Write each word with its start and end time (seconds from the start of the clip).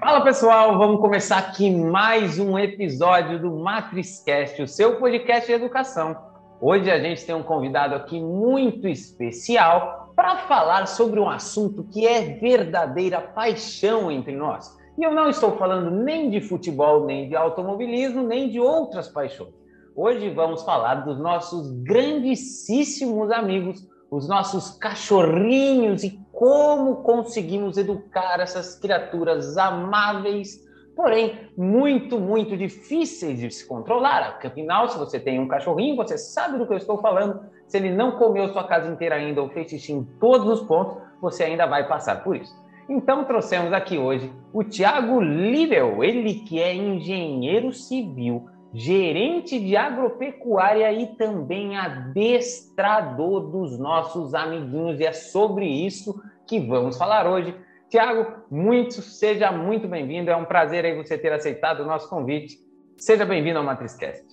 Fala 0.00 0.20
pessoal, 0.22 0.78
vamos 0.78 1.00
começar 1.00 1.38
aqui 1.38 1.70
mais 1.70 2.38
um 2.38 2.58
episódio 2.58 3.38
do 3.38 3.50
MatrizCast, 3.52 4.62
o 4.62 4.66
seu 4.66 4.98
podcast 4.98 5.46
de 5.46 5.52
educação. 5.52 6.16
Hoje 6.60 6.90
a 6.90 6.98
gente 6.98 7.24
tem 7.24 7.34
um 7.34 7.42
convidado 7.42 7.94
aqui 7.94 8.20
muito 8.20 8.88
especial 8.88 10.12
para 10.16 10.38
falar 10.48 10.86
sobre 10.86 11.20
um 11.20 11.28
assunto 11.28 11.84
que 11.84 12.06
é 12.06 12.34
verdadeira 12.34 13.20
paixão 13.20 14.10
entre 14.10 14.34
nós. 14.34 14.76
E 14.98 15.04
eu 15.04 15.14
não 15.14 15.28
estou 15.28 15.56
falando 15.56 15.90
nem 15.90 16.30
de 16.30 16.40
futebol, 16.40 17.04
nem 17.04 17.28
de 17.28 17.36
automobilismo, 17.36 18.22
nem 18.22 18.48
de 18.48 18.58
outras 18.58 19.08
paixões. 19.08 19.54
Hoje 19.94 20.30
vamos 20.30 20.62
falar 20.62 20.96
dos 21.04 21.18
nossos 21.20 21.70
grandíssimos 21.82 23.30
amigos, 23.30 23.86
os 24.12 24.28
nossos 24.28 24.76
cachorrinhos 24.76 26.04
e 26.04 26.20
como 26.30 26.96
conseguimos 26.96 27.78
educar 27.78 28.38
essas 28.40 28.78
criaturas 28.78 29.56
amáveis, 29.56 30.60
porém 30.94 31.48
muito, 31.56 32.20
muito 32.20 32.54
difíceis 32.54 33.38
de 33.38 33.50
se 33.50 33.66
controlar. 33.66 34.32
Porque, 34.32 34.48
afinal, 34.48 34.86
se 34.90 34.98
você 34.98 35.18
tem 35.18 35.40
um 35.40 35.48
cachorrinho, 35.48 35.96
você 35.96 36.18
sabe 36.18 36.58
do 36.58 36.66
que 36.66 36.74
eu 36.74 36.76
estou 36.76 36.98
falando. 36.98 37.40
Se 37.66 37.78
ele 37.78 37.90
não 37.90 38.18
comeu 38.18 38.50
sua 38.50 38.64
casa 38.64 38.92
inteira 38.92 39.14
ainda 39.14 39.40
ou 39.40 39.48
fez 39.48 39.70
xixi 39.70 39.94
em 39.94 40.04
todos 40.20 40.46
os 40.46 40.66
pontos, 40.66 40.98
você 41.18 41.44
ainda 41.44 41.64
vai 41.64 41.88
passar 41.88 42.22
por 42.22 42.36
isso. 42.36 42.54
Então 42.90 43.24
trouxemos 43.24 43.72
aqui 43.72 43.96
hoje 43.96 44.30
o 44.52 44.62
Tiago 44.62 45.20
Lidel, 45.20 46.04
ele 46.04 46.34
que 46.34 46.60
é 46.60 46.74
engenheiro 46.74 47.72
civil, 47.72 48.46
gerente 48.72 49.60
de 49.60 49.76
agropecuária 49.76 50.92
e 50.92 51.14
também 51.16 51.76
adestrador 51.76 53.50
dos 53.50 53.78
nossos 53.78 54.34
amiguinhos. 54.34 54.98
E 54.98 55.04
é 55.04 55.12
sobre 55.12 55.66
isso 55.66 56.22
que 56.46 56.58
vamos 56.58 56.96
falar 56.96 57.26
hoje. 57.26 57.54
Tiago, 57.88 58.42
muito, 58.50 59.02
seja 59.02 59.52
muito 59.52 59.86
bem-vindo. 59.86 60.30
É 60.30 60.36
um 60.36 60.46
prazer 60.46 60.84
aí 60.84 60.96
você 60.96 61.18
ter 61.18 61.32
aceitado 61.32 61.80
o 61.80 61.86
nosso 61.86 62.08
convite. 62.08 62.56
Seja 62.96 63.26
bem-vindo 63.26 63.58
ao 63.58 63.64
MatrizCast. 63.64 64.24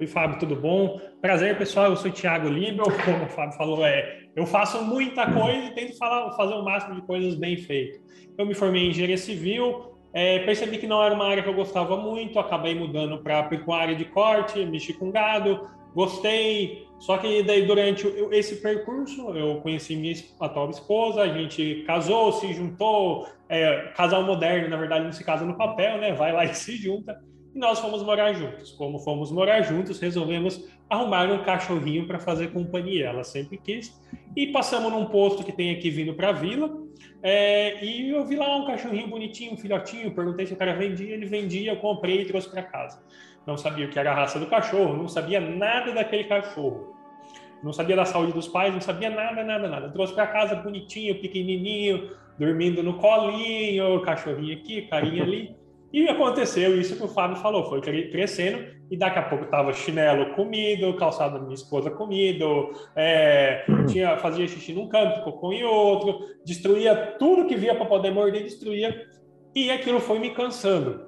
Oi, 0.00 0.06
Fábio, 0.06 0.38
tudo 0.38 0.56
bom? 0.56 1.00
Prazer, 1.20 1.58
pessoal. 1.58 1.86
Eu 1.86 1.96
sou 1.96 2.10
o 2.10 2.14
Thiago 2.14 2.48
Libel. 2.48 2.86
Como 3.04 3.24
o 3.24 3.28
Fábio 3.28 3.56
falou, 3.56 3.84
é, 3.84 4.26
eu 4.34 4.46
faço 4.46 4.82
muita 4.82 5.30
coisa 5.30 5.66
e 5.66 5.74
tento 5.74 5.96
falar, 5.98 6.32
fazer 6.32 6.54
o 6.54 6.64
máximo 6.64 6.94
de 6.94 7.02
coisas 7.02 7.34
bem 7.34 7.56
feitas. 7.58 8.00
Eu 8.38 8.46
me 8.46 8.54
formei 8.54 8.84
em 8.84 8.90
engenharia 8.90 9.18
civil, 9.18 9.95
é, 10.16 10.38
percebi 10.38 10.78
que 10.78 10.86
não 10.86 11.02
era 11.02 11.14
uma 11.14 11.26
área 11.26 11.42
que 11.42 11.48
eu 11.50 11.52
gostava 11.52 11.94
muito, 11.94 12.38
acabei 12.38 12.74
mudando 12.74 13.18
para 13.18 13.42
pecuária 13.42 13.94
de 13.94 14.06
corte, 14.06 14.64
mexi 14.64 14.94
com 14.94 15.10
gado, 15.10 15.68
gostei. 15.94 16.88
Só 16.98 17.18
que 17.18 17.42
daí 17.42 17.66
durante 17.66 18.06
esse 18.30 18.56
percurso 18.56 19.36
eu 19.36 19.60
conheci 19.60 19.94
minha 19.94 20.14
atual 20.40 20.70
esposa, 20.70 21.20
a 21.20 21.28
gente 21.28 21.84
casou, 21.86 22.32
se 22.32 22.50
juntou, 22.54 23.28
é, 23.46 23.92
casal 23.94 24.22
moderno, 24.22 24.70
na 24.70 24.78
verdade 24.78 25.04
não 25.04 25.12
se 25.12 25.22
casa 25.22 25.44
no 25.44 25.54
papel, 25.54 25.98
né? 25.98 26.14
Vai 26.14 26.32
lá 26.32 26.46
e 26.46 26.54
se 26.56 26.78
junta. 26.78 27.22
E 27.56 27.58
nós 27.58 27.78
fomos 27.78 28.02
morar 28.02 28.34
juntos. 28.34 28.70
Como 28.72 28.98
fomos 28.98 29.32
morar 29.32 29.62
juntos, 29.62 29.98
resolvemos 29.98 30.62
arrumar 30.90 31.32
um 31.32 31.42
cachorrinho 31.42 32.06
para 32.06 32.18
fazer 32.18 32.52
companhia. 32.52 33.06
Ela 33.06 33.24
sempre 33.24 33.56
quis. 33.56 33.98
E 34.36 34.48
passamos 34.48 34.92
num 34.92 35.06
posto 35.06 35.42
que 35.42 35.50
tem 35.50 35.70
aqui 35.70 35.88
vindo 35.88 36.12
para 36.12 36.28
a 36.28 36.32
vila. 36.32 36.70
É, 37.22 37.82
e 37.82 38.10
eu 38.10 38.26
vi 38.26 38.36
lá 38.36 38.58
um 38.58 38.66
cachorrinho 38.66 39.08
bonitinho, 39.08 39.54
um 39.54 39.56
filhotinho. 39.56 40.14
Perguntei 40.14 40.44
se 40.44 40.52
o 40.52 40.56
cara 40.56 40.74
vendia. 40.74 41.14
Ele 41.14 41.24
vendia, 41.24 41.72
eu 41.72 41.76
comprei 41.78 42.20
e 42.20 42.26
trouxe 42.26 42.50
para 42.50 42.62
casa. 42.62 43.02
Não 43.46 43.56
sabia 43.56 43.86
o 43.86 43.88
que 43.88 43.98
era 43.98 44.12
a 44.12 44.14
raça 44.14 44.38
do 44.38 44.46
cachorro, 44.48 44.94
não 44.94 45.08
sabia 45.08 45.40
nada 45.40 45.92
daquele 45.92 46.24
cachorro. 46.24 46.94
Não 47.62 47.72
sabia 47.72 47.96
da 47.96 48.04
saúde 48.04 48.32
dos 48.32 48.46
pais, 48.46 48.74
não 48.74 48.82
sabia 48.82 49.08
nada, 49.08 49.42
nada, 49.42 49.66
nada. 49.66 49.88
Trouxe 49.88 50.12
para 50.12 50.26
casa 50.26 50.56
bonitinho, 50.56 51.18
pequenininho, 51.22 52.10
dormindo 52.38 52.82
no 52.82 52.98
colinho, 52.98 54.02
cachorrinho 54.02 54.58
aqui, 54.58 54.82
carinha 54.82 55.22
ali. 55.22 55.55
E 55.92 56.08
aconteceu 56.08 56.78
isso 56.78 56.96
que 56.96 57.04
o 57.04 57.08
Fábio 57.08 57.36
falou, 57.36 57.64
foi 57.64 57.80
crescendo 57.80 58.64
e 58.90 58.96
daqui 58.96 59.18
a 59.18 59.22
pouco 59.22 59.46
tava 59.46 59.72
chinelo 59.72 60.34
comido, 60.34 60.94
calçado 60.94 61.38
da 61.38 61.40
minha 61.40 61.54
esposa 61.54 61.90
comido, 61.90 62.70
é, 62.94 63.64
tinha, 63.88 64.16
fazia 64.18 64.46
xixi 64.46 64.72
num 64.72 64.88
canto, 64.88 65.22
cocô 65.22 65.52
em 65.52 65.64
outro, 65.64 66.20
destruía 66.44 67.16
tudo 67.18 67.46
que 67.46 67.56
via 67.56 67.74
para 67.74 67.86
poder 67.86 68.10
morder, 68.10 68.42
destruía. 68.42 69.06
E 69.54 69.70
aquilo 69.70 70.00
foi 70.00 70.18
me 70.18 70.30
cansando. 70.30 71.06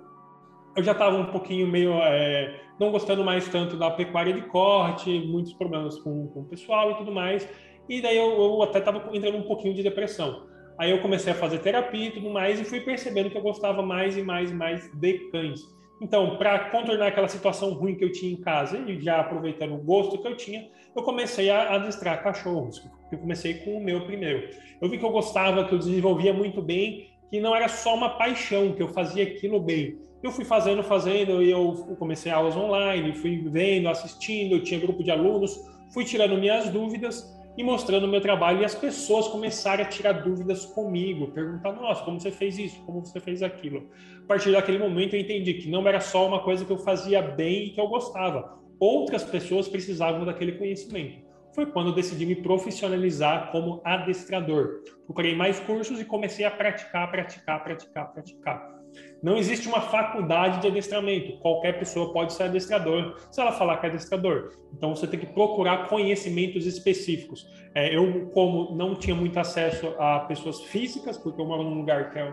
Eu 0.77 0.83
já 0.83 0.93
estava 0.93 1.17
um 1.17 1.27
pouquinho 1.27 1.67
meio 1.67 1.93
é, 1.95 2.61
não 2.79 2.91
gostando 2.91 3.25
mais 3.25 3.49
tanto 3.49 3.77
da 3.77 3.91
pecuária 3.91 4.33
de 4.33 4.43
corte, 4.43 5.11
muitos 5.27 5.53
problemas 5.53 5.99
com, 5.99 6.29
com 6.29 6.41
o 6.41 6.45
pessoal 6.45 6.93
e 6.93 6.95
tudo 6.95 7.13
mais. 7.13 7.49
E 7.89 8.01
daí 8.01 8.17
eu, 8.17 8.31
eu 8.31 8.63
até 8.63 8.79
estava 8.79 9.03
entrando 9.13 9.39
um 9.39 9.43
pouquinho 9.43 9.75
de 9.75 9.83
depressão. 9.83 10.47
Aí 10.79 10.91
eu 10.91 11.01
comecei 11.01 11.33
a 11.33 11.37
fazer 11.37 11.59
terapia 11.59 12.07
e 12.07 12.11
tudo 12.13 12.31
mais 12.31 12.61
e 12.61 12.65
fui 12.65 12.81
percebendo 12.81 13.29
que 13.31 13.37
eu 13.37 13.43
gostava 13.43 13.83
mais 13.83 14.17
e 14.17 14.23
mais 14.23 14.51
e 14.51 14.55
mais 14.55 14.89
de 14.95 15.19
cães. 15.31 15.61
Então, 16.01 16.37
para 16.37 16.71
contornar 16.71 17.09
aquela 17.09 17.27
situação 17.27 17.73
ruim 17.73 17.97
que 17.97 18.05
eu 18.05 18.13
tinha 18.13 18.33
em 18.33 18.41
casa 18.41 18.79
e 18.79 19.01
já 19.01 19.19
aproveitando 19.19 19.75
o 19.75 19.79
gosto 19.79 20.17
que 20.19 20.29
eu 20.29 20.37
tinha, 20.37 20.69
eu 20.95 21.03
comecei 21.03 21.51
a 21.51 21.75
adestrar 21.75 22.23
cachorros. 22.23 22.81
Eu 23.11 23.19
comecei 23.19 23.55
com 23.55 23.79
o 23.79 23.85
meu 23.85 24.03
primeiro. 24.07 24.49
Eu 24.81 24.89
vi 24.89 24.99
que 24.99 25.05
eu 25.05 25.11
gostava, 25.11 25.65
que 25.65 25.75
eu 25.75 25.79
desenvolvia 25.79 26.33
muito 26.33 26.63
bem, 26.63 27.11
que 27.29 27.41
não 27.41 27.55
era 27.55 27.67
só 27.67 27.97
uma 27.97 28.11
paixão, 28.11 28.73
que 28.73 28.83
eu 28.83 28.89
fazia 28.89 29.25
aquilo 29.25 29.59
bem. 29.59 29.99
Eu 30.23 30.31
fui 30.31 30.45
fazendo, 30.45 30.83
fazendo, 30.85 31.43
e 31.43 31.51
eu 31.51 31.97
comecei 31.99 32.31
aulas 32.31 32.57
online, 32.57 33.13
fui 33.13 33.39
vendo, 33.49 33.89
assistindo, 33.89 34.61
tinha 34.63 34.79
grupo 34.79 35.03
de 35.03 35.11
alunos, 35.11 35.59
fui 35.93 36.05
tirando 36.05 36.39
minhas 36.39 36.69
dúvidas 36.69 37.38
e 37.59 37.65
mostrando 37.65 38.05
o 38.05 38.09
meu 38.09 38.21
trabalho 38.21 38.63
e 38.63 38.65
as 38.65 38.77
pessoas 38.77 39.27
começaram 39.27 39.83
a 39.83 39.89
tirar 39.89 40.13
dúvidas 40.13 40.65
comigo, 40.65 41.33
perguntando, 41.33 41.81
nossa, 41.81 42.05
como 42.05 42.21
você 42.21 42.31
fez 42.31 42.57
isso, 42.57 42.81
como 42.87 43.05
você 43.05 43.19
fez 43.19 43.43
aquilo. 43.43 43.91
A 44.23 44.27
partir 44.29 44.53
daquele 44.53 44.79
momento 44.79 45.15
eu 45.15 45.21
entendi 45.21 45.55
que 45.55 45.69
não 45.69 45.87
era 45.89 45.99
só 45.99 46.29
uma 46.29 46.41
coisa 46.45 46.65
que 46.65 46.71
eu 46.71 46.79
fazia 46.79 47.21
bem 47.21 47.67
e 47.67 47.71
que 47.71 47.81
eu 47.81 47.89
gostava. 47.89 48.57
Outras 48.79 49.25
pessoas 49.25 49.67
precisavam 49.67 50.25
daquele 50.25 50.53
conhecimento. 50.53 51.27
Foi 51.53 51.67
quando 51.67 51.89
eu 51.89 51.95
decidi 51.95 52.25
me 52.25 52.37
profissionalizar 52.37 53.51
como 53.51 53.81
adestrador. 53.85 54.85
Procurei 55.05 55.35
mais 55.35 55.59
cursos 55.59 56.01
e 56.01 56.05
comecei 56.05 56.45
a 56.45 56.53
praticar, 56.53 57.11
praticar, 57.11 57.65
praticar, 57.65 58.13
praticar. 58.13 58.78
Não 59.23 59.37
existe 59.37 59.67
uma 59.67 59.81
faculdade 59.81 60.61
de 60.61 60.69
adestramento. 60.69 61.39
Qualquer 61.39 61.79
pessoa 61.79 62.13
pode 62.13 62.33
ser 62.33 62.45
adestrador, 62.45 63.17
se 63.31 63.41
ela 63.41 63.53
falar 63.53 63.79
que 63.79 63.87
é 63.87 63.89
adestrador. 63.89 64.53
Então 64.77 64.95
você 64.95 65.07
tem 65.07 65.19
que 65.19 65.27
procurar 65.27 65.89
conhecimentos 65.89 66.67
específicos. 66.67 67.47
É, 67.75 67.95
eu, 67.95 68.29
como 68.31 68.77
não 68.77 68.95
tinha 68.95 69.17
muito 69.17 69.39
acesso 69.39 69.89
a 69.99 70.21
pessoas 70.21 70.61
físicas, 70.63 71.19
porque 71.19 71.41
eu 71.41 71.47
moro 71.47 71.65
num 71.65 71.79
lugar 71.79 72.11
que 72.11 72.19
é 72.19 72.33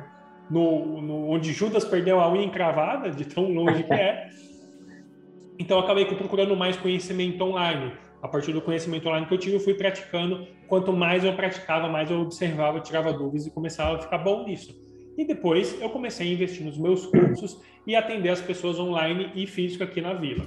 no, 0.50 1.02
no, 1.02 1.30
onde 1.30 1.52
Judas 1.52 1.84
perdeu 1.84 2.20
a 2.20 2.32
unha 2.32 2.46
encravada, 2.46 3.10
de 3.10 3.26
tão 3.26 3.52
longe 3.52 3.84
que 3.84 3.94
é. 3.94 4.30
Então 5.58 5.80
acabei 5.80 6.04
procurando 6.04 6.54
mais 6.54 6.76
conhecimento 6.76 7.42
online. 7.42 7.94
A 8.22 8.28
partir 8.28 8.52
do 8.52 8.62
conhecimento 8.62 9.08
online 9.08 9.26
que 9.26 9.34
eu 9.34 9.38
tive, 9.38 9.56
eu 9.56 9.60
fui 9.62 9.74
praticando. 9.74 10.46
Quanto 10.68 10.92
mais 10.92 11.24
eu 11.24 11.34
praticava, 11.34 11.88
mais 11.88 12.12
eu 12.12 12.20
observava, 12.20 12.82
tirava 12.82 13.14
dúvidas 13.14 13.48
e 13.48 13.52
começava 13.52 13.96
a 13.96 14.02
ficar 14.02 14.18
bom 14.18 14.44
nisso. 14.44 14.85
E 15.18 15.26
depois 15.26 15.80
eu 15.82 15.90
comecei 15.90 16.30
a 16.30 16.34
investir 16.34 16.66
nos 16.66 16.78
meus 16.78 17.06
cursos 17.06 17.62
e 17.88 17.96
atender 17.96 18.30
as 18.30 18.42
pessoas 18.42 18.80
online 18.80 19.32
e 19.36 19.48
físico 19.48 19.84
aqui 19.84 20.02
na 20.02 20.14
vila. 20.14 20.46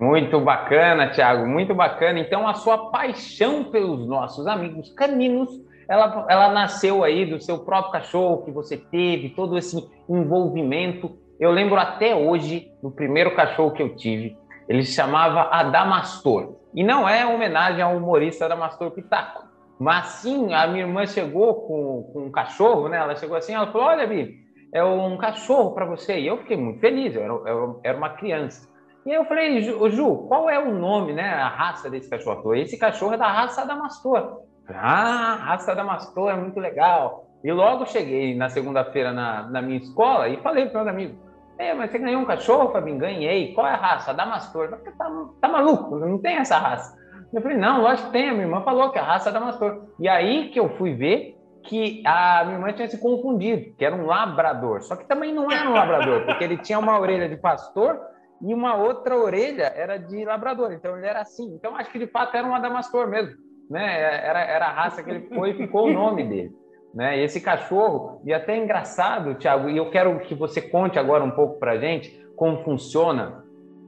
Muito 0.00 0.38
bacana, 0.40 1.10
Thiago, 1.10 1.46
muito 1.46 1.74
bacana. 1.74 2.18
Então, 2.18 2.46
a 2.46 2.54
sua 2.54 2.90
paixão 2.90 3.64
pelos 3.64 4.06
nossos 4.06 4.46
amigos 4.46 4.90
caninos, 4.90 5.48
ela, 5.88 6.26
ela 6.28 6.52
nasceu 6.52 7.02
aí 7.02 7.24
do 7.24 7.40
seu 7.40 7.60
próprio 7.60 7.92
cachorro 7.92 8.44
que 8.44 8.50
você 8.50 8.76
teve, 8.76 9.30
todo 9.30 9.56
esse 9.56 9.76
envolvimento. 10.08 11.16
Eu 11.40 11.50
lembro 11.50 11.78
até 11.78 12.14
hoje 12.14 12.70
do 12.82 12.90
primeiro 12.90 13.34
cachorro 13.34 13.70
que 13.70 13.82
eu 13.82 13.96
tive. 13.96 14.36
Ele 14.68 14.82
se 14.82 14.92
chamava 14.92 15.48
Adamastor. 15.50 16.56
E 16.74 16.82
não 16.82 17.08
é 17.08 17.24
homenagem 17.24 17.80
ao 17.80 17.96
humorista 17.96 18.44
Adamastor 18.44 18.90
Pitaco. 18.90 19.46
Mas 19.78 20.06
sim, 20.06 20.54
a 20.54 20.66
minha 20.66 20.84
irmã 20.84 21.06
chegou 21.06 21.66
com, 21.66 22.10
com 22.12 22.26
um 22.26 22.30
cachorro, 22.30 22.88
né? 22.88 22.96
Ela 22.96 23.14
chegou 23.16 23.36
assim, 23.36 23.54
ela 23.54 23.70
falou: 23.70 23.88
Olha, 23.88 24.06
Bi, 24.06 24.34
é 24.72 24.82
um 24.82 25.16
cachorro 25.18 25.72
para 25.72 25.84
você. 25.84 26.18
E 26.18 26.26
eu 26.26 26.38
fiquei 26.38 26.56
muito 26.56 26.80
feliz, 26.80 27.14
eu 27.14 27.22
era, 27.22 27.32
eu 27.50 27.80
era 27.84 27.98
uma 27.98 28.10
criança. 28.10 28.68
E 29.04 29.10
aí 29.10 29.16
eu 29.16 29.24
falei, 29.26 29.62
Ju, 29.62 29.88
Ju, 29.90 30.26
qual 30.26 30.50
é 30.50 30.58
o 30.58 30.74
nome, 30.74 31.12
né? 31.12 31.28
A 31.28 31.48
raça 31.48 31.88
desse 31.88 32.10
cachorro? 32.10 32.42
Falei, 32.42 32.62
Esse 32.62 32.78
cachorro 32.78 33.14
é 33.14 33.16
da 33.16 33.30
raça 33.30 33.62
Adamastor. 33.62 34.40
Ah, 34.68 35.36
raça 35.40 35.72
Adamastor 35.72 36.30
é 36.30 36.36
muito 36.36 36.58
legal. 36.58 37.26
E 37.44 37.52
logo 37.52 37.86
cheguei 37.86 38.34
na 38.34 38.48
segunda-feira 38.48 39.12
na, 39.12 39.42
na 39.44 39.62
minha 39.62 39.78
escola 39.78 40.28
e 40.28 40.38
falei 40.38 40.66
para 40.66 40.80
o 40.80 40.84
meu 40.84 40.92
amigo: 40.92 41.26
é, 41.58 41.72
mas 41.72 41.90
você 41.90 41.98
ganhou 41.98 42.20
um 42.20 42.26
cachorro, 42.26 42.72
Fabinho? 42.72 42.98
Ganhei. 42.98 43.54
Qual 43.54 43.66
é 43.66 43.70
a 43.70 43.76
raça? 43.76 44.10
Adamastor. 44.10 44.68
Tá, 44.98 45.10
tá 45.40 45.48
maluco? 45.48 45.96
Não 45.96 46.18
tem 46.18 46.36
essa 46.36 46.58
raça. 46.58 46.96
Eu 47.36 47.42
falei, 47.42 47.58
não, 47.58 47.82
lógico 47.82 48.06
que 48.06 48.12
tem, 48.14 48.30
a 48.30 48.32
minha 48.32 48.46
irmã 48.46 48.62
falou 48.62 48.90
que 48.90 48.98
a 48.98 49.02
raça 49.02 49.28
é 49.28 49.32
Damastor. 49.32 49.88
E 50.00 50.08
aí 50.08 50.48
que 50.48 50.58
eu 50.58 50.70
fui 50.70 50.94
ver 50.94 51.36
que 51.64 52.02
a 52.06 52.42
minha 52.46 52.56
irmã 52.56 52.72
tinha 52.72 52.88
se 52.88 52.98
confundido, 52.98 53.74
que 53.76 53.84
era 53.84 53.94
um 53.94 54.06
labrador. 54.06 54.80
Só 54.80 54.96
que 54.96 55.06
também 55.06 55.34
não 55.34 55.50
era 55.52 55.68
um 55.68 55.74
labrador, 55.74 56.24
porque 56.24 56.42
ele 56.42 56.56
tinha 56.56 56.78
uma 56.78 56.98
orelha 56.98 57.28
de 57.28 57.36
pastor 57.36 58.00
e 58.40 58.54
uma 58.54 58.76
outra 58.76 59.18
orelha 59.18 59.70
era 59.76 59.98
de 59.98 60.24
labrador. 60.24 60.72
Então 60.72 60.96
ele 60.96 61.06
era 61.06 61.20
assim. 61.20 61.54
Então 61.56 61.76
acho 61.76 61.90
que 61.90 61.98
de 61.98 62.06
fato 62.06 62.34
era 62.34 62.46
um 62.46 62.54
adamastor 62.54 63.06
mesmo. 63.06 63.34
Né? 63.68 64.00
Era, 64.00 64.40
era 64.40 64.66
a 64.68 64.72
raça 64.72 65.02
que 65.02 65.10
ele 65.10 65.28
foi 65.28 65.50
e 65.50 65.54
ficou 65.58 65.88
o 65.88 65.92
nome 65.92 66.24
dele. 66.24 66.52
né? 66.94 67.22
Esse 67.22 67.42
cachorro, 67.42 68.22
e 68.24 68.32
até 68.32 68.54
é 68.54 68.64
engraçado, 68.64 69.34
Thiago, 69.34 69.68
e 69.68 69.76
eu 69.76 69.90
quero 69.90 70.18
que 70.20 70.34
você 70.34 70.62
conte 70.62 70.98
agora 70.98 71.22
um 71.22 71.32
pouco 71.32 71.58
para 71.58 71.76
gente 71.76 72.18
como 72.34 72.64
funciona 72.64 73.44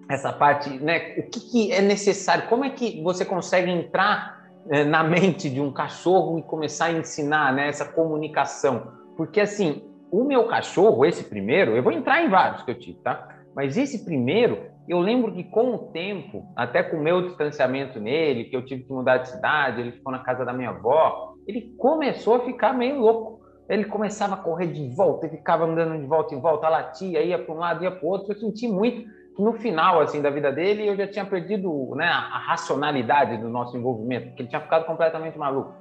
essa 0.09 0.33
parte, 0.33 0.71
né? 0.79 1.15
O 1.19 1.31
que, 1.31 1.41
que 1.41 1.73
é 1.73 1.81
necessário? 1.81 2.49
Como 2.49 2.65
é 2.65 2.71
que 2.71 3.03
você 3.03 3.25
consegue 3.25 3.71
entrar 3.71 4.49
né, 4.67 4.85
na 4.85 5.05
mente 5.05 5.51
de 5.51 5.61
um 5.61 5.73
cachorro 5.73 6.39
e 6.39 6.43
começar 6.43 6.87
a 6.87 6.93
ensinar 6.93 7.53
né, 7.53 7.69
essa 7.69 7.85
comunicação? 7.85 8.93
Porque 9.17 9.41
assim, 9.41 9.83
o 10.11 10.25
meu 10.25 10.47
cachorro, 10.47 11.05
esse 11.05 11.25
primeiro, 11.25 11.77
eu 11.77 11.83
vou 11.83 11.93
entrar 11.93 12.25
em 12.25 12.29
vários 12.29 12.63
que 12.63 12.71
eu 12.71 12.79
tive, 12.79 12.99
tá? 13.01 13.29
Mas 13.55 13.77
esse 13.77 14.05
primeiro, 14.05 14.67
eu 14.89 15.01
lembro 15.01 15.33
que 15.33 15.45
com 15.45 15.75
o 15.75 15.79
tempo, 15.89 16.45
até 16.57 16.83
com 16.83 16.97
o 16.97 17.03
meu 17.03 17.23
distanciamento 17.23 18.01
nele, 18.01 18.45
que 18.45 18.57
eu 18.57 18.65
tive 18.65 18.85
que 18.85 18.93
mudar 18.93 19.19
de 19.19 19.29
cidade, 19.29 19.81
ele 19.81 19.93
ficou 19.93 20.13
na 20.13 20.21
casa 20.21 20.45
da 20.45 20.53
minha 20.53 20.71
avó, 20.71 21.35
ele 21.47 21.75
começou 21.77 22.37
a 22.37 22.41
ficar 22.41 22.73
meio 22.73 22.99
louco. 23.01 23.39
Ele 23.69 23.85
começava 23.85 24.35
a 24.35 24.39
correr 24.39 24.69
de 24.69 24.89
volta 24.95 25.27
e 25.27 25.31
ficava 25.31 25.67
andando 25.67 26.01
de 26.01 26.07
volta 26.07 26.35
em 26.35 26.41
volta, 26.41 26.71
latia, 26.71 27.21
ia 27.21 27.39
para 27.39 27.55
um 27.55 27.59
lado, 27.59 27.85
ia 27.85 27.91
para 27.91 28.07
o 28.07 28.09
outro. 28.09 28.33
Eu 28.33 28.39
senti 28.39 28.67
muito 28.67 29.05
no 29.39 29.53
final 29.55 30.01
assim 30.01 30.21
da 30.21 30.31
vida 30.31 30.51
dele 30.51 30.89
eu 30.89 30.97
já 30.97 31.07
tinha 31.07 31.25
perdido 31.25 31.95
né, 31.95 32.07
a 32.07 32.39
racionalidade 32.39 33.37
do 33.39 33.49
nosso 33.49 33.77
envolvimento, 33.77 34.29
porque 34.29 34.43
ele 34.43 34.49
tinha 34.49 34.61
ficado 34.61 34.85
completamente 34.85 35.39
maluco. 35.39 35.73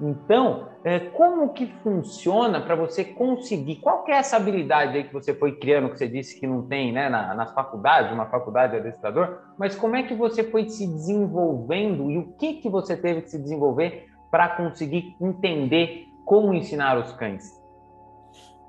Então, 0.00 0.68
é, 0.82 0.98
como 0.98 1.52
que 1.52 1.66
funciona 1.82 2.60
para 2.60 2.74
você 2.74 3.04
conseguir? 3.04 3.76
Qual 3.76 4.02
que 4.02 4.10
é 4.10 4.16
essa 4.16 4.36
habilidade 4.36 4.96
aí 4.96 5.04
que 5.04 5.12
você 5.12 5.32
foi 5.32 5.56
criando, 5.56 5.88
que 5.90 5.98
você 5.98 6.08
disse 6.08 6.38
que 6.38 6.46
não 6.46 6.66
tem 6.66 6.92
né, 6.92 7.08
na, 7.08 7.32
nas 7.34 7.52
faculdades, 7.54 8.12
uma 8.12 8.26
faculdade 8.26 8.72
de 8.72 8.78
adestrador, 8.78 9.38
mas 9.56 9.76
como 9.76 9.94
é 9.94 10.02
que 10.02 10.14
você 10.14 10.42
foi 10.42 10.68
se 10.68 10.86
desenvolvendo 10.86 12.10
e 12.10 12.18
o 12.18 12.32
que, 12.32 12.54
que 12.54 12.68
você 12.68 12.96
teve 12.96 13.22
que 13.22 13.30
se 13.30 13.38
desenvolver 13.38 14.08
para 14.30 14.48
conseguir 14.48 15.14
entender 15.20 16.08
como 16.24 16.52
ensinar 16.52 16.98
os 16.98 17.12
cães? 17.12 17.62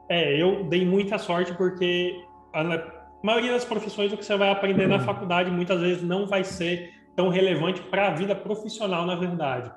É, 0.07 0.39
eu 0.39 0.65
dei 0.65 0.85
muita 0.85 1.17
sorte 1.17 1.51
porque 1.55 2.23
a 3.25 3.33
maioria 3.33 3.53
das 3.53 3.65
profissões 3.65 4.13
o 4.13 4.17
que 4.17 4.23
você 4.23 4.37
vai 4.37 4.51
aprender 4.51 4.85
na 4.85 4.99
faculdade 4.99 5.49
muitas 5.49 5.81
vezes 5.81 6.03
não 6.03 6.27
vai 6.27 6.43
ser 6.43 6.93
tão 7.15 7.27
relevante 7.29 7.81
para 7.81 8.09
a 8.09 8.11
vida 8.11 8.35
profissional, 8.35 9.03
na 9.03 9.15
verdade. 9.15 9.71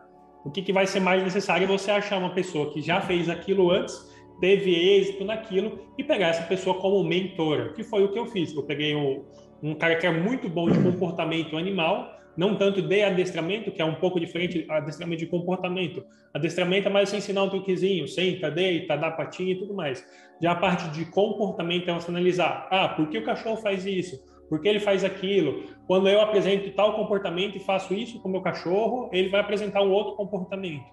O 0.44 0.50
que, 0.50 0.60
que 0.60 0.70
vai 0.70 0.86
ser 0.86 1.00
mais 1.00 1.22
necessário 1.22 1.64
é 1.64 1.66
você 1.66 1.90
achar 1.90 2.18
uma 2.18 2.34
pessoa 2.34 2.70
que 2.70 2.82
já 2.82 3.00
fez 3.00 3.26
aquilo 3.26 3.70
antes, 3.70 4.14
teve 4.38 4.70
êxito 4.74 5.24
naquilo 5.24 5.78
e 5.96 6.04
pegar 6.04 6.26
essa 6.26 6.42
pessoa 6.42 6.78
como 6.78 7.02
mentora, 7.02 7.72
que 7.72 7.82
foi 7.82 8.04
o 8.04 8.12
que 8.12 8.18
eu 8.18 8.26
fiz. 8.26 8.54
Eu 8.54 8.64
peguei 8.64 8.94
um, 8.94 9.24
um 9.62 9.74
cara 9.74 9.96
que 9.96 10.06
é 10.06 10.12
muito 10.12 10.46
bom 10.46 10.68
de 10.68 10.78
comportamento 10.82 11.56
animal, 11.56 12.17
não 12.38 12.54
tanto 12.54 12.80
de 12.80 13.02
adestramento, 13.02 13.72
que 13.72 13.82
é 13.82 13.84
um 13.84 13.96
pouco 13.96 14.20
diferente 14.20 14.64
adestramento 14.70 15.18
de 15.18 15.26
comportamento. 15.26 16.04
Adestramento 16.32 16.86
é 16.86 16.90
mais 16.90 17.08
você 17.08 17.16
ensinar 17.16 17.42
um 17.42 17.50
truquezinho, 17.50 18.06
senta, 18.06 18.48
deita, 18.48 18.96
dá 18.96 19.10
patinha 19.10 19.54
e 19.54 19.58
tudo 19.58 19.74
mais. 19.74 20.06
Já 20.40 20.52
a 20.52 20.54
parte 20.54 20.88
de 20.90 21.04
comportamento 21.06 21.90
é 21.90 21.92
você 21.92 22.08
analisar, 22.08 22.68
ah, 22.70 22.90
por 22.90 23.08
que 23.08 23.18
o 23.18 23.24
cachorro 23.24 23.56
faz 23.56 23.84
isso? 23.84 24.24
Por 24.48 24.60
que 24.60 24.68
ele 24.68 24.78
faz 24.78 25.02
aquilo? 25.04 25.64
Quando 25.88 26.08
eu 26.08 26.20
apresento 26.20 26.70
tal 26.70 26.94
comportamento 26.94 27.56
e 27.56 27.60
faço 27.60 27.92
isso 27.92 28.22
com 28.22 28.28
o 28.28 28.32
meu 28.32 28.40
cachorro, 28.40 29.10
ele 29.12 29.30
vai 29.30 29.40
apresentar 29.40 29.82
um 29.82 29.90
outro 29.90 30.14
comportamento. 30.14 30.86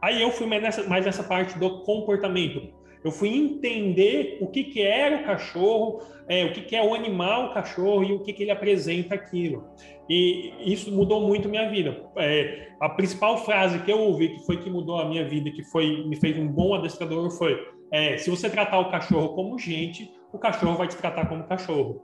Aí 0.00 0.22
eu 0.22 0.30
fui 0.30 0.46
mais 0.46 0.62
nessa, 0.62 0.88
mais 0.88 1.04
nessa 1.04 1.22
parte 1.22 1.58
do 1.58 1.82
comportamento. 1.82 2.72
Eu 3.02 3.10
fui 3.10 3.30
entender 3.30 4.38
o 4.40 4.46
que, 4.46 4.64
que 4.64 4.82
era 4.82 5.16
o 5.16 5.24
cachorro, 5.24 6.02
é, 6.28 6.44
o 6.44 6.52
que, 6.52 6.62
que 6.62 6.76
é 6.76 6.82
o 6.82 6.94
animal, 6.94 7.46
o 7.46 7.54
cachorro 7.54 8.04
e 8.04 8.12
o 8.12 8.20
que, 8.20 8.32
que 8.32 8.42
ele 8.42 8.50
apresenta 8.50 9.14
aquilo. 9.14 9.64
E 10.08 10.52
isso 10.60 10.92
mudou 10.92 11.20
muito 11.20 11.48
minha 11.48 11.70
vida. 11.70 12.04
É, 12.18 12.68
a 12.80 12.88
principal 12.88 13.38
frase 13.38 13.78
que 13.80 13.92
eu 13.92 13.98
ouvi, 13.98 14.30
que 14.30 14.44
foi 14.44 14.58
que 14.58 14.68
mudou 14.68 14.98
a 14.98 15.08
minha 15.08 15.26
vida, 15.26 15.50
que 15.50 15.62
foi 15.64 16.04
me 16.06 16.16
fez 16.16 16.36
um 16.36 16.48
bom 16.48 16.74
adestrador, 16.74 17.30
foi: 17.30 17.58
é, 17.90 18.18
se 18.18 18.28
você 18.28 18.50
tratar 18.50 18.78
o 18.80 18.90
cachorro 18.90 19.30
como 19.34 19.58
gente, 19.58 20.10
o 20.32 20.38
cachorro 20.38 20.76
vai 20.76 20.88
te 20.88 20.96
tratar 20.96 21.26
como 21.26 21.44
cachorro. 21.44 22.02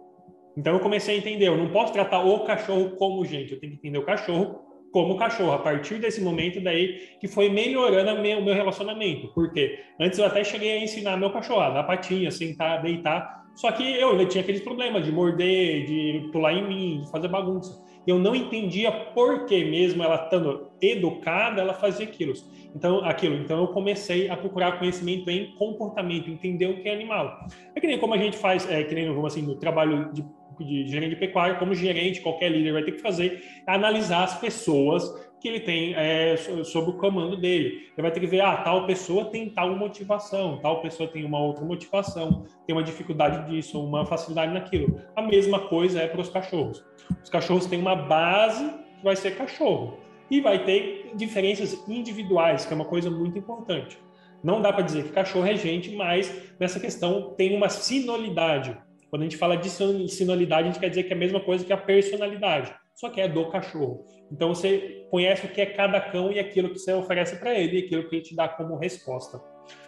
Então 0.57 0.73
eu 0.73 0.81
comecei 0.81 1.17
a 1.17 1.19
entender, 1.19 1.49
eu 1.49 1.57
não 1.57 1.71
posso 1.71 1.93
tratar 1.93 2.21
o 2.21 2.45
cachorro 2.45 2.97
como 2.97 3.25
gente, 3.25 3.53
eu 3.53 3.61
tenho 3.61 3.73
que 3.73 3.79
entender 3.79 3.99
o 3.99 4.07
cachorro 4.07 4.66
como 4.93 5.17
cachorro. 5.17 5.53
A 5.53 5.59
partir 5.59 5.99
desse 5.99 6.21
momento 6.21 6.61
daí 6.61 6.99
que 7.21 7.29
foi 7.29 7.49
melhorando 7.49 8.21
o 8.21 8.23
meu, 8.23 8.55
relacionamento. 8.55 9.29
Porque 9.35 9.79
antes 10.01 10.19
eu 10.19 10.27
até 10.27 10.43
cheguei 10.45 10.73
a 10.73 10.83
ensinar 10.83 11.17
meu 11.17 11.31
cachorro 11.31 11.61
a 11.61 11.71
dar 11.71 11.85
patinha, 11.85 12.31
sentar, 12.31 12.83
deitar. 12.83 13.45
Só 13.55 13.73
que 13.73 13.83
eu 13.83 14.11
ainda 14.11 14.27
tinha 14.27 14.43
aqueles 14.43 14.61
problemas 14.61 15.05
de 15.05 15.11
morder, 15.11 15.87
de 15.87 16.29
pular 16.31 16.53
em 16.53 16.69
mim, 16.69 17.01
de 17.03 17.11
fazer 17.11 17.29
bagunça. 17.29 17.85
Eu 18.07 18.19
não 18.19 18.37
entendia 18.37 18.93
por 18.93 19.47
que 19.47 19.65
mesmo 19.65 20.03
ela 20.03 20.15
estando 20.15 20.71
educada, 20.81 21.61
ela 21.61 21.75
fazia 21.75 22.07
aquilo. 22.07 22.35
Então, 22.75 23.05
aquilo. 23.05 23.35
Então 23.37 23.61
eu 23.61 23.69
comecei 23.69 24.29
a 24.29 24.37
procurar 24.37 24.79
conhecimento 24.79 25.29
em 25.31 25.55
comportamento, 25.57 26.31
entender 26.31 26.67
o 26.67 26.83
que 26.83 26.89
é 26.89 26.95
animal. 26.95 27.47
É 27.75 27.81
que 27.81 27.87
nem 27.87 27.99
como 27.99 28.15
a 28.15 28.19
gente 28.19 28.37
faz, 28.37 28.71
é, 28.71 28.85
que 28.85 28.95
nem 28.95 29.09
assim, 29.27 29.43
no 29.43 29.57
trabalho 29.57 30.13
de 30.13 30.25
de 30.65 30.87
gerente 30.87 31.11
de 31.11 31.17
pecuária, 31.17 31.57
como 31.57 31.75
gerente, 31.75 32.21
qualquer 32.21 32.51
líder 32.51 32.73
vai 32.73 32.83
ter 32.83 32.93
que 32.93 33.01
fazer, 33.01 33.43
analisar 33.67 34.25
as 34.25 34.39
pessoas 34.39 35.27
que 35.41 35.49
ele 35.49 35.61
tem 35.61 35.95
é, 35.95 36.37
sob 36.65 36.91
o 36.91 36.93
comando 36.95 37.37
dele. 37.37 37.91
Ele 37.97 38.03
vai 38.03 38.11
ter 38.11 38.21
que 38.21 38.27
ver, 38.27 38.41
ah, 38.41 38.57
tal 38.57 38.87
pessoa 38.87 39.27
tem 39.27 39.49
tal 39.51 39.77
motivação, 39.77 40.59
tal 40.59 40.81
pessoa 40.81 41.09
tem 41.09 41.25
uma 41.25 41.39
outra 41.39 41.65
motivação, 41.65 42.45
tem 42.67 42.75
uma 42.75 42.83
dificuldade 42.83 43.51
disso, 43.51 43.83
uma 43.83 44.05
facilidade 44.05 44.53
naquilo. 44.53 45.01
A 45.15 45.23
mesma 45.23 45.61
coisa 45.69 46.01
é 46.01 46.07
para 46.07 46.21
os 46.21 46.29
cachorros. 46.29 46.85
Os 47.23 47.31
cachorros 47.31 47.67
têm 47.67 47.79
uma 47.79 47.95
base 47.95 48.65
que 48.99 49.05
vai 49.05 49.17
ser 49.17 49.37
cachorro. 49.37 49.99
E 50.29 50.41
vai 50.41 50.65
ter 50.65 51.13
diferenças 51.15 51.89
individuais, 51.89 52.67
que 52.67 52.73
é 52.73 52.77
uma 52.77 52.85
coisa 52.85 53.11
muito 53.11 53.39
importante. 53.39 53.97
Não 54.43 54.61
dá 54.61 54.73
para 54.73 54.83
dizer 54.83 55.05
que 55.05 55.11
cachorro 55.11 55.47
é 55.47 55.57
gente, 55.57 55.95
mas 55.95 56.55
nessa 56.59 56.81
questão 56.81 57.35
tem 57.37 57.57
uma 57.57 57.69
sinolidade. 57.69 58.77
Quando 59.17 59.23
a 59.23 59.25
gente 59.31 59.39
fala 59.39 59.57
de 59.57 59.71
sinalidade, 60.11 60.69
a 60.69 60.71
gente 60.71 60.79
quer 60.79 60.91
dizer 60.91 61.05
que 61.05 61.13
é 61.15 61.17
a 61.17 61.19
mesma 61.19 61.41
coisa 61.41 61.65
que 61.65 61.73
a 61.73 61.77
personalidade, 61.79 62.71
só 62.95 63.09
que 63.09 63.19
é 63.19 63.27
do 63.27 63.49
cachorro. 63.49 64.05
Então 64.31 64.51
você 64.51 65.07
conhece 65.11 65.47
o 65.47 65.49
que 65.49 65.59
é 65.59 65.65
cada 65.65 65.99
cão 65.99 66.31
e 66.31 66.39
aquilo 66.39 66.69
que 66.69 66.79
você 66.79 66.93
oferece 66.93 67.41
para 67.41 67.59
ele 67.59 67.79
e 67.79 67.85
aquilo 67.87 68.07
que 68.11 68.17
ele 68.17 68.23
te 68.23 68.37
dá 68.37 68.47
como 68.47 68.77
resposta. 68.77 69.41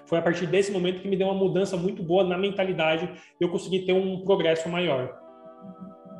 Foi 0.06 0.16
a 0.16 0.22
partir 0.22 0.46
desse 0.46 0.72
momento 0.72 1.02
que 1.02 1.08
me 1.08 1.14
deu 1.14 1.26
uma 1.26 1.34
mudança 1.34 1.76
muito 1.76 2.02
boa 2.02 2.24
na 2.24 2.38
mentalidade 2.38 3.06
eu 3.38 3.50
consegui 3.50 3.84
ter 3.84 3.92
um 3.92 4.24
progresso 4.24 4.66
maior. 4.66 5.14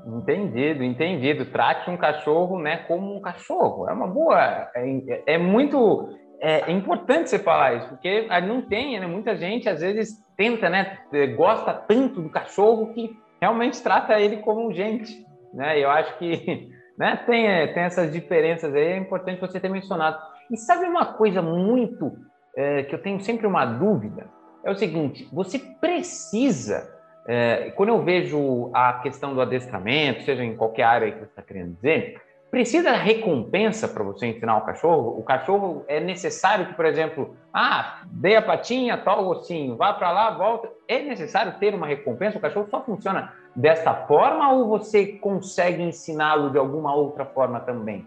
Entendido, 0.06 0.84
entendido. 0.84 1.46
Trate 1.46 1.88
um 1.88 1.96
cachorro, 1.96 2.58
né, 2.58 2.84
como 2.86 3.16
um 3.16 3.22
cachorro. 3.22 3.88
É 3.88 3.92
uma 3.94 4.06
boa, 4.06 4.70
é, 4.76 5.22
é 5.26 5.38
muito 5.38 6.10
é, 6.40 6.70
é 6.70 6.72
importante 6.72 7.30
você 7.30 7.38
falar 7.38 7.74
isso, 7.74 7.88
porque 7.88 8.26
não 8.46 8.62
tem, 8.62 8.98
né? 8.98 9.06
Muita 9.06 9.36
gente 9.36 9.68
às 9.68 9.80
vezes 9.80 10.22
tenta, 10.36 10.68
né? 10.68 10.98
Gosta 11.36 11.72
tanto 11.74 12.22
do 12.22 12.30
cachorro 12.30 12.92
que 12.94 13.16
realmente 13.40 13.82
trata 13.82 14.20
ele 14.20 14.38
como 14.38 14.72
gente, 14.72 15.24
né? 15.52 15.78
Eu 15.78 15.90
acho 15.90 16.16
que 16.18 16.70
né, 16.98 17.16
tem, 17.26 17.46
é, 17.46 17.66
tem 17.68 17.84
essas 17.84 18.12
diferenças 18.12 18.74
aí, 18.74 18.82
é 18.82 18.96
importante 18.96 19.40
você 19.40 19.60
ter 19.60 19.68
mencionado. 19.68 20.18
E 20.50 20.56
sabe 20.56 20.86
uma 20.86 21.06
coisa 21.06 21.40
muito 21.40 22.12
é, 22.56 22.82
que 22.82 22.94
eu 22.94 23.00
tenho 23.00 23.20
sempre 23.20 23.46
uma 23.46 23.64
dúvida? 23.64 24.26
É 24.64 24.70
o 24.70 24.74
seguinte: 24.74 25.28
você 25.32 25.58
precisa, 25.58 26.88
é, 27.26 27.70
quando 27.76 27.90
eu 27.90 28.02
vejo 28.02 28.70
a 28.74 28.94
questão 28.94 29.34
do 29.34 29.40
adestramento, 29.40 30.22
seja 30.22 30.44
em 30.44 30.56
qualquer 30.56 30.82
área 30.82 31.12
que 31.12 31.18
você 31.18 31.30
está 31.30 31.42
querendo 31.42 31.74
dizer, 31.74 32.20
Precisa 32.50 32.92
recompensa 32.92 33.86
para 33.86 34.02
você 34.02 34.26
ensinar 34.26 34.56
o 34.56 34.62
cachorro? 34.62 35.18
O 35.18 35.22
cachorro 35.22 35.84
é 35.86 36.00
necessário 36.00 36.66
que, 36.66 36.72
por 36.72 36.86
exemplo, 36.86 37.36
ah, 37.52 38.02
dê 38.06 38.36
a 38.36 38.42
patinha, 38.42 39.02
o 39.06 39.28
ossinho, 39.28 39.76
vá 39.76 39.92
para 39.92 40.10
lá, 40.10 40.30
volta. 40.30 40.70
É 40.86 41.00
necessário 41.02 41.58
ter 41.58 41.74
uma 41.74 41.86
recompensa? 41.86 42.38
O 42.38 42.40
cachorro 42.40 42.66
só 42.70 42.82
funciona 42.82 43.34
dessa 43.54 43.92
forma 43.92 44.50
ou 44.52 44.66
você 44.66 45.06
consegue 45.06 45.82
ensiná-lo 45.82 46.50
de 46.50 46.56
alguma 46.56 46.94
outra 46.94 47.26
forma 47.26 47.60
também? 47.60 48.06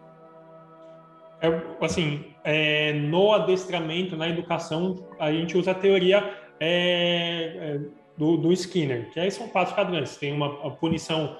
É, 1.39 1.61
assim, 1.85 2.33
é, 2.43 2.93
no 2.93 3.33
adestramento, 3.33 4.17
na 4.17 4.27
educação, 4.27 5.05
a 5.19 5.31
gente 5.31 5.55
usa 5.55 5.71
a 5.71 5.75
teoria 5.75 6.33
é, 6.59 7.75
é 7.75 7.79
do, 8.17 8.37
do, 8.37 8.51
Skinner, 8.53 9.09
que 9.11 9.19
aí 9.19 9.29
são 9.29 9.47
quatro 9.47 9.75
quadrantes. 9.75 10.17
Tem 10.17 10.33
uma, 10.33 10.49
uma 10.49 10.71
punição 10.71 11.37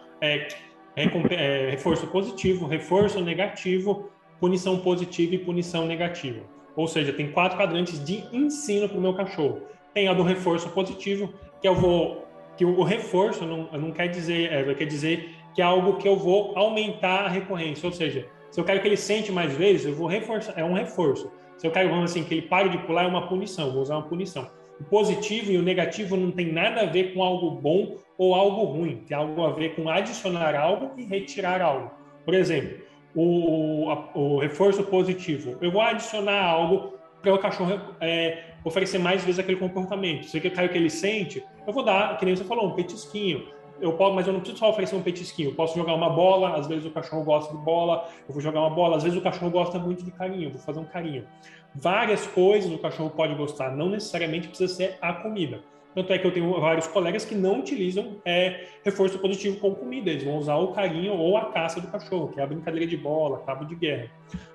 é, 0.96 1.70
reforço 1.72 2.08
positivo, 2.08 2.68
reforço 2.68 3.22
negativo, 3.22 4.10
punição 4.40 4.80
positiva 4.80 5.36
e 5.36 5.38
punição 5.38 5.86
negativa. 5.86 6.42
Ou 6.76 6.88
seja, 6.88 7.14
tem 7.14 7.32
quatro 7.32 7.58
quadrantes 7.58 8.04
de 8.04 8.24
ensino 8.32 8.88
para 8.88 8.98
o 8.98 9.02
meu 9.02 9.14
cachorro. 9.14 9.62
Tem 9.94 10.08
a 10.08 10.14
do 10.14 10.24
reforço 10.24 10.70
positivo, 10.70 11.34
que 11.62 11.68
eu 11.68 11.76
vou 11.76 12.28
que 12.58 12.66
o 12.66 12.84
reforço 12.84 13.46
não, 13.46 13.72
não 13.72 13.92
quer 13.92 14.08
dizer 14.08 14.52
é, 14.52 14.74
quer 14.74 14.86
dizer 14.86 15.30
que 15.54 15.62
é 15.62 15.66
algo 15.66 15.98
que 15.98 16.08
eu 16.08 16.16
vou 16.16 16.58
aumentar 16.58 17.26
a 17.26 17.28
recorrência. 17.28 17.88
Ou 17.88 17.94
seja, 17.94 18.28
se 18.50 18.60
eu 18.60 18.64
quero 18.64 18.82
que 18.82 18.88
ele 18.88 18.98
sente 18.98 19.32
mais 19.32 19.56
vezes, 19.56 19.86
eu 19.86 19.96
vou 19.96 20.08
reforçar, 20.08 20.54
é 20.58 20.64
um 20.64 20.74
reforço. 20.74 21.32
Se 21.58 21.68
eu 21.68 21.72
quero 21.72 21.90
vamos 21.90 22.12
assim 22.12 22.24
que 22.24 22.34
ele 22.34 22.42
pare 22.42 22.70
de 22.70 22.78
pular, 22.80 23.04
é 23.04 23.08
uma 23.08 23.28
punição, 23.28 23.72
vou 23.72 23.82
usar 23.82 23.96
uma 23.96 24.08
punição. 24.08 24.50
O 24.82 24.84
positivo 24.84 25.52
e 25.52 25.58
o 25.58 25.62
negativo 25.62 26.18
não 26.18 26.32
tem 26.32 26.52
nada 26.52 26.82
a 26.82 26.86
ver 26.86 27.14
com 27.14 27.22
algo 27.22 27.52
bom 27.52 27.98
ou 28.18 28.34
algo 28.34 28.64
ruim, 28.64 29.04
tem 29.08 29.16
algo 29.16 29.46
a 29.46 29.52
ver 29.52 29.76
com 29.76 29.88
adicionar 29.88 30.56
algo 30.56 30.92
e 30.98 31.04
retirar 31.04 31.62
algo. 31.62 31.92
Por 32.26 32.34
exemplo, 32.34 32.80
o, 33.14 33.88
o 34.16 34.40
reforço 34.40 34.84
positivo, 34.84 35.56
eu 35.62 35.72
vou 35.72 35.82
adicionar 35.82 36.44
algo 36.44 36.94
para 37.22 37.32
o 37.32 37.38
cachorro 37.38 37.80
é, 38.00 38.46
oferecer 38.66 38.98
mais 38.98 39.24
vezes 39.24 39.38
aquele 39.38 39.60
comportamento. 39.60 40.26
Se 40.26 40.38
eu 40.38 40.42
quero 40.42 40.70
que 40.70 40.78
ele 40.80 40.90
sente, 40.90 41.44
eu 41.68 41.72
vou 41.72 41.84
dar, 41.84 42.18
que 42.18 42.26
nem 42.26 42.36
você 42.36 42.44
falou, 42.44 42.70
um 42.70 42.74
petisquinho. 42.74 43.50
Eu 43.80 43.94
posso, 43.94 44.16
mas 44.16 44.26
eu 44.26 44.34
não 44.34 44.40
preciso 44.40 44.60
só 44.60 44.70
oferecer 44.70 44.96
um 44.96 45.02
petisquinho. 45.02 45.50
Eu 45.50 45.56
posso 45.56 45.78
jogar 45.78 45.94
uma 45.94 46.10
bola, 46.10 46.58
às 46.58 46.66
vezes 46.66 46.86
o 46.86 46.92
cachorro 46.92 47.24
gosta 47.24 47.56
de 47.56 47.64
bola, 47.64 48.08
eu 48.28 48.34
vou 48.34 48.42
jogar 48.42 48.62
uma 48.62 48.70
bola, 48.72 48.98
às 48.98 49.04
vezes 49.04 49.18
o 49.18 49.22
cachorro 49.22 49.52
gosta 49.52 49.78
muito 49.78 50.04
de 50.04 50.12
carinho, 50.12 50.46
eu 50.46 50.52
vou 50.52 50.62
fazer 50.62 50.80
um 50.80 50.86
carinho. 50.86 51.26
Várias 51.74 52.28
coisas 52.28 52.72
o 52.72 52.78
cachorro 52.78 53.10
pode 53.12 53.34
gostar, 53.36 53.76
não 53.76 53.90
necessariamente 53.90 54.48
precisa 54.48 54.74
ser 54.74 54.98
a 55.02 55.14
comida. 55.14 55.62
Tanto 55.94 56.14
é 56.14 56.18
que 56.18 56.26
eu 56.26 56.32
tenho 56.32 56.60
vários 56.60 56.88
colegas 56.88 57.26
que 57.26 57.36
não 57.36 57.60
utilizam 57.60 58.18
é, 58.24 58.66
reforço 58.84 59.20
positivo 59.20 59.58
com 59.58 59.76
comida, 59.76 60.10
eles 60.10 60.24
vão 60.24 60.38
usar 60.38 60.56
o 60.56 60.70
carinho 60.70 61.14
ou 61.14 61.36
a 61.36 61.52
caça 61.52 61.82
do 61.82 61.88
cachorro, 61.88 62.30
que 62.30 62.40
é 62.40 62.44
a 62.44 62.48
brincadeira 62.48 62.88
de 62.88 62.96
bola, 62.96 63.44
cabo 63.46 63.66
de 63.66 63.76
guerra. 63.76 64.10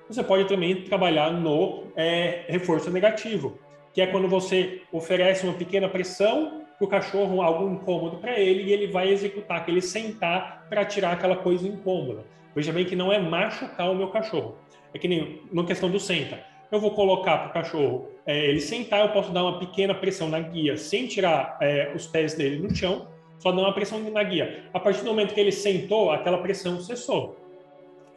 Você 0.09 0.23
pode 0.23 0.45
também 0.45 0.83
trabalhar 0.83 1.31
no 1.31 1.83
é, 1.95 2.45
reforço 2.47 2.89
negativo, 2.89 3.59
que 3.93 4.01
é 4.01 4.07
quando 4.07 4.27
você 4.27 4.81
oferece 4.91 5.45
uma 5.45 5.53
pequena 5.53 5.87
pressão 5.87 6.63
para 6.77 6.85
o 6.85 6.87
cachorro, 6.87 7.41
algo 7.41 7.69
incômodo 7.71 8.17
para 8.17 8.39
ele, 8.39 8.63
e 8.63 8.71
ele 8.71 8.87
vai 8.87 9.09
executar 9.09 9.57
aquele 9.57 9.81
sentar 9.81 10.65
para 10.69 10.85
tirar 10.85 11.13
aquela 11.13 11.35
coisa 11.35 11.67
incômoda. 11.67 12.23
Veja 12.55 12.71
bem 12.71 12.85
que 12.85 12.95
não 12.95 13.11
é 13.11 13.19
machucar 13.19 13.91
o 13.91 13.95
meu 13.95 14.07
cachorro. 14.09 14.57
É 14.93 14.97
que 14.97 15.07
nem 15.07 15.41
na 15.51 15.63
questão 15.63 15.89
do 15.89 15.99
senta 15.99 16.39
eu 16.71 16.79
vou 16.79 16.91
colocar 16.91 17.37
para 17.37 17.49
o 17.49 17.53
cachorro 17.53 18.09
é, 18.25 18.45
ele 18.45 18.59
sentar, 18.59 18.99
eu 18.99 19.13
posso 19.13 19.31
dar 19.31 19.43
uma 19.43 19.57
pequena 19.57 19.95
pressão 19.95 20.27
na 20.27 20.39
guia 20.39 20.75
sem 20.75 21.07
tirar 21.07 21.57
é, 21.61 21.93
os 21.95 22.05
pés 22.05 22.33
dele 22.33 22.61
no 22.61 22.75
chão, 22.75 23.07
só 23.39 23.51
dar 23.51 23.61
uma 23.61 23.73
pressão 23.73 23.99
na 23.99 24.23
guia. 24.23 24.65
A 24.73 24.79
partir 24.79 24.99
do 24.99 25.07
momento 25.07 25.33
que 25.33 25.39
ele 25.39 25.51
sentou, 25.51 26.11
aquela 26.11 26.39
pressão 26.39 26.79
cessou. 26.81 27.37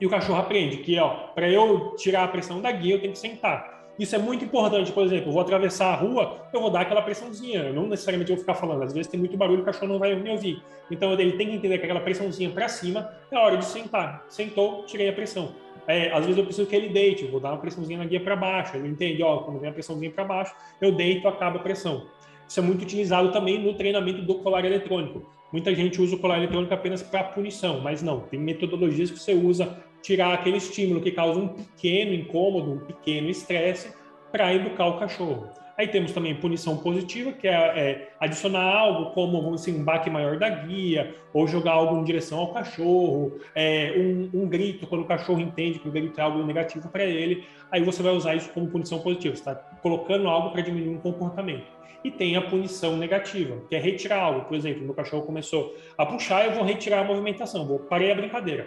E 0.01 0.07
o 0.07 0.11
cachorro 0.11 0.41
aprende 0.41 0.79
que, 0.79 0.99
ó, 0.99 1.11
para 1.35 1.49
eu 1.49 1.95
tirar 1.97 2.25
a 2.25 2.29
pressão 2.29 2.61
da 2.61 2.73
guia, 2.73 2.95
eu 2.95 3.01
tenho 3.01 3.13
que 3.13 3.19
sentar. 3.19 3.81
Isso 3.99 4.17
é 4.17 4.19
muito 4.19 4.45
importante, 4.45 4.91
por 4.93 5.05
exemplo, 5.05 5.29
eu 5.29 5.33
vou 5.33 5.43
atravessar 5.43 5.93
a 5.93 5.95
rua, 5.95 6.49
eu 6.55 6.61
vou 6.61 6.71
dar 6.71 6.81
aquela 6.81 7.03
pressãozinha, 7.03 7.65
eu 7.65 7.75
não 7.75 7.87
necessariamente 7.87 8.33
vou 8.33 8.41
ficar 8.41 8.55
falando, 8.55 8.83
às 8.83 8.95
vezes 8.95 9.11
tem 9.11 9.21
muito 9.21 9.37
barulho, 9.37 9.61
o 9.61 9.65
cachorro 9.65 9.89
não 9.93 9.99
vai 9.99 10.15
me 10.15 10.31
ouvir. 10.31 10.63
Então 10.91 11.13
ele 11.13 11.33
tem 11.33 11.49
que 11.49 11.55
entender 11.55 11.79
que 11.79 11.85
aquela 11.85 12.01
pressãozinha 12.01 12.49
para 12.49 12.67
cima 12.67 13.13
é 13.31 13.37
a 13.37 13.41
hora 13.41 13.59
de 13.59 13.65
sentar. 13.67 14.25
Sentou, 14.29 14.85
tirei 14.87 15.09
a 15.09 15.13
pressão. 15.13 15.55
É, 15.87 16.11
às 16.13 16.25
vezes 16.25 16.39
eu 16.39 16.45
preciso 16.45 16.69
que 16.69 16.77
ele 16.77 16.89
deite, 16.89 17.25
vou 17.27 17.41
dar 17.41 17.53
uma 17.53 17.59
pressãozinha 17.59 17.99
na 17.99 18.05
guia 18.05 18.21
para 18.21 18.37
baixo. 18.37 18.77
Ele 18.77 18.89
entende, 18.89 19.23
ó, 19.23 19.39
quando 19.39 19.61
vem 19.61 19.71
a 19.71 19.73
pressãozinha 19.73 20.11
para 20.11 20.25
baixo, 20.25 20.55
eu 20.81 20.93
deito, 20.93 21.27
acaba 21.27 21.59
a 21.59 21.63
pressão. 21.63 22.07
Isso 22.49 22.59
é 22.59 22.63
muito 22.63 22.83
utilizado 22.83 23.31
também 23.33 23.59
no 23.59 23.75
treinamento 23.75 24.23
do 24.23 24.37
colar 24.37 24.65
eletrônico. 24.65 25.25
Muita 25.53 25.75
gente 25.75 26.01
usa 26.01 26.17
o 26.17 26.19
colar 26.19 26.39
eletrônico 26.39 26.73
apenas 26.73 27.03
para 27.03 27.25
punição, 27.25 27.81
mas 27.81 28.03
não. 28.03 28.21
Tem 28.21 28.39
metodologias 28.39 29.11
que 29.11 29.19
você 29.19 29.35
usa 29.35 29.79
tirar 30.03 30.35
aquele 30.35 30.57
estímulo 30.57 31.01
que 31.01 31.11
causa 31.11 31.39
um 31.39 31.49
pequeno 31.49 32.15
incômodo, 32.15 32.73
um 32.73 32.79
pequeno 32.79 33.29
estresse, 33.29 33.93
para 34.31 34.55
educar 34.55 34.87
o 34.87 34.99
cachorro. 34.99 35.49
Aí 35.81 35.89
temos 35.89 36.13
também 36.13 36.35
punição 36.35 36.77
positiva, 36.77 37.33
que 37.33 37.49
é, 37.49 37.55
é 37.55 38.09
adicionar 38.21 38.63
algo 38.63 39.13
como 39.13 39.55
dizer, 39.55 39.73
um 39.73 39.83
baque 39.83 40.11
maior 40.11 40.37
da 40.37 40.51
guia, 40.51 41.15
ou 41.33 41.49
jogar 41.49 41.73
algo 41.73 41.97
em 41.97 42.05
direção 42.05 42.39
ao 42.39 42.53
cachorro, 42.53 43.39
é, 43.55 43.95
um, 43.97 44.43
um, 44.43 44.47
grito, 44.47 44.87
quando 44.87 45.01
o 45.01 45.05
cachorro 45.07 45.41
entende 45.41 45.79
que 45.79 45.89
o 45.89 45.91
grito 45.91 46.21
é 46.21 46.23
algo 46.23 46.45
negativo 46.45 46.87
para 46.91 47.03
ele, 47.03 47.47
aí 47.73 47.83
você 47.83 48.03
vai 48.03 48.13
usar 48.13 48.35
isso 48.35 48.51
como 48.51 48.69
punição 48.69 48.99
positiva, 48.99 49.33
está 49.33 49.55
colocando 49.55 50.29
algo 50.29 50.51
para 50.51 50.61
diminuir 50.61 50.95
um 50.95 51.01
comportamento. 51.01 51.65
E 52.05 52.11
tem 52.11 52.37
a 52.37 52.43
punição 52.43 52.99
negativa, 52.99 53.57
que 53.67 53.75
é 53.75 53.79
retirar 53.79 54.21
algo. 54.21 54.45
Por 54.45 54.59
exemplo, 54.59 54.85
meu 54.85 54.93
cachorro 54.93 55.23
começou 55.23 55.75
a 55.97 56.05
puxar, 56.05 56.45
eu 56.45 56.53
vou 56.53 56.63
retirar 56.63 57.01
a 57.01 57.05
movimentação, 57.05 57.67
vou 57.67 57.79
parei 57.79 58.13
a 58.13 58.15
brincadeira. 58.15 58.67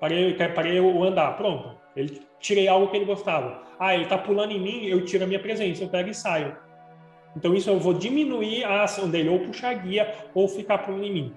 Parei, 0.00 0.32
parei 0.32 0.80
o 0.80 1.04
andar, 1.04 1.36
pronto. 1.36 1.76
Ele 1.96 2.20
tirei 2.38 2.68
algo 2.68 2.88
que 2.88 2.96
ele 2.96 3.06
gostava. 3.06 3.62
Ah, 3.78 3.94
ele 3.94 4.04
está 4.04 4.18
pulando 4.18 4.52
em 4.52 4.60
mim, 4.60 4.84
eu 4.84 5.04
tiro 5.04 5.24
a 5.24 5.26
minha 5.26 5.40
presença, 5.40 5.82
eu 5.82 5.88
pego 5.88 6.10
e 6.10 6.14
saio. 6.14 6.56
Então 7.36 7.54
isso 7.54 7.68
eu 7.68 7.78
vou 7.78 7.94
diminuir 7.94 8.64
a 8.64 8.84
ação 8.84 9.08
dele, 9.08 9.28
ou 9.28 9.40
puxar 9.40 9.74
guia, 9.74 10.14
ou 10.34 10.48
ficar 10.48 10.78
pulando 10.78 11.04
em 11.04 11.12
mim. 11.12 11.34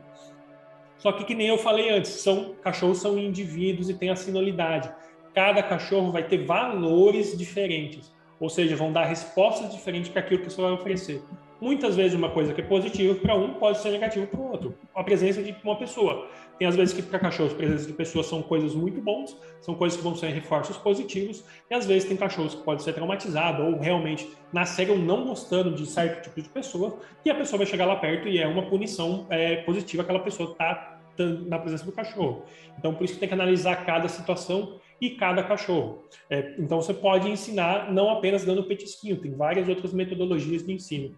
Só 0.97 1.13
que, 1.13 1.23
que 1.23 1.33
nem 1.33 1.47
eu 1.47 1.57
falei 1.57 1.89
antes, 1.89 2.11
são 2.11 2.55
cachorros 2.61 2.99
são 2.99 3.17
indivíduos 3.17 3.89
e 3.89 3.93
têm 3.93 4.09
a 4.09 4.15
sinalidade. 4.15 4.91
Cada 5.33 5.63
cachorro 5.63 6.11
vai 6.11 6.23
ter 6.23 6.45
valores 6.45 7.37
diferentes, 7.37 8.13
ou 8.39 8.49
seja, 8.49 8.75
vão 8.75 8.91
dar 8.91 9.05
respostas 9.05 9.73
diferentes 9.73 10.09
para 10.09 10.21
aquilo 10.21 10.41
que 10.41 10.49
você 10.49 10.61
vai 10.61 10.71
oferecer. 10.71 11.21
Muitas 11.61 11.95
vezes 11.95 12.17
uma 12.17 12.29
coisa 12.29 12.53
que 12.53 12.61
é 12.61 12.63
positiva 12.63 13.15
para 13.15 13.35
um 13.35 13.53
pode 13.53 13.79
ser 13.79 13.91
negativa 13.91 14.25
para 14.25 14.39
o 14.39 14.51
outro. 14.51 14.75
A 14.95 15.03
presença 15.03 15.43
de 15.43 15.55
uma 15.63 15.75
pessoa. 15.77 16.27
Tem 16.59 16.67
às 16.67 16.75
vezes 16.75 16.93
que 16.93 17.01
para 17.01 17.17
cachorros, 17.17 17.53
presença 17.53 17.87
de 17.87 17.93
pessoas 17.93 18.25
são 18.25 18.41
coisas 18.41 18.75
muito 18.75 19.01
bons, 19.01 19.35
são 19.61 19.73
coisas 19.73 19.97
que 19.97 20.03
vão 20.03 20.13
ser 20.13 20.27
reforços 20.27 20.77
positivos, 20.77 21.43
e 21.71 21.73
às 21.73 21.85
vezes 21.85 22.07
tem 22.07 22.17
cachorros 22.17 22.53
que 22.53 22.63
podem 22.63 22.83
ser 22.83 22.93
traumatizados 22.93 23.65
ou 23.65 23.79
realmente 23.79 24.29
nasceram 24.51 24.97
não 24.97 25.25
gostando 25.25 25.71
de 25.73 25.85
certo 25.85 26.23
tipo 26.23 26.41
de 26.41 26.49
pessoa, 26.49 26.99
e 27.23 27.29
a 27.31 27.35
pessoa 27.35 27.59
vai 27.59 27.65
chegar 27.65 27.85
lá 27.85 27.95
perto 27.95 28.27
e 28.27 28.37
é 28.37 28.45
uma 28.45 28.63
punição 28.63 29.25
é, 29.29 29.55
positiva 29.63 30.03
aquela 30.03 30.19
pessoa 30.19 30.51
está 30.51 30.99
na 31.17 31.59
presença 31.59 31.85
do 31.85 31.91
cachorro. 31.91 32.43
Então, 32.77 32.93
por 32.93 33.03
isso 33.03 33.13
que 33.13 33.19
tem 33.19 33.27
que 33.27 33.35
analisar 33.35 33.85
cada 33.85 34.07
situação 34.07 34.79
e 35.01 35.11
cada 35.11 35.43
cachorro. 35.43 36.03
É, 36.29 36.55
então, 36.57 36.81
você 36.81 36.93
pode 36.93 37.29
ensinar 37.29 37.91
não 37.91 38.09
apenas 38.09 38.45
dando 38.45 38.63
petisquinho, 38.63 39.17
tem 39.17 39.31
várias 39.31 39.67
outras 39.67 39.93
metodologias 39.93 40.63
de 40.65 40.73
ensino. 40.73 41.17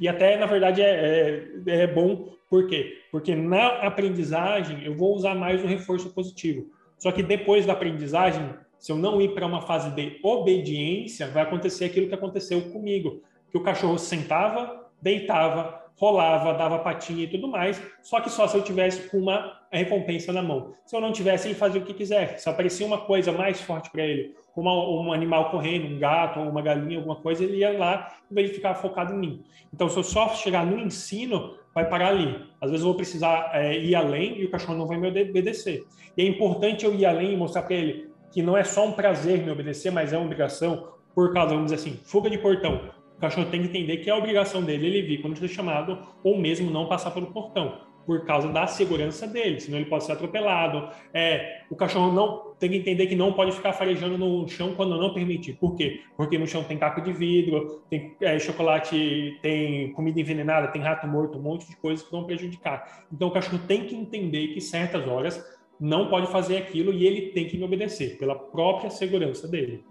E 0.00 0.08
até, 0.08 0.36
na 0.36 0.46
verdade, 0.46 0.82
é, 0.82 1.44
é, 1.66 1.82
é, 1.82 1.86
bom, 1.86 2.32
por 2.50 2.66
quê? 2.66 2.98
Porque 3.12 3.34
na 3.36 3.86
aprendizagem 3.86 4.84
eu 4.84 4.96
vou 4.96 5.14
usar 5.14 5.36
mais 5.36 5.62
o 5.62 5.68
reforço 5.68 6.10
positivo. 6.10 6.66
Só 6.98 7.12
que 7.12 7.22
depois 7.22 7.64
da 7.64 7.72
aprendizagem, 7.72 8.50
se 8.76 8.90
eu 8.90 8.96
não 8.96 9.22
ir 9.22 9.32
para 9.32 9.46
uma 9.46 9.62
fase 9.62 9.90
de 9.92 10.18
obediência, 10.20 11.28
vai 11.28 11.44
acontecer 11.44 11.84
aquilo 11.84 12.08
que 12.08 12.14
aconteceu 12.14 12.60
comigo, 12.72 13.22
que 13.52 13.56
o 13.56 13.62
cachorro 13.62 13.96
sentava, 13.98 14.90
deitava, 15.00 15.80
rolava, 15.94 16.54
dava 16.54 16.80
patinha 16.80 17.24
e 17.24 17.28
tudo 17.28 17.46
mais, 17.46 17.80
só 18.02 18.20
que 18.20 18.28
só 18.28 18.48
se 18.48 18.56
eu 18.56 18.64
tivesse 18.64 19.14
uma 19.16 19.60
recompensa 19.70 20.32
na 20.32 20.42
mão. 20.42 20.72
Se 20.84 20.96
eu 20.96 21.00
não 21.00 21.12
tivesse, 21.12 21.46
ele 21.46 21.54
fazia 21.54 21.80
o 21.80 21.84
que 21.84 21.94
quisesse. 21.94 22.42
Se 22.42 22.48
aparecia 22.48 22.86
uma 22.86 22.98
coisa 22.98 23.30
mais 23.30 23.60
forte 23.60 23.90
para 23.90 24.04
ele, 24.04 24.34
como 24.60 25.02
um 25.02 25.12
animal 25.12 25.50
correndo, 25.50 25.86
um 25.86 25.98
gato, 25.98 26.38
uma 26.38 26.60
galinha, 26.60 26.98
alguma 26.98 27.16
coisa, 27.16 27.42
ele 27.42 27.58
ia 27.58 27.78
lá 27.78 28.12
e 28.30 28.38
ele 28.38 28.48
ficava 28.48 28.74
focado 28.74 29.14
em 29.14 29.18
mim. 29.18 29.42
Então, 29.72 29.88
se 29.88 29.96
eu 29.96 30.02
só 30.02 30.28
chegar 30.34 30.66
no 30.66 30.78
ensino, 30.78 31.54
vai 31.74 31.88
parar 31.88 32.08
ali. 32.08 32.44
Às 32.60 32.70
vezes 32.70 32.84
eu 32.84 32.88
vou 32.88 32.96
precisar 32.96 33.50
é, 33.54 33.78
ir 33.78 33.94
além 33.94 34.38
e 34.38 34.44
o 34.44 34.50
cachorro 34.50 34.76
não 34.76 34.86
vai 34.86 34.98
me 34.98 35.08
obedecer. 35.08 35.82
E 36.14 36.22
é 36.22 36.26
importante 36.26 36.84
eu 36.84 36.94
ir 36.94 37.06
além 37.06 37.32
e 37.32 37.36
mostrar 37.36 37.62
para 37.62 37.74
ele 37.74 38.10
que 38.30 38.42
não 38.42 38.54
é 38.54 38.62
só 38.62 38.86
um 38.86 38.92
prazer 38.92 39.42
me 39.42 39.50
obedecer, 39.50 39.90
mas 39.90 40.12
é 40.12 40.16
uma 40.18 40.26
obrigação 40.26 40.88
por 41.14 41.32
causa, 41.32 41.54
vamos 41.54 41.72
dizer 41.72 41.76
assim, 41.76 41.98
fuga 42.04 42.28
de 42.28 42.38
portão 42.38 42.90
o 43.16 43.20
cachorro 43.20 43.50
tem 43.50 43.60
que 43.60 43.68
entender 43.68 43.98
que 43.98 44.08
é 44.08 44.14
a 44.14 44.16
obrigação 44.16 44.62
dele 44.62 44.86
ele 44.86 45.02
vir 45.02 45.20
quando 45.20 45.36
for 45.36 45.46
chamado 45.46 45.98
ou 46.24 46.38
mesmo 46.38 46.70
não 46.70 46.86
passar 46.88 47.10
pelo 47.10 47.26
portão 47.26 47.76
por 48.06 48.24
causa 48.24 48.48
da 48.48 48.66
segurança 48.66 49.26
dele, 49.26 49.60
senão 49.60 49.78
ele 49.78 49.88
pode 49.88 50.04
ser 50.04 50.12
atropelado. 50.12 50.90
É, 51.12 51.62
o 51.70 51.76
cachorro 51.76 52.12
não 52.12 52.54
tem 52.58 52.70
que 52.70 52.76
entender 52.76 53.06
que 53.06 53.14
não 53.14 53.32
pode 53.32 53.52
ficar 53.52 53.72
farejando 53.72 54.18
no 54.18 54.48
chão 54.48 54.74
quando 54.74 54.98
não 54.98 55.14
permitir. 55.14 55.54
Por 55.54 55.76
quê? 55.76 56.00
Porque 56.16 56.38
no 56.38 56.46
chão 56.46 56.64
tem 56.64 56.78
caco 56.78 57.00
de 57.00 57.12
vidro, 57.12 57.82
tem 57.88 58.16
é, 58.20 58.38
chocolate, 58.38 59.38
tem 59.42 59.92
comida 59.92 60.20
envenenada, 60.20 60.68
tem 60.68 60.82
rato 60.82 61.06
morto, 61.06 61.38
um 61.38 61.42
monte 61.42 61.68
de 61.68 61.76
coisas 61.76 62.04
que 62.04 62.10
vão 62.10 62.24
prejudicar. 62.24 63.06
Então 63.12 63.28
o 63.28 63.30
cachorro 63.30 63.60
tem 63.66 63.86
que 63.86 63.94
entender 63.94 64.48
que 64.48 64.60
certas 64.60 65.06
horas 65.06 65.42
não 65.80 66.08
pode 66.08 66.26
fazer 66.26 66.58
aquilo 66.58 66.92
e 66.92 67.06
ele 67.06 67.28
tem 67.32 67.46
que 67.46 67.56
me 67.56 67.64
obedecer 67.64 68.18
pela 68.18 68.34
própria 68.34 68.90
segurança 68.90 69.48
dele. 69.48 69.84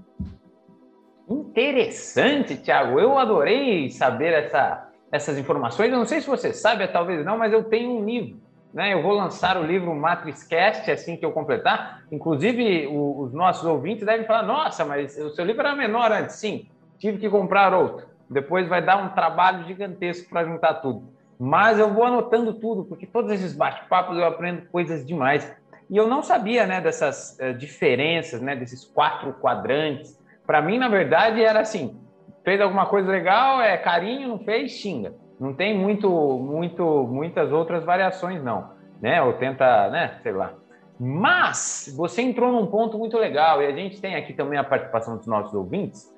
Interessante, 1.29 2.57
Thiago. 2.57 2.99
Eu 2.99 3.17
adorei 3.17 3.89
saber 3.89 4.33
essa, 4.33 4.88
essas 5.11 5.37
informações. 5.37 5.91
Eu 5.91 5.97
não 5.97 6.05
sei 6.05 6.21
se 6.21 6.27
você 6.27 6.53
sabe, 6.53 6.87
talvez 6.87 7.25
não, 7.25 7.37
mas 7.37 7.53
eu 7.53 7.63
tenho 7.63 7.91
um 7.91 8.05
livro. 8.05 8.37
Né? 8.73 8.93
Eu 8.93 9.01
vou 9.01 9.13
lançar 9.13 9.57
o 9.57 9.63
livro 9.63 9.93
MatrizCast 9.95 10.89
assim 10.91 11.17
que 11.17 11.25
eu 11.25 11.31
completar. 11.31 12.03
Inclusive, 12.11 12.87
o, 12.87 13.21
os 13.21 13.33
nossos 13.33 13.65
ouvintes 13.65 14.05
devem 14.05 14.25
falar: 14.25 14.43
nossa, 14.43 14.85
mas 14.85 15.17
o 15.17 15.31
seu 15.31 15.45
livro 15.45 15.61
era 15.61 15.75
menor 15.75 16.11
antes. 16.11 16.35
Sim, 16.35 16.67
tive 16.97 17.17
que 17.17 17.29
comprar 17.29 17.73
outro. 17.73 18.07
Depois 18.29 18.67
vai 18.67 18.83
dar 18.83 18.97
um 18.97 19.09
trabalho 19.09 19.65
gigantesco 19.65 20.29
para 20.29 20.45
juntar 20.45 20.75
tudo. 20.75 21.09
Mas 21.39 21.79
eu 21.79 21.91
vou 21.91 22.03
anotando 22.03 22.53
tudo, 22.53 22.83
porque 22.83 23.07
todos 23.07 23.31
esses 23.31 23.53
bate-papos 23.53 24.17
eu 24.17 24.25
aprendo 24.25 24.67
coisas 24.69 25.05
demais. 25.05 25.51
E 25.89 25.97
eu 25.97 26.07
não 26.07 26.21
sabia 26.21 26.67
né, 26.67 26.79
dessas 26.79 27.37
uh, 27.39 27.53
diferenças, 27.57 28.39
né, 28.39 28.55
desses 28.55 28.85
quatro 28.85 29.33
quadrantes 29.33 30.19
para 30.49 30.63
mim, 30.63 30.79
na 30.79 30.87
verdade, 30.87 31.43
era 31.43 31.59
assim: 31.59 31.95
fez 32.43 32.59
alguma 32.61 32.85
coisa 32.85 33.09
legal, 33.09 33.61
é 33.61 33.77
carinho, 33.77 34.27
não 34.27 34.39
fez, 34.39 34.71
xinga. 34.71 35.13
Não 35.39 35.53
tem 35.53 35.77
muito, 35.77 36.09
muito, 36.09 37.07
muitas 37.07 37.51
outras 37.51 37.83
variações, 37.83 38.43
não. 38.43 38.71
Né? 39.01 39.21
Ou 39.21 39.33
tenta, 39.33 39.89
né? 39.89 40.19
Sei 40.21 40.31
lá. 40.31 40.53
Mas 40.99 41.93
você 41.95 42.21
entrou 42.21 42.51
num 42.51 42.67
ponto 42.67 42.97
muito 42.97 43.17
legal 43.17 43.61
e 43.61 43.67
a 43.67 43.71
gente 43.71 44.01
tem 44.01 44.15
aqui 44.15 44.33
também 44.33 44.59
a 44.59 44.63
participação 44.63 45.15
dos 45.15 45.27
nossos 45.27 45.53
ouvintes, 45.53 46.13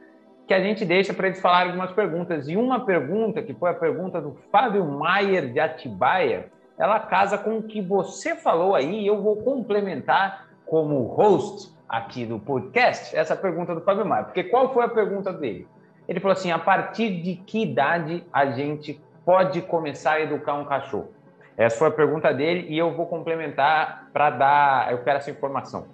que 0.48 0.56
a 0.56 0.60
gente 0.60 0.84
deixa 0.84 1.13
para 1.13 1.28
eles 1.28 1.40
falarem 1.40 1.70
algumas 1.70 1.92
perguntas. 1.92 2.48
E 2.50 2.58
uma 2.58 2.84
pergunta, 2.84 3.44
que 3.44 3.54
foi 3.54 3.70
a 3.70 3.75
pergunta 3.75 4.20
do 4.20 4.36
Fábio 4.51 4.84
Maier 4.86 5.54
de 5.54 5.60
Atibaia, 5.60 6.51
ela 6.80 7.00
casa 7.00 7.38
com 7.38 7.60
o 7.60 7.63
que 7.63 7.80
você 7.80 8.36
falou 8.36 8.74
aí 8.74 9.01
e 9.01 9.08
eu 9.08 9.22
vou 9.22 9.38
complementar 9.38 10.48
como 10.66 11.04
host 11.04 11.72
aqui 11.88 12.25
do 12.25 12.40
podcast 12.40 13.16
essa 13.16 13.36
pergunta 13.36 13.75
do 13.75 13.82
Fábio 13.82 14.06
Maia. 14.06 14.24
Porque 14.24 14.46
qual 14.46 14.74
foi 14.74 14.84
a 14.84 14.90
pergunta 14.90 15.32
dele? 15.32 15.68
Ele 16.12 16.20
falou 16.20 16.34
assim: 16.34 16.51
a 16.51 16.60
partir 16.60 17.22
de 17.22 17.38
que 17.38 17.63
idade 17.63 18.22
a 18.34 18.48
gente 18.48 19.01
pode 19.25 19.62
começar 19.62 20.15
a 20.15 20.22
educar 20.22 20.56
um 20.56 20.65
cachorro? 20.65 21.08
Essa 21.56 21.77
foi 21.77 21.88
a 21.88 21.91
pergunta 21.91 22.34
dele 22.34 22.68
e 22.68 22.77
eu 22.77 22.94
vou 22.94 23.06
complementar 23.06 24.10
para 24.12 24.30
dar, 24.30 24.91
eu 24.91 24.98
quero 25.06 25.20
essa 25.20 25.32
informação. 25.32 25.88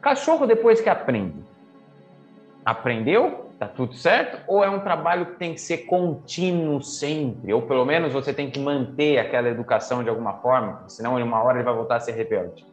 Cachorro 0.00 0.46
depois 0.46 0.80
que 0.80 0.88
aprende, 0.88 1.34
aprendeu, 2.64 3.50
tá 3.58 3.66
tudo 3.66 3.94
certo? 3.94 4.40
Ou 4.46 4.62
é 4.62 4.70
um 4.70 4.78
trabalho 4.78 5.26
que 5.26 5.36
tem 5.36 5.52
que 5.52 5.60
ser 5.60 5.78
contínuo 5.78 6.80
sempre? 6.80 7.52
Ou 7.52 7.62
pelo 7.62 7.84
menos 7.84 8.12
você 8.12 8.32
tem 8.32 8.48
que 8.48 8.60
manter 8.60 9.18
aquela 9.18 9.48
educação 9.48 10.04
de 10.04 10.08
alguma 10.08 10.34
forma, 10.34 10.84
senão 10.86 11.18
em 11.18 11.24
uma 11.24 11.42
hora 11.42 11.56
ele 11.56 11.64
vai 11.64 11.74
voltar 11.74 11.96
a 11.96 12.00
ser 12.00 12.12
rebelde. 12.12 12.64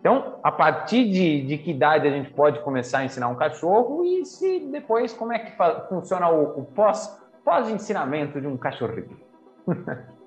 Então, 0.00 0.38
a 0.42 0.52
partir 0.52 1.10
de, 1.10 1.42
de 1.42 1.58
que 1.58 1.72
idade 1.72 2.06
a 2.06 2.10
gente 2.10 2.30
pode 2.30 2.60
começar 2.60 2.98
a 2.98 3.04
ensinar 3.04 3.28
um 3.28 3.34
cachorro 3.34 4.04
e 4.04 4.24
se 4.24 4.60
depois 4.60 5.12
como 5.12 5.32
é 5.32 5.38
que 5.38 5.52
funciona 5.88 6.28
o, 6.28 6.60
o 6.60 6.64
pós, 6.64 7.20
pós-ensinamento 7.44 8.40
de 8.40 8.46
um 8.46 8.56
cachorrinho? 8.56 9.18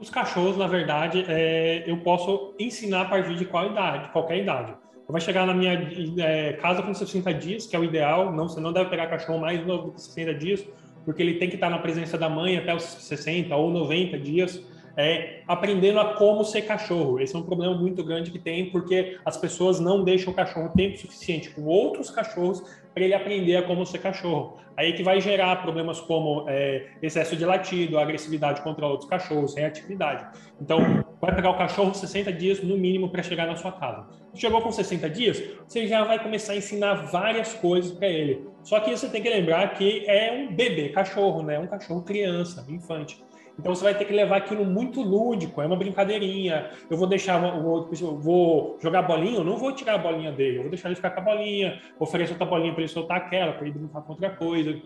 Os 0.00 0.10
cachorros, 0.10 0.56
na 0.56 0.68
verdade, 0.68 1.24
é, 1.28 1.82
eu 1.90 1.98
posso 1.98 2.54
ensinar 2.56 3.02
a 3.02 3.04
partir 3.06 3.34
de 3.34 3.44
qual 3.44 3.66
idade, 3.66 4.12
qualquer 4.12 4.38
idade. 4.38 4.72
Vai 5.08 5.20
chegar 5.20 5.44
na 5.44 5.54
minha 5.54 5.72
é, 6.18 6.52
casa 6.52 6.82
com 6.82 6.94
60 6.94 7.34
dias, 7.34 7.66
que 7.66 7.74
é 7.74 7.78
o 7.78 7.82
ideal. 7.82 8.30
Não, 8.30 8.46
você 8.48 8.60
não 8.60 8.72
deve 8.72 8.90
pegar 8.90 9.08
cachorro 9.08 9.40
mais 9.40 9.66
novo 9.66 9.90
de 9.92 10.02
60 10.02 10.34
dias, 10.34 10.64
porque 11.04 11.20
ele 11.20 11.34
tem 11.34 11.48
que 11.48 11.56
estar 11.56 11.68
na 11.68 11.78
presença 11.78 12.16
da 12.16 12.28
mãe 12.28 12.56
até 12.56 12.72
os 12.72 12.84
60 12.84 13.56
ou 13.56 13.70
90 13.72 14.18
dias 14.18 14.62
é, 14.98 15.42
aprendendo 15.46 16.00
a 16.00 16.14
como 16.14 16.44
ser 16.44 16.62
cachorro. 16.62 17.20
Esse 17.20 17.36
é 17.36 17.38
um 17.38 17.42
problema 17.44 17.72
muito 17.72 18.02
grande 18.02 18.32
que 18.32 18.38
tem, 18.38 18.68
porque 18.68 19.16
as 19.24 19.36
pessoas 19.36 19.78
não 19.78 20.02
deixam 20.02 20.32
o 20.32 20.36
cachorro 20.36 20.72
tempo 20.76 20.98
suficiente 20.98 21.50
com 21.50 21.62
outros 21.62 22.10
cachorros 22.10 22.60
para 22.92 23.04
ele 23.04 23.14
aprender 23.14 23.54
a 23.54 23.62
como 23.62 23.86
ser 23.86 23.98
cachorro. 23.98 24.58
Aí 24.76 24.92
que 24.92 25.04
vai 25.04 25.20
gerar 25.20 25.62
problemas 25.62 26.00
como 26.00 26.46
é, 26.48 26.88
excesso 27.00 27.36
de 27.36 27.44
latido, 27.44 27.96
agressividade 27.96 28.60
contra 28.62 28.86
outros 28.86 29.08
cachorros, 29.08 29.54
reatividade. 29.54 30.26
Então, 30.60 31.04
vai 31.20 31.32
pegar 31.32 31.50
o 31.50 31.56
cachorro 31.56 31.94
60 31.94 32.32
dias 32.32 32.60
no 32.60 32.76
mínimo 32.76 33.08
para 33.08 33.22
chegar 33.22 33.46
na 33.46 33.54
sua 33.54 33.70
casa. 33.70 34.08
Chegou 34.34 34.60
com 34.60 34.72
60 34.72 35.08
dias, 35.10 35.42
você 35.66 35.86
já 35.86 36.02
vai 36.02 36.20
começar 36.20 36.54
a 36.54 36.56
ensinar 36.56 36.94
várias 37.06 37.54
coisas 37.54 37.92
para 37.92 38.08
ele. 38.08 38.48
Só 38.64 38.80
que 38.80 38.90
você 38.90 39.08
tem 39.08 39.22
que 39.22 39.30
lembrar 39.30 39.74
que 39.74 40.04
é 40.08 40.32
um 40.32 40.54
bebê 40.54 40.88
cachorro, 40.88 41.42
né? 41.42 41.58
Um 41.58 41.68
cachorro 41.68 42.02
criança, 42.02 42.66
infante. 42.68 43.27
Então 43.58 43.74
você 43.74 43.82
vai 43.82 43.94
ter 43.94 44.04
que 44.04 44.12
levar 44.12 44.36
aquilo 44.36 44.64
muito 44.64 45.02
lúdico, 45.02 45.60
é 45.60 45.66
uma 45.66 45.74
brincadeirinha. 45.74 46.70
Eu 46.88 46.96
vou 46.96 47.08
deixar, 47.08 47.38
vou, 47.38 47.90
eu 48.00 48.16
vou 48.16 48.78
jogar 48.80 49.02
bolinha, 49.02 49.38
eu 49.38 49.44
não 49.44 49.56
vou 49.56 49.72
tirar 49.72 49.94
a 49.94 49.98
bolinha 49.98 50.30
dele, 50.30 50.58
eu 50.58 50.62
vou 50.62 50.70
deixar 50.70 50.88
ele 50.88 50.94
ficar 50.94 51.10
com 51.10 51.20
a 51.20 51.24
bolinha, 51.24 51.80
oferecer 51.98 52.32
outra 52.32 52.46
bolinha 52.46 52.72
para 52.72 52.82
ele 52.82 52.88
soltar 52.88 53.16
aquela, 53.16 53.52
para 53.52 53.66
ele 53.66 53.76
brincar 53.76 54.02
com 54.02 54.12
outra 54.12 54.30
coisa. 54.30 54.70
Eu 54.70 54.80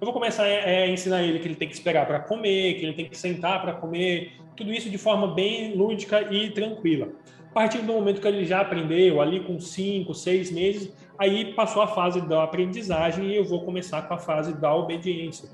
vou 0.00 0.12
começar 0.12 0.42
a, 0.42 0.48
é, 0.48 0.90
ensinar 0.90 1.22
ele 1.22 1.38
que 1.38 1.46
ele 1.46 1.54
tem 1.54 1.68
que 1.68 1.74
esperar 1.74 2.04
para 2.04 2.18
comer, 2.18 2.74
que 2.74 2.84
ele 2.84 2.94
tem 2.94 3.08
que 3.08 3.16
sentar 3.16 3.62
para 3.62 3.74
comer, 3.74 4.32
tudo 4.56 4.72
isso 4.72 4.90
de 4.90 4.98
forma 4.98 5.32
bem 5.32 5.76
lúdica 5.76 6.22
e 6.32 6.50
tranquila. 6.50 7.08
A 7.50 7.54
partir 7.54 7.78
do 7.78 7.92
momento 7.92 8.20
que 8.20 8.26
ele 8.26 8.44
já 8.44 8.60
aprendeu, 8.60 9.20
ali 9.20 9.40
com 9.40 9.58
5, 9.60 10.12
6 10.12 10.50
meses, 10.50 10.92
aí 11.16 11.54
passou 11.54 11.80
a 11.80 11.86
fase 11.86 12.20
da 12.20 12.42
aprendizagem 12.42 13.28
e 13.28 13.36
eu 13.36 13.44
vou 13.44 13.64
começar 13.64 14.02
com 14.02 14.14
a 14.14 14.18
fase 14.18 14.52
da 14.52 14.74
obediência 14.74 15.48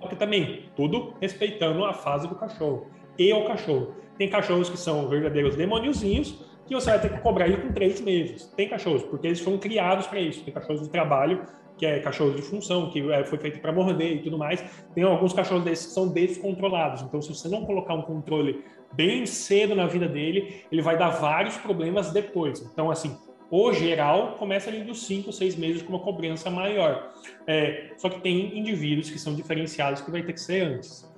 só 0.00 0.08
que 0.08 0.16
também, 0.16 0.64
tudo 0.74 1.14
respeitando 1.20 1.84
a 1.84 1.92
fase 1.92 2.26
do 2.26 2.34
cachorro 2.34 2.86
e 3.18 3.32
o 3.32 3.44
cachorro. 3.44 3.94
Tem 4.16 4.28
cachorros 4.28 4.70
que 4.70 4.76
são 4.78 5.08
verdadeiros 5.08 5.56
demôniozinhos 5.56 6.44
que 6.66 6.74
você 6.74 6.90
vai 6.90 7.00
ter 7.00 7.10
que 7.10 7.20
cobrar 7.20 7.48
ele 7.48 7.56
com 7.56 7.72
três 7.72 8.00
meses. 8.00 8.46
Tem 8.56 8.68
cachorros, 8.68 9.02
porque 9.02 9.26
eles 9.26 9.40
foram 9.40 9.58
criados 9.58 10.06
para 10.06 10.20
isso. 10.20 10.44
Tem 10.44 10.54
cachorros 10.54 10.82
de 10.82 10.88
trabalho, 10.88 11.44
que 11.76 11.84
é 11.84 11.98
cachorro 11.98 12.32
de 12.32 12.42
função, 12.42 12.90
que 12.90 13.10
é, 13.10 13.24
foi 13.24 13.38
feito 13.38 13.58
para 13.58 13.72
morder 13.72 14.12
e 14.12 14.22
tudo 14.22 14.38
mais. 14.38 14.62
Tem 14.94 15.02
alguns 15.02 15.32
cachorros 15.32 15.64
desses 15.64 15.86
que 15.86 15.92
são 15.92 16.08
descontrolados. 16.08 17.02
Então, 17.02 17.20
se 17.20 17.34
você 17.34 17.48
não 17.48 17.64
colocar 17.64 17.94
um 17.94 18.02
controle 18.02 18.64
bem 18.92 19.26
cedo 19.26 19.74
na 19.74 19.86
vida 19.86 20.06
dele, 20.06 20.62
ele 20.70 20.80
vai 20.80 20.96
dar 20.96 21.10
vários 21.10 21.56
problemas 21.56 22.12
depois. 22.12 22.60
Então, 22.60 22.90
assim, 22.90 23.18
o 23.50 23.72
geral 23.72 24.36
começa 24.38 24.70
ali 24.70 24.82
dos 24.82 25.04
5, 25.06 25.32
6 25.32 25.56
meses 25.56 25.82
com 25.82 25.90
uma 25.90 25.98
cobrança 25.98 26.48
maior. 26.50 27.12
É, 27.46 27.92
só 27.96 28.08
que 28.08 28.20
tem 28.20 28.56
indivíduos 28.56 29.10
que 29.10 29.18
são 29.18 29.34
diferenciados 29.34 30.00
que 30.00 30.10
vai 30.10 30.22
ter 30.22 30.32
que 30.34 30.40
ser 30.40 30.62
antes. 30.62 31.10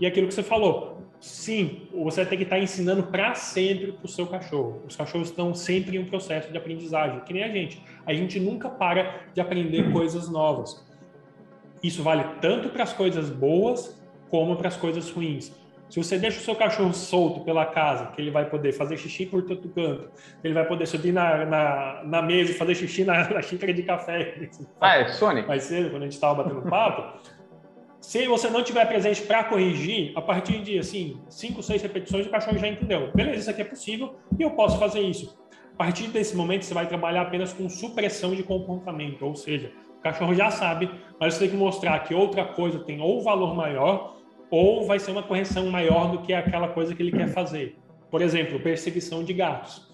E 0.00 0.06
aquilo 0.06 0.26
que 0.26 0.34
você 0.34 0.42
falou, 0.42 1.02
sim, 1.20 1.88
você 1.92 2.26
ter 2.26 2.36
que 2.36 2.42
estar 2.42 2.58
ensinando 2.58 3.04
para 3.04 3.34
sempre 3.34 3.92
para 3.92 4.04
o 4.04 4.08
seu 4.08 4.26
cachorro. 4.26 4.82
Os 4.86 4.96
cachorros 4.96 5.28
estão 5.28 5.54
sempre 5.54 5.96
em 5.96 6.00
um 6.00 6.06
processo 6.06 6.50
de 6.50 6.58
aprendizagem, 6.58 7.20
que 7.20 7.32
nem 7.32 7.44
a 7.44 7.48
gente. 7.48 7.80
A 8.04 8.12
gente 8.12 8.40
nunca 8.40 8.68
para 8.68 9.26
de 9.32 9.40
aprender 9.40 9.92
coisas 9.92 10.28
novas. 10.28 10.84
Isso 11.82 12.02
vale 12.02 12.24
tanto 12.40 12.68
para 12.70 12.82
as 12.82 12.92
coisas 12.92 13.30
boas 13.30 13.96
como 14.28 14.56
para 14.56 14.68
as 14.68 14.76
coisas 14.76 15.08
ruins. 15.10 15.52
Se 15.88 16.02
você 16.02 16.18
deixa 16.18 16.38
o 16.38 16.42
seu 16.42 16.54
cachorro 16.54 16.92
solto 16.92 17.40
pela 17.40 17.64
casa, 17.64 18.06
que 18.06 18.20
ele 18.20 18.30
vai 18.30 18.48
poder 18.48 18.72
fazer 18.72 18.96
xixi 18.96 19.24
por 19.24 19.42
todo 19.42 19.68
canto, 19.68 20.10
ele 20.42 20.52
vai 20.52 20.66
poder 20.66 20.86
subir 20.86 21.12
na, 21.12 21.44
na, 21.44 22.02
na 22.04 22.22
mesa 22.22 22.50
e 22.50 22.54
fazer 22.54 22.74
xixi 22.74 23.04
na, 23.04 23.28
na 23.30 23.40
xícara 23.40 23.72
de 23.72 23.82
café. 23.82 24.48
Ah, 24.80 24.96
é 24.96 25.08
Sonic? 25.08 25.46
Mais 25.46 25.62
cedo, 25.62 25.90
quando 25.90 26.02
a 26.02 26.06
gente 26.06 26.14
estava 26.14 26.42
batendo 26.42 26.62
papo. 26.62 27.20
se 28.00 28.26
você 28.26 28.50
não 28.50 28.64
tiver 28.64 28.84
presente 28.86 29.22
para 29.22 29.44
corrigir, 29.44 30.12
a 30.16 30.20
partir 30.20 30.60
de 30.60 30.78
assim, 30.78 31.20
cinco, 31.28 31.62
seis 31.62 31.80
repetições, 31.82 32.26
o 32.26 32.30
cachorro 32.30 32.58
já 32.58 32.66
entendeu. 32.66 33.12
Beleza, 33.14 33.40
isso 33.40 33.50
aqui 33.50 33.62
é 33.62 33.64
possível 33.64 34.16
e 34.38 34.42
eu 34.42 34.50
posso 34.50 34.78
fazer 34.78 35.00
isso. 35.00 35.38
A 35.74 35.76
partir 35.76 36.08
desse 36.08 36.34
momento, 36.34 36.64
você 36.64 36.74
vai 36.74 36.86
trabalhar 36.86 37.22
apenas 37.22 37.52
com 37.52 37.68
supressão 37.68 38.34
de 38.34 38.42
comportamento, 38.42 39.24
ou 39.24 39.36
seja, 39.36 39.70
o 39.98 40.00
cachorro 40.00 40.34
já 40.34 40.50
sabe, 40.50 40.90
mas 41.20 41.34
você 41.34 41.40
tem 41.40 41.50
que 41.50 41.56
mostrar 41.56 41.98
que 42.00 42.14
outra 42.14 42.44
coisa 42.44 42.78
tem 42.80 43.00
ou 43.00 43.22
valor 43.22 43.54
maior 43.54 44.15
ou 44.50 44.86
vai 44.86 44.98
ser 44.98 45.10
uma 45.10 45.22
correção 45.22 45.66
maior 45.70 46.10
do 46.10 46.22
que 46.22 46.32
aquela 46.32 46.68
coisa 46.68 46.94
que 46.94 47.02
ele 47.02 47.12
quer 47.12 47.28
fazer. 47.28 47.76
Por 48.10 48.22
exemplo, 48.22 48.60
perseguição 48.60 49.24
de 49.24 49.32
gatos. 49.32 49.86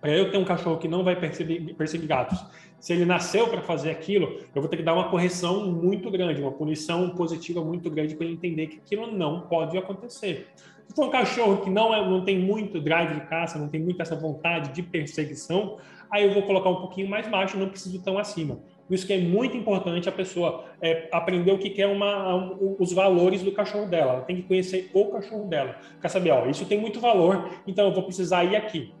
Para 0.00 0.10
eu 0.10 0.30
ter 0.30 0.38
um 0.38 0.44
cachorro 0.44 0.78
que 0.78 0.88
não 0.88 1.04
vai 1.04 1.14
perseguir, 1.14 1.74
perseguir 1.74 2.08
gatos, 2.08 2.42
se 2.78 2.94
ele 2.94 3.04
nasceu 3.04 3.46
para 3.48 3.60
fazer 3.60 3.90
aquilo, 3.90 4.38
eu 4.54 4.62
vou 4.62 4.68
ter 4.68 4.78
que 4.78 4.82
dar 4.82 4.94
uma 4.94 5.10
correção 5.10 5.70
muito 5.70 6.10
grande, 6.10 6.40
uma 6.40 6.52
punição 6.52 7.10
positiva 7.10 7.62
muito 7.62 7.90
grande 7.90 8.14
para 8.14 8.24
ele 8.24 8.34
entender 8.34 8.68
que 8.68 8.78
aquilo 8.78 9.06
não 9.12 9.42
pode 9.42 9.76
acontecer. 9.76 10.48
Se 10.88 10.96
for 10.96 11.06
um 11.06 11.10
cachorro 11.10 11.58
que 11.58 11.68
não, 11.68 11.94
é, 11.94 12.04
não 12.04 12.24
tem 12.24 12.38
muito 12.38 12.80
drive 12.80 13.14
de 13.14 13.20
caça, 13.26 13.58
não 13.58 13.68
tem 13.68 13.80
muito 13.80 14.00
essa 14.00 14.16
vontade 14.16 14.72
de 14.72 14.82
perseguição, 14.82 15.76
aí 16.10 16.24
eu 16.24 16.32
vou 16.32 16.42
colocar 16.42 16.70
um 16.70 16.76
pouquinho 16.76 17.08
mais 17.08 17.28
baixo, 17.28 17.58
não 17.58 17.68
preciso 17.68 18.02
tão 18.02 18.16
acima. 18.16 18.58
Por 18.90 18.96
isso 18.96 19.06
que 19.06 19.12
é 19.12 19.20
muito 19.20 19.56
importante 19.56 20.08
a 20.08 20.12
pessoa 20.12 20.64
é, 20.82 21.08
aprender 21.12 21.52
o 21.52 21.58
que 21.58 21.80
é 21.80 21.86
uma, 21.86 22.34
um, 22.34 22.74
os 22.76 22.92
valores 22.92 23.40
do 23.40 23.52
cachorro 23.52 23.86
dela. 23.86 24.14
Ela 24.14 24.22
tem 24.22 24.34
que 24.34 24.42
conhecer 24.42 24.90
o 24.92 25.04
cachorro 25.12 25.46
dela. 25.46 25.76
Quer 26.02 26.08
saber, 26.08 26.32
ó, 26.32 26.46
isso 26.46 26.66
tem 26.66 26.80
muito 26.80 26.98
valor, 26.98 27.48
então 27.68 27.86
eu 27.86 27.94
vou 27.94 28.02
precisar 28.02 28.42
ir 28.42 28.56
aqui. 28.56 28.92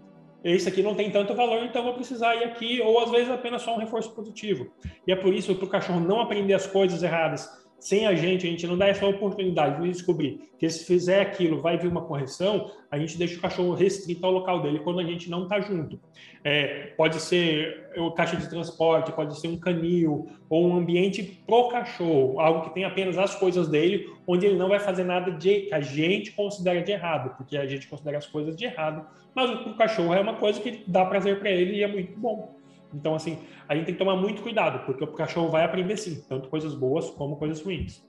Esse 0.44 0.68
aqui 0.68 0.80
não 0.80 0.94
tem 0.94 1.10
tanto 1.10 1.34
valor, 1.34 1.64
então 1.64 1.80
eu 1.80 1.86
vou 1.86 1.94
precisar 1.94 2.36
ir 2.36 2.44
aqui, 2.44 2.80
ou 2.80 3.00
às 3.00 3.10
vezes 3.10 3.30
apenas 3.30 3.62
só 3.62 3.74
um 3.74 3.78
reforço 3.78 4.14
positivo. 4.14 4.68
E 5.08 5.10
é 5.10 5.16
por 5.16 5.34
isso 5.34 5.56
que 5.56 5.64
o 5.64 5.68
cachorro 5.68 5.98
não 5.98 6.20
aprender 6.20 6.54
as 6.54 6.68
coisas 6.68 7.02
erradas 7.02 7.50
sem 7.80 8.06
a 8.06 8.14
gente, 8.14 8.46
a 8.46 8.50
gente 8.50 8.66
não 8.66 8.76
dá 8.76 8.86
essa 8.86 9.06
oportunidade 9.06 9.82
de 9.82 9.90
descobrir 9.90 10.50
que 10.58 10.68
se 10.68 10.84
fizer 10.84 11.22
aquilo 11.22 11.62
vai 11.62 11.78
vir 11.78 11.88
uma 11.88 12.02
correção, 12.02 12.70
a 12.90 12.98
gente 12.98 13.16
deixa 13.16 13.38
o 13.38 13.40
cachorro 13.40 13.72
restrito 13.72 14.24
ao 14.26 14.32
local 14.32 14.60
dele 14.60 14.80
quando 14.80 15.00
a 15.00 15.04
gente 15.04 15.30
não 15.30 15.44
está 15.44 15.58
junto. 15.58 15.98
É, 16.44 16.92
pode 16.98 17.18
ser 17.18 17.90
caixa 18.14 18.36
de 18.36 18.48
transporte, 18.48 19.10
pode 19.12 19.40
ser 19.40 19.48
um 19.48 19.58
canil 19.58 20.28
ou 20.50 20.68
um 20.68 20.76
ambiente 20.76 21.22
pro 21.46 21.68
cachorro, 21.70 22.38
algo 22.38 22.68
que 22.68 22.74
tem 22.74 22.84
apenas 22.84 23.16
as 23.16 23.34
coisas 23.34 23.68
dele, 23.68 24.06
onde 24.26 24.44
ele 24.44 24.56
não 24.56 24.68
vai 24.68 24.78
fazer 24.78 25.04
nada 25.04 25.30
de 25.30 25.62
que 25.62 25.74
a 25.74 25.80
gente 25.80 26.32
considera 26.32 26.82
de 26.82 26.92
errado, 26.92 27.34
porque 27.38 27.56
a 27.56 27.66
gente 27.66 27.88
considera 27.88 28.18
as 28.18 28.26
coisas 28.26 28.54
de 28.54 28.66
errado, 28.66 29.06
mas 29.34 29.50
o 29.66 29.74
cachorro 29.74 30.12
é 30.12 30.20
uma 30.20 30.34
coisa 30.34 30.60
que 30.60 30.84
dá 30.86 31.06
prazer 31.06 31.38
para 31.38 31.50
ele 31.50 31.76
e 31.76 31.82
é 31.82 31.88
muito 31.88 32.18
bom. 32.18 32.59
Então, 32.92 33.14
assim, 33.14 33.38
a 33.68 33.74
gente 33.74 33.86
tem 33.86 33.94
que 33.94 33.98
tomar 33.98 34.16
muito 34.16 34.42
cuidado, 34.42 34.84
porque 34.84 35.04
o 35.04 35.08
cachorro 35.08 35.48
vai 35.48 35.64
aprender 35.64 35.96
sim, 35.96 36.24
tanto 36.28 36.48
coisas 36.48 36.74
boas 36.74 37.10
como 37.10 37.36
coisas 37.36 37.62
ruins. 37.62 38.04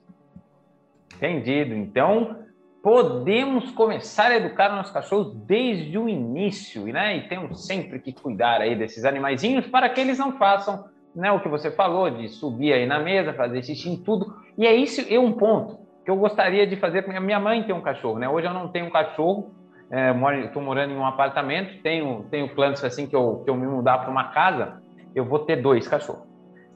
Entendido. 1.16 1.74
Então, 1.74 2.38
podemos 2.82 3.70
começar 3.70 4.32
a 4.32 4.36
educar 4.36 4.68
nossos 4.70 4.92
cachorros 4.92 5.34
desde 5.46 5.96
o 5.96 6.08
início, 6.08 6.84
né? 6.86 7.16
E 7.16 7.28
temos 7.28 7.64
sempre 7.64 8.00
que 8.00 8.12
cuidar 8.12 8.60
aí 8.60 8.74
desses 8.74 9.04
animaizinhos 9.04 9.66
para 9.68 9.88
que 9.88 10.00
eles 10.00 10.18
não 10.18 10.36
façam, 10.36 10.84
né, 11.14 11.30
o 11.30 11.40
que 11.40 11.48
você 11.48 11.70
falou 11.70 12.10
de 12.10 12.28
subir 12.28 12.72
aí 12.72 12.86
na 12.86 12.98
mesa, 12.98 13.34
fazer 13.34 13.62
xixi 13.62 13.90
em 13.90 13.96
tudo. 13.96 14.34
E 14.58 14.66
é 14.66 14.74
isso, 14.74 15.00
é 15.08 15.18
um 15.18 15.32
ponto 15.32 15.78
que 16.04 16.10
eu 16.10 16.16
gostaria 16.16 16.66
de 16.66 16.74
fazer. 16.76 17.06
Minha 17.20 17.38
mãe 17.38 17.62
tem 17.62 17.74
um 17.74 17.82
cachorro, 17.82 18.18
né? 18.18 18.28
Hoje 18.28 18.46
eu 18.46 18.54
não 18.54 18.68
tenho 18.68 18.86
um 18.86 18.90
cachorro, 18.90 19.54
é, 19.92 20.10
morando 20.10 20.94
em 20.94 20.96
um 20.96 21.04
apartamento, 21.04 21.82
tenho, 21.82 22.24
tenho 22.30 22.54
planos 22.54 22.82
assim 22.82 23.06
que 23.06 23.14
eu, 23.14 23.42
que 23.44 23.50
eu 23.50 23.54
me 23.54 23.66
mudar 23.66 23.98
para 23.98 24.10
uma 24.10 24.32
casa, 24.32 24.80
eu 25.14 25.26
vou 25.26 25.40
ter 25.40 25.56
dois 25.56 25.86
cachorros. 25.86 26.26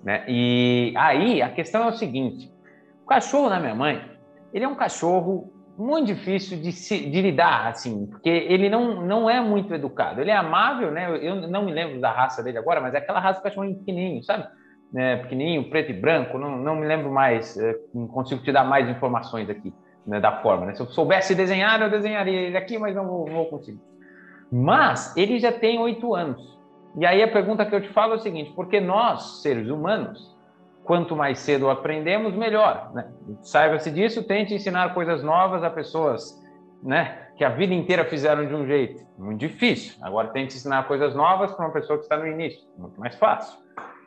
Né? 0.05 0.23
E 0.29 0.93
aí 0.97 1.41
a 1.41 1.49
questão 1.49 1.85
é 1.85 1.89
o 1.89 1.93
seguinte: 1.93 2.53
o 3.03 3.07
cachorro 3.07 3.49
da 3.49 3.59
minha 3.59 3.75
mãe, 3.75 4.05
ele 4.53 4.67
é 4.67 4.69
um 4.69 4.75
cachorro 4.75 5.51
muito 5.79 6.07
difícil 6.09 6.61
de, 6.61 6.73
se, 6.73 7.09
de 7.11 7.23
lidar, 7.23 7.69
assim, 7.69 8.07
porque 8.07 8.29
ele 8.29 8.69
não, 8.69 9.01
não 9.01 9.31
é 9.31 9.41
muito 9.41 9.75
educado. 9.75 10.21
Ele 10.21 10.31
é 10.31 10.37
amável, 10.37 10.91
né? 10.91 11.19
Eu 11.21 11.49
não 11.49 11.65
me 11.65 11.73
lembro 11.73 12.01
da 12.01 12.13
raça 12.13 12.43
dele 12.43 12.59
agora, 12.59 12.83
mas 12.83 12.95
é 12.95 12.99
aquela 12.99 13.21
raça 13.21 13.41
de 13.41 13.45
cachorro 13.45 13.75
pequenininho, 13.75 14.23
sabe? 14.23 14.47
né, 14.93 15.17
pequenininho, 15.17 15.69
preto 15.69 15.91
e 15.91 15.95
branco, 15.95 16.39
não, 16.39 16.57
não 16.57 16.77
me 16.77 16.87
lembro 16.87 17.11
mais, 17.11 17.57
é, 17.59 17.75
não 17.93 18.07
consigo 18.07 18.43
te 18.43 18.53
dar 18.53 18.65
mais 18.65 18.89
informações 18.89 19.51
aqui 19.51 19.75
né, 20.07 20.21
da 20.21 20.41
forma. 20.41 20.67
Né? 20.67 20.75
Se 20.75 20.81
eu 20.81 20.87
soubesse 20.87 21.35
desenhar, 21.35 21.81
eu 21.83 21.91
desenharia 21.91 22.41
ele 22.43 22.57
aqui, 22.57 22.79
mas 22.79 22.95
não 22.95 23.07
vou, 23.07 23.27
vou 23.27 23.47
conseguir. 23.47 23.81
Mas 24.51 25.17
ele 25.17 25.39
já 25.39 25.51
tem 25.51 25.79
oito 25.79 26.15
anos. 26.15 26.57
E 26.97 27.05
aí 27.05 27.23
a 27.23 27.29
pergunta 27.29 27.67
que 27.67 27.75
eu 27.75 27.81
te 27.81 27.89
falo 27.89 28.15
é 28.15 28.17
o 28.17 28.21
seguinte: 28.21 28.53
porque 28.55 28.81
nós, 28.81 29.43
seres 29.43 29.69
humanos, 29.69 30.35
quanto 30.85 31.17
mais 31.17 31.41
cedo 31.41 31.69
aprendemos, 31.69 32.35
melhor. 32.35 32.93
Né? 32.95 33.11
Saiba-se 33.43 33.91
disso, 33.91 34.23
tente 34.23 34.55
ensinar 34.55 34.95
coisas 34.95 35.23
novas 35.23 35.63
a 35.65 35.69
pessoas 35.69 36.41
né, 36.83 37.27
que 37.37 37.45
a 37.45 37.49
vida 37.49 37.75
inteira 37.75 38.05
fizeram 38.05 38.47
de 38.47 38.55
um 38.55 38.67
jeito. 38.67 39.05
Muito 39.19 39.41
difícil. 39.41 39.97
Agora 40.01 40.29
tente 40.29 40.57
ensinar 40.57 40.87
coisas 40.87 41.15
novas 41.15 41.53
para 41.53 41.67
uma 41.67 41.73
pessoa 41.73 41.99
que 41.99 42.05
está 42.05 42.17
no 42.17 42.27
início. 42.27 42.61
Muito 42.79 42.99
mais 43.01 43.17
fácil. 43.17 43.59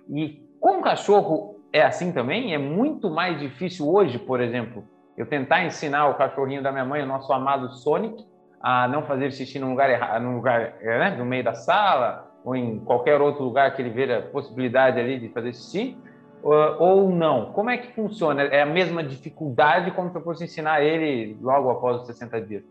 E 0.09 0.41
com 0.59 0.79
o 0.79 0.81
cachorro 0.81 1.59
é 1.71 1.81
assim 1.81 2.11
também? 2.11 2.53
É 2.53 2.57
muito 2.57 3.09
mais 3.09 3.39
difícil 3.39 3.87
hoje, 3.87 4.17
por 4.17 4.41
exemplo, 4.41 4.83
eu 5.19 5.25
tentar 5.25 5.65
ensinar 5.65 6.07
o 6.07 6.15
cachorrinho 6.15 6.63
da 6.63 6.71
minha 6.71 6.85
mãe, 6.85 7.03
o 7.03 7.05
nosso 7.05 7.31
amado 7.33 7.69
Sonic, 7.73 8.25
a 8.61 8.87
não 8.87 9.03
fazer 9.03 9.29
xixi 9.31 9.59
num 9.59 9.71
lugar 9.71 9.89
errado, 9.89 10.23
num 10.23 10.37
lugar, 10.37 10.75
né, 10.81 11.13
no 11.17 11.25
meio 11.25 11.43
da 11.43 11.53
sala, 11.53 12.31
ou 12.45 12.55
em 12.55 12.79
qualquer 12.79 13.19
outro 13.19 13.43
lugar 13.43 13.75
que 13.75 13.81
ele 13.81 13.89
veja 13.89 14.21
possibilidade 14.31 14.97
ali 14.97 15.19
de 15.19 15.27
fazer 15.27 15.53
xixi, 15.53 15.97
ou 16.41 17.09
não? 17.09 17.51
Como 17.51 17.69
é 17.69 17.77
que 17.77 17.91
funciona? 17.93 18.43
É 18.43 18.61
a 18.61 18.65
mesma 18.65 19.03
dificuldade 19.03 19.91
como 19.91 20.09
se 20.09 20.17
eu 20.17 20.21
fosse 20.21 20.45
ensinar 20.45 20.81
ele 20.81 21.37
logo 21.41 21.69
após 21.69 21.99
os 21.99 22.07
60 22.07 22.41
dias? 22.41 22.63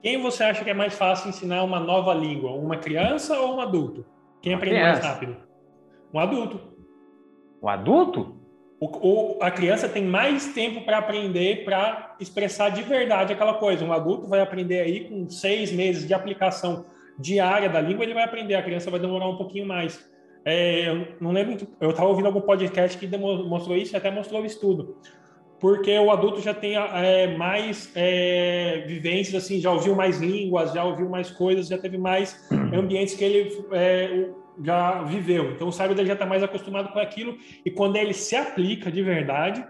Quem 0.00 0.22
você 0.22 0.44
acha 0.44 0.62
que 0.62 0.70
é 0.70 0.74
mais 0.74 0.96
fácil 0.96 1.28
ensinar 1.28 1.64
uma 1.64 1.80
nova 1.80 2.14
língua? 2.14 2.52
Uma 2.52 2.76
criança 2.76 3.36
ou 3.40 3.56
um 3.56 3.60
adulto? 3.60 4.06
Quem 4.40 4.54
aprende 4.54 4.80
mais 4.80 5.04
rápido? 5.04 5.36
Um 6.14 6.20
adulto. 6.20 6.60
Um 7.60 7.68
adulto? 7.68 8.45
O, 8.78 8.86
o, 8.86 9.42
a 9.42 9.50
criança 9.50 9.88
tem 9.88 10.04
mais 10.04 10.52
tempo 10.52 10.82
para 10.82 10.98
aprender, 10.98 11.64
para 11.64 12.14
expressar 12.20 12.68
de 12.70 12.82
verdade 12.82 13.32
aquela 13.32 13.54
coisa. 13.54 13.84
Um 13.84 13.92
adulto 13.92 14.26
vai 14.28 14.40
aprender 14.40 14.80
aí 14.80 15.08
com 15.08 15.28
seis 15.28 15.72
meses 15.72 16.06
de 16.06 16.12
aplicação 16.12 16.84
diária 17.18 17.68
da 17.68 17.80
língua, 17.80 18.04
ele 18.04 18.14
vai 18.14 18.24
aprender. 18.24 18.54
A 18.54 18.62
criança 18.62 18.90
vai 18.90 19.00
demorar 19.00 19.28
um 19.28 19.36
pouquinho 19.36 19.66
mais. 19.66 20.04
É, 20.44 20.88
eu 20.88 21.08
não 21.20 21.32
lembro, 21.32 21.66
eu 21.80 21.90
estava 21.90 22.08
ouvindo 22.08 22.26
algum 22.26 22.40
podcast 22.40 22.96
que 22.98 23.06
mostrou 23.18 23.76
isso 23.76 23.94
e 23.94 23.96
até 23.96 24.10
mostrou 24.10 24.42
o 24.42 24.46
estudo. 24.46 24.96
Porque 25.58 25.98
o 25.98 26.10
adulto 26.10 26.42
já 26.42 26.52
tem 26.52 26.76
é, 26.76 27.34
mais 27.34 27.90
é, 27.94 28.84
vivências, 28.86 29.42
assim, 29.42 29.58
já 29.58 29.72
ouviu 29.72 29.94
mais 29.94 30.20
línguas, 30.20 30.72
já 30.72 30.84
ouviu 30.84 31.08
mais 31.08 31.30
coisas, 31.30 31.66
já 31.66 31.78
teve 31.78 31.96
mais 31.96 32.46
ambientes 32.74 33.14
que 33.14 33.24
ele 33.24 33.64
é, 33.72 34.28
já 34.62 35.02
viveu. 35.02 35.52
Então 35.52 35.68
o 35.68 35.72
cérebro 35.72 35.96
dele 35.96 36.08
já 36.08 36.14
está 36.14 36.26
mais 36.26 36.42
acostumado 36.42 36.92
com 36.92 36.98
aquilo 36.98 37.36
e 37.64 37.70
quando 37.70 37.96
ele 37.96 38.12
se 38.12 38.34
aplica 38.36 38.90
de 38.90 39.02
verdade, 39.02 39.64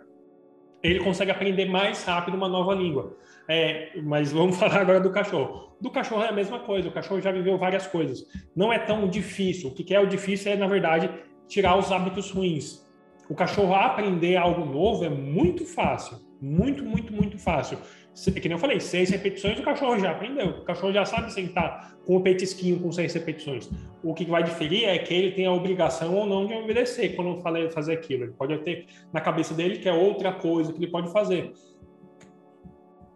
ele 0.82 1.00
consegue 1.00 1.30
aprender 1.30 1.66
mais 1.66 2.04
rápido 2.04 2.36
uma 2.36 2.48
nova 2.48 2.74
língua. 2.74 3.16
É, 3.48 3.92
mas 4.02 4.32
vamos 4.32 4.56
falar 4.58 4.80
agora 4.80 5.00
do 5.00 5.10
cachorro. 5.10 5.76
Do 5.80 5.90
cachorro 5.90 6.22
é 6.22 6.28
a 6.28 6.32
mesma 6.32 6.60
coisa, 6.60 6.88
o 6.88 6.92
cachorro 6.92 7.20
já 7.20 7.32
viveu 7.32 7.58
várias 7.58 7.86
coisas. 7.86 8.24
Não 8.54 8.72
é 8.72 8.78
tão 8.78 9.08
difícil. 9.08 9.70
O 9.70 9.74
que 9.74 9.94
é 9.94 10.00
o 10.00 10.06
difícil 10.06 10.52
é, 10.52 10.56
na 10.56 10.66
verdade, 10.66 11.10
tirar 11.48 11.76
os 11.76 11.90
hábitos 11.92 12.30
ruins. 12.30 12.86
O 13.28 13.34
cachorro 13.34 13.74
aprender 13.74 14.36
algo 14.36 14.64
novo 14.64 15.04
é 15.04 15.08
muito 15.08 15.64
fácil. 15.64 16.18
Muito, 16.40 16.84
muito, 16.84 17.12
muito 17.12 17.38
fácil. 17.38 17.78
Que 18.24 18.48
nem 18.48 18.52
eu 18.52 18.58
falei, 18.58 18.80
seis 18.80 19.10
repetições 19.10 19.58
o 19.58 19.62
cachorro 19.62 19.98
já 19.98 20.12
aprendeu. 20.12 20.48
O 20.48 20.64
cachorro 20.64 20.90
já 20.90 21.04
sabe 21.04 21.30
sentar 21.30 21.94
com 22.06 22.16
o 22.16 22.22
petisquinho 22.22 22.80
com 22.80 22.90
seis 22.90 23.12
repetições. 23.12 23.70
O 24.02 24.14
que 24.14 24.24
vai 24.24 24.42
diferir 24.42 24.84
é 24.84 24.98
que 24.98 25.12
ele 25.12 25.32
tem 25.32 25.44
a 25.44 25.52
obrigação 25.52 26.14
ou 26.14 26.24
não 26.24 26.46
de 26.46 26.54
obedecer 26.54 27.14
quando 27.14 27.32
eu 27.32 27.40
falei 27.42 27.68
fazer 27.68 27.92
aquilo. 27.92 28.24
Ele 28.24 28.32
pode 28.32 28.56
ter 28.58 28.86
na 29.12 29.20
cabeça 29.20 29.52
dele 29.52 29.78
que 29.78 29.88
é 29.88 29.92
outra 29.92 30.32
coisa 30.32 30.72
que 30.72 30.78
ele 30.78 30.90
pode 30.90 31.12
fazer. 31.12 31.52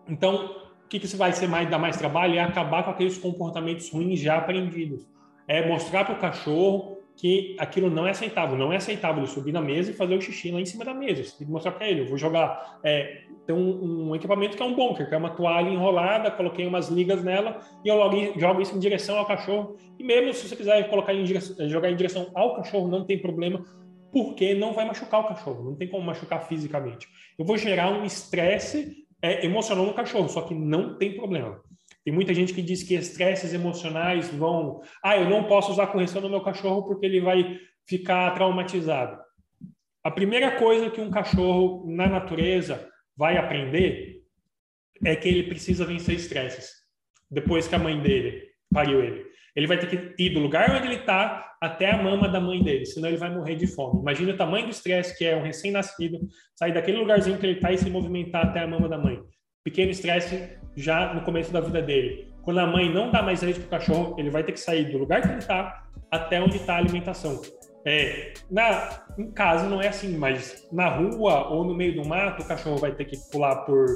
Então, 0.07 0.57
o 0.85 0.89
que, 0.89 1.01
que 1.01 1.17
vai 1.17 1.33
ser 1.33 1.47
mais, 1.47 1.71
dar 1.71 1.79
mais 1.79 1.97
trabalho? 1.97 2.35
É 2.35 2.41
acabar 2.41 2.83
com 2.83 2.91
aqueles 2.91 3.17
comportamentos 3.17 3.91
ruins 3.91 4.21
já 4.21 4.37
aprendidos. 4.37 5.09
É 5.49 5.67
mostrar 5.67 6.05
para 6.05 6.15
o 6.15 6.19
cachorro 6.19 6.99
que 7.17 7.57
aquilo 7.59 7.89
não 7.89 8.07
é 8.07 8.11
aceitável. 8.11 8.59
Não 8.59 8.71
é 8.71 8.77
aceitável 8.77 9.23
ele 9.23 9.31
subir 9.31 9.53
na 9.53 9.63
mesa 9.63 9.93
e 9.93 9.95
fazer 9.95 10.15
o 10.15 10.21
xixi 10.21 10.51
lá 10.51 10.61
em 10.61 10.67
cima 10.67 10.85
da 10.85 10.93
mesa. 10.93 11.25
Você 11.25 11.39
tem 11.39 11.47
que 11.47 11.53
mostrar 11.53 11.73
para 11.73 11.89
ele. 11.89 12.01
Eu 12.01 12.07
vou 12.07 12.19
jogar. 12.19 12.81
É, 12.83 13.23
tem 13.47 13.57
um, 13.57 14.11
um, 14.11 14.15
equipamento 14.15 14.57
que 14.57 14.63
é 14.63 14.67
um 14.67 14.75
bunker, 14.75 15.09
que 15.09 15.15
é 15.15 15.19
uma 15.19 15.31
toalha 15.31 15.69
enrolada, 15.69 16.31
coloquei 16.31 16.67
umas 16.67 16.89
ligas 16.89 17.25
nela 17.25 17.61
e 17.85 17.89
eu 17.89 17.99
jogo 18.39 18.61
isso 18.61 18.77
em 18.77 18.79
direção 18.79 19.19
ao 19.19 19.27
cachorro. 19.27 19.77
E 19.99 20.05
mesmo 20.05 20.33
se 20.33 20.49
você 20.49 20.57
quiser 20.57 20.89
colocar 20.89 21.15
em 21.15 21.25
direção, 21.25 21.69
jogar 21.69 21.91
em 21.91 21.97
direção 21.97 22.31
ao 22.35 22.57
cachorro, 22.57 22.89
não 22.89 23.05
tem 23.05 23.19
problema, 23.19 23.65
porque 24.13 24.55
não 24.55 24.73
vai 24.73 24.85
machucar 24.85 25.21
o 25.21 25.29
cachorro. 25.29 25.65
Não 25.65 25.75
tem 25.75 25.89
como 25.89 26.05
machucar 26.05 26.47
fisicamente. 26.47 27.09
Eu 27.39 27.45
vou 27.45 27.57
gerar 27.57 27.91
um 27.91 28.05
estresse 28.05 29.01
é 29.23 29.45
emocional 29.45 29.85
no 29.85 29.95
cachorro, 29.95 30.29
só 30.29 30.43
que 30.43 30.55
não 30.55 30.97
tem 30.97 31.15
problema. 31.15 31.61
Tem 32.05 32.15
muita 32.15 32.33
gente 32.33 32.55
que 32.55 32.63
diz 32.63 32.83
que 32.83 32.95
estresses 32.95 33.53
emocionais 33.53 34.31
vão. 34.31 34.81
Ah, 35.05 35.17
eu 35.17 35.29
não 35.29 35.45
posso 35.45 35.71
usar 35.71 35.89
correção 35.89 36.23
no 36.23 36.31
meu 36.31 36.41
cachorro 36.41 36.85
porque 36.85 37.05
ele 37.05 37.21
vai 37.21 37.59
ficar 37.87 38.31
traumatizado. 38.33 39.19
A 40.03 40.11
primeira 40.11 40.53
coisa 40.53 40.89
que 40.89 41.01
um 41.01 41.11
cachorro 41.11 41.85
na 41.87 42.09
natureza 42.09 42.89
vai 43.17 43.37
aprender 43.37 44.21
é 45.05 45.17
que 45.17 45.29
ele 45.29 45.45
precisa 45.45 45.85
vencer 45.85 46.15
estresses. 46.15 46.73
Depois 47.31 47.67
que 47.67 47.75
a 47.75 47.79
mãe 47.79 48.01
dele 48.01 48.43
pariu 48.73 49.03
ele. 49.03 49.25
Ele 49.57 49.67
vai 49.67 49.79
ter 49.79 49.89
que 49.89 50.23
ir 50.23 50.31
do 50.31 50.41
lugar 50.41 50.71
onde 50.71 50.87
ele 50.87 51.01
está 51.01 51.55
até 51.61 51.91
a 51.91 52.03
mama 52.03 52.29
da 52.29 52.41
mãe 52.41 52.63
dele, 52.63 52.87
senão 52.87 53.09
ele 53.09 53.19
vai 53.19 53.31
morrer 53.31 53.57
de 53.57 53.67
fome. 53.67 54.01
Imagina 54.01 54.33
o 54.33 54.37
tamanho 54.37 54.67
do 54.67 54.71
estresse 54.71 55.17
que 55.19 55.25
é 55.25 55.37
um 55.37 55.43
recém-nascido 55.43 56.19
sair 56.55 56.73
daquele 56.73 56.99
lugarzinho 56.99 57.39
que 57.39 57.47
ele 57.47 57.57
está 57.57 57.73
e 57.73 57.79
se 57.79 57.91
movimentar 57.91 58.47
até 58.47 58.61
a 58.61 58.67
mama 58.67 58.89
da 58.89 58.97
mãe. 58.97 59.21
Pequeno 59.65 59.91
estresse 59.91 60.57
já 60.77 61.13
no 61.13 61.23
começo 61.23 61.53
da 61.53 61.61
vida 61.61 61.83
dele. 61.83 62.33
Quando 62.43 62.61
a 62.61 62.67
mãe 62.67 62.93
não 62.93 63.11
dá 63.11 63.23
mais 63.23 63.43
leite 63.43 63.61
para 63.61 63.67
o 63.67 63.71
cachorro, 63.71 64.17
ele 64.19 64.31
vai 64.31 64.43
ter 64.43 64.53
que 64.53 64.61
sair 64.61 64.91
do 64.91 64.99
lugar 64.99 65.21
que 65.21 65.29
ele 65.29 65.39
está 65.39 65.85
até 66.11 66.41
onde 66.41 66.57
está 66.57 66.75
a 66.75 66.79
alimentação. 66.79 67.41
É, 67.85 68.35
na, 68.51 69.07
em 69.19 69.31
casa 69.31 69.67
não 69.67 69.81
é 69.81 69.89
assim, 69.89 70.17
mas 70.17 70.69
na 70.71 70.89
rua 70.89 71.49
ou 71.49 71.65
no 71.65 71.75
meio 71.75 71.95
do 71.95 72.07
mato, 72.07 72.43
o 72.43 72.47
cachorro 72.47 72.77
vai 72.77 72.93
ter 72.93 73.07
que 73.07 73.17
pular 73.31 73.57
por 73.65 73.87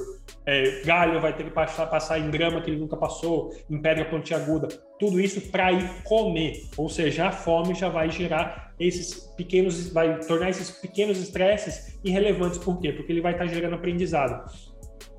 é, 0.46 0.82
galho, 0.84 1.20
vai 1.20 1.36
ter 1.36 1.44
que 1.44 1.50
passar, 1.50 1.86
passar 1.86 2.18
em 2.18 2.30
grama 2.30 2.62
que 2.62 2.70
ele 2.70 2.80
nunca 2.80 2.96
passou, 2.96 3.54
em 3.68 3.80
pedra 3.80 4.06
pontiaguda, 4.06 4.68
tudo 4.98 5.20
isso 5.20 5.40
para 5.50 5.72
ir 5.72 5.88
comer. 6.04 6.62
Ou 6.76 6.88
seja, 6.88 7.28
a 7.28 7.32
fome 7.32 7.74
já 7.74 7.88
vai 7.88 8.10
gerar 8.10 8.72
esses 8.80 9.32
pequenos, 9.36 9.92
vai 9.92 10.18
tornar 10.20 10.50
esses 10.50 10.70
pequenos 10.70 11.18
estresses 11.18 11.98
irrelevantes. 12.02 12.58
Por 12.58 12.80
quê? 12.80 12.92
Porque 12.92 13.12
ele 13.12 13.20
vai 13.20 13.32
estar 13.32 13.46
tá 13.46 13.52
gerando 13.52 13.74
aprendizado. 13.74 14.50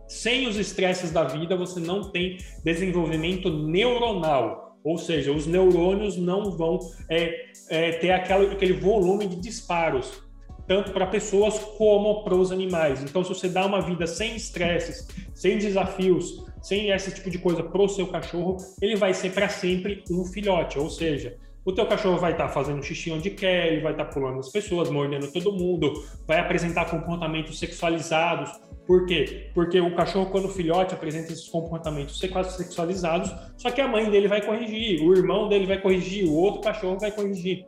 Sem 0.08 0.48
os 0.48 0.58
estresses 0.58 1.12
da 1.12 1.24
vida, 1.24 1.56
você 1.56 1.80
não 1.80 2.12
tem 2.12 2.38
desenvolvimento 2.64 3.50
neuronal. 3.50 4.65
Ou 4.86 5.00
seja, 5.00 5.32
os 5.32 5.48
neurônios 5.48 6.16
não 6.16 6.52
vão 6.52 6.80
é, 7.10 7.48
é, 7.70 7.92
ter 7.94 8.12
aquela, 8.12 8.52
aquele 8.52 8.74
volume 8.74 9.26
de 9.26 9.36
disparos, 9.36 10.22
tanto 10.68 10.92
para 10.92 11.08
pessoas 11.08 11.58
como 11.76 12.24
para 12.24 12.36
os 12.36 12.52
animais. 12.52 13.02
Então, 13.02 13.24
se 13.24 13.30
você 13.30 13.50
dá 13.50 13.66
uma 13.66 13.82
vida 13.82 14.06
sem 14.06 14.36
estresses, 14.36 15.08
sem 15.34 15.58
desafios, 15.58 16.46
sem 16.62 16.92
esse 16.92 17.12
tipo 17.12 17.32
de 17.32 17.40
coisa 17.40 17.64
para 17.64 17.82
o 17.82 17.90
seu 17.90 18.06
cachorro, 18.06 18.58
ele 18.80 18.96
vai 18.96 19.12
ser 19.16 19.32
para 19.32 19.50
sempre 19.50 20.04
um 20.10 20.24
filhote. 20.24 20.78
Ou 20.78 20.90
seja, 20.90 21.36
o 21.66 21.72
teu 21.72 21.88
cachorro 21.88 22.20
vai 22.20 22.34
estar 22.34 22.46
tá 22.46 22.54
fazendo 22.54 22.84
xixi 22.84 23.10
onde 23.10 23.32
quer, 23.32 23.74
ele 23.74 23.82
vai 23.82 23.92
estar 23.92 24.06
tá 24.06 24.12
pulando 24.12 24.38
as 24.38 24.50
pessoas, 24.50 24.88
mordendo 24.92 25.32
todo 25.32 25.52
mundo, 25.52 26.06
vai 26.28 26.40
apresentar 26.40 26.86
comportamentos 26.86 27.58
sexualizados, 27.58 28.52
por 28.86 29.06
quê? 29.06 29.50
Porque 29.54 29.80
o 29.80 29.96
cachorro, 29.96 30.28
quando 30.28 30.48
filhote, 30.48 30.94
apresenta 30.94 31.34
esses 31.34 31.48
comportamentos 31.48 32.20
sexualizados, 32.20 33.34
só 33.58 33.72
que 33.72 33.82
a 33.82 33.88
mãe 33.88 34.10
dele 34.10 34.28
vai 34.28 34.42
corrigir, 34.42 35.02
o 35.02 35.16
irmão 35.16 35.50
dele 35.50 35.66
vai 35.66 35.82
corrigir, 35.82 36.28
o 36.28 36.34
outro 36.34 36.62
cachorro 36.62 37.00
vai 37.00 37.12
corrigir. 37.12 37.66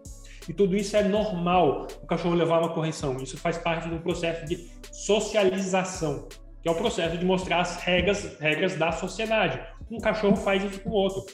E 0.48 0.54
tudo 0.54 0.78
isso 0.78 0.96
é 0.96 1.04
normal, 1.04 1.88
o 2.02 2.08
cachorro 2.08 2.36
levar 2.36 2.60
uma 2.60 2.70
correção. 2.70 3.18
Isso 3.18 3.38
faz 3.38 3.58
parte 3.58 3.90
do 3.90 4.00
processo 4.00 4.46
de 4.46 4.70
socialização, 4.92 6.28
que 6.62 6.70
é 6.70 6.72
o 6.72 6.76
processo 6.76 7.18
de 7.18 7.26
mostrar 7.26 7.62
as 7.62 7.78
regras, 7.78 8.38
regras 8.40 8.76
da 8.76 8.92
sociedade. 8.92 9.60
Um 9.92 10.00
cachorro 10.00 10.36
faz 10.36 10.64
isso 10.64 10.80
com 10.82 10.92
o 10.92 10.94
outro. 10.94 11.26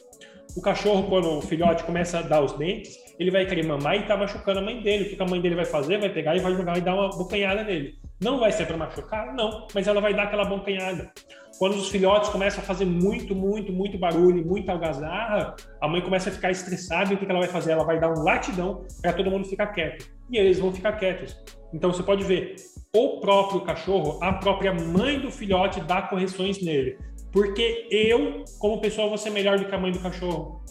O 0.56 0.62
cachorro, 0.62 1.10
quando 1.10 1.30
o 1.38 1.42
filhote 1.42 1.84
começa 1.84 2.20
a 2.20 2.22
dar 2.22 2.42
os 2.44 2.54
dentes, 2.54 2.98
ele 3.20 3.32
vai 3.32 3.46
querer 3.46 3.66
mamar 3.66 3.98
e 3.98 4.08
tá 4.08 4.16
machucando 4.16 4.60
a 4.60 4.64
mãe 4.64 4.82
dele. 4.82 5.06
O 5.06 5.16
que 5.16 5.22
a 5.22 5.26
mãe 5.26 5.42
dele 5.42 5.56
vai 5.56 5.66
fazer? 5.66 6.00
Vai 6.00 6.10
pegar 6.10 6.36
e 6.36 6.40
vai 6.40 6.54
jogar 6.56 6.78
e 6.78 6.82
dar 6.82 6.96
uma 6.96 7.10
bocanhada 7.10 7.64
nele. 7.64 7.96
Não 8.22 8.40
vai 8.40 8.52
ser 8.52 8.66
para 8.66 8.78
machucar? 8.78 9.34
Não, 9.34 9.68
mas 9.74 9.88
ela 9.88 10.00
vai 10.00 10.14
dar 10.14 10.24
aquela 10.24 10.46
bocanhada. 10.46 11.12
Quando 11.60 11.76
os 11.76 11.90
filhotes 11.90 12.30
começam 12.30 12.64
a 12.64 12.66
fazer 12.66 12.86
muito, 12.86 13.36
muito, 13.36 13.72
muito 13.72 13.98
barulho, 13.98 14.46
muita 14.46 14.72
algazarra, 14.72 15.56
a 15.80 15.88
mãe 15.88 16.02
começa 16.02 16.30
a 16.30 16.34
ficar 16.34 16.50
estressada 16.50 17.12
e 17.12 17.16
o 17.16 17.20
que 17.20 17.26
ela 17.26 17.40
vai 17.40 17.50
fazer? 17.50 17.74
Ela 17.74 17.84
vai 17.84 18.00
dar 18.00 18.10
um 18.10 18.24
latidão 18.24 18.86
para 19.02 19.14
todo 19.14 19.30
mundo 19.30 19.48
ficar 19.48 19.68
quieto. 19.68 20.10
E 20.32 20.38
eles 20.38 20.58
vão 20.58 20.74
ficar 20.74 20.94
quietos. 20.94 21.38
Então 21.74 21.92
você 21.92 22.02
pode 22.02 22.24
ver, 22.24 22.56
o 22.96 23.20
próprio 23.20 23.62
cachorro, 23.62 24.20
a 24.22 24.34
própria 24.34 24.74
mãe 24.74 25.20
do 25.20 25.32
filhote 25.32 25.82
dá 25.82 26.02
correções 26.04 26.62
nele. 26.62 26.98
Porque 27.32 27.88
eu, 27.90 28.44
como 28.60 28.80
pessoa, 28.80 29.10
vou 29.10 29.18
ser 29.18 29.32
melhor 29.32 29.58
do 29.58 29.66
que 29.66 29.74
a 29.74 29.80
mãe 29.80 29.92
do 29.92 30.00
cachorro. 30.00 30.64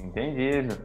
Entendido. 0.00 0.76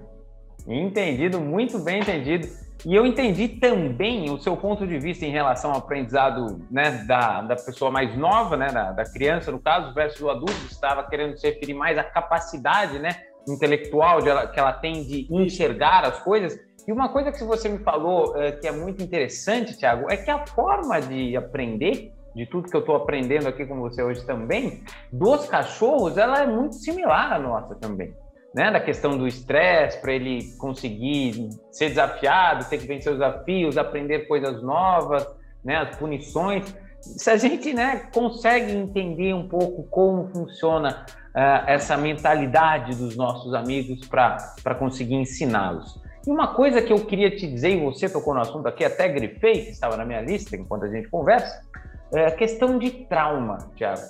Entendido, 0.67 1.39
muito 1.39 1.77
bem 1.79 1.99
entendido. 1.99 2.47
E 2.85 2.93
eu 2.93 3.05
entendi 3.05 3.47
também 3.47 4.29
o 4.29 4.37
seu 4.37 4.57
ponto 4.57 4.85
de 4.85 4.99
vista 4.99 5.25
em 5.25 5.31
relação 5.31 5.71
ao 5.71 5.77
aprendizado 5.77 6.59
né, 6.69 7.05
da, 7.07 7.41
da 7.41 7.55
pessoa 7.55 7.89
mais 7.89 8.15
nova, 8.17 8.57
né, 8.57 8.67
da, 8.67 8.91
da 8.91 9.03
criança, 9.05 9.51
no 9.51 9.59
caso, 9.59 9.93
versus 9.93 10.21
o 10.21 10.29
adulto, 10.29 10.51
estava 10.69 11.03
querendo 11.07 11.37
se 11.37 11.47
referir 11.47 11.73
mais 11.73 11.97
à 11.97 12.03
capacidade 12.03 12.99
né, 12.99 13.11
intelectual 13.47 14.21
de 14.21 14.27
ela, 14.27 14.47
que 14.47 14.59
ela 14.59 14.73
tem 14.73 15.01
de 15.03 15.27
enxergar 15.31 16.03
as 16.03 16.19
coisas. 16.21 16.59
E 16.85 16.91
uma 16.91 17.07
coisa 17.07 17.31
que 17.31 17.41
você 17.45 17.69
me 17.69 17.79
falou 17.79 18.35
é, 18.35 18.51
que 18.51 18.67
é 18.67 18.71
muito 18.73 19.01
interessante, 19.01 19.77
Tiago, 19.77 20.11
é 20.11 20.17
que 20.17 20.29
a 20.29 20.45
forma 20.45 20.99
de 20.99 21.37
aprender, 21.37 22.11
de 22.35 22.45
tudo 22.47 22.69
que 22.69 22.75
eu 22.75 22.81
estou 22.81 22.97
aprendendo 22.97 23.47
aqui 23.47 23.65
com 23.65 23.79
você 23.79 24.03
hoje 24.03 24.25
também, 24.25 24.83
dos 25.09 25.47
cachorros, 25.47 26.17
ela 26.17 26.41
é 26.41 26.47
muito 26.47 26.75
similar 26.75 27.31
à 27.31 27.39
nossa 27.39 27.75
também 27.75 28.13
né, 28.53 28.71
da 28.71 28.79
questão 28.79 29.17
do 29.17 29.27
estresse, 29.27 29.99
para 29.99 30.13
ele 30.13 30.55
conseguir 30.57 31.49
ser 31.71 31.89
desafiado, 31.89 32.65
ter 32.69 32.77
que 32.77 32.85
vencer 32.85 33.11
os 33.11 33.19
desafios, 33.19 33.77
aprender 33.77 34.27
coisas 34.27 34.61
novas, 34.61 35.27
né, 35.63 35.77
as 35.77 35.95
punições. 35.97 36.75
Se 37.01 37.29
a 37.29 37.37
gente 37.37 37.73
né, 37.73 38.09
consegue 38.13 38.71
entender 38.71 39.33
um 39.33 39.47
pouco 39.47 39.83
como 39.89 40.27
funciona 40.29 41.05
uh, 41.35 41.67
essa 41.67 41.97
mentalidade 41.97 42.95
dos 42.95 43.15
nossos 43.15 43.53
amigos 43.53 44.07
para 44.07 44.75
conseguir 44.77 45.15
ensiná-los. 45.15 46.01
E 46.25 46.31
uma 46.31 46.53
coisa 46.53 46.81
que 46.81 46.93
eu 46.93 47.05
queria 47.05 47.35
te 47.35 47.45
dizer, 47.45 47.71
e 47.71 47.83
você 47.83 48.07
tocou 48.07 48.33
no 48.33 48.39
assunto 48.39 48.67
aqui, 48.67 48.85
até 48.85 49.09
grifei, 49.09 49.65
que 49.65 49.71
estava 49.71 49.97
na 49.97 50.05
minha 50.05 50.21
lista 50.21 50.55
enquanto 50.55 50.85
a 50.85 50.89
gente 50.89 51.09
conversa, 51.09 51.61
é 52.13 52.27
a 52.27 52.31
questão 52.31 52.77
de 52.77 52.91
trauma, 52.91 53.57
Tiago. 53.75 54.01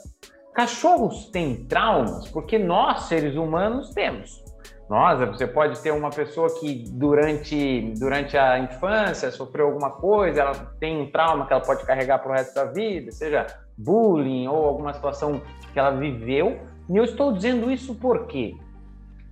Cachorros 0.53 1.29
têm 1.31 1.65
traumas 1.65 2.27
porque 2.29 2.59
nós, 2.59 3.03
seres 3.03 3.35
humanos, 3.35 3.89
temos. 3.89 4.43
Nós, 4.89 5.19
você 5.19 5.47
pode 5.47 5.79
ter 5.81 5.91
uma 5.91 6.11
pessoa 6.11 6.47
que 6.59 6.83
durante, 6.91 7.93
durante 7.97 8.37
a 8.37 8.59
infância 8.59 9.31
sofreu 9.31 9.67
alguma 9.67 9.89
coisa, 9.89 10.41
ela 10.41 10.53
tem 10.79 11.01
um 11.01 11.09
trauma 11.09 11.47
que 11.47 11.53
ela 11.53 11.63
pode 11.63 11.83
carregar 11.85 12.19
para 12.19 12.31
o 12.31 12.35
resto 12.35 12.53
da 12.53 12.65
vida, 12.65 13.11
seja 13.11 13.47
bullying 13.75 14.47
ou 14.47 14.65
alguma 14.65 14.93
situação 14.93 15.41
que 15.71 15.79
ela 15.79 15.91
viveu. 15.91 16.59
E 16.89 16.97
eu 16.97 17.03
estou 17.03 17.33
dizendo 17.33 17.71
isso 17.71 17.95
por 17.95 18.27
quê? 18.27 18.55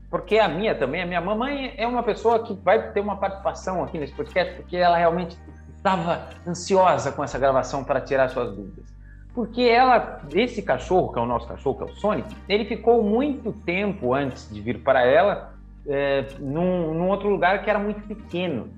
Porque 0.09 0.39
a 0.39 0.47
minha 0.47 0.73
também, 0.73 1.03
a 1.03 1.05
minha 1.05 1.21
mamãe 1.21 1.73
é 1.77 1.85
uma 1.85 2.01
pessoa 2.01 2.43
que 2.43 2.53
vai 2.53 2.91
ter 2.93 3.01
uma 3.01 3.17
participação 3.17 3.83
aqui 3.83 3.99
nesse 3.99 4.13
podcast, 4.13 4.55
porque 4.55 4.75
ela 4.75 4.97
realmente 4.97 5.37
estava 5.75 6.29
ansiosa 6.47 7.11
com 7.11 7.23
essa 7.23 7.37
gravação 7.37 7.83
para 7.83 8.01
tirar 8.01 8.29
suas 8.29 8.55
dúvidas. 8.55 9.00
Porque 9.33 9.61
ela, 9.61 10.21
esse 10.33 10.61
cachorro, 10.61 11.13
que 11.13 11.19
é 11.19 11.21
o 11.21 11.25
nosso 11.25 11.47
cachorro, 11.47 11.77
que 11.77 11.83
é 11.83 11.85
o 11.85 11.95
Sonic, 11.95 12.35
ele 12.49 12.65
ficou 12.65 13.01
muito 13.01 13.53
tempo 13.53 14.13
antes 14.13 14.49
de 14.53 14.59
vir 14.59 14.83
para 14.83 15.05
ela 15.05 15.53
é, 15.87 16.25
num, 16.39 16.93
num 16.93 17.09
outro 17.09 17.29
lugar 17.29 17.63
que 17.63 17.69
era 17.69 17.79
muito 17.79 18.01
pequeno. 18.01 18.69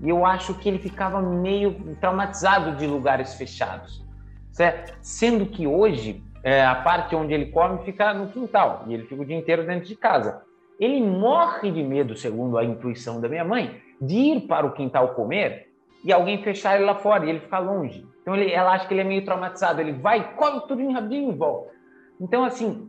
E 0.00 0.08
eu 0.08 0.24
acho 0.24 0.54
que 0.54 0.68
ele 0.68 0.78
ficava 0.78 1.20
meio 1.20 1.74
traumatizado 2.00 2.76
de 2.76 2.86
lugares 2.86 3.34
fechados. 3.34 4.04
Certo? 4.52 4.96
Sendo 5.00 5.46
que 5.46 5.66
hoje, 5.66 6.22
é, 6.42 6.64
a 6.64 6.74
parte 6.74 7.14
onde 7.16 7.32
ele 7.32 7.46
come 7.46 7.84
fica 7.84 8.12
no 8.12 8.28
quintal, 8.28 8.84
e 8.86 8.94
ele 8.94 9.04
fica 9.04 9.22
o 9.22 9.24
dia 9.24 9.36
inteiro 9.36 9.66
dentro 9.66 9.88
de 9.88 9.96
casa. 9.96 10.42
Ele 10.78 11.00
morre 11.00 11.70
de 11.70 11.82
medo, 11.82 12.16
segundo 12.16 12.58
a 12.58 12.64
intuição 12.64 13.20
da 13.20 13.28
minha 13.28 13.44
mãe, 13.44 13.80
de 14.00 14.16
ir 14.16 14.40
para 14.42 14.66
o 14.66 14.72
quintal 14.72 15.14
comer 15.14 15.68
e 16.04 16.12
alguém 16.12 16.42
fechar 16.42 16.76
ele 16.76 16.84
lá 16.84 16.94
fora 16.94 17.26
e 17.26 17.30
ele 17.30 17.40
ficar 17.40 17.58
longe. 17.58 18.06
Então 18.28 18.36
ele, 18.36 18.52
ela 18.52 18.72
acha 18.72 18.86
que 18.86 18.92
ele 18.92 19.00
é 19.00 19.04
meio 19.04 19.24
traumatizado. 19.24 19.80
Ele 19.80 19.92
vai, 19.92 20.34
come 20.34 20.60
tudo 20.68 20.82
em 20.82 20.92
rabinho 20.92 21.32
e 21.32 21.34
volta. 21.34 21.72
Então, 22.20 22.44
assim, 22.44 22.86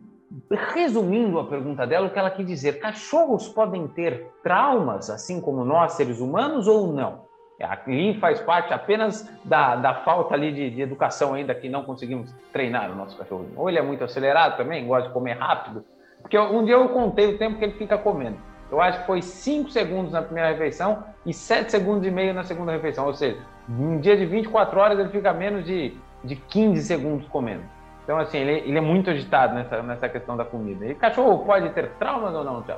resumindo 0.73 1.39
a 1.39 1.45
pergunta 1.45 1.87
dela, 1.87 2.07
o 2.07 2.09
que 2.09 2.19
ela 2.19 2.29
quis 2.29 2.45
dizer: 2.45 2.81
cachorros 2.81 3.47
podem 3.47 3.87
ter 3.87 4.29
traumas, 4.43 5.09
assim 5.09 5.39
como 5.39 5.63
nós, 5.63 5.93
seres 5.93 6.19
humanos, 6.19 6.67
ou 6.67 6.91
não? 6.91 7.29
Ali 7.61 8.19
faz 8.19 8.41
parte 8.41 8.73
apenas 8.73 9.29
da, 9.45 9.77
da 9.77 9.95
falta 10.03 10.33
ali 10.33 10.51
de, 10.51 10.71
de 10.71 10.81
educação 10.81 11.33
ainda 11.33 11.55
que 11.55 11.69
não 11.69 11.83
conseguimos 11.83 12.33
treinar 12.51 12.91
o 12.91 12.95
nosso 12.95 13.17
cachorro. 13.17 13.47
Ou 13.55 13.69
ele 13.69 13.79
é 13.79 13.81
muito 13.81 14.03
acelerado 14.03 14.57
também, 14.57 14.85
gosta 14.85 15.07
de 15.07 15.13
comer 15.13 15.37
rápido. 15.37 15.85
Porque 16.21 16.37
um 16.37 16.65
dia 16.65 16.75
eu 16.75 16.89
contei 16.89 17.33
o 17.33 17.37
tempo 17.37 17.57
que 17.57 17.63
ele 17.63 17.73
fica 17.73 17.97
comendo. 17.97 18.37
Eu 18.71 18.79
acho 18.79 18.99
que 18.99 19.05
foi 19.05 19.21
5 19.21 19.69
segundos 19.71 20.11
na 20.11 20.21
primeira 20.21 20.49
refeição 20.49 21.03
e 21.25 21.33
7 21.33 21.71
segundos 21.71 22.05
e 22.05 22.11
meio 22.11 22.33
na 22.33 22.43
segunda 22.43 22.71
refeição. 22.71 23.05
Ou 23.05 23.13
seja, 23.13 23.39
um 23.67 23.99
dia 23.99 24.15
de 24.15 24.25
24 24.25 24.79
horas 24.79 24.99
ele 24.99 25.09
fica 25.09 25.33
menos 25.33 25.65
de, 25.65 25.95
de 26.23 26.35
15 26.35 26.83
segundos 26.83 27.27
comendo. 27.27 27.63
Então, 28.03 28.17
assim, 28.17 28.37
ele, 28.37 28.69
ele 28.69 28.77
é 28.77 28.81
muito 28.81 29.09
agitado 29.09 29.55
nessa, 29.55 29.81
nessa 29.83 30.09
questão 30.09 30.35
da 30.37 30.45
comida. 30.45 30.85
E 30.85 30.95
cachorro 30.95 31.45
pode 31.45 31.69
ter 31.69 31.89
traumas 31.99 32.33
ou 32.33 32.43
não, 32.43 32.61
Théo? 32.61 32.77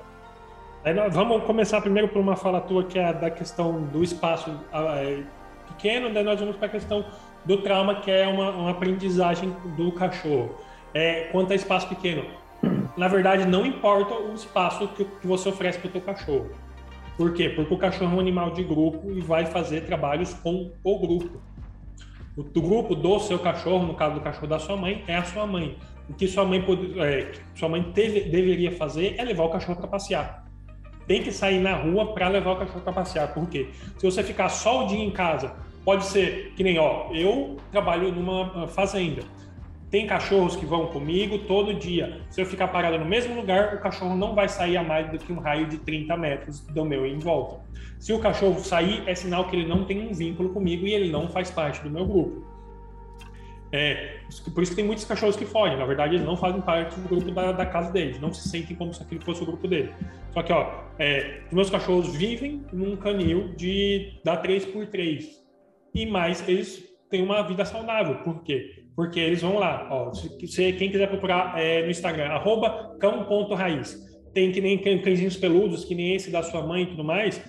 vamos 1.12 1.44
começar 1.44 1.80
primeiro 1.80 2.08
por 2.08 2.20
uma 2.20 2.36
fala 2.36 2.60
tua 2.60 2.84
que 2.84 2.98
é 2.98 3.14
da 3.14 3.30
questão 3.30 3.84
do 3.84 4.04
espaço 4.04 4.52
é, 4.74 5.22
pequeno, 5.68 6.12
daí 6.12 6.24
nós 6.24 6.40
vamos 6.40 6.56
para 6.56 6.66
a 6.66 6.70
questão 6.70 7.06
do 7.46 7.58
trauma, 7.58 8.02
que 8.02 8.10
é 8.10 8.28
uma, 8.28 8.50
uma 8.50 8.72
aprendizagem 8.72 9.56
do 9.78 9.92
cachorro. 9.92 10.56
É, 10.94 11.30
quanto 11.32 11.54
a 11.54 11.56
espaço 11.56 11.88
pequeno, 11.88 12.26
na 12.98 13.08
verdade, 13.08 13.46
não 13.46 13.66
importa 13.66 14.14
o 14.14 14.34
espaço 14.34 14.88
que, 14.90 15.06
que 15.06 15.28
você 15.28 15.50
oferece 15.50 15.80
para 15.80 15.88
o 15.88 15.92
teu 15.92 16.02
cachorro. 16.02 16.52
Por 17.18 17.34
quê? 17.34 17.50
Porque 17.50 17.74
o 17.74 17.78
cachorro 17.78 18.12
é 18.12 18.16
um 18.16 18.20
animal 18.20 18.52
de 18.52 18.64
grupo 18.64 19.12
e 19.12 19.22
vai 19.22 19.46
fazer 19.46 19.82
trabalhos 19.82 20.34
com 20.36 20.72
o 20.84 21.00
grupo. 21.00 21.42
O 22.38 22.62
grupo 22.62 22.96
do 22.96 23.20
seu 23.20 23.38
cachorro, 23.40 23.86
no 23.86 23.94
caso 23.94 24.16
do 24.16 24.22
cachorro 24.22 24.48
da 24.48 24.60
sua 24.60 24.78
mãe, 24.78 25.04
é 25.08 25.16
a 25.16 25.24
sua 25.24 25.46
mãe. 25.46 25.78
O 26.10 26.14
que 26.14 26.28
sua 26.28 26.46
mãe, 26.46 26.64
é, 27.00 27.32
sua 27.56 27.70
mãe 27.70 27.84
teve, 27.94 28.22
deveria 28.22 28.72
fazer 28.72 29.16
é 29.18 29.24
levar 29.24 29.44
o 29.44 29.50
cachorro 29.50 29.78
para 29.78 29.88
passear. 29.88 30.46
Tem 31.08 31.22
que 31.22 31.32
sair 31.32 31.60
na 31.60 31.76
rua 31.76 32.14
para 32.14 32.28
levar 32.30 32.52
o 32.52 32.56
cachorro 32.58 32.82
para 32.82 32.94
passear. 32.94 33.34
Por 33.34 33.48
quê? 33.50 33.70
Se 33.98 34.06
você 34.06 34.24
ficar 34.24 34.50
só 34.50 34.86
o 34.86 34.88
dia 34.88 35.04
em 35.04 35.12
casa, 35.12 35.56
pode 35.84 36.06
ser 36.06 36.54
que 36.56 36.64
nem, 36.64 36.80
ó, 36.80 37.12
eu 37.14 37.58
trabalho 37.72 38.12
numa 38.12 38.68
fazenda. 38.68 39.24
Tem 39.92 40.08
cachorros 40.08 40.56
que 40.56 40.66
vão 40.66 40.88
comigo 40.88 41.40
todo 41.40 41.74
dia. 41.74 42.22
Se 42.30 42.42
eu 42.42 42.46
ficar 42.46 42.70
parado 42.70 42.98
no 42.98 43.06
mesmo 43.06 43.36
lugar, 43.36 43.76
o 43.76 43.82
cachorro 43.82 44.16
não 44.16 44.34
vai 44.34 44.48
sair 44.48 44.78
a 44.78 44.84
mais 44.84 45.12
do 45.12 45.20
que 45.20 45.34
um 45.34 45.40
raio 45.40 45.68
de 45.68 45.80
30 45.80 46.16
metros 46.16 46.62
do 46.62 46.86
meu 46.86 47.06
em 47.06 47.20
volta. 47.20 47.60
Se 48.00 48.14
o 48.14 48.20
cachorro 48.20 48.58
sair, 48.62 49.04
é 49.06 49.14
sinal 49.14 49.50
que 49.50 49.56
ele 49.58 49.68
não 49.68 49.84
tem 49.84 50.08
um 50.08 50.14
vínculo 50.14 50.54
comigo 50.54 50.88
e 50.88 50.94
ele 50.94 51.12
não 51.12 51.28
faz 51.28 51.52
parte 51.52 51.84
do 51.84 51.90
meu 51.90 52.06
grupo. 52.06 52.42
É, 53.74 54.20
por 54.54 54.64
isso 54.64 54.72
que 54.72 54.78
tem 54.78 54.86
muitos 54.86 55.04
cachorros 55.04 55.36
que 55.36 55.46
fogem. 55.46 55.78
Na 55.78 55.86
verdade, 55.86 56.16
eles 56.16 56.26
não 56.26 56.38
fazem 56.38 56.62
parte 56.62 56.98
do 56.98 57.10
grupo 57.10 57.30
da, 57.32 57.52
da 57.52 57.66
casa 57.66 57.92
deles. 57.92 58.18
Não 58.20 58.34
se 58.34 58.48
sentem 58.48 58.76
como 58.76 58.94
se 58.94 59.04
aquele 59.04 59.22
fosse 59.22 59.44
o 59.44 59.46
grupo 59.46 59.68
dele. 59.68 59.94
Só 60.32 60.42
que, 60.42 60.54
ó, 60.54 60.84
é, 61.00 61.42
os 61.48 61.54
meus 61.54 61.70
cachorros 61.70 62.16
vivem 62.16 62.66
num 62.72 62.96
canil 62.96 63.54
de 63.56 64.22
da 64.24 64.42
3x3. 64.42 65.26
E 65.94 66.06
mais, 66.06 66.48
eles 66.48 66.82
têm 67.10 67.22
uma 67.22 67.42
vida 67.44 67.66
saudável. 67.66 68.16
Por 68.24 68.42
quê? 68.44 68.81
Porque 68.96 69.20
eles 69.20 69.42
vão 69.42 69.58
lá. 69.58 69.88
Ó, 69.90 70.14
se, 70.14 70.30
quem 70.74 70.92
quiser 70.92 71.08
procurar 71.08 71.60
é, 71.60 71.84
no 71.84 71.92
Instagram, 71.92 72.30
arroba 72.30 72.98
cão.raiz. 73.00 73.98
Tem 74.34 74.52
que 74.52 74.62
nem 74.62 74.78
cãezinhos 74.78 75.36
peludos, 75.36 75.84
que 75.84 75.94
nem 75.94 76.16
esse 76.16 76.32
da 76.32 76.42
sua 76.42 76.66
mãe 76.66 76.84
e 76.84 76.88
tudo 76.88 77.04
mais, 77.04 77.42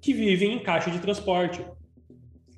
que 0.00 0.14
vivem 0.14 0.54
em 0.54 0.58
caixa 0.58 0.90
de 0.90 0.98
transporte. 0.98 1.64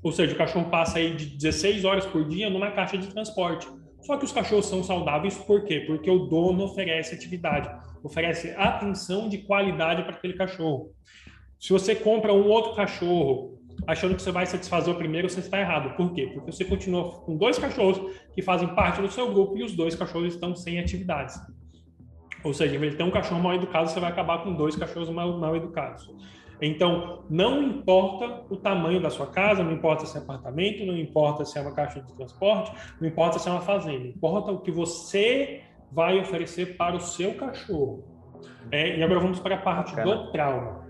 Ou 0.03 0.13
seja, 0.13 0.35
o 0.35 0.39
cachorro 0.39 0.71
passa 0.71 0.99
aí 0.99 1.15
de 1.15 1.27
16 1.27 1.85
horas 1.85 2.07
por 2.07 2.29
dia 2.29 2.51
numa 2.51 2.71
caixa 2.71 2.97
de 2.97 3.09
transporte. 3.09 3.69
Só 4.01 4.17
que 4.17 4.25
os 4.25 4.33
cachorros 4.33 4.67
são 4.67 4.83
saudáveis 4.83 5.39
por 5.39 5.65
quê? 5.65 5.81
Porque 5.87 6.11
o 6.11 6.27
dono 6.27 6.65
oferece 6.65 7.15
atividade, 7.15 7.71
oferece 8.03 8.51
atenção 8.57 9.29
de 9.29 9.39
qualidade 9.39 10.03
para 10.03 10.15
aquele 10.15 10.35
cachorro. 10.35 10.91
Se 11.59 11.73
você 11.73 11.95
compra 11.95 12.33
um 12.33 12.49
outro 12.49 12.75
cachorro 12.75 13.62
achando 13.87 14.15
que 14.15 14.23
você 14.23 14.31
vai 14.31 14.47
satisfazer 14.47 14.93
o 14.93 14.97
primeiro, 14.97 15.29
você 15.29 15.41
está 15.41 15.61
errado. 15.61 15.97
Por 15.97 16.13
quê? 16.13 16.31
Porque 16.33 16.53
você 16.53 16.65
continua 16.65 17.11
com 17.21 17.37
dois 17.37 17.59
cachorros 17.59 18.01
que 18.35 18.43
fazem 18.43 18.69
parte 18.69 19.01
do 19.01 19.09
seu 19.09 19.33
grupo 19.33 19.57
e 19.57 19.63
os 19.63 19.75
dois 19.75 19.95
cachorros 19.95 20.35
estão 20.35 20.55
sem 20.55 20.79
atividades. 20.79 21.39
Ou 22.45 22.53
seja, 22.53 22.75
em 22.75 22.79
vez 22.79 22.93
de 22.93 22.99
ter 22.99 23.05
um 23.05 23.11
cachorro 23.11 23.41
mal 23.41 23.55
educado, 23.55 23.89
você 23.89 24.01
vai 24.01 24.11
acabar 24.11 24.43
com 24.43 24.53
dois 24.55 24.75
cachorros 24.77 25.11
mal, 25.11 25.39
mal 25.39 25.55
educados. 25.57 26.09
Então, 26.61 27.25
não 27.29 27.61
importa 27.61 28.45
o 28.49 28.57
tamanho 28.57 29.01
da 29.01 29.11
sua 29.11 29.27
casa, 29.27 29.65
não 29.65 29.73
importa 29.73 30.07
se 30.07 30.17
é 30.17 30.21
apartamento, 30.21 30.87
não 30.87 30.97
importa 30.97 31.45
se 31.45 31.59
é 31.59 31.61
uma 31.61 31.75
caixa 31.75 32.01
de 32.01 32.13
transporte, 32.15 32.73
não 33.01 33.09
importa 33.09 33.41
se 33.41 33.49
é 33.49 33.53
uma 33.53 33.61
fazenda, 33.61 34.07
importa 34.07 34.53
o 34.53 34.61
que 34.61 34.71
você 34.71 35.63
vai 35.91 36.21
oferecer 36.21 36.77
para 36.77 36.95
o 36.95 37.01
seu 37.01 37.35
cachorro. 37.35 38.05
É, 38.71 38.97
e 38.97 39.03
agora 39.03 39.21
vamos 39.21 39.41
para 39.41 39.57
a 39.57 39.59
parte 39.59 39.95
do 39.97 40.31
trauma. 40.31 40.87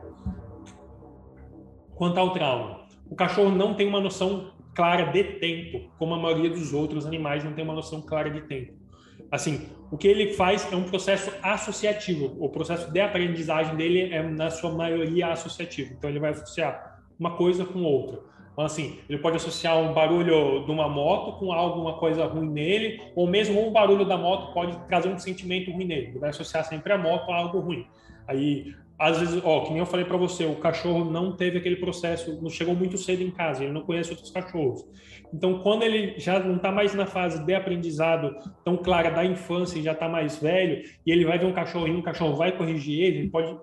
Quanto 1.94 2.18
ao 2.18 2.32
trauma, 2.32 2.81
o 3.12 3.14
cachorro 3.14 3.50
não 3.50 3.74
tem 3.74 3.86
uma 3.86 4.00
noção 4.00 4.52
clara 4.74 5.12
de 5.12 5.22
tempo, 5.22 5.90
como 5.98 6.14
a 6.14 6.18
maioria 6.18 6.48
dos 6.48 6.72
outros 6.72 7.04
animais 7.04 7.44
não 7.44 7.52
tem 7.52 7.62
uma 7.62 7.74
noção 7.74 8.00
clara 8.00 8.30
de 8.30 8.40
tempo. 8.40 8.72
Assim, 9.30 9.68
o 9.90 9.98
que 9.98 10.08
ele 10.08 10.32
faz 10.32 10.72
é 10.72 10.74
um 10.74 10.84
processo 10.84 11.30
associativo. 11.42 12.34
O 12.42 12.48
processo 12.48 12.90
de 12.90 13.00
aprendizagem 13.00 13.76
dele 13.76 14.10
é, 14.10 14.22
na 14.22 14.48
sua 14.48 14.72
maioria, 14.72 15.28
associativo. 15.28 15.92
Então, 15.92 16.08
ele 16.08 16.18
vai 16.18 16.30
associar 16.30 17.02
uma 17.20 17.36
coisa 17.36 17.66
com 17.66 17.82
outra. 17.82 18.18
Então, 18.50 18.64
assim, 18.64 18.98
ele 19.10 19.18
pode 19.18 19.36
associar 19.36 19.78
um 19.78 19.92
barulho 19.92 20.64
de 20.64 20.70
uma 20.70 20.88
moto 20.88 21.38
com 21.38 21.52
alguma 21.52 21.98
coisa 21.98 22.24
ruim 22.24 22.48
nele, 22.48 22.98
ou 23.14 23.26
mesmo 23.26 23.60
um 23.60 23.70
barulho 23.70 24.06
da 24.06 24.16
moto 24.16 24.54
pode 24.54 24.74
trazer 24.88 25.10
um 25.10 25.18
sentimento 25.18 25.70
ruim 25.70 25.84
nele. 25.84 26.06
Ele 26.06 26.18
vai 26.18 26.30
associar 26.30 26.64
sempre 26.64 26.94
a 26.94 26.96
moto 26.96 27.30
a 27.30 27.36
algo 27.36 27.60
ruim. 27.60 27.86
Aí, 28.26 28.74
às 29.02 29.18
vezes, 29.18 29.42
ó, 29.44 29.64
que 29.64 29.70
nem 29.70 29.80
eu 29.80 29.86
falei 29.86 30.06
para 30.06 30.16
você, 30.16 30.46
o 30.46 30.54
cachorro 30.54 31.04
não 31.04 31.36
teve 31.36 31.58
aquele 31.58 31.74
processo, 31.74 32.40
não 32.40 32.48
chegou 32.48 32.72
muito 32.72 32.96
cedo 32.96 33.20
em 33.20 33.32
casa, 33.32 33.64
ele 33.64 33.72
não 33.72 33.80
conhece 33.80 34.10
outros 34.10 34.30
cachorros. 34.30 34.86
Então, 35.34 35.58
quando 35.58 35.82
ele 35.82 36.14
já 36.20 36.38
não 36.38 36.54
está 36.54 36.70
mais 36.70 36.94
na 36.94 37.04
fase 37.04 37.44
de 37.44 37.52
aprendizado 37.52 38.36
tão 38.64 38.76
clara 38.76 39.10
da 39.10 39.24
infância 39.24 39.76
e 39.76 39.82
já 39.82 39.90
está 39.90 40.08
mais 40.08 40.36
velho, 40.40 40.84
e 41.04 41.10
ele 41.10 41.24
vai 41.24 41.36
ver 41.36 41.46
um 41.46 41.52
cachorrinho, 41.52 41.98
o 41.98 42.02
cachorro 42.02 42.36
vai 42.36 42.52
corrigir 42.52 43.02
ele, 43.02 43.18
ele 43.18 43.30
pode 43.30 43.58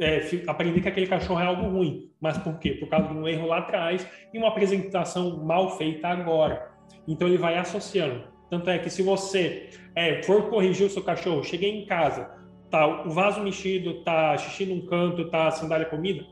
é, 0.00 0.22
aprender 0.48 0.80
que 0.80 0.88
aquele 0.88 1.06
cachorro 1.06 1.38
é 1.38 1.46
algo 1.46 1.68
ruim. 1.68 2.10
Mas 2.20 2.36
por 2.38 2.58
quê? 2.58 2.72
Por 2.72 2.88
causa 2.88 3.06
de 3.10 3.14
um 3.14 3.28
erro 3.28 3.46
lá 3.46 3.58
atrás 3.58 4.04
e 4.34 4.38
uma 4.38 4.48
apresentação 4.48 5.44
mal 5.44 5.78
feita 5.78 6.08
agora. 6.08 6.68
Então, 7.06 7.28
ele 7.28 7.38
vai 7.38 7.56
associando. 7.56 8.24
Tanto 8.50 8.68
é 8.68 8.76
que 8.80 8.90
se 8.90 9.02
você 9.02 9.68
é, 9.94 10.20
for 10.24 10.50
corrigir 10.50 10.88
o 10.88 10.90
seu 10.90 11.04
cachorro, 11.04 11.44
cheguei 11.44 11.70
em 11.70 11.86
casa, 11.86 12.39
tá 12.70 13.04
o 13.04 13.10
vaso 13.10 13.42
mexido, 13.42 14.02
tá 14.04 14.36
xixi 14.38 14.66
num 14.66 14.86
canto, 14.86 15.30
tá 15.30 15.50
sandália 15.50 15.86
comida, 15.86 16.24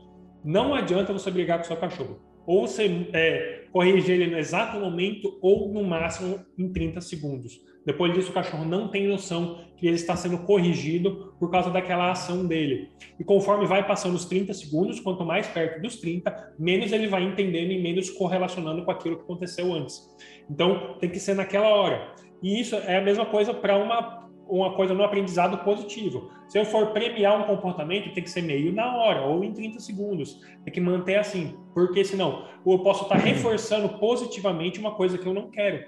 não 0.43 0.73
adianta 0.73 1.13
você 1.13 1.29
brigar 1.29 1.57
com 1.57 1.65
o 1.65 1.67
seu 1.67 1.77
cachorro. 1.77 2.19
Ou 2.47 2.67
você 2.67 3.07
é, 3.13 3.65
corrige 3.71 4.11
ele 4.11 4.27
no 4.27 4.37
exato 4.37 4.79
momento 4.79 5.37
ou 5.41 5.71
no 5.71 5.83
máximo 5.83 6.39
em 6.57 6.71
30 6.71 7.01
segundos. 7.01 7.59
Depois 7.85 8.13
disso, 8.13 8.31
o 8.31 8.33
cachorro 8.33 8.65
não 8.65 8.87
tem 8.87 9.07
noção 9.07 9.59
que 9.77 9.87
ele 9.87 9.95
está 9.95 10.15
sendo 10.15 10.39
corrigido 10.39 11.33
por 11.39 11.49
causa 11.49 11.69
daquela 11.69 12.11
ação 12.11 12.45
dele. 12.45 12.89
E 13.19 13.23
conforme 13.23 13.65
vai 13.65 13.85
passando 13.87 14.15
os 14.15 14.25
30 14.25 14.53
segundos, 14.53 14.99
quanto 14.99 15.23
mais 15.23 15.47
perto 15.47 15.81
dos 15.81 15.97
30, 15.97 16.53
menos 16.57 16.91
ele 16.91 17.07
vai 17.07 17.23
entendendo 17.23 17.71
e 17.71 17.81
menos 17.81 18.09
correlacionando 18.09 18.83
com 18.83 18.91
aquilo 18.91 19.17
que 19.17 19.23
aconteceu 19.23 19.73
antes. 19.73 20.01
Então, 20.49 20.97
tem 20.99 21.09
que 21.09 21.19
ser 21.19 21.35
naquela 21.35 21.69
hora. 21.69 22.13
E 22.41 22.59
isso 22.59 22.75
é 22.75 22.97
a 22.97 23.01
mesma 23.01 23.25
coisa 23.25 23.53
para 23.53 23.77
uma 23.77 24.18
uma 24.49 24.73
coisa 24.73 24.93
no 24.93 25.03
aprendizado 25.03 25.57
positivo. 25.59 26.31
Se 26.47 26.57
eu 26.57 26.65
for 26.65 26.87
premiar 26.87 27.39
um 27.39 27.43
comportamento, 27.43 28.13
tem 28.13 28.23
que 28.23 28.29
ser 28.29 28.41
meio 28.41 28.73
na 28.73 28.95
hora 28.97 29.21
ou 29.21 29.43
em 29.43 29.53
30 29.53 29.79
segundos. 29.79 30.41
Tem 30.63 30.73
que 30.73 30.81
manter 30.81 31.17
assim, 31.17 31.55
porque 31.73 32.03
senão 32.03 32.45
eu 32.65 32.79
posso 32.79 33.03
estar 33.03 33.15
reforçando 33.15 33.89
positivamente 33.99 34.79
uma 34.79 34.95
coisa 34.95 35.17
que 35.17 35.25
eu 35.25 35.33
não 35.33 35.49
quero. 35.49 35.85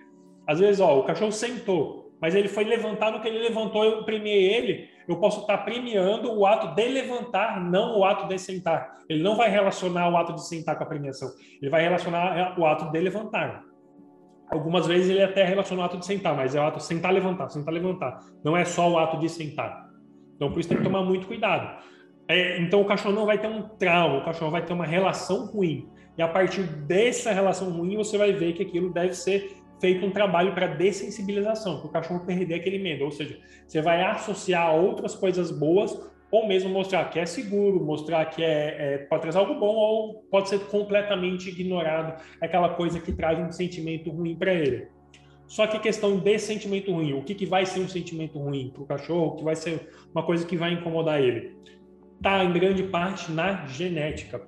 Às 0.48 0.60
vezes, 0.60 0.80
ó, 0.80 1.00
o 1.00 1.04
cachorro 1.04 1.32
sentou, 1.32 2.12
mas 2.22 2.36
ele 2.36 2.48
foi 2.48 2.64
levantar, 2.64 3.12
no 3.12 3.20
que 3.20 3.28
ele 3.28 3.40
levantou, 3.40 3.84
eu 3.84 4.04
premiei 4.04 4.54
ele, 4.54 4.90
eu 5.08 5.18
posso 5.18 5.42
estar 5.42 5.58
premiando 5.60 6.32
o 6.32 6.46
ato 6.46 6.76
de 6.76 6.88
levantar, 6.88 7.60
não 7.60 7.98
o 7.98 8.06
ato 8.06 8.28
de 8.28 8.38
sentar. 8.38 8.98
Ele 9.10 9.24
não 9.24 9.36
vai 9.36 9.50
relacionar 9.50 10.10
o 10.10 10.16
ato 10.16 10.34
de 10.34 10.48
sentar 10.48 10.78
com 10.78 10.84
a 10.84 10.88
premiação, 10.88 11.30
ele 11.60 11.72
vai 11.72 11.82
relacionar 11.82 12.60
o 12.60 12.66
ato 12.66 12.92
de 12.92 13.00
levantar. 13.00 13.71
Algumas 14.52 14.86
vezes 14.86 15.10
ele 15.10 15.24
até 15.24 15.46
relaciona 15.46 15.82
o 15.82 15.86
ato 15.86 15.98
de 15.98 16.06
sentar, 16.06 16.36
mas 16.36 16.54
é 16.54 16.60
o 16.60 16.64
ato 16.64 16.78
de 16.78 16.84
sentar, 16.84 17.14
levantar, 17.14 17.50
sentar, 17.50 17.74
levantar. 17.74 18.20
Não 18.44 18.56
é 18.56 18.66
só 18.66 18.92
o 18.92 19.00
ato 19.00 19.18
de 19.18 19.30
sentar. 19.30 19.90
Então, 20.36 20.52
por 20.52 20.60
isso 20.60 20.68
tem 20.68 20.78
que 20.78 20.84
tomar 20.84 21.04
muito 21.04 21.26
cuidado. 21.26 21.82
É, 22.28 22.60
então, 22.60 22.82
o 22.82 22.86
cachorro 22.86 23.16
não 23.16 23.26
vai 23.26 23.38
ter 23.38 23.48
um 23.48 23.62
trauma, 23.62 24.18
o 24.18 24.26
cachorro 24.26 24.52
vai 24.52 24.66
ter 24.66 24.74
uma 24.74 24.86
relação 24.86 25.46
ruim. 25.46 25.88
E 26.18 26.22
a 26.22 26.28
partir 26.28 26.64
dessa 26.64 27.32
relação 27.32 27.72
ruim, 27.72 27.96
você 27.96 28.18
vai 28.18 28.34
ver 28.34 28.52
que 28.54 28.64
aquilo 28.64 28.92
deve 28.92 29.14
ser 29.14 29.56
feito 29.80 30.06
um 30.06 30.12
trabalho 30.12 30.54
para 30.54 30.68
dessensibilização, 30.68 31.80
para 31.80 31.88
o 31.88 31.92
cachorro 31.92 32.26
perder 32.26 32.56
aquele 32.56 32.78
medo. 32.78 33.06
Ou 33.06 33.12
seja, 33.12 33.40
você 33.66 33.82
vai 33.82 34.04
associar 34.04 34.76
outras 34.76 35.16
coisas 35.16 35.50
boas 35.50 35.98
ou 36.32 36.48
mesmo 36.48 36.70
mostrar 36.70 37.10
que 37.10 37.20
é 37.20 37.26
seguro, 37.26 37.84
mostrar 37.84 38.26
que 38.26 38.42
é, 38.42 38.94
é, 38.94 38.98
pode 39.00 39.22
trazer 39.24 39.38
algo 39.38 39.56
bom 39.56 39.76
ou 39.76 40.24
pode 40.32 40.48
ser 40.48 40.60
completamente 40.68 41.50
ignorado, 41.50 42.22
aquela 42.40 42.70
coisa 42.70 43.00
que 43.00 43.12
traz 43.12 43.38
um 43.38 43.52
sentimento 43.52 44.10
ruim 44.10 44.36
para 44.36 44.54
ele. 44.54 44.88
Só 45.46 45.68
que 45.68 45.76
a 45.76 45.80
questão 45.82 46.18
de 46.18 46.40
sentimento 46.40 46.94
ruim, 46.94 47.12
o 47.12 47.24
que, 47.24 47.36
que 47.36 47.46
vai 47.46 47.66
ser 47.66 47.82
um 47.82 47.90
sentimento 47.90 48.40
ruim 48.40 48.72
para 48.74 48.84
o 48.84 48.86
cachorro, 48.86 49.34
o 49.34 49.36
que 49.36 49.44
vai 49.44 49.56
ser 49.56 49.90
uma 50.16 50.24
coisa 50.24 50.46
que 50.46 50.56
vai 50.56 50.72
incomodar 50.72 51.22
ele, 51.22 51.58
está 52.16 52.42
em 52.46 52.54
grande 52.54 52.84
parte 52.84 53.30
na 53.30 53.66
genética. 53.66 54.42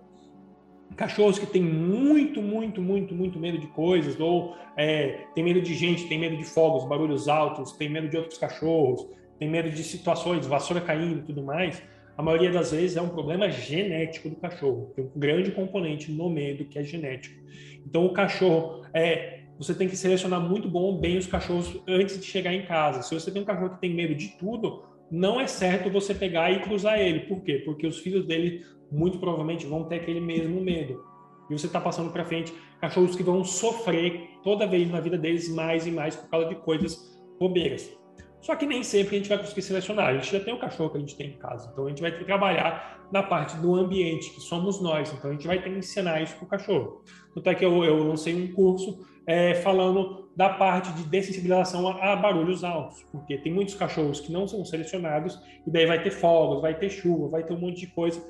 Cachorros 0.96 1.38
que 1.38 1.46
têm 1.46 1.62
muito, 1.62 2.42
muito, 2.42 2.82
muito, 2.82 3.14
muito 3.14 3.38
medo 3.38 3.58
de 3.58 3.68
coisas, 3.68 4.18
ou 4.18 4.56
é, 4.78 5.26
tem 5.36 5.44
medo 5.44 5.62
de 5.62 5.74
gente, 5.74 6.08
tem 6.08 6.18
medo 6.18 6.38
de 6.38 6.46
fogos, 6.46 6.86
barulhos 6.86 7.28
altos, 7.28 7.74
tem 7.74 7.90
medo 7.90 8.08
de 8.08 8.16
outros 8.16 8.38
cachorros, 8.38 9.06
tem 9.40 9.50
medo 9.50 9.70
de 9.70 9.84
situações, 9.84 10.46
vassoura 10.46 10.82
caindo 10.82 11.20
e 11.20 11.24
tudo 11.24 11.44
mais, 11.44 11.82
a 12.18 12.22
maioria 12.22 12.52
das 12.52 12.72
vezes 12.72 12.96
é 12.96 13.02
um 13.02 13.10
problema 13.10 13.50
genético 13.50 14.30
do 14.30 14.36
cachorro. 14.36 14.92
Tem 14.96 15.06
um 15.06 15.20
grande 15.20 15.52
componente 15.52 16.12
no 16.12 16.30
medo 16.30 16.66
que 16.66 16.78
é 16.78 16.84
genético. 16.84 17.42
Então, 17.86 18.06
o 18.06 18.14
cachorro, 18.14 18.86
é, 18.94 19.42
você 19.58 19.74
tem 19.74 19.88
que 19.88 19.98
selecionar 19.98 20.40
muito 20.40 20.68
bom, 20.68 21.00
bem 21.00 21.18
os 21.18 21.26
cachorros 21.26 21.82
antes 21.88 22.20
de 22.20 22.26
chegar 22.26 22.54
em 22.54 22.66
casa. 22.66 23.02
Se 23.02 23.14
você 23.14 23.32
tem 23.32 23.42
um 23.42 23.46
cachorro 23.46 23.72
que 23.72 23.82
tem 23.82 23.94
medo 23.94 24.14
de 24.14 24.30
tudo, 24.38 24.84
não 25.10 25.42
é 25.42 25.48
certo 25.48 25.90
você 25.90 26.14
pegar 26.14 26.52
e 26.52 26.62
cruzar 26.62 27.00
ele. 27.00 27.22
Por 27.22 27.42
quê? 27.42 27.62
Porque 27.66 27.88
os 27.88 28.00
filhos 28.00 28.26
dele 28.26 28.64
muito 28.92 29.18
provavelmente 29.18 29.66
vão 29.66 29.86
ter 29.86 29.96
aquele 29.96 30.22
mesmo 30.22 30.62
medo. 30.62 31.04
E 31.50 31.54
você 31.54 31.66
está 31.66 31.82
passando 31.82 32.12
para 32.12 32.26
frente 32.26 32.54
cachorros 32.80 33.16
que 33.16 33.24
vão 33.24 33.44
sofrer 33.44 34.30
toda 34.44 34.68
vez 34.68 34.90
na 34.90 35.00
vida 35.00 35.18
deles 35.18 35.50
mais 35.50 35.88
e 35.88 35.92
mais 35.92 36.16
por 36.16 36.30
causa 36.30 36.48
de 36.50 36.56
coisas 36.56 37.20
bobeiras. 37.40 38.03
Só 38.44 38.58
que 38.58 38.66
nem 38.66 38.84
sempre 38.84 39.16
a 39.16 39.20
gente 39.20 39.30
vai 39.30 39.38
conseguir 39.38 39.62
selecionar. 39.62 40.08
A 40.08 40.14
gente 40.16 40.30
já 40.30 40.40
tem 40.44 40.54
o 40.54 40.60
cachorro 40.60 40.90
que 40.90 40.98
a 40.98 41.00
gente 41.00 41.16
tem 41.16 41.30
em 41.30 41.38
casa. 41.38 41.70
Então 41.72 41.86
a 41.86 41.90
gente 41.90 42.02
vai 42.02 42.12
ter 42.12 42.18
que 42.18 42.26
trabalhar 42.26 43.08
na 43.10 43.24
parte 43.24 43.56
do 43.56 43.74
ambiente, 43.74 44.30
que 44.32 44.42
somos 44.42 44.82
nós. 44.82 45.14
Então 45.14 45.32
a 45.32 45.34
gente 45.34 45.48
vai 45.48 45.62
ter 45.62 45.70
que 45.70 45.78
ensinar 45.78 46.22
isso 46.22 46.36
para 46.36 46.44
o 46.44 46.48
cachorro. 46.50 47.02
Tanto 47.34 47.50
é 47.50 47.56
que 47.56 47.64
eu, 47.64 47.86
eu 47.86 48.04
lancei 48.04 48.36
um 48.36 48.52
curso 48.52 49.08
é, 49.26 49.54
falando 49.54 50.28
da 50.36 50.50
parte 50.50 50.92
de 50.92 51.04
dessensibilização 51.04 51.88
a, 51.88 52.12
a, 52.12 52.16
barulhos 52.18 52.66
altos. 52.66 53.02
Porque 53.14 53.38
tem 53.38 53.54
muitos 53.54 53.76
cachorros 53.76 54.20
que 54.20 54.30
não 54.30 54.46
são 54.46 54.66
selecionados, 54.66 55.40
e 55.66 55.72
daí 55.72 55.86
vai 55.86 56.04
ter 56.04 56.12
fogos, 56.12 56.62
vai 56.62 56.78
ter 56.78 56.90
chuva, 56.90 57.30
vai 57.30 57.44
ter 57.44 57.54
um 57.54 57.60
monte 57.60 57.80
de 57.80 57.88
coisa. 57.88 58.22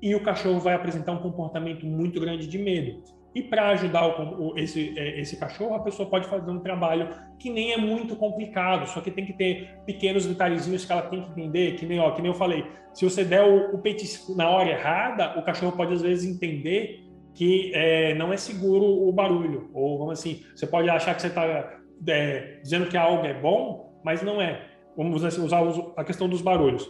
E 0.00 0.14
o 0.14 0.22
cachorro 0.22 0.60
vai 0.60 0.72
apresentar 0.72 1.12
um 1.12 1.18
comportamento 1.18 1.84
muito 1.84 2.18
grande 2.18 2.46
de 2.46 2.56
medo. 2.56 3.02
E 3.34 3.42
para 3.42 3.68
ajudar 3.70 4.06
o, 4.06 4.48
o, 4.48 4.58
esse, 4.58 4.98
é, 4.98 5.20
esse 5.20 5.38
cachorro, 5.38 5.74
a 5.74 5.80
pessoa 5.80 6.08
pode 6.08 6.26
fazer 6.26 6.50
um 6.50 6.60
trabalho 6.60 7.08
que 7.38 7.50
nem 7.50 7.72
é 7.72 7.76
muito 7.76 8.16
complicado, 8.16 8.86
só 8.88 9.00
que 9.00 9.10
tem 9.10 9.24
que 9.24 9.32
ter 9.32 9.78
pequenos 9.84 10.26
detalhezinhos 10.26 10.84
que 10.84 10.92
ela 10.92 11.02
tem 11.02 11.22
que 11.22 11.30
entender, 11.30 11.76
que 11.76 11.86
nem, 11.86 12.00
ó, 12.00 12.10
que 12.10 12.22
nem 12.22 12.30
eu 12.30 12.36
falei, 12.36 12.66
se 12.94 13.04
você 13.04 13.24
der 13.24 13.42
o, 13.42 13.74
o 13.74 13.78
petisco 13.78 14.34
na 14.34 14.48
hora 14.48 14.70
errada, 14.70 15.38
o 15.38 15.42
cachorro 15.42 15.76
pode 15.76 15.92
às 15.92 16.02
vezes 16.02 16.28
entender 16.28 17.04
que 17.34 17.70
é, 17.74 18.14
não 18.14 18.32
é 18.32 18.36
seguro 18.36 18.84
o 18.84 19.12
barulho, 19.12 19.70
ou 19.74 19.98
vamos 19.98 20.18
assim, 20.18 20.42
você 20.56 20.66
pode 20.66 20.88
achar 20.88 21.14
que 21.14 21.20
você 21.20 21.28
está 21.28 21.78
é, 22.08 22.60
dizendo 22.62 22.86
que 22.86 22.96
algo 22.96 23.24
é 23.24 23.34
bom, 23.34 24.00
mas 24.02 24.22
não 24.22 24.40
é. 24.40 24.66
Vamos 24.96 25.24
assim, 25.24 25.40
usar 25.42 25.60
a 25.96 26.02
questão 26.02 26.28
dos 26.28 26.42
barulhos. 26.42 26.88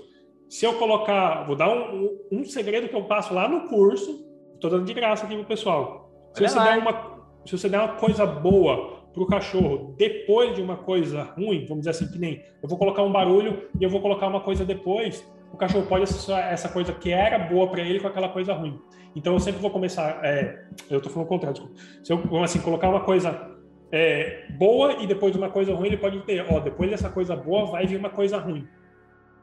Se 0.49 0.65
eu 0.65 0.79
colocar, 0.79 1.45
vou 1.47 1.55
dar 1.55 1.69
um, 1.69 2.17
um 2.33 2.45
segredo 2.45 2.89
que 2.89 2.97
eu 2.97 3.05
passo 3.05 3.35
lá 3.35 3.47
no 3.47 3.69
curso, 3.69 4.27
estou 4.55 4.71
dando 4.71 4.87
de 4.87 4.95
graça 4.95 5.27
aqui 5.27 5.35
pro 5.35 5.45
pessoal 5.45 6.08
se 6.39 6.55
você, 6.55 6.61
der 6.61 6.79
uma, 6.79 7.19
se 7.45 7.59
você 7.59 7.69
der 7.69 7.79
uma 7.79 7.95
coisa 7.95 8.27
boa 8.27 8.99
para 9.13 9.23
o 9.23 9.27
cachorro 9.27 9.95
depois 9.97 10.55
de 10.55 10.63
uma 10.63 10.77
coisa 10.77 11.23
ruim, 11.23 11.65
vamos 11.67 11.81
dizer 11.81 11.91
assim, 11.91 12.09
que 12.11 12.19
nem 12.19 12.43
eu 12.63 12.69
vou 12.69 12.79
colocar 12.79 13.03
um 13.03 13.13
barulho 13.13 13.69
e 13.79 13.83
eu 13.83 13.91
vou 13.91 14.01
colocar 14.01 14.27
uma 14.27 14.41
coisa 14.41 14.65
depois, 14.65 15.27
o 15.53 15.57
cachorro 15.57 15.87
pode 15.87 16.05
associar 16.05 16.53
essa 16.53 16.69
coisa 16.69 16.93
que 16.93 17.11
era 17.11 17.39
boa 17.39 17.69
para 17.69 17.81
ele 17.83 18.01
com 18.01 18.07
aquela 18.07 18.29
coisa 18.29 18.53
ruim. 18.53 18.79
Então 19.17 19.33
eu 19.33 19.41
sempre 19.41 19.61
vou 19.61 19.71
começar, 19.71 20.21
é, 20.25 20.65
eu 20.91 20.99
estou 20.99 21.13
falando 21.13 21.27
o 21.27 21.29
contrário, 21.29 21.55
desculpa. 21.55 21.81
se 22.03 22.13
eu 22.13 22.43
assim 22.43 22.61
colocar 22.61 22.89
uma 22.89 23.01
coisa 23.01 23.57
é, 23.91 24.47
boa 24.51 25.03
e 25.03 25.07
depois 25.07 25.35
uma 25.35 25.49
coisa 25.49 25.75
ruim, 25.75 25.89
ele 25.89 25.97
pode 25.97 26.21
ter, 26.21 26.45
ó, 26.49 26.61
depois 26.61 26.91
dessa 26.91 27.09
coisa 27.09 27.35
boa 27.35 27.67
vai 27.67 27.87
vir 27.87 27.99
uma 27.99 28.11
coisa 28.11 28.39
ruim. 28.39 28.67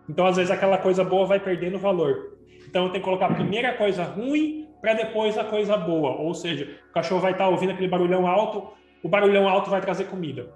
Então 0.08 0.26
às 0.26 0.38
vezes 0.38 0.52
aquela 0.52 0.78
coisa 0.78 1.04
boa 1.04 1.26
vai 1.26 1.40
perdendo 1.40 1.80
valor. 1.80 2.38
Então 2.68 2.84
eu 2.86 2.90
tenho 2.90 3.04
que 3.04 3.10
colocar 3.10 3.28
a 3.28 3.34
primeira 3.34 3.74
coisa 3.74 4.04
ruim 4.04 4.65
para 4.86 4.94
depois 4.94 5.36
a 5.36 5.44
coisa 5.44 5.76
boa. 5.76 6.12
Ou 6.12 6.36
seja, 6.36 6.80
o 6.92 6.94
cachorro 6.94 7.20
vai 7.20 7.32
estar 7.32 7.46
tá 7.46 7.50
ouvindo 7.50 7.72
aquele 7.72 7.88
barulhão 7.88 8.28
alto, 8.28 8.72
o 9.04 9.10
barulhão 9.10 9.50
alto 9.50 9.68
vai 9.72 9.82
trazer 9.82 10.04
comida. 10.06 10.54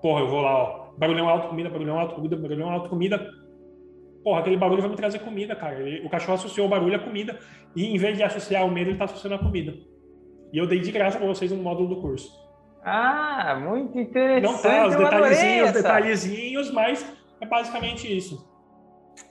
Porra, 0.00 0.20
eu 0.20 0.28
vou 0.28 0.40
lá, 0.40 0.54
ó. 0.54 0.90
Barulhão 0.96 1.28
alto, 1.28 1.48
comida, 1.48 1.68
barulhão 1.68 1.98
alto, 1.98 2.14
comida, 2.14 2.36
barulhão 2.36 2.70
alto, 2.70 2.88
comida. 2.88 3.30
Porra, 4.24 4.40
aquele 4.40 4.56
barulho 4.56 4.80
vai 4.80 4.90
me 4.90 4.96
trazer 4.96 5.18
comida, 5.18 5.54
cara. 5.54 5.78
Ele, 5.78 6.06
o 6.06 6.08
cachorro 6.08 6.34
associou 6.34 6.66
o 6.66 6.70
barulho 6.70 6.96
à 6.96 6.98
comida 6.98 7.38
e 7.76 7.94
em 7.94 7.98
vez 7.98 8.16
de 8.16 8.22
associar 8.22 8.64
o 8.64 8.70
medo, 8.70 8.86
ele 8.86 8.92
está 8.92 9.04
associando 9.04 9.36
a 9.36 9.38
comida. 9.38 9.74
E 10.54 10.56
eu 10.56 10.66
dei 10.66 10.80
de 10.80 10.90
graça 10.90 11.18
para 11.18 11.26
vocês 11.26 11.52
no 11.52 11.62
módulo 11.62 11.94
do 11.94 12.00
curso. 12.00 12.30
Ah, 12.82 13.60
muito 13.62 13.98
interessante. 13.98 14.42
Não 14.42 14.58
tá, 14.58 14.86
os 14.86 14.96
detalhezinhos, 14.96 15.72
detalhezinhos, 15.72 16.70
mas 16.70 17.06
é 17.42 17.46
basicamente 17.46 18.16
isso. 18.16 18.49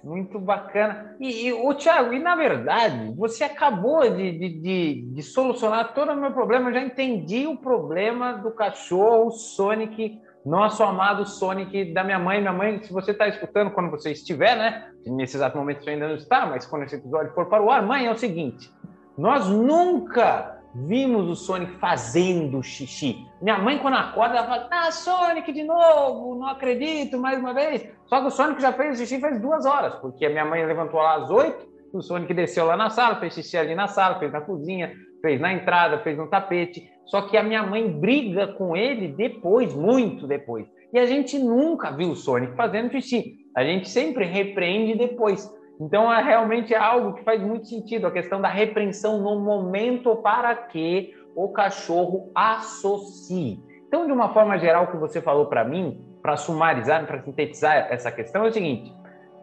Muito 0.04 0.40
bacana. 0.40 1.16
E, 1.20 1.48
e 1.48 1.54
o 1.54 1.74
Thiago, 1.74 2.14
e 2.14 2.20
na 2.20 2.36
verdade, 2.36 3.14
você 3.16 3.44
acabou 3.44 4.02
de, 4.10 4.32
de, 4.32 4.50
de, 4.62 5.02
de, 5.14 5.24
solucionar 5.24 5.94
todo 5.94 6.12
o 6.12 6.16
meu 6.16 6.32
problema. 6.32 6.70
Eu 6.70 6.74
já 6.74 6.82
entendi 6.82 7.46
o 7.46 7.58
problema 7.58 8.34
do 8.34 8.52
cachorro 8.52 9.32
Sonic, 9.32 10.20
nosso 10.46 10.84
amado 10.84 11.26
Sonic 11.26 11.94
da 11.94 12.04
minha 12.04 12.20
mãe. 12.20 12.40
Minha 12.40 12.54
mãe, 12.54 12.82
se 12.82 12.94
você 12.94 13.12
está 13.12 13.28
escutando 13.28 13.72
quando 13.72 13.92
você 13.92 14.12
estiver, 14.12 14.56
né? 14.56 14.90
Nesse 15.06 15.38
exato 15.38 15.58
momento 15.58 15.84
você 15.84 15.92
ainda 15.92 16.08
não 16.08 16.16
está, 16.16 16.46
mas 16.46 16.66
quando 16.66 16.84
esse 16.84 16.96
episódio 16.96 17.34
for 17.34 17.48
para 17.48 17.64
o 17.64 17.70
ar, 17.70 17.82
mãe, 17.82 18.06
é 18.06 18.12
o 18.12 18.18
seguinte: 18.18 18.72
nós 19.18 19.48
nunca 19.48 20.60
Vimos 20.74 21.28
o 21.28 21.36
Sonic 21.36 21.78
fazendo 21.78 22.62
xixi. 22.62 23.26
Minha 23.42 23.58
mãe, 23.58 23.80
quando 23.80 23.96
acorda, 23.96 24.38
ela 24.38 24.48
fala: 24.48 24.68
Ah, 24.70 24.92
Sonic 24.92 25.52
de 25.52 25.64
novo, 25.64 26.36
não 26.36 26.48
acredito, 26.48 27.18
mais 27.18 27.40
uma 27.40 27.54
vez. 27.54 27.90
Só 28.10 28.22
que 28.22 28.28
o 28.28 28.32
Sonic 28.32 28.60
já 28.60 28.74
fez 28.74 28.98
xixi 28.98 29.20
faz 29.20 29.40
duas 29.40 29.66
horas, 29.68 29.94
porque 29.96 30.26
a 30.26 30.30
minha 30.30 30.44
mãe 30.44 30.66
levantou 30.66 31.00
lá 31.00 31.18
às 31.18 31.30
oito, 31.30 31.70
O 31.94 32.02
Sonic 32.02 32.34
desceu 32.34 32.66
lá 32.66 32.76
na 32.76 32.90
sala, 32.90 33.20
fez 33.20 33.34
xixi 33.34 33.58
ali 33.58 33.76
na 33.76 33.88
sala, 33.88 34.20
fez 34.20 34.32
na 34.32 34.42
cozinha, 34.42 34.92
fez 35.22 35.40
na 35.40 35.54
entrada, 35.54 36.00
fez 36.00 36.18
no 36.18 36.28
tapete. 36.28 36.90
Só 37.06 37.22
que 37.24 37.38
a 37.38 37.44
minha 37.44 37.64
mãe 37.64 37.92
briga 37.92 38.48
com 38.48 38.76
ele 38.76 39.10
depois, 39.10 39.74
muito 39.74 40.28
depois. 40.28 40.68
E 40.92 41.00
a 41.00 41.06
gente 41.06 41.38
nunca 41.38 41.92
viu 41.92 42.12
o 42.12 42.16
Sonic 42.16 42.56
fazendo 42.56 42.92
xixi. 42.92 43.36
A 43.56 43.64
gente 43.64 43.90
sempre 43.90 44.26
repreende 44.26 44.98
depois. 44.98 45.52
Então, 45.80 46.12
é 46.12 46.22
realmente 46.22 46.76
algo 46.76 47.14
que 47.14 47.24
faz 47.24 47.42
muito 47.42 47.68
sentido, 47.68 48.06
a 48.06 48.12
questão 48.12 48.42
da 48.42 48.50
repreensão 48.50 49.22
no 49.22 49.40
momento 49.40 50.16
para 50.18 50.54
que 50.54 51.14
o 51.36 51.50
cachorro 51.50 52.32
associe. 52.36 53.60
Então, 53.88 54.06
de 54.06 54.12
uma 54.12 54.34
forma 54.34 54.58
geral, 54.60 54.84
o 54.86 54.92
que 54.92 54.98
você 54.98 55.22
falou 55.22 55.46
para 55.46 55.64
mim, 55.64 56.04
para 56.30 56.38
sumarizar, 56.38 57.08
para 57.08 57.24
sintetizar 57.24 57.88
essa 57.90 58.12
questão, 58.12 58.46
é 58.46 58.50
o 58.50 58.54
seguinte: 58.54 58.94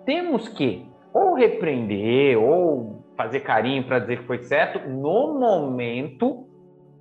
temos 0.04 0.46
que 0.46 0.88
ou 1.12 1.34
repreender 1.34 2.38
ou 2.38 3.04
fazer 3.16 3.40
carinho 3.40 3.84
para 3.84 3.98
dizer 3.98 4.20
que 4.20 4.26
foi 4.26 4.38
certo 4.44 4.88
no 4.88 5.36
momento 5.36 6.46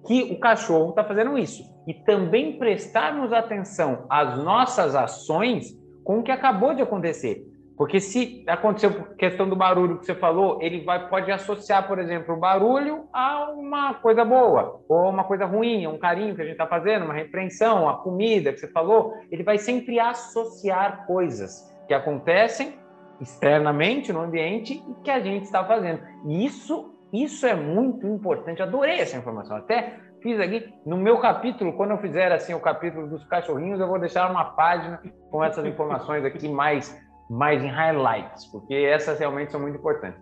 que 0.08 0.24
o 0.34 0.40
cachorro 0.40 0.90
está 0.90 1.04
fazendo 1.04 1.38
isso. 1.38 1.64
E 1.88 1.94
também 1.94 2.58
prestarmos 2.58 3.32
atenção 3.32 4.06
às 4.10 4.40
nossas 4.44 4.96
ações 4.96 5.68
com 6.04 6.20
o 6.20 6.24
que 6.24 6.32
acabou 6.32 6.74
de 6.74 6.82
acontecer. 6.82 7.46
Porque 7.78 8.00
se 8.00 8.44
aconteceu 8.48 8.92
questão 9.18 9.50
do 9.50 9.56
barulho 9.56 9.98
que 10.00 10.06
você 10.06 10.16
falou, 10.16 10.60
ele 10.62 10.84
vai, 10.84 11.10
pode 11.10 11.30
associar, 11.32 11.88
por 11.88 12.00
exemplo, 12.00 12.36
o 12.36 12.40
barulho 12.40 13.06
a 13.12 13.52
uma 13.52 13.96
coisa 13.96 14.24
boa, 14.24 14.82
ou 14.88 15.10
uma 15.10 15.26
coisa 15.26 15.46
ruim, 15.46 15.86
um 15.86 15.98
carinho 15.98 16.36
que 16.36 16.42
a 16.42 16.46
gente 16.46 16.54
está 16.54 16.68
fazendo, 16.68 17.04
uma 17.04 17.14
repreensão, 17.14 17.90
a 17.90 17.98
comida 17.98 18.54
que 18.54 18.60
você 18.60 18.68
falou. 18.70 19.14
Ele 19.30 19.44
vai 19.44 19.58
sempre 19.58 20.00
associar 20.00 21.06
coisas 21.06 21.70
que 21.88 21.94
acontecem 21.94 22.80
externamente 23.20 24.12
no 24.14 24.22
ambiente 24.22 24.82
e 24.88 25.04
que 25.04 25.12
a 25.12 25.20
gente 25.20 25.44
está 25.44 25.64
fazendo. 25.64 26.02
E 26.26 26.46
isso, 26.46 26.94
isso 27.12 27.46
é 27.46 27.56
muito 27.56 28.08
importante. 28.08 28.62
Adorei 28.62 29.00
essa 29.00 29.18
informação. 29.18 29.58
Até 29.58 30.00
fiz 30.22 30.40
aqui 30.40 30.74
no 30.86 30.98
meu 30.98 31.20
capítulo, 31.20 31.74
quando 31.74 31.92
eu 31.92 31.98
fizer 31.98 32.32
assim 32.32 32.54
o 32.54 32.60
capítulo 32.60 33.08
dos 33.08 33.24
cachorrinhos, 33.26 33.80
eu 33.80 33.88
vou 33.88 34.00
deixar 34.00 34.30
uma 34.32 34.44
página 34.44 35.02
com 35.30 35.44
essas 35.44 35.66
informações 35.66 36.26
aqui 36.26 36.48
mais 36.48 37.00
mais 37.30 37.64
em 37.64 37.68
highlights, 37.68 38.46
porque 38.46 38.74
essas 38.74 39.20
realmente 39.20 39.52
são 39.52 39.60
muito 39.60 39.78
importantes. 39.78 40.22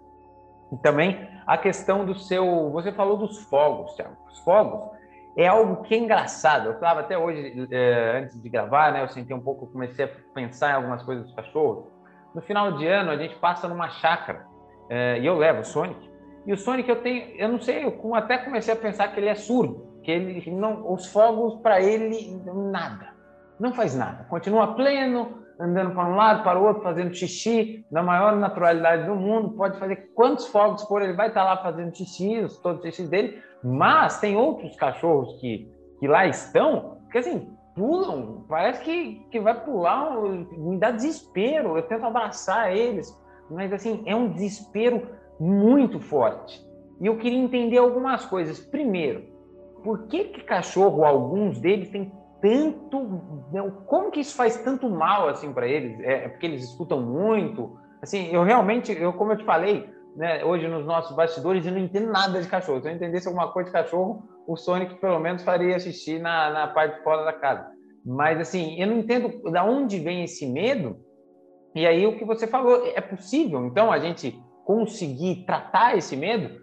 E 0.72 0.78
também 0.78 1.28
a 1.46 1.58
questão 1.58 2.06
do 2.06 2.16
seu. 2.16 2.72
Você 2.72 2.92
falou 2.92 3.18
dos 3.18 3.44
fogos, 3.44 3.94
Thiago. 3.96 4.16
Os 4.28 4.40
fogos 4.40 4.90
é 5.38 5.48
algo 5.48 5.84
que 5.84 5.94
é 5.94 5.98
engraçado. 5.98 6.70
Eu 6.70 6.80
falava 6.80 7.02
até 7.02 7.18
hoje, 7.18 7.68
é, 7.72 8.20
antes 8.24 8.42
de 8.42 8.50
gravar, 8.50 8.92
né? 8.92 9.04
Eu 9.04 9.10
sentei 9.10 9.36
um 9.36 9.42
pouco, 9.42 9.68
comecei 9.68 10.06
a 10.06 10.10
pensar 10.34 10.72
em 10.72 10.76
algumas 10.76 11.04
coisas 11.04 11.26
dos 11.26 11.36
cachorros. 11.36 11.86
No 12.34 12.42
final 12.42 12.72
de 12.74 12.88
ano, 12.88 13.12
a 13.12 13.18
gente 13.18 13.36
passa 13.36 13.68
numa 13.68 13.90
chácara 13.90 14.48
é, 14.90 15.20
e 15.20 15.26
eu 15.26 15.38
levo 15.38 15.62
o 15.62 15.66
Sonic. 15.66 16.12
E 16.46 16.52
o 16.52 16.58
Sonic, 16.58 16.90
eu 16.90 17.02
tenho, 17.02 17.36
eu 17.36 17.48
não 17.48 17.62
sei, 17.62 17.86
eu 17.86 18.16
até 18.16 18.38
comecei 18.38 18.74
a 18.74 18.78
pensar 18.78 19.08
que 19.10 19.20
ele 19.20 19.30
é 19.30 19.36
surdo, 19.36 20.00
que 20.04 20.12
ele 20.12 20.52
não, 20.52 20.92
os 20.92 21.06
fogos 21.06 21.56
para 21.62 21.82
ele 21.82 22.42
nada, 22.54 23.14
não 23.60 23.74
faz 23.74 23.96
nada. 23.96 24.26
Continua 24.26 24.74
pleno, 24.76 25.43
andando 25.64 25.94
para 25.94 26.10
um 26.10 26.16
lado, 26.16 26.44
para 26.44 26.60
o 26.60 26.66
outro, 26.66 26.84
fazendo 26.84 27.16
xixi, 27.16 27.86
na 27.90 28.04
maior 28.04 28.36
naturalidade 28.36 29.06
do 29.06 29.16
mundo, 29.16 29.52
pode 29.52 29.80
fazer 29.80 30.12
quantos 30.14 30.48
fogos 30.48 30.84
for, 30.84 31.02
ele 31.02 31.14
vai 31.14 31.30
estar 31.30 31.44
lá 31.44 31.58
fazendo 31.58 31.96
xixi, 31.96 32.46
todos 32.62 32.84
os 32.84 32.86
xixi 32.86 33.10
dele, 33.10 33.42
mas 33.64 34.20
tem 34.20 34.36
outros 34.36 34.76
cachorros 34.76 35.40
que, 35.40 35.72
que 36.00 36.08
lá 36.08 36.28
estão, 36.28 36.98
que 37.10 37.18
assim, 37.18 37.50
pulam, 37.76 38.44
parece 38.50 38.84
que, 38.84 39.26
que 39.32 39.40
vai 39.40 39.64
pular, 39.64 40.22
me 40.22 40.78
dá 40.78 40.92
desespero, 40.92 41.78
eu 41.78 41.84
tento 41.84 42.06
abraçar 42.06 42.76
eles, 42.76 43.18
mas 43.50 43.72
assim, 43.72 44.04
é 44.06 44.14
um 44.14 44.34
desespero 44.34 45.08
muito 45.40 46.00
forte. 46.00 46.62
E 47.00 47.06
eu 47.06 47.18
queria 47.18 47.40
entender 47.40 47.78
algumas 47.78 48.26
coisas. 48.26 48.60
Primeiro, 48.60 49.24
por 49.84 50.08
que 50.08 50.26
que 50.26 50.44
cachorro, 50.44 51.04
alguns 51.04 51.60
deles, 51.60 51.90
têm 51.90 52.12
tanto. 52.44 53.50
Né, 53.54 53.72
como 53.88 54.12
que 54.12 54.20
isso 54.20 54.36
faz 54.36 54.58
tanto 54.58 54.90
mal 54.90 55.30
assim 55.30 55.54
para 55.54 55.66
eles? 55.66 55.98
É, 56.02 56.26
é, 56.26 56.28
porque 56.28 56.46
eles 56.46 56.64
escutam 56.64 57.02
muito. 57.02 57.80
Assim, 58.02 58.28
eu 58.34 58.44
realmente, 58.44 58.92
eu 58.92 59.14
como 59.14 59.32
eu 59.32 59.38
te 59.38 59.46
falei, 59.46 59.90
né, 60.18 60.44
hoje 60.44 60.68
nos 60.68 60.86
nossos 60.86 61.16
bastidores, 61.16 61.66
eu 61.66 61.72
não 61.72 61.80
entendo 61.80 62.12
nada 62.12 62.42
de 62.42 62.48
cachorro. 62.50 62.82
Se 62.82 62.90
eu 62.90 62.94
entendesse 62.94 63.28
alguma 63.28 63.52
coisa 63.54 63.70
de 63.70 63.74
cachorro, 63.74 64.28
o 64.46 64.58
Sonic 64.58 64.96
pelo 64.96 65.20
menos 65.20 65.42
faria 65.42 65.78
assistir 65.78 66.20
na, 66.20 66.52
na 66.52 66.68
parte 66.68 67.02
fora 67.02 67.24
da 67.24 67.32
casa. 67.32 67.72
Mas 68.06 68.40
assim, 68.42 68.78
eu 68.78 68.88
não 68.88 68.98
entendo 68.98 69.50
da 69.50 69.64
onde 69.64 70.00
vem 70.00 70.26
esse 70.26 70.46
medo. 70.46 70.98
E 71.74 71.88
aí 71.88 72.06
o 72.06 72.18
que 72.18 72.26
você 72.26 72.46
falou 72.46 72.86
é 72.86 73.00
possível. 73.00 73.66
Então 73.66 73.90
a 73.90 74.00
gente 74.00 74.38
conseguir 74.66 75.46
tratar 75.46 75.98
esse 75.98 76.18
medo 76.18 76.62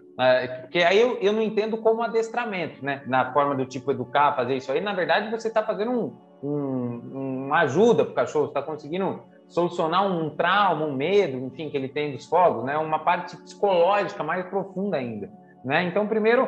porque 0.61 0.79
aí 0.79 0.99
eu, 0.99 1.17
eu 1.19 1.33
não 1.33 1.41
entendo 1.41 1.77
como 1.77 2.03
adestramento, 2.03 2.83
né? 2.83 3.01
Na 3.07 3.31
forma 3.33 3.55
do 3.55 3.65
tipo 3.65 3.91
educar, 3.91 4.35
fazer 4.35 4.55
isso 4.55 4.71
aí. 4.71 4.81
Na 4.81 4.93
verdade, 4.93 5.31
você 5.31 5.47
está 5.47 5.63
fazendo 5.63 5.91
um, 5.91 6.47
um, 6.47 7.45
uma 7.47 7.61
ajuda 7.61 8.03
para 8.03 8.11
o 8.11 8.15
cachorro, 8.15 8.45
está 8.47 8.61
conseguindo 8.61 9.23
solucionar 9.47 10.05
um 10.05 10.29
trauma, 10.35 10.85
um 10.85 10.93
medo, 10.93 11.37
enfim, 11.37 11.69
que 11.69 11.77
ele 11.77 11.89
tem 11.89 12.11
dos 12.11 12.25
fogos, 12.25 12.63
né? 12.63 12.77
Uma 12.77 12.99
parte 12.99 13.35
psicológica 13.37 14.23
mais 14.23 14.45
profunda 14.47 14.97
ainda, 14.97 15.29
né? 15.63 15.83
Então, 15.83 16.07
primeiro, 16.07 16.47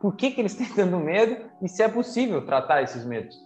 por 0.00 0.16
que, 0.16 0.30
que 0.30 0.40
eles 0.40 0.54
têm 0.54 0.68
tanto 0.74 0.96
medo 0.96 1.36
e 1.62 1.68
se 1.68 1.82
é 1.82 1.88
possível 1.88 2.44
tratar 2.44 2.82
esses 2.82 3.04
medos? 3.06 3.36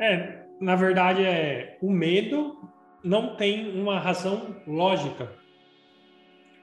É, 0.00 0.44
na 0.60 0.74
verdade, 0.74 1.24
é 1.24 1.76
o 1.82 1.90
medo 1.90 2.56
não 3.04 3.36
tem 3.36 3.80
uma 3.80 3.98
razão 3.98 4.56
lógica. 4.66 5.30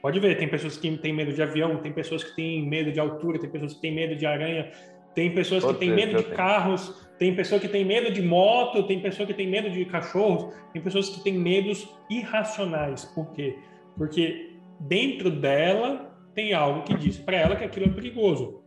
Pode 0.06 0.20
ver, 0.20 0.38
tem 0.38 0.48
pessoas 0.48 0.78
que 0.78 0.98
têm 0.98 1.12
medo 1.12 1.34
de 1.34 1.42
avião, 1.42 1.78
tem 1.78 1.92
pessoas 1.92 2.24
que 2.24 2.36
têm 2.36 2.64
medo 2.70 2.92
de 2.92 3.00
altura, 3.00 3.40
tem 3.40 3.50
pessoas 3.50 3.74
que 3.74 3.82
têm 3.82 3.92
medo 3.92 4.16
de 4.16 4.24
aranha, 4.24 4.72
tem 5.16 5.34
pessoas 5.34 5.66
que 5.66 5.74
têm 5.74 5.90
medo 5.90 6.16
de 6.18 6.26
carros, 6.26 6.94
tem 7.18 7.36
pessoa 7.36 7.60
que 7.60 7.68
tem 7.68 7.84
medo 7.84 8.14
de 8.14 8.22
moto, 8.22 8.86
tem 8.86 9.02
pessoa 9.02 9.26
que 9.26 9.34
tem 9.34 9.48
medo 9.48 9.68
de 9.72 9.84
cachorros, 9.86 10.54
tem 10.72 10.80
pessoas 10.80 11.10
que 11.10 11.24
têm 11.24 11.34
medos 11.34 11.90
irracionais. 12.08 13.04
Por 13.16 13.32
quê? 13.32 13.58
Porque 13.98 14.52
dentro 14.80 15.32
dela 15.32 16.16
tem 16.36 16.54
algo 16.54 16.84
que 16.84 16.96
diz 16.96 17.18
para 17.18 17.38
ela 17.38 17.56
que 17.56 17.64
aquilo 17.64 17.88
é 17.88 17.90
perigoso. 17.90 18.64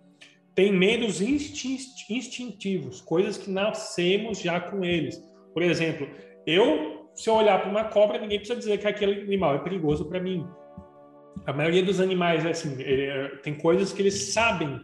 Tem 0.56 0.72
medos 0.72 1.20
instintivos, 1.20 3.00
coisas 3.00 3.38
que 3.38 3.48
nascemos 3.48 4.40
já 4.40 4.58
com 4.58 4.84
eles. 4.84 5.16
Por 5.54 5.62
exemplo, 5.62 6.08
eu, 6.44 7.08
se 7.14 7.30
eu 7.30 7.34
olhar 7.34 7.60
para 7.60 7.70
uma 7.70 7.84
cobra, 7.84 8.18
ninguém 8.18 8.38
precisa 8.40 8.58
dizer 8.58 8.78
que 8.78 8.88
aquele 8.88 9.20
animal 9.20 9.54
é 9.54 9.58
perigoso 9.58 10.04
para 10.08 10.18
mim. 10.18 10.44
A 11.46 11.52
maioria 11.52 11.82
dos 11.82 12.00
animais, 12.00 12.44
assim, 12.44 12.80
ele, 12.80 13.36
tem 13.38 13.54
coisas 13.54 13.92
que 13.92 14.02
eles 14.02 14.32
sabem 14.32 14.80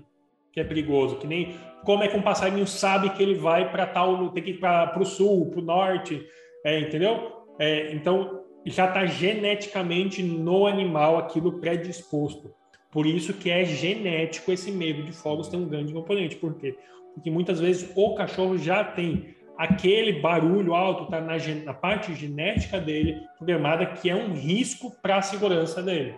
que 0.53 0.61
é 0.61 0.65
perigoso, 0.65 1.17
que 1.17 1.27
nem 1.27 1.57
como 1.85 2.03
é 2.03 2.09
que 2.09 2.17
um 2.17 2.23
passarinho 2.23 2.67
sabe 2.67 3.11
que 3.11 3.23
ele 3.23 3.35
vai 3.35 3.71
para 3.71 3.87
tal, 3.87 4.31
tem 4.31 4.43
que 4.43 4.51
ir 4.51 4.61
para 4.61 4.99
o 4.99 5.05
sul, 5.05 5.51
para 5.51 5.61
o 5.61 5.65
norte, 5.65 6.25
é, 6.65 6.81
entendeu? 6.81 7.45
É, 7.59 7.93
então 7.93 8.45
já 8.65 8.87
está 8.87 9.05
geneticamente 9.05 10.23
no 10.23 10.67
animal 10.67 11.19
aquilo 11.19 11.61
predisposto. 11.61 12.55
Por 12.91 13.05
isso 13.05 13.35
que 13.35 13.51
é 13.51 13.65
genético 13.65 14.53
esse 14.53 14.71
medo 14.71 15.03
de 15.03 15.13
fogos 15.13 15.49
tem 15.49 15.61
um 15.61 15.69
grande 15.69 15.93
componente. 15.93 16.37
Por 16.37 16.55
quê? 16.55 16.77
Porque 17.13 17.31
muitas 17.31 17.61
vezes 17.61 17.93
o 17.95 18.15
cachorro 18.15 18.57
já 18.57 18.83
tem 18.85 19.35
aquele 19.59 20.21
barulho 20.21 20.75
alto, 20.75 21.05
está 21.05 21.21
na, 21.21 21.37
na 21.65 21.75
parte 21.75 22.15
genética 22.15 22.81
dele 22.81 23.21
programada 23.37 23.87
que 23.87 24.09
é 24.09 24.15
um 24.15 24.33
risco 24.33 24.91
para 25.03 25.17
a 25.17 25.23
segurança 25.23 25.83
dele 25.83 26.15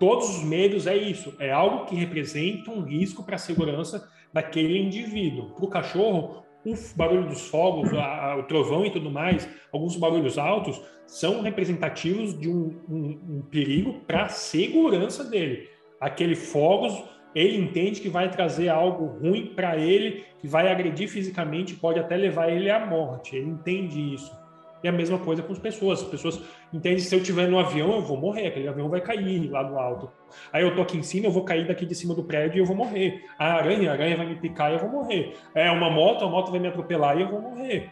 todos 0.00 0.30
os 0.30 0.42
medos 0.42 0.86
é 0.86 0.96
isso, 0.96 1.34
é 1.38 1.52
algo 1.52 1.84
que 1.84 1.94
representa 1.94 2.70
um 2.70 2.80
risco 2.80 3.22
para 3.22 3.36
a 3.36 3.38
segurança 3.38 4.08
daquele 4.32 4.78
indivíduo. 4.78 5.50
Para 5.50 5.64
o 5.64 5.68
cachorro, 5.68 6.42
o 6.64 6.74
barulho 6.96 7.28
dos 7.28 7.48
fogos, 7.48 7.92
a, 7.92 8.32
a, 8.32 8.36
o 8.38 8.44
trovão 8.44 8.84
e 8.86 8.90
tudo 8.90 9.10
mais, 9.10 9.46
alguns 9.70 9.96
barulhos 9.96 10.38
altos, 10.38 10.80
são 11.06 11.42
representativos 11.42 12.38
de 12.38 12.48
um, 12.48 12.80
um, 12.88 13.20
um 13.28 13.42
perigo 13.42 14.00
para 14.06 14.24
a 14.24 14.28
segurança 14.28 15.22
dele. 15.22 15.68
Aquele 16.00 16.34
fogos, 16.34 17.02
ele 17.34 17.58
entende 17.58 18.00
que 18.00 18.08
vai 18.08 18.30
trazer 18.30 18.70
algo 18.70 19.04
ruim 19.04 19.52
para 19.54 19.76
ele, 19.76 20.24
que 20.38 20.48
vai 20.48 20.72
agredir 20.72 21.08
fisicamente, 21.08 21.74
pode 21.74 21.98
até 21.98 22.16
levar 22.16 22.50
ele 22.50 22.70
à 22.70 22.86
morte. 22.86 23.36
Ele 23.36 23.50
entende 23.50 24.14
isso. 24.14 24.39
E 24.82 24.88
a 24.88 24.92
mesma 24.92 25.18
coisa 25.18 25.42
com 25.42 25.52
as 25.52 25.58
pessoas. 25.58 26.02
As 26.02 26.08
pessoas 26.08 26.40
entendem 26.72 26.98
se 26.98 27.14
eu 27.14 27.20
estiver 27.20 27.48
no 27.48 27.58
avião, 27.58 27.92
eu 27.92 28.02
vou 28.02 28.16
morrer, 28.16 28.46
aquele 28.46 28.68
avião 28.68 28.88
vai 28.88 29.00
cair 29.00 29.50
lá 29.50 29.62
do 29.62 29.78
alto. 29.78 30.10
Aí 30.52 30.62
eu 30.62 30.74
tô 30.74 30.82
aqui 30.82 30.96
em 30.96 31.02
cima, 31.02 31.26
eu 31.26 31.30
vou 31.30 31.44
cair 31.44 31.66
daqui 31.66 31.84
de 31.84 31.94
cima 31.94 32.14
do 32.14 32.24
prédio 32.24 32.58
e 32.58 32.60
eu 32.60 32.66
vou 32.66 32.76
morrer. 32.76 33.24
A 33.38 33.54
aranha, 33.54 33.90
a 33.90 33.92
aranha 33.92 34.16
vai 34.16 34.26
me 34.26 34.36
picar 34.36 34.70
e 34.70 34.74
eu 34.74 34.80
vou 34.80 34.90
morrer. 34.90 35.36
É 35.54 35.70
uma 35.70 35.90
moto, 35.90 36.24
a 36.24 36.28
moto 36.28 36.50
vai 36.50 36.60
me 36.60 36.68
atropelar 36.68 37.18
e 37.18 37.22
eu 37.22 37.28
vou 37.28 37.40
morrer. 37.40 37.90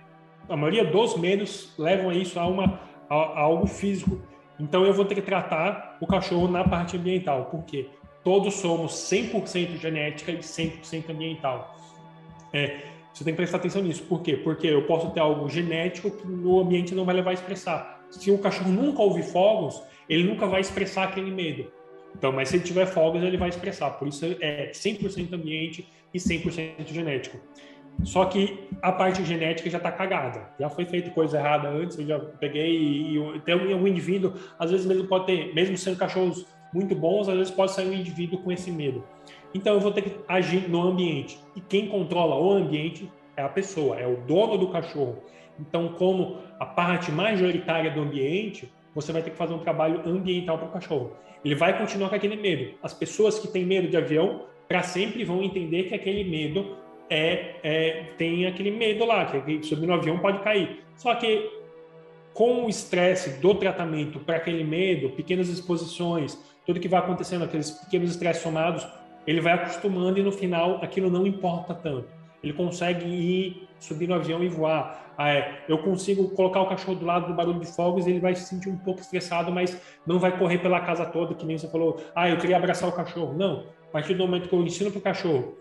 A 0.49 0.57
maioria 0.57 0.85
dos 0.85 1.17
medos 1.17 1.75
levam 1.79 2.11
a 2.11 2.15
isso 2.15 2.41
a, 2.41 2.47
uma, 2.47 2.81
a, 3.09 3.15
a 3.15 3.41
algo 3.41 3.67
físico. 3.67 4.21
Então 4.59 4.85
eu 4.85 4.93
vou 4.93 5.05
ter 5.05 5.15
que 5.15 5.23
tratar 5.23 5.99
o 6.01 6.07
cachorro 6.07 6.49
na 6.49 6.65
parte 6.65 6.97
ambiental. 6.97 7.47
Por 7.47 7.65
quê? 7.65 7.89
Todos 8.25 8.55
somos 8.55 8.93
100% 8.93 9.77
genética 9.77 10.33
e 10.33 10.39
100% 10.39 11.11
ambiental. 11.11 11.77
É, 12.53 12.81
você 13.19 13.25
tem 13.25 13.33
que 13.33 13.39
prestar 13.39 13.57
atenção 13.57 13.83
nisso. 13.83 14.05
Por 14.05 14.23
quê? 14.23 14.37
Porque 14.37 14.69
eu 14.69 14.83
posso 14.87 15.11
ter 15.11 15.19
algo 15.19 15.49
genético 15.49 16.09
que 16.09 16.27
no 16.27 16.61
ambiente 16.61 16.95
não 16.95 17.05
vai 17.05 17.17
levar 17.17 17.31
a 17.31 17.35
expressar. 17.35 18.07
Se 18.11 18.31
o 18.31 18.39
cachorro 18.39 18.71
nunca 18.71 19.03
ouvir 19.03 19.25
fogos, 19.25 19.83
ele 20.09 20.23
nunca 20.23 20.47
vai 20.47 20.61
expressar 20.61 21.05
aquele 21.05 21.33
medo. 21.33 21.67
Então, 22.17 22.31
mas 22.31 22.49
se 22.49 22.57
ele 22.57 22.65
tiver 22.65 22.87
folgas, 22.87 23.25
ele 23.25 23.37
vai 23.37 23.49
expressar. 23.49 23.91
Por 23.91 24.07
isso 24.07 24.25
é 24.41 24.71
100% 24.73 25.33
ambiente 25.33 25.89
e 26.15 26.19
100% 26.19 26.87
genético. 26.87 27.39
Só 28.05 28.25
que 28.25 28.69
a 28.81 28.93
parte 28.93 29.25
genética 29.25 29.69
já 29.69 29.79
está 29.79 29.91
cagada. 29.91 30.51
Já 30.59 30.71
foi 30.71 30.85
feita 30.85 31.11
coisa 31.11 31.39
errada 31.39 31.69
antes, 31.69 31.99
eu 31.99 32.07
já 32.07 32.21
peguei 32.21 32.71
e, 32.71 33.19
e 33.19 33.41
tem 33.41 33.55
algum 33.55 33.89
indivíduo, 33.89 34.35
às 34.57 34.71
vezes 34.71 34.87
mesmo 34.87 35.09
pode 35.09 35.27
ter, 35.27 35.53
mesmo 35.53 35.77
sendo 35.77 35.97
cachorros 35.97 36.47
muito 36.73 36.95
bons, 36.95 37.29
às 37.29 37.37
vezes 37.37 37.51
pode 37.53 37.73
sair 37.73 37.89
um 37.89 37.95
indivíduo 37.95 38.39
com 38.39 38.53
esse 38.53 38.71
medo. 38.71 39.05
Então 39.55 39.75
eu 39.75 39.81
vou 39.81 39.93
ter 39.93 40.03
que 40.03 40.17
agir 40.29 40.69
no 40.69 40.83
ambiente. 40.83 41.39
E 41.57 41.61
quem 41.61 41.89
controla 41.89 42.37
o 42.37 42.51
ambiente 42.51 43.11
é 43.37 43.43
a 43.43 43.49
pessoa, 43.49 43.99
é 43.99 44.07
o 44.07 44.17
dono 44.17 44.59
do 44.59 44.69
cachorro. 44.69 45.23
Então, 45.61 45.89
como 45.89 46.39
a 46.59 46.67
parte 46.67 47.11
majoritária 47.11 47.91
do 47.91 48.01
ambiente, 48.01 48.73
você 48.95 49.13
vai 49.13 49.23
ter 49.23 49.31
que 49.31 49.37
fazer 49.37 49.55
um 49.55 49.59
trabalho 49.59 50.03
ambiental 50.07 50.59
para 50.59 50.69
o 50.69 50.73
cachorro. 50.73 51.13
Ele 51.45 51.55
vai 51.55 51.77
continuar 51.77 52.09
com 52.09 52.15
aquele 52.15 52.37
medo. 52.37 52.75
As 52.83 52.93
pessoas 52.93 53.39
que 53.39 53.49
têm 53.49 53.65
medo 53.65 53.89
de 53.89 53.97
avião, 53.97 54.45
para 54.67 54.83
sempre 54.83 55.25
vão 55.25 55.43
entender 55.43 55.85
que 55.85 55.95
aquele 55.95 56.25
medo 56.25 56.77
é, 57.09 57.57
é, 57.63 58.05
tem 58.17 58.47
aquele 58.47 58.71
medo 58.71 59.05
lá, 59.05 59.25
que 59.25 59.63
subir 59.63 59.87
no 59.87 59.95
avião 59.95 60.19
pode 60.19 60.41
cair. 60.41 60.85
Só 60.97 61.15
que 61.15 61.49
com 62.35 62.67
o 62.67 62.69
estresse 62.69 63.41
do 63.41 63.55
tratamento 63.55 64.21
para 64.21 64.37
aquele 64.37 64.63
medo, 64.63 65.11
pequenas 65.11 65.49
exposições, 65.49 66.39
tudo 66.67 66.79
que 66.81 66.89
vai 66.89 67.01
acontecendo, 67.01 67.45
aqueles 67.45 67.71
pequenos 67.71 68.11
estresses 68.11 68.43
somados, 68.43 68.87
ele 69.29 69.43
vai 69.43 69.53
acostumando 69.53 70.19
e 70.19 70.23
no 70.23 70.33
final 70.33 70.83
aquilo 70.83 71.11
não 71.11 71.27
importa 71.27 71.75
tanto. 71.75 72.09
Ele 72.43 72.55
consegue 72.55 73.05
ir 73.05 73.69
subir 73.79 74.09
no 74.09 74.15
avião 74.15 74.43
e 74.43 74.49
voar. 74.49 75.13
Ah, 75.19 75.29
é, 75.29 75.65
eu 75.69 75.77
consigo 75.79 76.31
colocar 76.31 76.63
o 76.63 76.67
cachorro 76.67 76.95
do 76.95 77.05
lado 77.05 77.27
do 77.27 77.35
barulho 77.35 77.61
de 77.61 77.67
fogos, 77.67 78.07
ele 78.07 78.21
vai 78.21 78.35
se 78.35 78.47
sentir 78.47 78.71
um 78.71 78.79
pouco 78.79 79.03
estressado, 79.03 79.53
mas 79.53 79.79
não 80.07 80.19
vai 80.19 80.39
correr 80.39 80.57
pela 80.59 80.81
casa 80.81 81.05
toda, 81.05 81.35
que 81.35 81.45
nem 81.45 81.59
você 81.59 81.69
falou. 81.69 82.03
Ah, 82.15 82.27
eu 82.31 82.39
queria 82.39 82.57
abraçar 82.57 82.89
o 82.89 82.93
cachorro. 82.93 83.35
Não. 83.35 83.67
A 83.89 83.93
partir 83.93 84.15
do 84.15 84.25
momento 84.25 84.49
que 84.49 84.55
eu 84.55 84.63
ensino 84.63 84.91
para 84.91 84.99
o 84.99 85.03
cachorro 85.03 85.59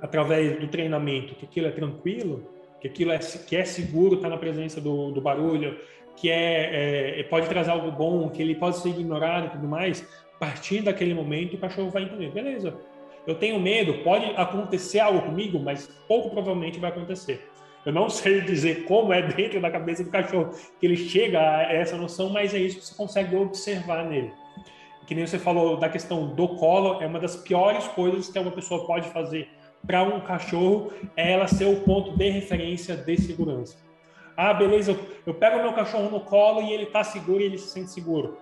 através 0.00 0.60
do 0.60 0.68
treinamento, 0.68 1.34
que 1.34 1.44
aquilo 1.44 1.66
é 1.66 1.72
tranquilo, 1.72 2.48
que 2.80 2.86
aquilo 2.86 3.10
é, 3.10 3.18
que 3.18 3.56
é 3.56 3.64
seguro 3.64 4.14
estar 4.14 4.28
tá 4.28 4.34
na 4.36 4.38
presença 4.38 4.80
do, 4.80 5.10
do 5.10 5.20
barulho, 5.20 5.76
que 6.16 6.30
é, 6.30 7.20
é, 7.20 7.22
pode 7.24 7.48
trazer 7.48 7.70
algo 7.72 7.90
bom, 7.90 8.28
que 8.28 8.40
ele 8.40 8.54
pode 8.54 8.78
ser 8.78 8.90
ignorado 8.90 9.46
e 9.46 9.50
tudo 9.50 9.66
mais, 9.66 10.06
a 10.36 10.38
partir 10.38 10.82
daquele 10.82 11.14
momento 11.14 11.54
o 11.54 11.58
cachorro 11.58 11.90
vai 11.90 12.02
entender, 12.02 12.30
beleza, 12.30 12.76
eu 13.26 13.34
tenho 13.34 13.58
medo, 13.58 14.04
pode 14.04 14.26
acontecer 14.36 15.00
algo 15.00 15.22
comigo, 15.22 15.58
mas 15.58 15.88
pouco 16.06 16.30
provavelmente 16.30 16.78
vai 16.78 16.90
acontecer. 16.90 17.50
Eu 17.84 17.92
não 17.92 18.08
sei 18.10 18.40
dizer 18.42 18.84
como 18.84 19.12
é 19.12 19.22
dentro 19.22 19.60
da 19.60 19.70
cabeça 19.70 20.04
do 20.04 20.10
cachorro 20.10 20.50
que 20.78 20.86
ele 20.86 20.96
chega 20.96 21.40
a 21.40 21.72
essa 21.72 21.96
noção, 21.96 22.28
mas 22.28 22.54
é 22.54 22.58
isso 22.58 22.78
que 22.78 22.84
você 22.84 22.94
consegue 22.94 23.34
observar 23.34 24.04
nele. 24.04 24.32
Que 25.06 25.14
nem 25.14 25.26
você 25.26 25.38
falou 25.38 25.76
da 25.76 25.88
questão 25.88 26.34
do 26.34 26.48
colo, 26.48 27.00
é 27.00 27.06
uma 27.06 27.18
das 27.18 27.36
piores 27.36 27.86
coisas 27.88 28.28
que 28.28 28.38
uma 28.38 28.50
pessoa 28.50 28.86
pode 28.86 29.08
fazer 29.08 29.48
para 29.86 30.02
um 30.02 30.20
cachorro 30.20 30.92
é 31.16 31.32
ela 31.32 31.46
ser 31.46 31.66
o 31.66 31.80
ponto 31.82 32.16
de 32.16 32.28
referência 32.28 32.96
de 32.96 33.16
segurança. 33.16 33.76
Ah, 34.36 34.52
beleza, 34.52 34.90
eu, 34.90 34.98
eu 35.24 35.34
pego 35.34 35.62
meu 35.62 35.72
cachorro 35.72 36.10
no 36.10 36.20
colo 36.20 36.60
e 36.60 36.72
ele 36.72 36.84
está 36.84 37.02
seguro 37.02 37.40
e 37.40 37.46
ele 37.46 37.56
se 37.56 37.68
sente 37.68 37.90
seguro. 37.90 38.36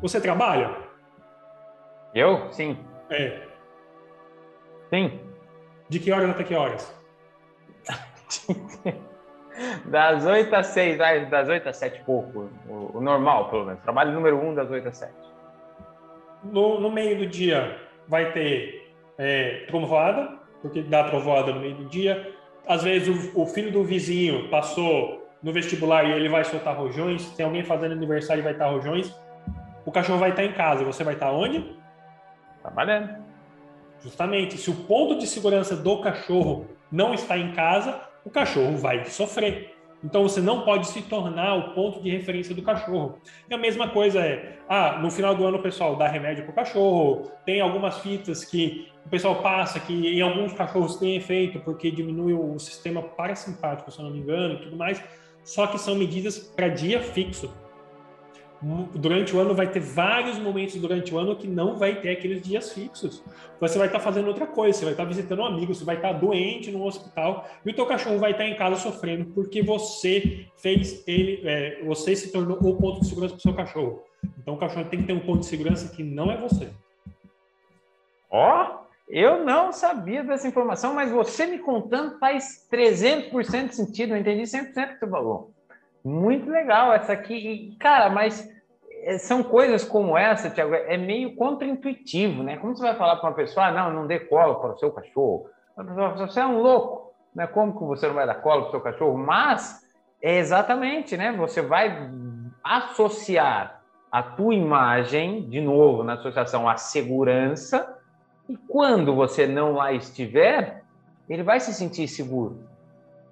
Você 0.00 0.20
trabalha? 0.20 0.74
Eu? 2.14 2.50
Sim. 2.52 2.78
É. 3.10 3.42
Sim. 4.88 5.20
De 5.88 5.98
que 5.98 6.12
horas 6.12 6.30
até 6.30 6.44
que 6.44 6.54
horas? 6.54 6.94
das 9.86 10.24
8 10.24 10.54
às 10.54 10.66
6, 10.68 10.98
das 11.28 11.48
8 11.48 11.68
às 11.68 11.76
7 11.76 12.02
pouco. 12.04 12.50
O, 12.68 12.98
o, 12.98 13.00
normal, 13.00 13.50
pelo 13.50 13.66
menos. 13.66 13.82
Trabalho 13.82 14.12
número 14.12 14.36
1 14.36 14.54
das 14.54 14.70
8 14.70 14.88
às 14.88 14.96
7. 14.96 15.12
No, 16.44 16.80
no 16.80 16.90
meio 16.90 17.18
do 17.18 17.26
dia 17.26 17.78
vai 18.08 18.32
ter 18.32 18.94
é, 19.18 19.64
trovoada, 19.66 20.38
porque 20.62 20.82
dá 20.82 21.04
trovoada 21.04 21.52
no 21.52 21.60
meio 21.60 21.74
do 21.74 21.84
dia. 21.84 22.34
Às 22.66 22.82
vezes 22.82 23.34
o, 23.34 23.42
o, 23.42 23.46
filho 23.46 23.70
do 23.70 23.84
vizinho 23.84 24.48
passou 24.48 25.28
no 25.42 25.52
vestibular 25.52 26.04
e 26.04 26.12
ele 26.12 26.28
vai 26.28 26.44
soltar 26.44 26.76
rojões. 26.76 27.30
Tem 27.32 27.44
alguém 27.44 27.64
fazendo 27.64 27.92
aniversário 27.92 28.40
e 28.40 28.44
vai 28.44 28.52
estar 28.52 28.68
rojões. 28.68 29.14
O 29.90 29.92
cachorro 29.92 30.20
vai 30.20 30.30
estar 30.30 30.44
em 30.44 30.52
casa. 30.52 30.84
Você 30.84 31.02
vai 31.02 31.14
estar 31.14 31.32
onde? 31.32 31.64
Trabalhando. 32.62 33.24
Justamente. 34.00 34.56
Se 34.56 34.70
o 34.70 34.74
ponto 34.84 35.18
de 35.18 35.26
segurança 35.26 35.74
do 35.74 36.00
cachorro 36.00 36.68
não 36.92 37.12
está 37.12 37.36
em 37.36 37.50
casa, 37.50 38.00
o 38.24 38.30
cachorro 38.30 38.76
vai 38.76 39.04
sofrer. 39.06 39.74
Então 40.04 40.22
você 40.22 40.40
não 40.40 40.62
pode 40.62 40.86
se 40.86 41.02
tornar 41.02 41.56
o 41.56 41.74
ponto 41.74 42.00
de 42.00 42.08
referência 42.08 42.54
do 42.54 42.62
cachorro. 42.62 43.18
E 43.50 43.52
a 43.52 43.58
mesma 43.58 43.88
coisa 43.88 44.20
é, 44.20 44.58
ah, 44.68 45.00
no 45.02 45.10
final 45.10 45.34
do 45.34 45.44
ano 45.44 45.58
o 45.58 45.62
pessoal 45.62 45.96
dá 45.96 46.06
remédio 46.06 46.44
para 46.44 46.52
o 46.52 46.54
cachorro, 46.54 47.28
tem 47.44 47.60
algumas 47.60 47.98
fitas 47.98 48.44
que 48.44 48.88
o 49.04 49.08
pessoal 49.08 49.42
passa 49.42 49.80
que 49.80 50.06
em 50.06 50.22
alguns 50.22 50.52
cachorros 50.52 50.98
tem 50.98 51.16
efeito 51.16 51.58
porque 51.58 51.90
diminui 51.90 52.32
o 52.32 52.56
sistema 52.60 53.02
parasimpático, 53.02 53.90
se 53.90 53.98
eu 53.98 54.04
não 54.04 54.12
me 54.12 54.20
engano, 54.20 54.54
e 54.54 54.58
tudo 54.58 54.76
mais. 54.76 55.02
Só 55.42 55.66
que 55.66 55.78
são 55.78 55.96
medidas 55.96 56.38
para 56.38 56.68
dia 56.68 57.00
fixo 57.00 57.52
durante 58.94 59.34
o 59.34 59.40
ano 59.40 59.54
vai 59.54 59.70
ter 59.70 59.80
vários 59.80 60.38
momentos 60.38 60.76
durante 60.76 61.14
o 61.14 61.18
ano 61.18 61.34
que 61.34 61.48
não 61.48 61.76
vai 61.76 62.00
ter 62.00 62.10
aqueles 62.10 62.42
dias 62.42 62.72
fixos. 62.72 63.22
Você 63.58 63.78
vai 63.78 63.86
estar 63.86 64.00
fazendo 64.00 64.28
outra 64.28 64.46
coisa, 64.46 64.78
você 64.78 64.84
vai 64.84 64.92
estar 64.92 65.04
visitando 65.04 65.40
um 65.40 65.46
amigo, 65.46 65.74
você 65.74 65.84
vai 65.84 65.96
estar 65.96 66.12
doente 66.12 66.70
no 66.70 66.84
hospital 66.84 67.48
e 67.64 67.70
o 67.70 67.74
teu 67.74 67.86
cachorro 67.86 68.18
vai 68.18 68.32
estar 68.32 68.46
em 68.46 68.56
casa 68.56 68.76
sofrendo 68.76 69.26
porque 69.32 69.62
você 69.62 70.46
fez 70.56 71.02
ele, 71.06 71.40
é, 71.44 71.82
você 71.84 72.14
se 72.14 72.30
tornou 72.30 72.58
o 72.58 72.76
ponto 72.76 73.00
de 73.00 73.08
segurança 73.08 73.34
para 73.34 73.38
o 73.38 73.42
seu 73.42 73.54
cachorro. 73.54 74.02
Então 74.38 74.54
o 74.54 74.58
cachorro 74.58 74.86
tem 74.90 75.00
que 75.00 75.06
ter 75.06 75.12
um 75.14 75.20
ponto 75.20 75.40
de 75.40 75.46
segurança 75.46 75.94
que 75.94 76.02
não 76.02 76.30
é 76.30 76.36
você. 76.36 76.68
Ó, 78.30 78.62
oh, 78.62 78.80
eu 79.08 79.44
não 79.44 79.72
sabia 79.72 80.22
dessa 80.22 80.46
informação, 80.46 80.94
mas 80.94 81.10
você 81.10 81.46
me 81.46 81.58
contando 81.58 82.18
faz 82.18 82.68
300% 82.70 83.68
de 83.68 83.74
sentido, 83.74 84.12
eu 84.12 84.18
entendi 84.18 84.42
100% 84.42 84.64
do 84.66 84.72
que 84.72 84.98
você 85.00 85.10
falou. 85.10 85.50
Muito 86.04 86.50
legal 86.50 86.92
essa 86.92 87.12
aqui. 87.12 87.34
E, 87.34 87.76
cara, 87.76 88.10
mas 88.10 88.48
eh, 89.02 89.18
são 89.18 89.42
coisas 89.42 89.84
como 89.84 90.16
essa, 90.16 90.50
Tiago, 90.50 90.74
é 90.74 90.96
meio 90.96 91.34
contraintuitivo, 91.36 92.42
né? 92.42 92.56
Como 92.56 92.76
você 92.76 92.82
vai 92.82 92.96
falar 92.96 93.16
para 93.16 93.28
uma 93.28 93.36
pessoa, 93.36 93.66
ah, 93.66 93.72
não, 93.72 93.92
não 93.92 94.06
dê 94.06 94.18
colo 94.18 94.56
para 94.56 94.72
o 94.72 94.78
seu 94.78 94.90
cachorro? 94.90 95.48
Você 96.16 96.40
é 96.40 96.46
um 96.46 96.60
louco, 96.60 97.12
né? 97.34 97.46
Como 97.46 97.78
que 97.78 97.84
você 97.84 98.06
não 98.06 98.14
vai 98.14 98.26
dar 98.26 98.36
colo 98.36 98.62
para 98.62 98.68
o 98.68 98.70
seu 98.72 98.80
cachorro? 98.80 99.16
Mas 99.18 99.86
é 100.22 100.38
exatamente, 100.38 101.16
né? 101.16 101.32
Você 101.32 101.62
vai 101.62 102.10
associar 102.62 103.80
a 104.10 104.22
tua 104.22 104.54
imagem, 104.54 105.48
de 105.48 105.60
novo, 105.60 106.02
na 106.02 106.14
associação 106.14 106.68
à 106.68 106.76
segurança, 106.76 107.96
e 108.48 108.56
quando 108.56 109.14
você 109.14 109.46
não 109.46 109.74
lá 109.74 109.92
estiver, 109.92 110.82
ele 111.28 111.44
vai 111.44 111.60
se 111.60 111.72
sentir 111.72 112.08
seguro. 112.08 112.69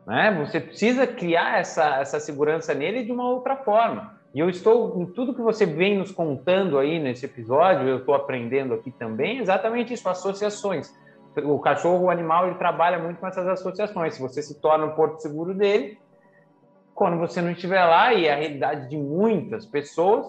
Né? 0.08 0.34
Você 0.42 0.58
precisa 0.58 1.06
criar 1.06 1.60
essa, 1.60 1.96
essa 2.00 2.18
segurança 2.18 2.72
nele 2.72 3.04
de 3.04 3.12
uma 3.12 3.28
outra 3.28 3.56
forma. 3.56 4.18
E 4.34 4.40
eu 4.40 4.48
estou, 4.48 4.98
em 5.02 5.04
tudo 5.04 5.34
que 5.34 5.42
você 5.42 5.66
vem 5.66 5.98
nos 5.98 6.10
contando 6.10 6.78
aí 6.78 6.98
nesse 6.98 7.26
episódio, 7.26 7.86
eu 7.86 7.98
estou 7.98 8.14
aprendendo 8.14 8.72
aqui 8.72 8.90
também 8.90 9.38
exatamente 9.38 9.92
isso, 9.92 10.08
associações. 10.08 10.90
O 11.44 11.58
cachorro, 11.58 12.06
o 12.06 12.10
animal, 12.10 12.46
ele 12.46 12.56
trabalha 12.56 12.98
muito 12.98 13.20
com 13.20 13.26
essas 13.26 13.46
associações. 13.46 14.14
Se 14.14 14.22
você 14.22 14.42
se 14.42 14.58
torna 14.62 14.86
um 14.86 14.94
porto 14.94 15.20
seguro 15.20 15.52
dele, 15.52 15.98
quando 16.94 17.18
você 17.18 17.42
não 17.42 17.50
estiver 17.50 17.84
lá, 17.84 18.14
e 18.14 18.26
é 18.26 18.32
a 18.32 18.36
realidade 18.36 18.88
de 18.88 18.96
muitas 18.96 19.66
pessoas, 19.66 20.26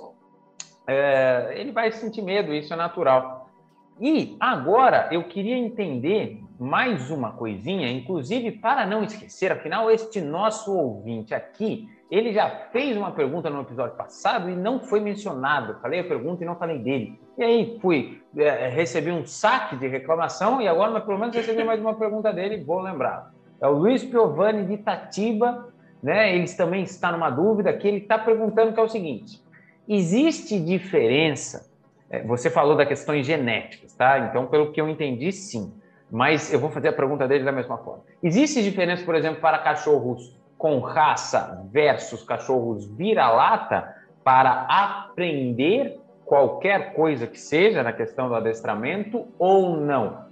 é, 0.85 1.53
ele 1.55 1.71
vai 1.71 1.89
sentir 1.93 2.21
medo, 2.21 2.53
isso 2.53 2.73
é 2.73 2.75
natural. 2.75 3.49
E 3.97 4.35
agora 4.41 5.07
eu 5.09 5.23
queria 5.23 5.57
entender 5.57 6.41
mais 6.59 7.09
uma 7.09 7.31
coisinha, 7.31 7.89
inclusive 7.89 8.51
para 8.51 8.85
não 8.85 9.01
esquecer, 9.03 9.49
afinal, 9.49 9.89
este 9.89 10.19
nosso 10.19 10.75
ouvinte 10.75 11.33
aqui, 11.33 11.87
ele 12.11 12.33
já 12.33 12.49
fez 12.71 12.97
uma 12.97 13.11
pergunta 13.11 13.49
no 13.49 13.61
episódio 13.61 13.95
passado 13.95 14.49
e 14.49 14.55
não 14.55 14.81
foi 14.81 14.99
mencionado. 14.99 15.79
falei 15.81 16.01
a 16.01 16.03
pergunta 16.03 16.43
e 16.43 16.45
não 16.45 16.57
falei 16.57 16.79
dele. 16.79 17.17
E 17.37 17.43
aí 17.43 17.79
fui, 17.81 18.21
é, 18.35 18.67
recebi 18.67 19.09
um 19.09 19.25
saque 19.25 19.77
de 19.77 19.87
reclamação 19.87 20.61
e 20.61 20.67
agora, 20.67 20.91
mas 20.91 21.05
pelo 21.05 21.17
menos 21.17 21.33
recebi 21.33 21.63
mais 21.63 21.79
uma 21.79 21.93
pergunta 21.93 22.33
dele, 22.33 22.61
vou 22.63 22.81
lembrar. 22.81 23.31
É 23.61 23.67
o 23.67 23.71
Luiz 23.71 24.03
Piovani 24.03 24.65
de 24.65 24.73
Itatiba, 24.73 25.69
né? 26.03 26.35
Ele 26.35 26.47
também 26.53 26.83
está 26.83 27.11
numa 27.11 27.29
dúvida 27.29 27.71
que 27.71 27.87
ele 27.87 27.97
está 27.97 28.17
perguntando 28.17 28.73
que 28.73 28.79
é 28.79 28.83
o 28.83 28.89
seguinte: 28.89 29.41
existe 29.87 30.59
diferença? 30.59 31.69
É, 32.09 32.23
você 32.23 32.49
falou 32.49 32.75
da 32.75 32.85
questões 32.85 33.25
genéticas, 33.25 33.93
tá? 33.93 34.19
Então, 34.19 34.47
pelo 34.47 34.71
que 34.71 34.81
eu 34.81 34.89
entendi, 34.89 35.31
sim 35.31 35.78
mas 36.11 36.51
eu 36.51 36.59
vou 36.59 36.69
fazer 36.69 36.89
a 36.89 36.93
pergunta 36.93 37.27
dele 37.27 37.43
da 37.43 37.51
mesma 37.51 37.77
forma. 37.77 38.03
Existe 38.21 38.63
diferença, 38.63 39.03
por 39.03 39.15
exemplo, 39.15 39.41
para 39.41 39.59
cachorros 39.59 40.37
com 40.57 40.79
raça 40.79 41.65
versus 41.71 42.23
cachorros 42.23 42.85
vira-lata 42.85 43.95
para 44.23 44.65
aprender 44.69 45.99
qualquer 46.25 46.93
coisa 46.93 47.25
que 47.25 47.39
seja 47.39 47.81
na 47.81 47.93
questão 47.93 48.27
do 48.27 48.35
adestramento 48.35 49.27
ou 49.37 49.77
não? 49.77 50.27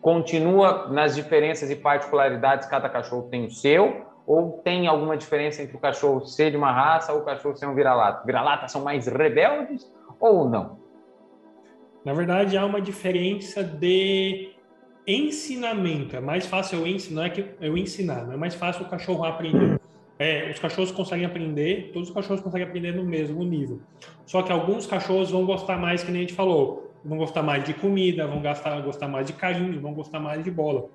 Continua 0.00 0.88
nas 0.88 1.14
diferenças 1.14 1.70
e 1.70 1.76
particularidades, 1.76 2.68
cada 2.68 2.88
cachorro 2.88 3.28
tem 3.30 3.44
o 3.44 3.50
seu, 3.50 4.06
Ou 4.26 4.60
tem 4.62 4.86
alguma 4.86 5.16
diferença 5.16 5.60
entre 5.60 5.76
o 5.76 5.80
cachorro 5.80 6.24
ser 6.24 6.52
de 6.52 6.56
uma 6.56 6.70
raça 6.70 7.12
ou 7.12 7.20
o 7.20 7.24
cachorro 7.24 7.56
ser 7.56 7.66
um 7.66 7.74
vira-lata? 7.74 8.24
Vira-latas 8.24 8.70
são 8.70 8.80
mais 8.80 9.08
rebeldes 9.08 9.90
ou 10.20 10.48
não? 10.48 10.78
Na 12.04 12.12
verdade, 12.12 12.56
há 12.56 12.64
uma 12.64 12.80
diferença 12.80 13.64
de 13.64 14.54
ensinamento. 15.06 16.16
É 16.16 16.20
mais 16.20 16.46
fácil 16.46 16.80
eu 16.80 16.86
ensinar, 16.86 17.26
é 17.26 17.30
que 17.30 17.44
eu 17.60 17.76
ensinar, 17.76 18.26
não 18.26 18.34
é 18.34 18.36
mais 18.36 18.54
fácil 18.54 18.84
o 18.84 18.88
cachorro 18.88 19.24
aprender. 19.24 19.80
É, 20.18 20.50
os 20.50 20.58
cachorros 20.58 20.92
conseguem 20.92 21.24
aprender, 21.24 21.90
todos 21.94 22.10
os 22.10 22.14
cachorros 22.14 22.42
conseguem 22.42 22.66
aprender 22.66 22.92
no 22.92 23.04
mesmo 23.04 23.42
nível. 23.42 23.80
Só 24.26 24.42
que 24.42 24.52
alguns 24.52 24.86
cachorros 24.86 25.30
vão 25.30 25.46
gostar 25.46 25.78
mais, 25.78 26.04
que 26.04 26.10
nem 26.12 26.20
a 26.20 26.24
gente 26.24 26.34
falou, 26.34 26.92
vão 27.02 27.16
gostar 27.16 27.42
mais 27.42 27.64
de 27.64 27.72
comida, 27.72 28.26
vão 28.26 28.42
gostar, 28.42 28.78
gostar 28.82 29.08
mais 29.08 29.26
de 29.26 29.32
carinho, 29.32 29.80
vão 29.80 29.94
gostar 29.94 30.20
mais 30.20 30.44
de 30.44 30.50
bola. 30.50 30.90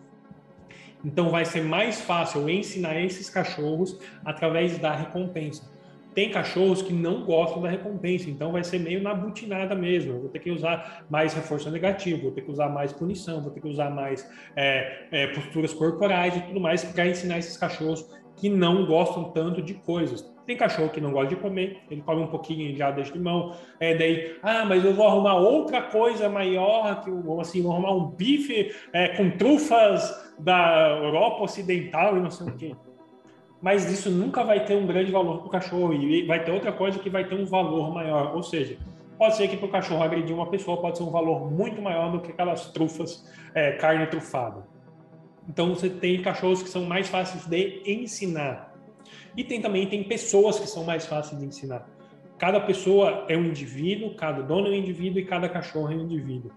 Então 1.03 1.29
vai 1.29 1.45
ser 1.45 1.63
mais 1.63 2.01
fácil 2.01 2.47
ensinar 2.49 2.99
esses 2.99 3.29
cachorros 3.29 3.99
através 4.23 4.77
da 4.77 4.95
recompensa. 4.95 5.74
Tem 6.15 6.31
cachorros 6.31 6.81
que 6.81 6.93
não 6.93 7.25
gostam 7.25 7.61
da 7.61 7.69
recompensa, 7.69 8.29
então 8.29 8.53
vai 8.53 8.63
ser 8.63 8.79
meio 8.79 9.03
na 9.03 9.13
butinada 9.13 9.75
mesmo. 9.75 10.13
Eu 10.13 10.21
vou 10.21 10.29
ter 10.29 10.39
que 10.39 10.49
usar 10.49 11.05
mais 11.09 11.33
reforço 11.33 11.69
negativo, 11.69 12.23
vou 12.23 12.31
ter 12.31 12.41
que 12.41 12.49
usar 12.49 12.69
mais 12.69 12.93
punição, 12.93 13.41
vou 13.41 13.51
ter 13.51 13.59
que 13.59 13.67
usar 13.67 13.89
mais 13.89 14.25
é, 14.55 15.07
é, 15.11 15.27
posturas 15.27 15.73
corporais 15.73 16.37
e 16.37 16.39
tudo 16.39 16.61
mais 16.61 16.85
para 16.85 17.05
ensinar 17.05 17.39
esses 17.39 17.57
cachorros 17.57 18.09
que 18.37 18.47
não 18.49 18.85
gostam 18.85 19.25
tanto 19.31 19.61
de 19.61 19.73
coisas. 19.73 20.33
Tem 20.47 20.55
cachorro 20.55 20.89
que 20.89 21.01
não 21.01 21.11
gosta 21.11 21.35
de 21.35 21.35
comer, 21.35 21.81
ele 21.91 22.01
come 22.01 22.21
um 22.21 22.27
pouquinho 22.27 22.61
e 22.69 22.77
já 22.77 22.91
deixa 22.91 23.11
de 23.11 23.19
mão. 23.19 23.53
É 23.77 23.93
daí, 23.95 24.37
ah, 24.41 24.63
mas 24.63 24.85
eu 24.85 24.93
vou 24.93 25.05
arrumar 25.05 25.35
outra 25.35 25.81
coisa 25.81 26.29
maior, 26.29 27.03
que 27.03 27.09
eu, 27.09 27.41
assim, 27.41 27.61
vou 27.61 27.73
arrumar 27.73 27.91
um 27.91 28.11
bife 28.11 28.73
é, 28.93 29.09
com 29.17 29.31
trufas 29.31 30.33
da 30.39 30.97
Europa 31.03 31.43
Ocidental 31.43 32.15
e 32.15 32.21
não 32.21 32.31
sei 32.31 32.47
o 32.47 32.55
quê 32.55 32.75
mas 33.61 33.91
isso 33.91 34.09
nunca 34.09 34.43
vai 34.43 34.63
ter 34.63 34.75
um 34.75 34.85
grande 34.85 35.11
valor 35.11 35.39
para 35.39 35.47
o 35.47 35.49
cachorro 35.49 35.93
e 35.93 36.25
vai 36.25 36.43
ter 36.43 36.51
outra 36.51 36.71
coisa 36.71 36.99
que 36.99 37.09
vai 37.09 37.27
ter 37.27 37.35
um 37.35 37.45
valor 37.45 37.93
maior. 37.93 38.35
Ou 38.35 38.43
seja, 38.43 38.77
pode 39.17 39.37
ser 39.37 39.47
que 39.47 39.57
para 39.57 39.67
o 39.67 39.71
cachorro 39.71 40.03
agredir 40.03 40.35
uma 40.35 40.49
pessoa 40.49 40.81
pode 40.81 40.97
ser 40.97 41.03
um 41.03 41.11
valor 41.11 41.51
muito 41.51 41.81
maior 41.81 42.11
do 42.11 42.19
que 42.19 42.31
aquelas 42.31 42.71
trufas, 42.71 43.25
é, 43.53 43.73
carne 43.73 44.05
trufada. 44.07 44.67
Então 45.49 45.69
você 45.73 45.89
tem 45.89 46.21
cachorros 46.21 46.61
que 46.61 46.69
são 46.69 46.85
mais 46.85 47.07
fáceis 47.07 47.45
de 47.45 47.81
ensinar. 47.85 48.73
E 49.37 49.43
tem 49.43 49.61
também 49.61 49.87
tem 49.87 50.03
pessoas 50.03 50.59
que 50.59 50.67
são 50.67 50.83
mais 50.83 51.05
fáceis 51.05 51.39
de 51.39 51.45
ensinar. 51.45 51.87
Cada 52.37 52.59
pessoa 52.59 53.25
é 53.29 53.37
um 53.37 53.45
indivíduo, 53.45 54.15
cada 54.15 54.41
dono 54.41 54.67
é 54.67 54.71
um 54.71 54.75
indivíduo 54.75 55.19
e 55.19 55.25
cada 55.25 55.47
cachorro 55.47 55.91
é 55.91 55.95
um 55.95 56.01
indivíduo. 56.01 56.51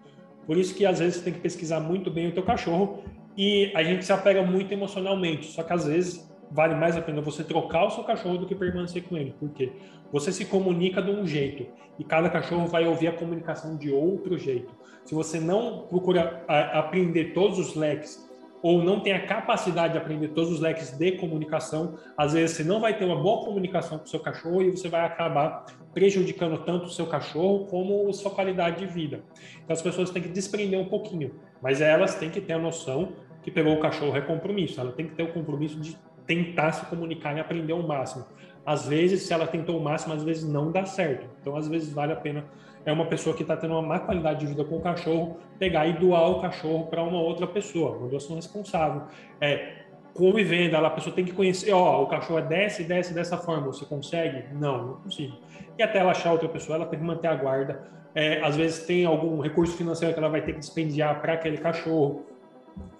Por 0.46 0.56
isso 0.56 0.74
que 0.74 0.84
às 0.84 0.98
vezes 0.98 1.16
você 1.16 1.24
tem 1.24 1.32
que 1.32 1.40
pesquisar 1.40 1.78
muito 1.80 2.10
bem 2.10 2.28
o 2.28 2.32
teu 2.32 2.42
cachorro 2.42 3.02
e 3.36 3.70
a 3.74 3.84
gente 3.84 4.04
se 4.04 4.12
apega 4.12 4.42
muito 4.42 4.72
emocionalmente. 4.72 5.46
Só 5.46 5.62
que 5.62 5.72
às 5.72 5.86
vezes 5.86 6.27
vale 6.50 6.74
mais 6.74 6.96
a 6.96 7.02
pena 7.02 7.20
você 7.20 7.44
trocar 7.44 7.86
o 7.86 7.90
seu 7.90 8.04
cachorro 8.04 8.38
do 8.38 8.46
que 8.46 8.54
permanecer 8.54 9.02
com 9.04 9.16
ele. 9.16 9.34
Por 9.38 9.50
quê? 9.50 9.72
Você 10.12 10.32
se 10.32 10.44
comunica 10.44 11.02
de 11.02 11.10
um 11.10 11.26
jeito 11.26 11.66
e 11.98 12.04
cada 12.04 12.30
cachorro 12.30 12.66
vai 12.66 12.86
ouvir 12.86 13.08
a 13.08 13.12
comunicação 13.12 13.76
de 13.76 13.90
outro 13.90 14.38
jeito. 14.38 14.72
Se 15.04 15.14
você 15.14 15.38
não 15.38 15.86
procura 15.88 16.44
aprender 16.48 17.32
todos 17.32 17.58
os 17.58 17.74
leques 17.74 18.26
ou 18.60 18.82
não 18.82 19.00
tem 19.00 19.12
a 19.12 19.24
capacidade 19.24 19.92
de 19.92 19.98
aprender 19.98 20.28
todos 20.28 20.50
os 20.50 20.60
leques 20.60 20.90
de 20.90 21.12
comunicação, 21.12 21.96
às 22.16 22.32
vezes 22.32 22.56
você 22.56 22.64
não 22.64 22.80
vai 22.80 22.96
ter 22.96 23.04
uma 23.04 23.16
boa 23.16 23.44
comunicação 23.44 23.98
com 23.98 24.04
o 24.04 24.08
seu 24.08 24.20
cachorro 24.20 24.62
e 24.62 24.70
você 24.70 24.88
vai 24.88 25.04
acabar 25.04 25.64
prejudicando 25.94 26.58
tanto 26.64 26.86
o 26.86 26.90
seu 26.90 27.06
cachorro 27.06 27.66
como 27.66 28.08
a 28.08 28.12
sua 28.12 28.30
qualidade 28.30 28.78
de 28.78 28.86
vida. 28.86 29.22
Então 29.64 29.74
as 29.74 29.82
pessoas 29.82 30.10
têm 30.10 30.22
que 30.22 30.28
desprender 30.28 30.78
um 30.78 30.86
pouquinho, 30.86 31.32
mas 31.62 31.80
elas 31.80 32.16
têm 32.16 32.30
que 32.30 32.40
ter 32.40 32.54
a 32.54 32.58
noção 32.58 33.12
que 33.42 33.50
pegou 33.50 33.74
o 33.74 33.80
cachorro 33.80 34.16
é 34.16 34.20
compromisso, 34.20 34.80
ela 34.80 34.92
tem 34.92 35.06
que 35.06 35.14
ter 35.14 35.22
o 35.22 35.32
compromisso 35.32 35.78
de 35.80 35.96
tentar 36.28 36.70
se 36.70 36.86
comunicar 36.86 37.36
e 37.36 37.40
aprender 37.40 37.72
o 37.72 37.82
máximo. 37.82 38.24
Às 38.64 38.86
vezes, 38.86 39.22
se 39.22 39.32
ela 39.32 39.46
tentou 39.46 39.78
o 39.78 39.82
máximo, 39.82 40.14
às 40.14 40.22
vezes 40.22 40.48
não 40.48 40.70
dá 40.70 40.84
certo. 40.84 41.26
Então, 41.40 41.56
às 41.56 41.66
vezes, 41.66 41.92
vale 41.92 42.12
a 42.12 42.16
pena 42.16 42.44
é 42.84 42.92
uma 42.92 43.06
pessoa 43.06 43.36
que 43.36 43.42
está 43.42 43.56
tendo 43.56 43.74
uma 43.74 43.82
má 43.82 43.98
qualidade 43.98 44.40
de 44.40 44.46
vida 44.46 44.64
com 44.64 44.76
o 44.76 44.80
cachorro, 44.80 45.36
pegar 45.58 45.86
e 45.86 45.92
doar 45.94 46.30
o 46.30 46.40
cachorro 46.40 46.86
para 46.86 47.02
uma 47.02 47.20
outra 47.20 47.46
pessoa, 47.46 47.96
uma 47.96 48.08
doação 48.08 48.36
responsável. 48.36 49.02
É, 49.40 49.82
convivendo, 50.14 50.74
ela, 50.74 50.88
a 50.88 50.90
pessoa 50.90 51.14
tem 51.14 51.24
que 51.24 51.32
conhecer, 51.32 51.72
ó, 51.72 52.02
o 52.02 52.06
cachorro 52.06 52.38
é 52.38 52.42
desce, 52.42 52.84
desce 52.84 53.12
dessa 53.12 53.36
forma, 53.36 53.66
você 53.66 53.84
consegue? 53.84 54.44
Não, 54.54 54.86
não 54.86 54.94
consigo. 54.94 55.36
E 55.76 55.82
até 55.82 55.98
ela 55.98 56.12
achar 56.12 56.32
outra 56.32 56.48
pessoa, 56.48 56.76
ela 56.76 56.86
tem 56.86 56.98
que 56.98 57.04
manter 57.04 57.28
a 57.28 57.34
guarda. 57.34 57.88
É, 58.14 58.40
às 58.42 58.56
vezes 58.56 58.86
tem 58.86 59.04
algum 59.04 59.38
recurso 59.40 59.76
financeiro 59.76 60.14
que 60.14 60.18
ela 60.18 60.30
vai 60.30 60.40
ter 60.40 60.54
que 60.54 60.58
despendiar 60.58 61.20
para 61.20 61.34
aquele 61.34 61.58
cachorro 61.58 62.24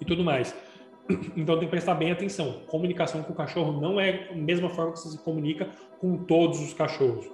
e 0.00 0.04
tudo 0.04 0.22
mais. 0.22 0.54
Então 1.36 1.56
tem 1.56 1.66
que 1.66 1.70
prestar 1.70 1.94
bem 1.94 2.10
atenção. 2.10 2.60
Comunicação 2.66 3.22
com 3.22 3.32
o 3.32 3.36
cachorro 3.36 3.80
não 3.80 3.98
é 3.98 4.28
a 4.30 4.34
mesma 4.34 4.68
forma 4.68 4.92
que 4.92 5.00
você 5.00 5.10
se 5.10 5.18
comunica 5.24 5.68
com 6.00 6.16
todos 6.18 6.60
os 6.60 6.74
cachorros. 6.74 7.26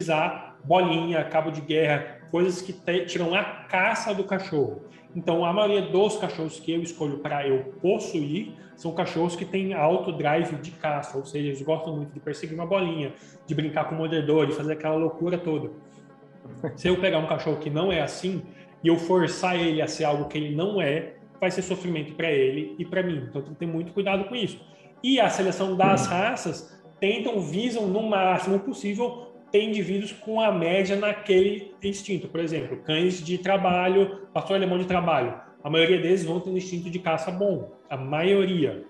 Usar 0.00 0.58
bolinha, 0.64 1.24
cabo 1.24 1.50
de 1.50 1.60
guerra, 1.60 2.20
coisas 2.30 2.60
que 2.60 2.72
tiram 3.06 3.34
a 3.34 3.42
caça 3.44 4.14
do 4.14 4.24
cachorro. 4.24 4.82
Então 5.16 5.44
a 5.44 5.52
maioria 5.52 5.82
dos 5.82 6.16
cachorros 6.18 6.60
que 6.60 6.72
eu 6.72 6.82
escolho 6.82 7.18
para 7.18 7.46
eu 7.46 7.72
possuir 7.80 8.54
são 8.76 8.92
cachorros 8.92 9.34
que 9.36 9.44
têm 9.44 9.74
alto 9.74 10.12
drive 10.12 10.54
de 10.56 10.70
caça, 10.70 11.18
ou 11.18 11.24
seja, 11.24 11.48
eles 11.48 11.60
gostam 11.60 11.96
muito 11.96 12.12
de 12.12 12.20
perseguir 12.20 12.54
uma 12.54 12.64
bolinha, 12.64 13.12
de 13.46 13.54
brincar 13.54 13.84
com 13.84 13.94
o 13.94 13.98
mordedor, 13.98 14.46
de 14.46 14.54
fazer 14.54 14.72
aquela 14.72 14.96
loucura 14.96 15.36
toda. 15.36 15.70
Se 16.76 16.88
eu 16.88 16.98
pegar 16.98 17.18
um 17.18 17.26
cachorro 17.26 17.58
que 17.58 17.68
não 17.68 17.92
é 17.92 18.00
assim, 18.00 18.42
e 18.82 18.88
eu 18.88 18.96
forçar 18.96 19.56
ele 19.56 19.82
a 19.82 19.86
ser 19.86 20.04
algo 20.04 20.26
que 20.26 20.38
ele 20.38 20.54
não 20.54 20.80
é, 20.80 21.14
vai 21.40 21.50
ser 21.50 21.62
sofrimento 21.62 22.14
para 22.14 22.30
ele 22.30 22.74
e 22.78 22.84
para 22.84 23.02
mim. 23.02 23.24
Então 23.28 23.42
tem 23.42 23.52
que 23.52 23.58
ter 23.60 23.66
muito 23.66 23.92
cuidado 23.92 24.24
com 24.24 24.36
isso. 24.36 24.60
E 25.02 25.18
a 25.18 25.28
seleção 25.28 25.76
das 25.76 26.06
raças 26.06 26.78
tentam, 27.00 27.40
visam 27.40 27.86
no 27.86 28.02
máximo 28.02 28.60
possível 28.60 29.30
ter 29.50 29.64
indivíduos 29.64 30.12
com 30.12 30.40
a 30.40 30.52
média 30.52 30.96
naquele 30.96 31.74
instinto. 31.82 32.28
Por 32.28 32.40
exemplo, 32.40 32.76
cães 32.78 33.22
de 33.22 33.38
trabalho, 33.38 34.28
pastor 34.32 34.56
alemão 34.56 34.78
de 34.78 34.84
trabalho. 34.84 35.34
A 35.64 35.70
maioria 35.70 36.00
deles 36.00 36.24
vão 36.24 36.40
ter 36.40 36.50
um 36.50 36.56
instinto 36.56 36.90
de 36.90 36.98
caça 36.98 37.30
bom. 37.30 37.72
A 37.88 37.96
maioria. 37.96 38.84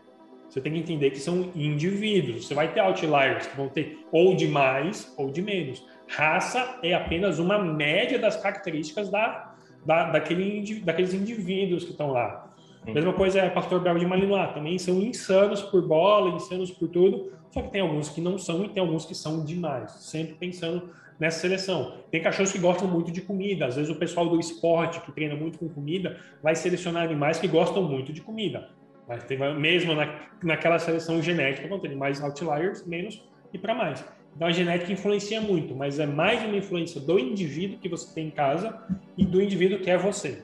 Você 0.48 0.60
tem 0.60 0.72
que 0.72 0.80
entender 0.80 1.10
que 1.10 1.20
são 1.20 1.50
indivíduos. 1.54 2.46
Você 2.46 2.54
vai 2.54 2.72
ter 2.72 2.80
outliers 2.80 3.46
que 3.46 3.56
vão 3.56 3.68
ter 3.68 4.00
ou 4.10 4.34
de 4.34 4.48
mais 4.48 5.14
ou 5.16 5.30
de 5.30 5.40
menos. 5.40 5.84
Raça 6.08 6.78
é 6.82 6.92
apenas 6.92 7.38
uma 7.38 7.56
média 7.56 8.18
das 8.18 8.36
características 8.36 9.08
da 9.08 9.49
da, 9.84 10.10
daquele, 10.10 10.80
daqueles 10.80 11.14
indivíduos 11.14 11.84
que 11.84 11.90
estão 11.90 12.10
lá. 12.10 12.50
Sim. 12.84 12.92
Mesma 12.92 13.12
coisa 13.12 13.40
é 13.40 13.50
Pastor 13.50 13.80
Bel 13.80 13.98
de 13.98 14.06
Malinois, 14.06 14.52
também 14.52 14.78
são 14.78 15.00
insanos 15.00 15.62
por 15.62 15.86
bola, 15.86 16.30
insanos 16.30 16.70
por 16.70 16.88
tudo, 16.88 17.32
só 17.50 17.62
que 17.62 17.70
tem 17.70 17.80
alguns 17.80 18.08
que 18.08 18.20
não 18.20 18.38
são 18.38 18.64
e 18.64 18.68
tem 18.68 18.80
alguns 18.80 19.04
que 19.04 19.14
são 19.14 19.44
demais, 19.44 19.92
sempre 19.92 20.34
pensando 20.34 20.90
nessa 21.18 21.40
seleção. 21.40 21.94
Tem 22.10 22.22
cachorros 22.22 22.52
que 22.52 22.58
gostam 22.58 22.88
muito 22.88 23.12
de 23.12 23.20
comida, 23.20 23.66
às 23.66 23.76
vezes 23.76 23.90
o 23.90 23.96
pessoal 23.96 24.28
do 24.28 24.40
esporte, 24.40 25.00
que 25.00 25.12
treina 25.12 25.34
muito 25.34 25.58
com 25.58 25.68
comida, 25.68 26.18
vai 26.42 26.54
selecionar 26.54 27.04
animais 27.04 27.38
que 27.38 27.46
gostam 27.46 27.82
muito 27.82 28.12
de 28.12 28.22
comida. 28.22 28.70
Mas 29.06 29.24
tem, 29.24 29.38
mesmo 29.56 29.94
na, 29.94 30.20
naquela 30.42 30.78
seleção 30.78 31.20
genética, 31.20 31.68
vão 31.68 31.78
ter 31.78 31.94
mais 31.94 32.22
outliers, 32.22 32.86
menos 32.86 33.22
e 33.52 33.58
para 33.58 33.74
mais. 33.74 34.04
Então 34.34 34.48
a 34.48 34.52
genética 34.52 34.92
influencia 34.92 35.40
muito, 35.40 35.74
mas 35.74 35.98
é 35.98 36.06
mais 36.06 36.42
uma 36.42 36.56
influência 36.56 37.00
do 37.00 37.18
indivíduo 37.18 37.78
que 37.78 37.88
você 37.88 38.14
tem 38.14 38.28
em 38.28 38.30
casa 38.30 38.80
e 39.16 39.24
do 39.24 39.40
indivíduo 39.42 39.80
que 39.80 39.90
é 39.90 39.98
você. 39.98 40.42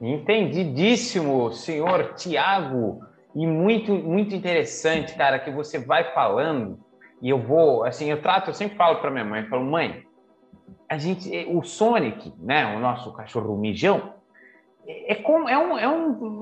Entendidíssimo, 0.00 1.52
senhor 1.52 2.14
Tiago. 2.14 3.04
E 3.34 3.46
muito, 3.46 3.92
muito 3.92 4.34
interessante, 4.34 5.14
cara, 5.14 5.38
que 5.38 5.50
você 5.50 5.78
vai 5.78 6.12
falando. 6.12 6.80
E 7.22 7.28
eu 7.28 7.38
vou, 7.40 7.84
assim, 7.84 8.10
eu 8.10 8.20
trato, 8.20 8.50
eu 8.50 8.54
sempre 8.54 8.76
falo 8.76 9.00
para 9.00 9.10
minha 9.10 9.24
mãe, 9.24 9.46
falo, 9.46 9.64
mãe, 9.64 10.04
a 10.88 10.96
gente, 10.98 11.30
o 11.48 11.62
Sonic, 11.62 12.32
né, 12.38 12.74
o 12.74 12.80
nosso 12.80 13.12
cachorro 13.12 13.56
mijão, 13.56 14.14
é 14.86 15.14
como 15.14 15.48
é 15.48 15.56
um, 15.56 15.78
é 15.78 15.88
um, 15.88 16.40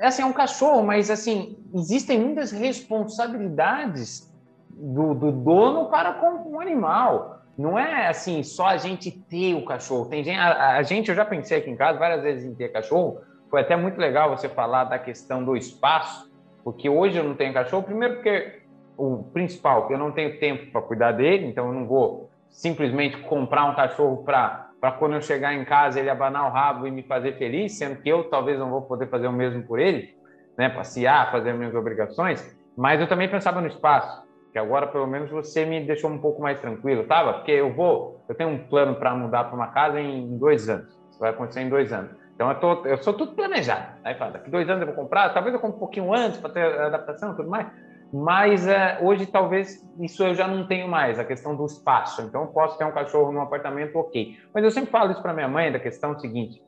é 0.00 0.06
assim, 0.06 0.22
é 0.22 0.24
um 0.24 0.32
cachorro, 0.32 0.82
mas 0.82 1.10
assim 1.10 1.56
existem 1.72 2.18
muitas 2.18 2.50
responsabilidades 2.50 4.33
do, 4.76 5.14
do 5.14 5.32
dono 5.32 5.88
para 5.88 6.14
com 6.14 6.52
o 6.52 6.60
animal. 6.60 7.40
Não 7.56 7.78
é 7.78 8.08
assim, 8.08 8.42
só 8.42 8.66
a 8.66 8.76
gente 8.76 9.10
ter 9.10 9.54
o 9.54 9.64
cachorro. 9.64 10.06
Tem 10.06 10.24
gente, 10.24 10.38
a, 10.38 10.76
a, 10.76 10.82
gente, 10.82 11.08
eu 11.08 11.14
já 11.14 11.24
pensei 11.24 11.58
aqui 11.58 11.70
em 11.70 11.76
casa 11.76 11.98
várias 11.98 12.22
vezes 12.22 12.44
em 12.44 12.54
ter 12.54 12.70
cachorro. 12.70 13.20
Foi 13.48 13.60
até 13.60 13.76
muito 13.76 13.98
legal 13.98 14.36
você 14.36 14.48
falar 14.48 14.84
da 14.84 14.98
questão 14.98 15.44
do 15.44 15.56
espaço, 15.56 16.30
porque 16.64 16.88
hoje 16.88 17.16
eu 17.16 17.24
não 17.24 17.34
tenho 17.34 17.54
cachorro. 17.54 17.84
Primeiro, 17.84 18.16
porque 18.16 18.62
o 18.96 19.24
principal, 19.32 19.86
que 19.86 19.94
eu 19.94 19.98
não 19.98 20.10
tenho 20.10 20.38
tempo 20.40 20.72
para 20.72 20.82
cuidar 20.82 21.12
dele, 21.12 21.46
então 21.46 21.68
eu 21.68 21.72
não 21.72 21.86
vou 21.86 22.30
simplesmente 22.50 23.16
comprar 23.22 23.66
um 23.66 23.74
cachorro 23.74 24.24
para 24.24 24.64
para 24.80 24.92
quando 24.92 25.14
eu 25.14 25.22
chegar 25.22 25.54
em 25.54 25.64
casa 25.64 25.98
ele 25.98 26.10
abanar 26.10 26.46
o 26.46 26.52
rabo 26.52 26.86
e 26.86 26.90
me 26.90 27.02
fazer 27.02 27.38
feliz, 27.38 27.72
sendo 27.78 28.02
que 28.02 28.08
eu 28.10 28.24
talvez 28.24 28.58
não 28.58 28.68
vou 28.68 28.82
poder 28.82 29.08
fazer 29.08 29.26
o 29.26 29.32
mesmo 29.32 29.62
por 29.62 29.78
ele, 29.78 30.14
né, 30.58 30.68
passear, 30.68 31.32
fazer 31.32 31.54
minhas 31.54 31.74
obrigações. 31.74 32.54
Mas 32.76 33.00
eu 33.00 33.08
também 33.08 33.26
pensava 33.26 33.62
no 33.62 33.66
espaço 33.66 34.23
que 34.54 34.58
agora 34.60 34.86
pelo 34.86 35.08
menos 35.08 35.32
você 35.32 35.66
me 35.66 35.84
deixou 35.84 36.08
um 36.08 36.18
pouco 36.18 36.40
mais 36.40 36.60
tranquilo, 36.60 37.02
tava? 37.08 37.32
Porque 37.32 37.50
eu 37.50 37.74
vou, 37.74 38.24
eu 38.28 38.36
tenho 38.36 38.50
um 38.50 38.68
plano 38.68 38.94
para 38.94 39.12
mudar 39.12 39.42
para 39.42 39.56
uma 39.56 39.66
casa 39.66 40.00
em 40.00 40.38
dois 40.38 40.68
anos. 40.68 40.96
Isso 41.10 41.18
vai 41.18 41.30
acontecer 41.30 41.62
em 41.62 41.68
dois 41.68 41.92
anos. 41.92 42.12
Então 42.36 42.48
eu, 42.48 42.60
tô, 42.60 42.86
eu 42.86 42.96
sou 42.98 43.14
tudo 43.14 43.34
planejado. 43.34 43.98
Aí 44.04 44.14
fala, 44.14 44.30
daqui 44.30 44.48
dois 44.48 44.70
anos 44.70 44.82
eu 44.82 44.94
vou 44.94 44.94
comprar, 44.94 45.34
talvez 45.34 45.52
eu 45.52 45.60
compre 45.60 45.74
um 45.74 45.80
pouquinho 45.80 46.14
antes 46.14 46.38
para 46.38 46.50
ter 46.50 46.62
adaptação 46.62 47.32
e 47.32 47.36
tudo 47.36 47.50
mais. 47.50 47.66
Mas 48.12 48.64
é, 48.68 49.00
hoje 49.02 49.26
talvez 49.26 49.84
isso 49.98 50.22
eu 50.22 50.36
já 50.36 50.46
não 50.46 50.68
tenho 50.68 50.86
mais, 50.86 51.18
a 51.18 51.24
questão 51.24 51.56
do 51.56 51.66
espaço. 51.66 52.22
Então 52.22 52.42
eu 52.42 52.46
posso 52.46 52.78
ter 52.78 52.84
um 52.84 52.92
cachorro 52.92 53.32
num 53.32 53.40
apartamento, 53.40 53.96
ok. 53.96 54.36
Mas 54.54 54.62
eu 54.62 54.70
sempre 54.70 54.92
falo 54.92 55.10
isso 55.10 55.20
para 55.20 55.32
minha 55.32 55.48
mãe, 55.48 55.72
da 55.72 55.80
questão 55.80 56.16
seguinte: 56.16 56.62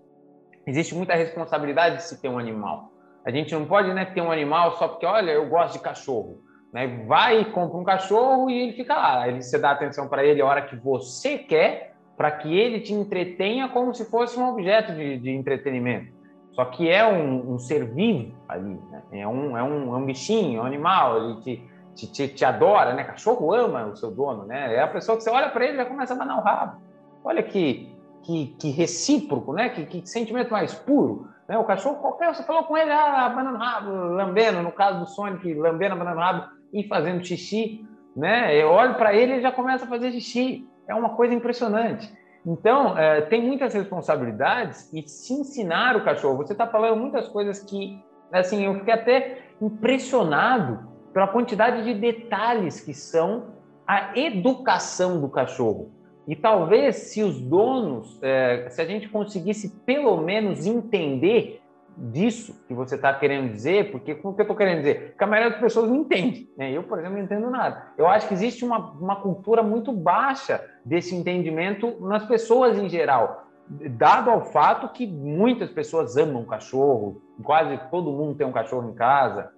existe 0.66 0.93
muita 0.93 1.14
responsabilidade 1.14 1.99
de 1.99 2.03
se 2.03 2.20
ter 2.20 2.28
um 2.28 2.37
animal. 2.37 2.91
A 3.24 3.30
gente 3.30 3.55
não 3.55 3.64
pode 3.64 3.95
né, 3.95 4.07
ter 4.07 4.22
um 4.22 4.32
animal 4.32 4.72
só 4.72 4.89
porque, 4.89 5.07
olha, 5.07 5.30
eu 5.30 5.49
gosto 5.49 5.74
de 5.74 5.84
cachorro. 5.84 6.46
Né? 6.77 7.05
Vai 7.07 7.41
e 7.41 7.45
compra 7.47 7.79
um 7.79 7.85
cachorro 7.85 8.51
e 8.51 8.61
ele 8.61 8.72
fica 8.74 8.95
lá. 8.95 9.27
Ele, 9.27 9.41
você 9.41 9.59
dá 9.59 9.70
atenção 9.70 10.09
para 10.09 10.22
ele 10.22 10.43
a 10.43 10.45
hora 10.45 10.61
que 10.61 10.77
você 10.77 11.39
quer, 11.39 11.95
para 12.18 12.31
que 12.31 12.55
ele 12.55 12.81
te 12.81 12.93
entretenha 12.93 13.66
como 13.70 13.95
se 13.95 14.05
fosse 14.11 14.39
um 14.39 14.47
objeto 14.47 14.93
de, 14.93 15.16
de 15.16 15.31
entretenimento. 15.31 16.12
Só 16.53 16.66
que 16.66 16.87
é 16.87 17.03
um, 17.07 17.55
um 17.55 17.59
ser 17.59 17.87
vivo 17.87 18.35
ali, 18.47 18.79
né? 18.91 19.03
é, 19.11 19.27
um, 19.27 19.57
é, 19.57 19.62
um, 19.62 19.95
é 19.95 19.97
um 19.97 20.05
bichinho, 20.05 20.59
é 20.59 20.62
um 20.62 20.66
animal, 20.66 21.16
ele 21.16 21.41
te, 21.41 21.70
te, 21.95 22.12
te, 22.12 22.29
te, 22.29 22.45
adora, 22.45 22.93
né? 22.93 23.05
Cachorro 23.05 23.55
ama 23.55 23.87
o 23.87 23.97
seu 23.97 24.11
dono, 24.11 24.45
né? 24.45 24.74
É 24.74 24.83
a 24.83 24.87
pessoa 24.87 25.16
que 25.16 25.24
você 25.24 25.31
olha 25.31 25.49
para 25.49 25.64
ele 25.64 25.74
e 25.74 25.77
já 25.79 25.87
começa 25.87 26.12
a 26.12 26.16
banar 26.18 26.39
o 26.39 26.43
rabo. 26.43 26.83
Olha 27.24 27.43
que, 27.43 27.91
que, 28.22 28.55
que 28.59 28.70
recíproco, 28.70 29.55
né? 29.55 29.70
Que, 29.70 29.87
que, 29.87 30.07
sentimento 30.07 30.51
mais 30.51 30.74
puro. 30.74 31.27
Né? 31.49 31.57
O 31.57 31.64
cachorro, 31.64 31.97
qualquer, 31.97 32.35
você 32.35 32.43
falou 32.43 32.64
com 32.64 32.77
ele, 32.77 32.91
ah, 32.91 33.31
banando 33.31 33.57
rabo, 33.57 33.91
lambendo, 33.91 34.62
no 34.62 34.72
caso 34.72 34.99
do 34.99 35.07
Sonic, 35.07 35.55
lambendo, 35.55 35.97
banando 35.97 36.20
rabo 36.20 36.56
e 36.79 36.87
fazendo 36.87 37.24
xixi, 37.24 37.85
né? 38.14 38.55
Eu 38.55 38.68
olho 38.68 38.95
para 38.95 39.14
ele 39.14 39.37
e 39.37 39.41
já 39.41 39.51
começa 39.51 39.85
a 39.85 39.89
fazer 39.89 40.12
xixi. 40.12 40.68
É 40.89 40.95
uma 40.95 41.11
coisa 41.11 41.35
impressionante. 41.35 42.12
Então, 42.47 42.97
é, 42.97 43.22
tem 43.22 43.43
muitas 43.43 43.74
responsabilidades 43.74 44.93
e 44.93 45.03
se 45.09 45.33
ensinar 45.33 45.97
o 45.97 46.05
cachorro. 46.05 46.37
Você 46.37 46.53
está 46.53 46.66
falando 46.66 47.01
muitas 47.01 47.27
coisas 47.29 47.59
que, 47.61 48.01
assim, 48.33 48.64
eu 48.64 48.74
fiquei 48.74 48.95
até 48.95 49.39
impressionado 49.61 50.89
pela 51.12 51.27
quantidade 51.27 51.83
de 51.83 51.95
detalhes 51.95 52.81
que 52.81 52.95
são 52.95 53.55
a 53.87 54.16
educação 54.16 55.20
do 55.20 55.29
cachorro. 55.29 55.91
E 56.29 56.37
talvez 56.37 56.97
se 56.97 57.22
os 57.22 57.41
donos, 57.41 58.18
é, 58.22 58.68
se 58.68 58.81
a 58.81 58.85
gente 58.85 59.09
conseguisse 59.09 59.81
pelo 59.85 60.20
menos 60.20 60.66
entender 60.66 61.61
disso 61.97 62.63
que 62.69 62.75
você 62.75 62.95
está 62.97 63.13
querendo 63.15 63.51
dizer, 63.53 63.91
porque 63.91 64.13
o 64.13 64.17
que 64.17 64.27
eu 64.27 64.43
estou 64.43 64.57
querendo 64.57 64.79
dizer? 64.79 65.15
Que 65.17 65.25
a 65.25 65.27
maioria 65.27 65.53
das 65.53 65.61
pessoas 65.61 65.89
não 65.89 65.97
entende. 65.97 66.49
Né? 66.57 66.71
Eu, 66.73 66.83
por 66.83 66.99
exemplo, 66.99 67.17
não 67.17 67.25
entendo 67.25 67.51
nada. 67.51 67.93
Eu 67.97 68.07
acho 68.07 68.29
que 68.29 68.35
existe 68.35 68.65
uma, 68.65 68.79
uma 68.93 69.17
cultura 69.17 69.63
muito 69.63 69.93
baixa 69.93 70.63
desse 70.85 71.15
entendimento 71.15 71.97
nas 72.01 72.27
pessoas 72.27 72.79
em 72.79 72.89
geral, 72.89 73.49
dado 73.69 74.31
ao 74.31 74.45
fato 74.45 74.93
que 74.93 75.07
muitas 75.07 75.71
pessoas 75.71 76.17
amam 76.17 76.45
cachorro, 76.45 77.23
quase 77.43 77.79
todo 77.91 78.13
mundo 78.13 78.37
tem 78.37 78.47
um 78.47 78.53
cachorro 78.53 78.91
em 78.91 78.95
casa. 78.95 79.51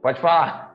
Pode 0.00 0.20
falar. 0.20 0.74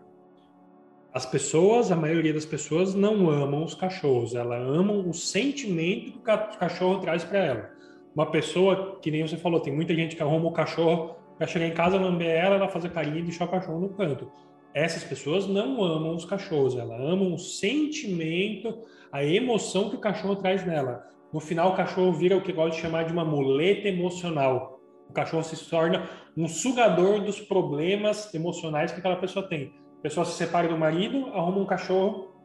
As 1.11 1.25
pessoas, 1.25 1.91
a 1.91 1.95
maioria 1.95 2.33
das 2.33 2.45
pessoas 2.45 2.93
não 2.93 3.29
amam 3.29 3.63
os 3.63 3.73
cachorros, 3.73 4.35
elas 4.35 4.61
amam 4.61 5.09
o 5.09 5.13
sentimento 5.13 6.11
que 6.11 6.17
o 6.19 6.59
cachorro 6.59 6.99
traz 6.99 7.23
para 7.23 7.39
ela 7.39 7.79
uma 8.15 8.25
pessoa, 8.31 8.99
que 9.01 9.11
nem 9.11 9.25
você 9.25 9.37
falou, 9.37 9.59
tem 9.59 9.73
muita 9.73 9.93
gente 9.93 10.15
que 10.15 10.21
arruma 10.21 10.47
o 10.47 10.51
cachorro 10.51 11.15
para 11.37 11.47
chegar 11.47 11.67
em 11.67 11.73
casa, 11.73 11.97
lamber 11.97 12.29
ela, 12.29 12.55
ela 12.55 12.67
fazer 12.67 12.89
carinho 12.89 13.19
e 13.19 13.23
deixar 13.23 13.45
o 13.45 13.49
cachorro 13.49 13.79
no 13.79 13.89
canto. 13.89 14.29
Essas 14.73 15.03
pessoas 15.03 15.47
não 15.47 15.83
amam 15.83 16.15
os 16.15 16.25
cachorros, 16.25 16.75
elas 16.75 16.99
amam 16.99 17.33
o 17.33 17.39
sentimento, 17.39 18.83
a 19.11 19.23
emoção 19.23 19.89
que 19.89 19.95
o 19.95 19.99
cachorro 19.99 20.35
traz 20.35 20.65
nela. 20.65 21.07
No 21.33 21.39
final, 21.39 21.71
o 21.71 21.75
cachorro 21.75 22.11
vira 22.11 22.35
o 22.37 22.41
que 22.41 22.51
gosta 22.51 22.75
de 22.75 22.81
chamar 22.81 23.03
de 23.05 23.13
uma 23.13 23.25
muleta 23.25 23.87
emocional. 23.87 24.79
O 25.09 25.13
cachorro 25.13 25.43
se 25.43 25.69
torna 25.69 26.07
um 26.37 26.47
sugador 26.47 27.21
dos 27.21 27.39
problemas 27.39 28.33
emocionais 28.33 28.91
que 28.91 28.99
aquela 28.99 29.15
pessoa 29.15 29.47
tem. 29.47 29.73
A 29.99 30.01
pessoa 30.01 30.25
se 30.25 30.33
separa 30.33 30.67
do 30.67 30.77
marido, 30.77 31.27
arruma 31.33 31.59
um 31.59 31.65
cachorro, 31.65 32.35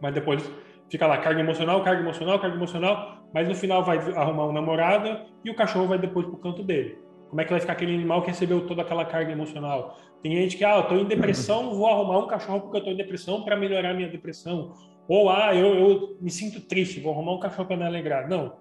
mas 0.00 0.12
depois 0.12 0.42
fica 0.90 1.06
lá, 1.06 1.18
carga 1.18 1.40
emocional, 1.40 1.82
carga 1.82 2.02
emocional, 2.02 2.38
carga 2.38 2.56
emocional, 2.56 3.24
mas 3.32 3.48
no 3.48 3.54
final 3.54 3.84
vai 3.84 3.98
arrumar 4.16 4.48
um 4.48 4.52
namorado 4.52 5.24
e 5.44 5.50
o 5.50 5.54
cachorro 5.54 5.86
vai 5.86 5.98
depois 5.98 6.26
pro 6.26 6.36
canto 6.36 6.62
dele. 6.62 6.98
Como 7.28 7.40
é 7.40 7.44
que 7.44 7.50
vai 7.52 7.60
ficar 7.60 7.74
aquele 7.74 7.94
animal 7.94 8.22
que 8.22 8.28
recebeu 8.28 8.66
toda 8.66 8.82
aquela 8.82 9.04
carga 9.04 9.30
emocional? 9.30 9.96
Tem 10.20 10.32
gente 10.32 10.56
que, 10.56 10.64
ah, 10.64 10.78
eu 10.78 10.82
tô 10.82 10.96
em 10.96 11.04
depressão, 11.04 11.74
vou 11.74 11.86
arrumar 11.86 12.18
um 12.18 12.26
cachorro 12.26 12.62
porque 12.62 12.78
eu 12.78 12.84
tô 12.84 12.90
em 12.90 12.96
depressão 12.96 13.42
para 13.42 13.56
melhorar 13.56 13.94
minha 13.94 14.08
depressão. 14.08 14.74
Ou, 15.08 15.30
ah, 15.30 15.54
eu, 15.54 15.74
eu 15.74 16.16
me 16.20 16.30
sinto 16.30 16.60
triste, 16.60 17.00
vou 17.00 17.12
arrumar 17.12 17.34
um 17.34 17.40
cachorro 17.40 17.68
para 17.68 17.76
me 17.76 17.84
alegrar. 17.84 18.28
Não. 18.28 18.56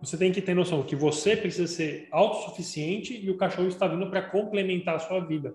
Você 0.00 0.16
tem 0.16 0.32
que 0.32 0.40
ter 0.40 0.54
noção 0.54 0.82
que 0.82 0.96
você 0.96 1.36
precisa 1.36 1.66
ser 1.66 2.08
autossuficiente 2.10 3.18
e 3.24 3.30
o 3.30 3.36
cachorro 3.36 3.68
está 3.68 3.86
vindo 3.86 4.08
para 4.10 4.22
complementar 4.22 4.96
a 4.96 4.98
sua 4.98 5.20
vida. 5.20 5.54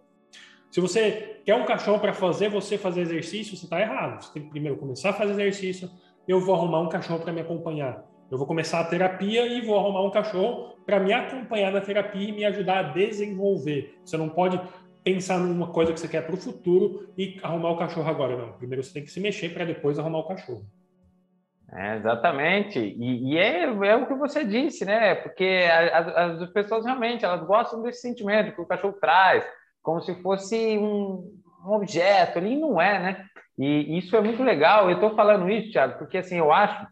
Se 0.71 0.79
você 0.79 1.41
quer 1.43 1.55
um 1.55 1.65
cachorro 1.65 1.99
para 1.99 2.13
fazer 2.13 2.49
você 2.49 2.77
fazer 2.77 3.01
exercício, 3.01 3.57
você 3.57 3.65
está 3.65 3.81
errado. 3.81 4.23
Você 4.23 4.33
tem 4.33 4.43
que 4.43 4.49
primeiro 4.49 4.77
começar 4.77 5.09
a 5.09 5.13
fazer 5.13 5.31
exercício. 5.31 5.89
Eu 6.29 6.39
vou 6.39 6.53
arrumar 6.53 6.81
um 6.81 6.89
cachorro 6.89 7.21
para 7.21 7.33
me 7.33 7.41
acompanhar. 7.41 8.05
Eu 8.29 8.37
vou 8.37 8.45
começar 8.45 8.79
a 8.81 8.83
terapia 8.83 9.47
e 9.47 9.65
vou 9.65 9.79
arrumar 9.79 10.03
um 10.03 10.11
cachorro 10.11 10.75
para 10.85 10.99
me 10.99 11.11
acompanhar 11.11 11.71
na 11.71 11.81
terapia 11.81 12.29
e 12.29 12.31
me 12.31 12.45
ajudar 12.45 12.77
a 12.77 12.83
desenvolver. 12.83 13.97
Você 14.05 14.15
não 14.15 14.29
pode 14.29 14.61
pensar 15.03 15.39
numa 15.39 15.71
coisa 15.73 15.91
que 15.91 15.99
você 15.99 16.07
quer 16.07 16.27
para 16.27 16.35
o 16.35 16.37
futuro 16.37 17.11
e 17.17 17.39
arrumar 17.41 17.71
o 17.71 17.77
cachorro 17.77 18.07
agora, 18.07 18.37
não. 18.37 18.53
Primeiro 18.53 18.83
você 18.83 18.93
tem 18.93 19.03
que 19.03 19.09
se 19.09 19.19
mexer 19.19 19.49
para 19.55 19.65
depois 19.65 19.97
arrumar 19.97 20.19
o 20.19 20.27
cachorro. 20.27 20.63
É, 21.73 21.95
exatamente. 21.95 22.77
E, 22.77 23.33
e 23.33 23.37
é, 23.39 23.63
é, 23.63 23.95
o 23.95 24.05
que 24.05 24.13
você 24.13 24.45
disse, 24.45 24.85
né? 24.85 25.15
Porque 25.15 25.67
as, 25.91 26.41
as, 26.43 26.49
pessoas 26.51 26.85
realmente 26.85 27.25
elas 27.25 27.43
gostam 27.43 27.81
desse 27.81 28.01
sentimento 28.01 28.53
que 28.53 28.61
o 28.61 28.67
cachorro 28.67 28.93
traz, 29.01 29.43
como 29.81 29.99
se 29.99 30.13
fosse 30.21 30.77
um, 30.77 31.33
um 31.65 31.71
objeto 31.71 32.37
ali, 32.37 32.55
não 32.55 32.79
é, 32.79 32.99
né? 32.99 33.25
E 33.59 33.97
isso 33.97 34.15
é 34.15 34.21
muito 34.21 34.41
legal. 34.41 34.89
Eu 34.89 34.95
estou 34.95 35.15
falando 35.15 35.49
isso, 35.49 35.71
Thiago, 35.71 35.97
porque 35.99 36.17
assim 36.17 36.37
eu 36.37 36.51
acho 36.51 36.87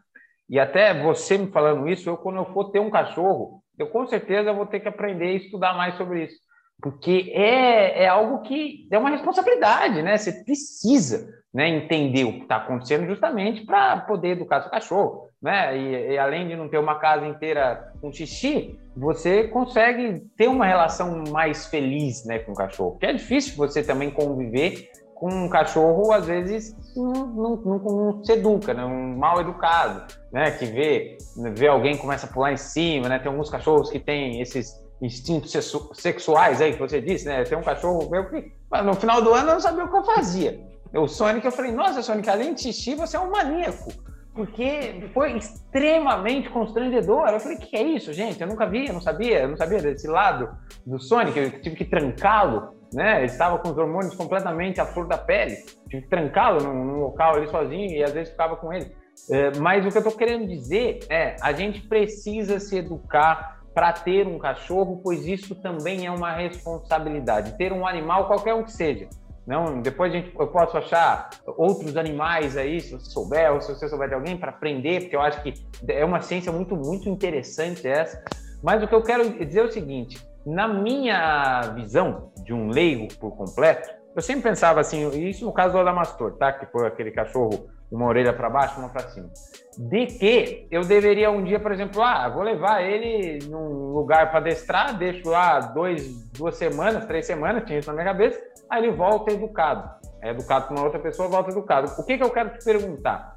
e 0.48 0.58
até 0.58 0.94
você 0.94 1.36
me 1.36 1.48
falando 1.48 1.88
isso, 1.88 2.08
eu 2.08 2.16
quando 2.16 2.36
eu 2.36 2.46
for 2.46 2.70
ter 2.70 2.80
um 2.80 2.90
cachorro, 2.90 3.62
eu 3.78 3.88
com 3.88 4.06
certeza 4.06 4.52
vou 4.52 4.66
ter 4.66 4.80
que 4.80 4.88
aprender 4.88 5.32
e 5.32 5.36
estudar 5.36 5.74
mais 5.74 5.94
sobre 5.96 6.24
isso. 6.24 6.36
Porque 6.80 7.30
é, 7.34 8.04
é 8.04 8.08
algo 8.08 8.42
que 8.42 8.88
é 8.90 8.96
uma 8.96 9.10
responsabilidade, 9.10 10.00
né? 10.00 10.16
Você 10.16 10.44
precisa 10.44 11.28
né, 11.52 11.68
entender 11.68 12.24
o 12.24 12.32
que 12.32 12.42
está 12.42 12.56
acontecendo 12.56 13.06
justamente 13.06 13.64
para 13.66 13.98
poder 13.98 14.30
educar 14.30 14.62
seu 14.62 14.70
cachorro. 14.70 15.28
Né? 15.42 15.76
E, 15.76 16.12
e, 16.12 16.18
além 16.18 16.48
de 16.48 16.56
não 16.56 16.68
ter 16.68 16.78
uma 16.78 16.98
casa 16.98 17.26
inteira 17.26 17.92
com 18.00 18.12
xixi, 18.12 18.78
você 18.96 19.48
consegue 19.48 20.20
ter 20.36 20.48
uma 20.48 20.66
relação 20.66 21.24
mais 21.30 21.66
feliz 21.66 22.24
né, 22.24 22.38
com 22.38 22.52
o 22.52 22.56
cachorro. 22.56 22.92
Porque 22.92 23.06
é 23.06 23.12
difícil 23.12 23.56
você 23.56 23.82
também 23.82 24.10
conviver 24.10 24.88
com 25.18 25.28
um 25.28 25.48
cachorro, 25.48 26.12
às 26.12 26.26
vezes, 26.26 26.76
não, 26.96 27.12
não, 27.12 27.56
não, 27.56 27.78
não, 27.78 28.24
se 28.24 28.32
educa, 28.32 28.72
né? 28.72 28.84
um 28.84 29.16
mal 29.18 29.40
educado, 29.40 30.14
né? 30.32 30.52
que 30.52 30.64
vê, 30.64 31.18
vê 31.54 31.66
alguém 31.66 31.96
começa 31.96 32.26
a 32.26 32.28
pular 32.28 32.52
em 32.52 32.56
cima, 32.56 33.08
né? 33.08 33.18
tem 33.18 33.30
alguns 33.30 33.50
cachorros 33.50 33.90
que 33.90 33.98
têm 33.98 34.40
esses 34.40 34.72
instintos 35.02 35.52
sexuais 35.94 36.60
aí 36.60 36.72
que 36.72 36.78
você 36.78 37.00
disse, 37.00 37.26
né? 37.26 37.44
Tem 37.44 37.56
um 37.56 37.62
cachorro 37.62 38.10
meu 38.10 38.28
que 38.28 38.52
no 38.84 38.94
final 38.94 39.22
do 39.22 39.32
ano 39.32 39.50
eu 39.50 39.54
não 39.54 39.60
sabia 39.60 39.84
o 39.84 39.88
que 39.88 39.96
eu 39.96 40.02
fazia. 40.02 40.60
O 40.92 41.06
Sonic, 41.06 41.44
eu 41.44 41.52
falei, 41.52 41.70
nossa, 41.70 42.02
Sonic, 42.02 42.28
além 42.28 42.54
de 42.54 42.62
xixi, 42.62 42.96
você 42.96 43.16
é 43.16 43.20
um 43.20 43.30
maníaco. 43.30 43.92
Porque 44.34 45.08
foi 45.14 45.36
extremamente 45.36 46.48
constrangedor. 46.50 47.28
Eu 47.28 47.38
falei, 47.38 47.58
que 47.58 47.76
é 47.76 47.82
isso, 47.82 48.12
gente? 48.12 48.40
Eu 48.40 48.48
nunca 48.48 48.66
vi, 48.66 48.88
eu 48.88 48.94
não 48.94 49.00
sabia, 49.00 49.42
eu 49.42 49.48
não 49.48 49.56
sabia 49.56 49.80
desse 49.80 50.08
lado 50.08 50.48
do 50.84 50.98
Sonic, 50.98 51.38
eu 51.38 51.60
tive 51.60 51.76
que 51.76 51.84
trancá-lo 51.84 52.77
né? 52.92 53.18
Ele 53.18 53.26
estava 53.26 53.58
com 53.58 53.70
os 53.70 53.78
hormônios 53.78 54.14
completamente 54.14 54.80
à 54.80 54.86
flor 54.86 55.06
da 55.06 55.18
pele. 55.18 55.56
Tive 55.88 56.02
que 56.02 56.08
trancá-lo 56.08 56.62
num, 56.62 56.84
num, 56.84 57.00
local 57.00 57.36
ali 57.36 57.48
sozinho 57.48 57.90
e 57.90 58.02
às 58.02 58.12
vezes 58.12 58.30
ficava 58.30 58.56
com 58.56 58.72
ele. 58.72 58.90
É, 59.30 59.58
mas 59.58 59.84
o 59.84 59.90
que 59.90 59.96
eu 59.96 60.02
estou 60.02 60.16
querendo 60.16 60.46
dizer 60.46 61.00
é, 61.10 61.36
a 61.42 61.52
gente 61.52 61.82
precisa 61.82 62.58
se 62.58 62.78
educar 62.78 63.58
para 63.74 63.92
ter 63.92 64.26
um 64.26 64.38
cachorro, 64.38 65.00
pois 65.02 65.26
isso 65.26 65.54
também 65.54 66.06
é 66.06 66.10
uma 66.10 66.32
responsabilidade. 66.32 67.56
Ter 67.56 67.72
um 67.72 67.86
animal, 67.86 68.26
qualquer 68.26 68.54
um 68.54 68.64
que 68.64 68.72
seja. 68.72 69.08
Não, 69.46 69.80
depois 69.80 70.12
gente, 70.12 70.30
eu 70.38 70.46
posso 70.48 70.76
achar 70.76 71.30
outros 71.56 71.96
animais 71.96 72.56
aí, 72.56 72.80
se 72.80 72.92
você 72.92 73.10
souber, 73.10 73.50
ou 73.52 73.60
se 73.60 73.72
você 73.72 73.88
souber 73.88 74.08
de 74.08 74.14
alguém, 74.14 74.36
para 74.36 74.50
aprender, 74.50 75.00
porque 75.00 75.16
eu 75.16 75.22
acho 75.22 75.42
que 75.42 75.54
é 75.88 76.04
uma 76.04 76.20
ciência 76.20 76.52
muito, 76.52 76.76
muito 76.76 77.08
interessante 77.08 77.88
essa. 77.88 78.22
Mas 78.62 78.82
o 78.82 78.86
que 78.86 78.94
eu 78.94 79.02
quero 79.02 79.30
dizer 79.44 79.60
é 79.60 79.64
o 79.64 79.72
seguinte: 79.72 80.20
na 80.48 80.66
minha 80.66 81.60
visão 81.74 82.32
de 82.42 82.54
um 82.54 82.70
leigo 82.70 83.08
por 83.18 83.36
completo, 83.36 83.88
eu 84.16 84.22
sempre 84.22 84.42
pensava 84.42 84.80
assim, 84.80 85.06
isso 85.28 85.44
no 85.44 85.52
caso 85.52 85.74
do 85.74 85.78
Adamastor, 85.78 86.32
tá? 86.32 86.52
Que 86.52 86.66
foi 86.66 86.86
aquele 86.86 87.10
cachorro, 87.10 87.68
uma 87.90 88.06
orelha 88.06 88.32
para 88.32 88.48
baixo, 88.48 88.80
uma 88.80 88.88
para 88.88 89.08
cima. 89.10 89.28
De 89.76 90.06
que 90.06 90.66
eu 90.70 90.82
deveria 90.82 91.30
um 91.30 91.44
dia, 91.44 91.60
por 91.60 91.70
exemplo, 91.70 92.02
ah, 92.02 92.28
vou 92.28 92.42
levar 92.42 92.82
ele 92.82 93.38
num 93.46 93.92
lugar 93.92 94.30
para 94.30 94.40
adestrar, 94.40 94.96
deixo 94.96 95.28
lá 95.28 95.60
dois, 95.60 96.30
duas 96.32 96.56
semanas, 96.56 97.04
três 97.04 97.26
semanas, 97.26 97.64
tinha 97.64 97.78
isso 97.78 97.88
na 97.88 97.94
minha 97.94 98.06
cabeça, 98.06 98.40
aí 98.70 98.82
ele 98.84 98.96
volta 98.96 99.30
educado. 99.30 99.88
É 100.22 100.30
educado 100.30 100.66
com 100.66 100.74
uma 100.74 100.84
outra 100.84 100.98
pessoa, 100.98 101.28
volta 101.28 101.50
educado. 101.50 101.92
O 101.98 102.04
que, 102.04 102.16
que 102.16 102.24
eu 102.24 102.30
quero 102.30 102.58
te 102.58 102.64
perguntar? 102.64 103.36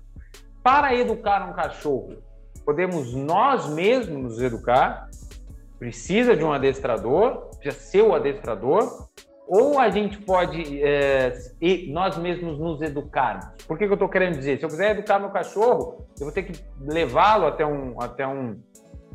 Para 0.63 0.95
educar 0.95 1.47
um 1.47 1.53
cachorro, 1.53 2.15
podemos 2.65 3.13
nós 3.13 3.67
mesmos 3.69 4.23
nos 4.23 4.41
educar 4.41 5.09
precisa 5.81 6.35
de 6.35 6.43
um 6.43 6.53
adestrador, 6.53 7.49
precisa 7.57 7.83
ser 7.83 8.01
o 8.03 8.13
adestrador, 8.13 9.07
ou 9.47 9.79
a 9.79 9.89
gente 9.89 10.19
pode 10.19 10.79
é, 10.79 11.33
nós 11.87 12.19
mesmos 12.19 12.59
nos 12.59 12.83
educarmos. 12.83 13.47
Por 13.67 13.79
que, 13.79 13.85
que 13.85 13.91
eu 13.91 13.95
estou 13.95 14.07
querendo 14.07 14.37
dizer? 14.37 14.59
Se 14.59 14.63
eu 14.63 14.69
quiser 14.69 14.91
educar 14.91 15.17
meu 15.17 15.31
cachorro, 15.31 16.05
eu 16.19 16.25
vou 16.25 16.31
ter 16.31 16.43
que 16.43 16.63
levá-lo 16.79 17.47
até 17.47 17.65
um, 17.65 17.99
até 17.99 18.27
um 18.27 18.61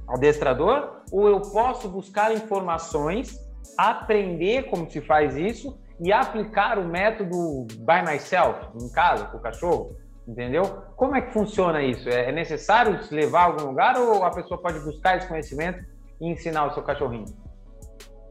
adestrador, 0.08 1.02
ou 1.12 1.28
eu 1.28 1.40
posso 1.40 1.88
buscar 1.88 2.34
informações, 2.34 3.38
aprender 3.78 4.64
como 4.64 4.90
se 4.90 5.00
faz 5.00 5.36
isso 5.36 5.78
e 6.00 6.12
aplicar 6.12 6.80
o 6.80 6.84
método 6.84 7.64
by 7.78 8.02
myself 8.04 8.58
em 8.74 8.90
casa 8.90 9.26
com 9.26 9.38
o 9.38 9.40
cachorro, 9.40 9.96
entendeu? 10.26 10.64
Como 10.96 11.14
é 11.14 11.20
que 11.20 11.32
funciona 11.32 11.80
isso? 11.80 12.08
É, 12.08 12.30
é 12.30 12.32
necessário 12.32 12.98
levar 13.12 13.42
a 13.42 13.44
algum 13.44 13.66
lugar 13.66 13.96
ou 13.96 14.24
a 14.24 14.30
pessoa 14.30 14.60
pode 14.60 14.80
buscar 14.80 15.16
esse 15.16 15.28
conhecimento 15.28 15.94
e 16.20 16.28
ensinar 16.28 16.66
o 16.66 16.74
seu 16.74 16.82
cachorrinho? 16.82 17.26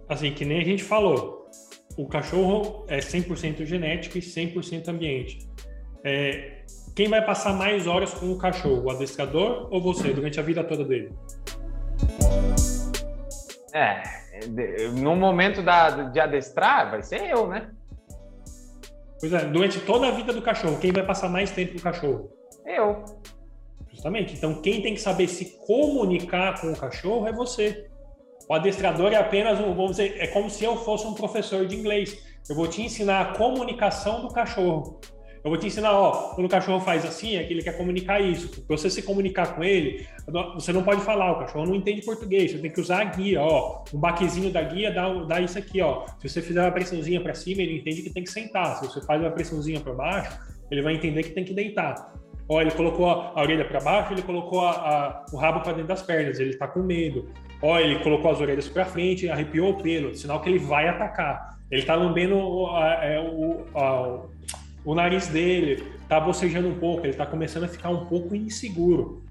Assim, 0.08 0.32
que 0.32 0.46
nem 0.46 0.60
a 0.60 0.64
gente 0.64 0.84
falou, 0.84 1.50
o 1.98 2.08
cachorro 2.08 2.86
é 2.88 3.00
100% 3.00 3.66
genética 3.66 4.18
e 4.18 4.22
100% 4.22 4.88
ambiente. 4.90 5.48
É, 6.04 6.64
quem 6.96 7.10
vai 7.10 7.26
passar 7.26 7.54
mais 7.54 7.88
horas 7.88 8.14
com 8.14 8.32
o 8.32 8.38
cachorro, 8.38 8.84
o 8.84 8.92
adestrador 8.92 9.68
ou 9.72 9.82
você, 9.82 10.14
durante 10.14 10.40
a 10.40 10.44
vida 10.44 10.64
toda 10.64 10.86
dele? 10.86 11.12
É, 13.74 14.04
no 14.94 15.16
momento 15.16 15.62
da, 15.62 15.90
de 15.90 16.20
adestrar, 16.20 16.92
vai 16.92 17.04
ser 17.04 17.22
eu, 17.30 17.48
né? 17.48 17.70
Pois 19.20 19.34
é, 19.34 19.46
durante 19.46 19.80
toda 19.80 20.08
a 20.08 20.12
vida 20.12 20.32
do 20.32 20.42
cachorro, 20.42 20.78
quem 20.80 20.92
vai 20.92 21.06
passar 21.06 21.30
mais 21.30 21.52
tempo 21.52 21.74
com 21.74 21.80
o 21.80 21.82
cachorro? 21.82 22.32
Eu. 22.66 23.04
Justamente. 23.96 24.34
Então, 24.34 24.62
quem 24.62 24.82
tem 24.82 24.94
que 24.94 25.02
saber 25.02 25.28
se 25.28 25.58
comunicar 25.66 26.60
com 26.60 26.72
o 26.72 26.78
cachorro 26.78 27.28
é 27.28 27.32
você. 27.32 27.88
O 28.48 28.54
adestrador 28.54 29.12
é 29.12 29.16
apenas 29.16 29.60
um, 29.60 29.74
vamos 29.74 29.92
dizer, 29.92 30.18
é 30.20 30.28
como 30.28 30.50
se 30.50 30.64
eu 30.64 30.76
fosse 30.78 31.08
um 31.08 31.14
professor 31.14 31.66
de 31.66 31.76
inglês. 31.76 32.16
Eu 32.48 32.56
vou 32.56 32.68
te 32.68 32.82
ensinar 32.82 33.22
a 33.22 33.26
comunicação 33.38 34.22
do 34.22 34.28
cachorro. 34.28 35.00
Eu 35.44 35.52
vou 35.52 35.60
te 35.60 35.68
ensinar, 35.68 35.94
ó, 35.94 36.34
quando 36.34 36.48
o 36.48 36.50
cachorro 36.50 36.80
faz 36.80 37.06
assim, 37.06 37.36
é 37.36 37.44
que 37.44 37.54
ele 37.54 37.62
quer 37.62 37.78
comunicar 37.78 38.20
isso. 38.20 38.64
Para 38.66 38.78
você 38.78 38.90
se 38.90 39.02
comunicar 39.04 39.56
com 39.56 39.64
ele, 39.64 40.06
você 40.56 40.74
não 40.74 40.84
pode 40.84 41.02
falar, 41.02 41.34
o 41.34 41.40
cachorro 41.40 41.68
não 41.68 41.76
entende 41.76 42.02
português, 42.04 42.52
você 42.52 42.58
tem 42.58 42.72
que 42.72 42.82
usar 42.82 43.02
a 43.02 43.04
guia, 43.06 43.42
ó. 43.42 43.84
Um 43.94 44.00
baquezinho 44.00 44.52
da 44.52 44.64
guia 44.64 44.92
dá, 44.92 45.08
dá 45.24 45.40
isso 45.40 45.58
aqui, 45.58 45.82
ó. 45.82 46.06
Se 46.20 46.28
você 46.28 46.42
fizer 46.42 46.62
uma 46.62 46.72
pressãozinha 46.72 47.22
para 47.22 47.36
cima, 47.36 47.62
ele 47.62 47.78
entende 47.78 48.02
que 48.02 48.10
tem 48.10 48.24
que 48.24 48.32
sentar. 48.32 48.78
Se 48.78 48.88
você 48.88 49.02
faz 49.06 49.22
uma 49.22 49.30
pressãozinha 49.30 49.80
para 49.80 49.94
baixo, 49.94 50.36
ele 50.72 50.82
vai 50.82 50.96
entender 50.96 51.22
que 51.22 51.30
tem 51.30 51.46
que 51.46 51.54
deitar. 51.54 52.12
Ó, 52.48 52.62
ele 52.62 52.72
colocou 52.72 53.10
a, 53.10 53.42
orelha 53.42 53.66
para 53.66 53.80
baixo, 53.80 54.14
ele 54.14 54.22
colocou 54.22 54.62
a, 54.62 54.72
a, 54.72 55.26
o 55.32 55.38
rabo 55.38 55.62
para 55.62 55.74
dentro 55.74 55.88
das 55.88 56.04
pernas, 56.04 56.40
ele 56.40 56.52
está 56.52 56.68
com 56.68 56.82
medo. 56.82 57.30
Ó, 57.62 57.80
ele 57.80 58.00
colocou 58.00 58.32
as 58.32 58.40
orelhas 58.40 58.68
para 58.68 58.86
frente, 58.86 59.30
arrepiou 59.30 59.72
o 59.72 59.82
pelo, 59.82 60.14
sinal 60.14 60.42
que 60.42 60.50
ele 60.50 60.60
vai 60.60 60.88
atacar. 60.88 61.58
Ele 61.72 61.82
está 61.82 61.96
lambendo 61.96 62.36
o, 62.36 62.78
é, 62.78 63.20
o, 63.20 64.30
o 64.86 64.94
nariz 64.94 65.28
dele 65.28 65.84
está 66.04 66.20
bocejando 66.20 66.68
um 66.68 66.76
pouco, 66.76 67.02
ele 67.02 67.10
está 67.10 67.26
começando 67.26 67.64
a 67.64 67.68
ficar 67.68 67.90
um 67.90 68.06
pouco 68.06 68.36
inseguro. 68.36 69.24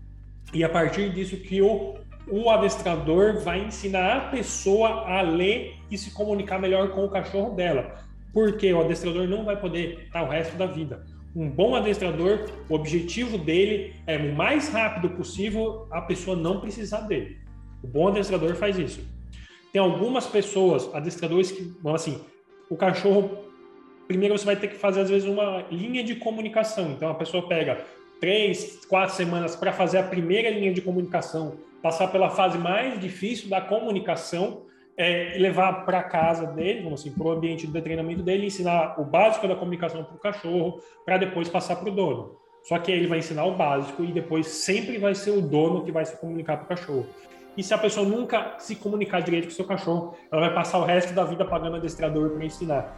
E 0.53 0.65
a 0.65 0.69
partir 0.69 1.11
disso 1.11 1.37
que 1.37 1.62
o, 1.62 1.95
o 2.29 2.51
adestrador 2.51 3.41
vai 3.41 3.65
ensinar 3.65 4.17
a 4.17 4.21
pessoa 4.31 5.09
a 5.09 5.23
ler 5.23 5.77
e 5.91 5.97
se 5.97 6.11
comunicar 6.12 6.59
melhor 6.59 6.91
com 6.91 7.05
o 7.05 7.09
cachorro 7.09 7.55
dela. 7.55 7.95
Porque 8.33 8.73
o 8.73 8.81
adestrador 8.81 9.29
não 9.29 9.45
vai 9.45 9.57
poder 9.57 10.01
estar 10.07 10.23
o 10.23 10.29
resto 10.29 10.57
da 10.57 10.67
vida. 10.67 11.05
Um 11.35 11.51
bom 11.51 11.74
adestrador, 11.74 12.49
o 12.68 12.74
objetivo 12.74 13.37
dele 13.37 13.95
é 14.07 14.16
o 14.16 14.35
mais 14.35 14.68
rápido 14.68 15.11
possível 15.11 15.89
a 15.91 16.01
pessoa 16.01 16.37
não 16.37 16.61
precisar 16.61 17.01
dele. 17.01 17.39
O 17.82 17.89
bom 17.89 18.09
adestrador 18.09 18.55
faz 18.55 18.78
isso. 18.78 19.01
Tem 19.72 19.82
algumas 19.82 20.26
pessoas, 20.26 20.89
adestradores 20.95 21.51
que, 21.51 21.74
assim, 21.93 22.20
o 22.70 22.76
cachorro 22.76 23.45
primeiro 24.07 24.39
você 24.39 24.45
vai 24.45 24.57
ter 24.57 24.68
que 24.68 24.76
fazer, 24.76 25.01
às 25.01 25.11
vezes, 25.11 25.28
uma 25.28 25.66
linha 25.70 26.05
de 26.05 26.14
comunicação. 26.14 26.93
Então, 26.93 27.11
a 27.11 27.14
pessoa 27.14 27.49
pega 27.49 27.85
três, 28.20 28.87
quatro 28.87 29.16
semanas 29.16 29.57
para 29.57 29.72
fazer 29.72 29.99
a 29.99 30.03
primeira 30.03 30.51
linha 30.51 30.72
de 30.72 30.80
comunicação, 30.80 31.57
passar 31.82 32.09
pela 32.09 32.30
fase 32.30 32.57
mais 32.59 33.01
difícil 33.01 33.49
da 33.49 33.61
comunicação, 33.61 34.64
é, 34.97 35.37
levar 35.39 35.85
para 35.85 36.03
casa 36.03 36.47
dele, 36.47 36.83
vamos 36.83 37.01
assim, 37.01 37.11
para 37.11 37.27
o 37.27 37.31
ambiente 37.31 37.67
de 37.67 37.83
treinamento 37.83 38.23
dele, 38.23 38.47
ensinar 38.47 39.01
o 39.01 39.05
básico 39.05 39.49
da 39.49 39.57
comunicação 39.57 40.05
para 40.05 40.15
o 40.15 40.19
cachorro, 40.19 40.81
para 41.05 41.17
depois 41.17 41.49
passar 41.49 41.77
para 41.77 41.89
o 41.89 41.93
dono. 41.93 42.37
Só 42.63 42.79
que 42.79 42.91
ele 42.91 43.07
vai 43.07 43.19
ensinar 43.19 43.45
o 43.45 43.57
básico 43.57 44.03
e 44.05 44.13
depois 44.13 44.47
sempre 44.47 44.97
vai 44.99 45.15
ser 45.15 45.33
o 45.33 45.43
dono 45.43 45.85
que 45.85 45.93
vai 45.93 46.05
se 46.05 46.17
comunicar 46.19 46.57
para 46.57 46.65
o 46.65 46.69
cachorro. 46.69 47.07
E 47.57 47.63
se 47.63 47.73
a 47.73 47.79
pessoa 47.79 48.07
nunca 48.07 48.57
se 48.59 48.75
comunicar 48.77 49.21
direito 49.21 49.45
com 49.45 49.51
seu 49.51 49.65
cachorro, 49.65 50.17
ela 50.31 50.41
vai 50.43 50.55
passar 50.55 50.79
o 50.79 50.85
resto 50.85 51.13
da 51.13 51.25
vida 51.25 51.45
pagando 51.45 51.77
adestrador 51.77 52.31
para 52.31 52.45
ensinar 52.45 52.97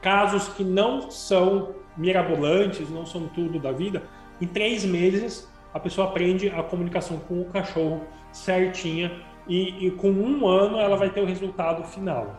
casos 0.00 0.48
que 0.48 0.62
não 0.62 1.10
são 1.10 1.74
mirabolantes, 1.96 2.88
não 2.90 3.04
são 3.04 3.26
tudo 3.28 3.58
da 3.58 3.72
vida, 3.72 4.02
em 4.40 4.46
três 4.46 4.84
meses 4.84 5.48
a 5.72 5.80
pessoa 5.80 6.08
aprende 6.08 6.48
a 6.48 6.62
comunicação 6.62 7.18
com 7.18 7.40
o 7.40 7.44
cachorro 7.46 8.02
certinha 8.32 9.10
e, 9.48 9.86
e 9.86 9.90
com 9.92 10.10
um 10.10 10.46
ano 10.46 10.78
ela 10.78 10.96
vai 10.96 11.10
ter 11.10 11.20
o 11.20 11.26
resultado 11.26 11.82
final. 11.84 12.36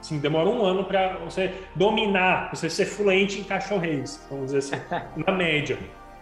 Sim, 0.00 0.18
demora 0.18 0.48
um 0.48 0.64
ano 0.64 0.84
para 0.84 1.18
você 1.18 1.52
dominar, 1.74 2.50
você 2.54 2.70
ser 2.70 2.86
fluente 2.86 3.40
em 3.40 3.44
cachorreis, 3.44 4.24
vamos 4.30 4.52
dizer 4.52 4.58
assim, 4.58 4.76
na 5.26 5.32
média. 5.32 5.78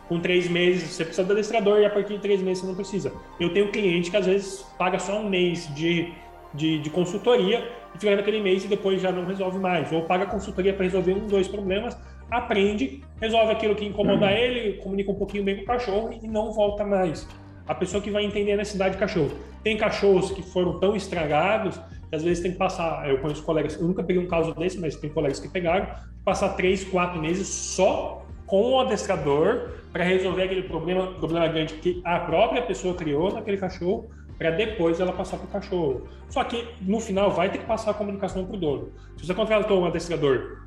Com 0.09 0.20
três 0.20 0.49
meses 0.49 0.91
você 0.91 1.05
precisa 1.05 1.26
do 1.26 1.32
adestrador 1.32 1.80
e 1.80 1.84
a 1.84 1.91
partir 1.91 2.14
de 2.14 2.20
três 2.20 2.41
meses 2.41 2.61
você 2.61 2.68
não 2.68 2.74
precisa. 2.74 3.12
Eu 3.41 3.53
tenho 3.53 3.70
cliente 3.70 4.11
que 4.11 4.16
às 4.16 4.24
vezes 4.24 4.62
paga 4.78 4.99
só 4.99 5.18
um 5.18 5.28
mês 5.28 5.72
de, 5.74 6.12
de, 6.55 6.78
de 6.78 6.91
consultoria 6.91 7.68
e 7.95 7.99
fica 7.99 8.14
naquele 8.14 8.41
mês 8.41 8.64
e 8.64 8.68
depois 8.68 9.01
já 9.01 9.11
não 9.11 9.26
resolve 9.26 9.59
mais. 9.59 9.93
Ou 9.93 10.03
paga 10.03 10.26
consultoria 10.26 10.72
para 10.72 10.84
resolver 10.84 11.12
um, 11.12 11.26
dois 11.26 11.49
problemas, 11.49 11.99
aprende, 12.30 13.03
resolve 13.20 13.53
aquilo 13.53 13.74
que 13.74 13.84
incomoda 13.84 14.26
uhum. 14.26 14.32
ele, 14.32 14.72
comunica 14.74 15.11
um 15.11 15.16
pouquinho 15.16 15.45
bem 15.45 15.57
com 15.57 15.62
o 15.62 15.66
cachorro 15.66 16.18
e 16.22 16.26
não 16.28 16.53
volta 16.53 16.84
mais. 16.84 17.28
A 17.66 17.74
pessoa 17.74 18.02
que 18.02 18.10
vai 18.10 18.24
entender 18.24 18.52
a 18.52 18.56
necessidade 18.56 18.94
de 18.94 19.00
cachorro. 19.00 19.32
Tem 19.62 19.76
cachorros 19.76 20.30
que 20.30 20.42
foram 20.42 20.78
tão 20.78 20.94
estragados 20.94 21.80
que 22.08 22.14
às 22.14 22.22
vezes 22.22 22.42
tem 22.42 22.52
que 22.52 22.58
passar. 22.58 23.08
Eu 23.08 23.18
conheço 23.18 23.42
colegas, 23.42 23.74
eu 23.74 23.86
nunca 23.86 24.02
peguei 24.02 24.22
um 24.22 24.28
caso 24.28 24.54
desse, 24.54 24.78
mas 24.78 24.96
tem 24.96 25.10
colegas 25.10 25.40
que 25.40 25.48
pegaram, 25.48 25.88
passar 26.24 26.50
três, 26.50 26.84
quatro 26.84 27.20
meses 27.20 27.48
só 27.48 28.24
com 28.46 28.72
o 28.72 28.80
adestrador 28.80 29.70
para 29.92 30.04
resolver 30.04 30.44
aquele 30.44 30.62
problema, 30.62 31.12
problema 31.14 31.48
grande 31.48 31.74
que 31.74 32.00
a 32.04 32.20
própria 32.20 32.62
pessoa 32.62 32.94
criou 32.94 33.32
naquele 33.32 33.56
cachorro 33.56 34.08
para 34.38 34.50
depois 34.50 35.00
ela 35.00 35.12
passar 35.12 35.38
para 35.38 35.46
o 35.46 35.50
cachorro. 35.50 36.08
Só 36.28 36.44
que 36.44 36.68
no 36.82 37.00
final 37.00 37.30
vai 37.30 37.50
ter 37.50 37.58
que 37.58 37.66
passar 37.66 37.92
a 37.92 37.94
comunicação 37.94 38.44
para 38.44 38.54
o 38.54 38.58
dono. 38.58 38.92
Se 39.16 39.26
você 39.26 39.34
contratou 39.34 39.80
um 39.80 39.86
adestrador 39.86 40.62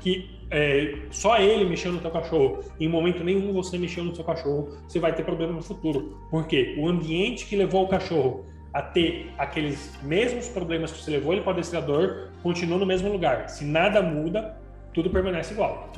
que 0.00 0.39
é, 0.50 0.94
só 1.10 1.38
ele 1.38 1.64
mexeu 1.64 1.92
no 1.92 2.00
seu 2.00 2.10
cachorro, 2.10 2.64
em 2.78 2.88
momento 2.88 3.22
nenhum 3.22 3.52
você 3.52 3.78
mexeu 3.78 4.02
no 4.02 4.14
seu 4.14 4.24
cachorro, 4.24 4.76
você 4.88 4.98
vai 4.98 5.12
ter 5.14 5.22
problema 5.22 5.52
no 5.52 5.62
futuro. 5.62 6.18
Porque 6.30 6.74
o 6.78 6.88
ambiente 6.88 7.46
que 7.46 7.54
levou 7.54 7.84
o 7.84 7.88
cachorro 7.88 8.44
a 8.72 8.82
ter 8.82 9.30
aqueles 9.38 9.98
mesmos 10.02 10.48
problemas 10.48 10.92
que 10.92 11.02
você 11.02 11.12
levou 11.12 11.32
ele 11.32 11.42
para 11.42 11.50
o 11.50 11.52
adestrador 11.54 12.30
continua 12.42 12.78
no 12.78 12.86
mesmo 12.86 13.10
lugar. 13.10 13.48
Se 13.48 13.64
nada 13.64 14.02
muda, 14.02 14.56
tudo 14.92 15.10
permanece 15.10 15.54
igual. 15.54 15.90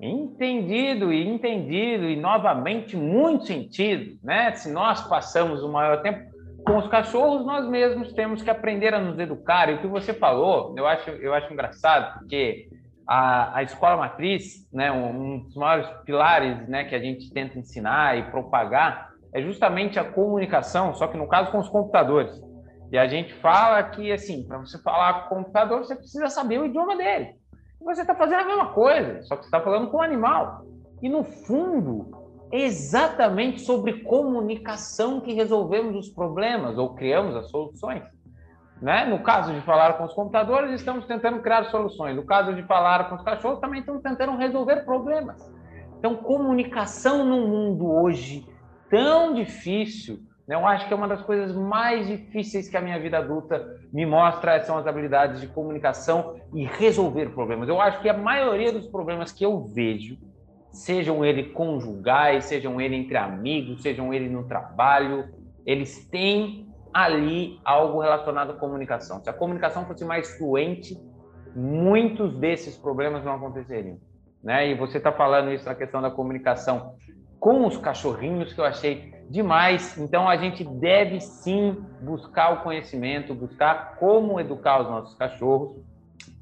Entendido 0.00 1.12
e 1.12 1.26
entendido 1.26 2.04
e 2.04 2.16
novamente 2.16 2.96
muito 2.96 3.46
sentido, 3.46 4.18
né? 4.22 4.52
Se 4.52 4.70
nós 4.70 5.06
passamos 5.08 5.62
o 5.62 5.68
maior 5.68 6.02
tempo 6.02 6.34
com 6.64 6.78
os 6.78 6.88
cachorros, 6.88 7.46
nós 7.46 7.68
mesmos 7.68 8.12
temos 8.12 8.42
que 8.42 8.50
aprender 8.50 8.94
a 8.94 9.00
nos 9.00 9.18
educar. 9.18 9.68
E 9.68 9.74
o 9.74 9.78
que 9.78 9.86
você 9.86 10.12
falou, 10.12 10.74
eu 10.76 10.86
acho, 10.86 11.10
eu 11.10 11.32
acho 11.32 11.52
engraçado, 11.52 12.18
porque 12.18 12.68
a, 13.06 13.58
a 13.58 13.62
escola 13.62 13.96
matriz, 13.96 14.68
né, 14.72 14.90
um, 14.90 15.34
um 15.34 15.38
dos 15.40 15.56
maiores 15.56 15.88
pilares, 16.04 16.68
né, 16.68 16.84
que 16.84 16.94
a 16.94 17.00
gente 17.00 17.32
tenta 17.32 17.58
ensinar 17.58 18.18
e 18.18 18.30
propagar 18.30 19.12
é 19.32 19.42
justamente 19.42 19.98
a 19.98 20.04
comunicação, 20.04 20.94
só 20.94 21.08
que 21.08 21.16
no 21.16 21.26
caso 21.26 21.50
com 21.50 21.58
os 21.58 21.68
computadores. 21.68 22.40
E 22.92 22.98
a 22.98 23.06
gente 23.08 23.34
fala 23.34 23.82
que 23.82 24.12
assim, 24.12 24.46
para 24.46 24.58
você 24.58 24.80
falar 24.80 25.28
com 25.28 25.34
o 25.34 25.38
computador, 25.38 25.78
você 25.78 25.96
precisa 25.96 26.28
saber 26.28 26.60
o 26.60 26.66
idioma 26.66 26.96
dele 26.96 27.34
você 27.84 28.00
está 28.00 28.14
fazendo 28.14 28.40
a 28.40 28.46
mesma 28.46 28.72
coisa, 28.72 29.22
só 29.24 29.36
que 29.36 29.42
você 29.42 29.48
está 29.48 29.60
falando 29.60 29.90
com 29.90 29.98
o 29.98 30.02
animal. 30.02 30.64
E 31.02 31.08
no 31.08 31.22
fundo, 31.22 32.10
é 32.50 32.62
exatamente 32.62 33.60
sobre 33.60 34.04
comunicação 34.04 35.20
que 35.20 35.34
resolvemos 35.34 35.94
os 35.94 36.08
problemas 36.08 36.78
ou 36.78 36.94
criamos 36.94 37.36
as 37.36 37.50
soluções. 37.50 38.02
Né? 38.84 39.06
No 39.06 39.20
caso 39.20 39.50
de 39.50 39.62
falar 39.62 39.94
com 39.94 40.04
os 40.04 40.12
computadores, 40.12 40.70
estamos 40.72 41.06
tentando 41.06 41.40
criar 41.40 41.64
soluções. 41.70 42.14
No 42.14 42.22
caso 42.22 42.52
de 42.52 42.62
falar 42.64 43.08
com 43.08 43.14
os 43.14 43.22
cachorros, 43.22 43.58
também 43.58 43.80
estamos 43.80 44.02
tentando 44.02 44.36
resolver 44.36 44.84
problemas. 44.84 45.50
Então, 45.98 46.16
comunicação 46.16 47.24
no 47.24 47.48
mundo 47.48 47.90
hoje 47.90 48.46
tão 48.90 49.32
difícil, 49.32 50.18
né? 50.46 50.54
Eu 50.54 50.66
acho 50.66 50.86
que 50.86 50.92
é 50.92 50.96
uma 50.98 51.08
das 51.08 51.22
coisas 51.22 51.56
mais 51.56 52.06
difíceis 52.06 52.68
que 52.68 52.76
a 52.76 52.80
minha 52.82 53.00
vida 53.00 53.16
adulta 53.16 53.66
me 53.90 54.04
mostra 54.04 54.62
são 54.64 54.76
as 54.76 54.86
habilidades 54.86 55.40
de 55.40 55.46
comunicação 55.46 56.36
e 56.52 56.66
resolver 56.66 57.30
problemas. 57.30 57.70
Eu 57.70 57.80
acho 57.80 58.02
que 58.02 58.08
a 58.10 58.14
maioria 58.14 58.70
dos 58.70 58.86
problemas 58.86 59.32
que 59.32 59.46
eu 59.46 59.64
vejo, 59.64 60.18
sejam 60.70 61.24
eles 61.24 61.50
conjugais, 61.54 62.44
sejam 62.44 62.78
eles 62.78 62.98
entre 62.98 63.16
amigos, 63.16 63.80
sejam 63.80 64.12
eles 64.12 64.30
no 64.30 64.46
trabalho, 64.46 65.24
eles 65.64 66.06
têm 66.10 66.68
ali 66.94 67.60
algo 67.64 68.00
relacionado 68.00 68.52
à 68.52 68.54
comunicação. 68.54 69.22
Se 69.22 69.28
a 69.28 69.32
comunicação 69.32 69.84
fosse 69.84 70.04
mais 70.04 70.38
fluente, 70.38 70.96
muitos 71.54 72.38
desses 72.38 72.76
problemas 72.76 73.24
não 73.24 73.34
aconteceriam. 73.34 73.98
Né? 74.42 74.70
E 74.70 74.74
você 74.74 74.98
está 74.98 75.10
falando 75.10 75.52
isso 75.52 75.66
na 75.66 75.74
questão 75.74 76.00
da 76.00 76.10
comunicação 76.10 76.94
com 77.40 77.66
os 77.66 77.76
cachorrinhos, 77.76 78.54
que 78.54 78.60
eu 78.60 78.64
achei 78.64 79.12
demais. 79.28 79.98
Então, 79.98 80.26
a 80.26 80.36
gente 80.36 80.64
deve 80.64 81.20
sim 81.20 81.76
buscar 82.00 82.54
o 82.54 82.62
conhecimento, 82.62 83.34
buscar 83.34 83.96
como 83.96 84.40
educar 84.40 84.80
os 84.80 84.88
nossos 84.88 85.14
cachorros. 85.14 85.76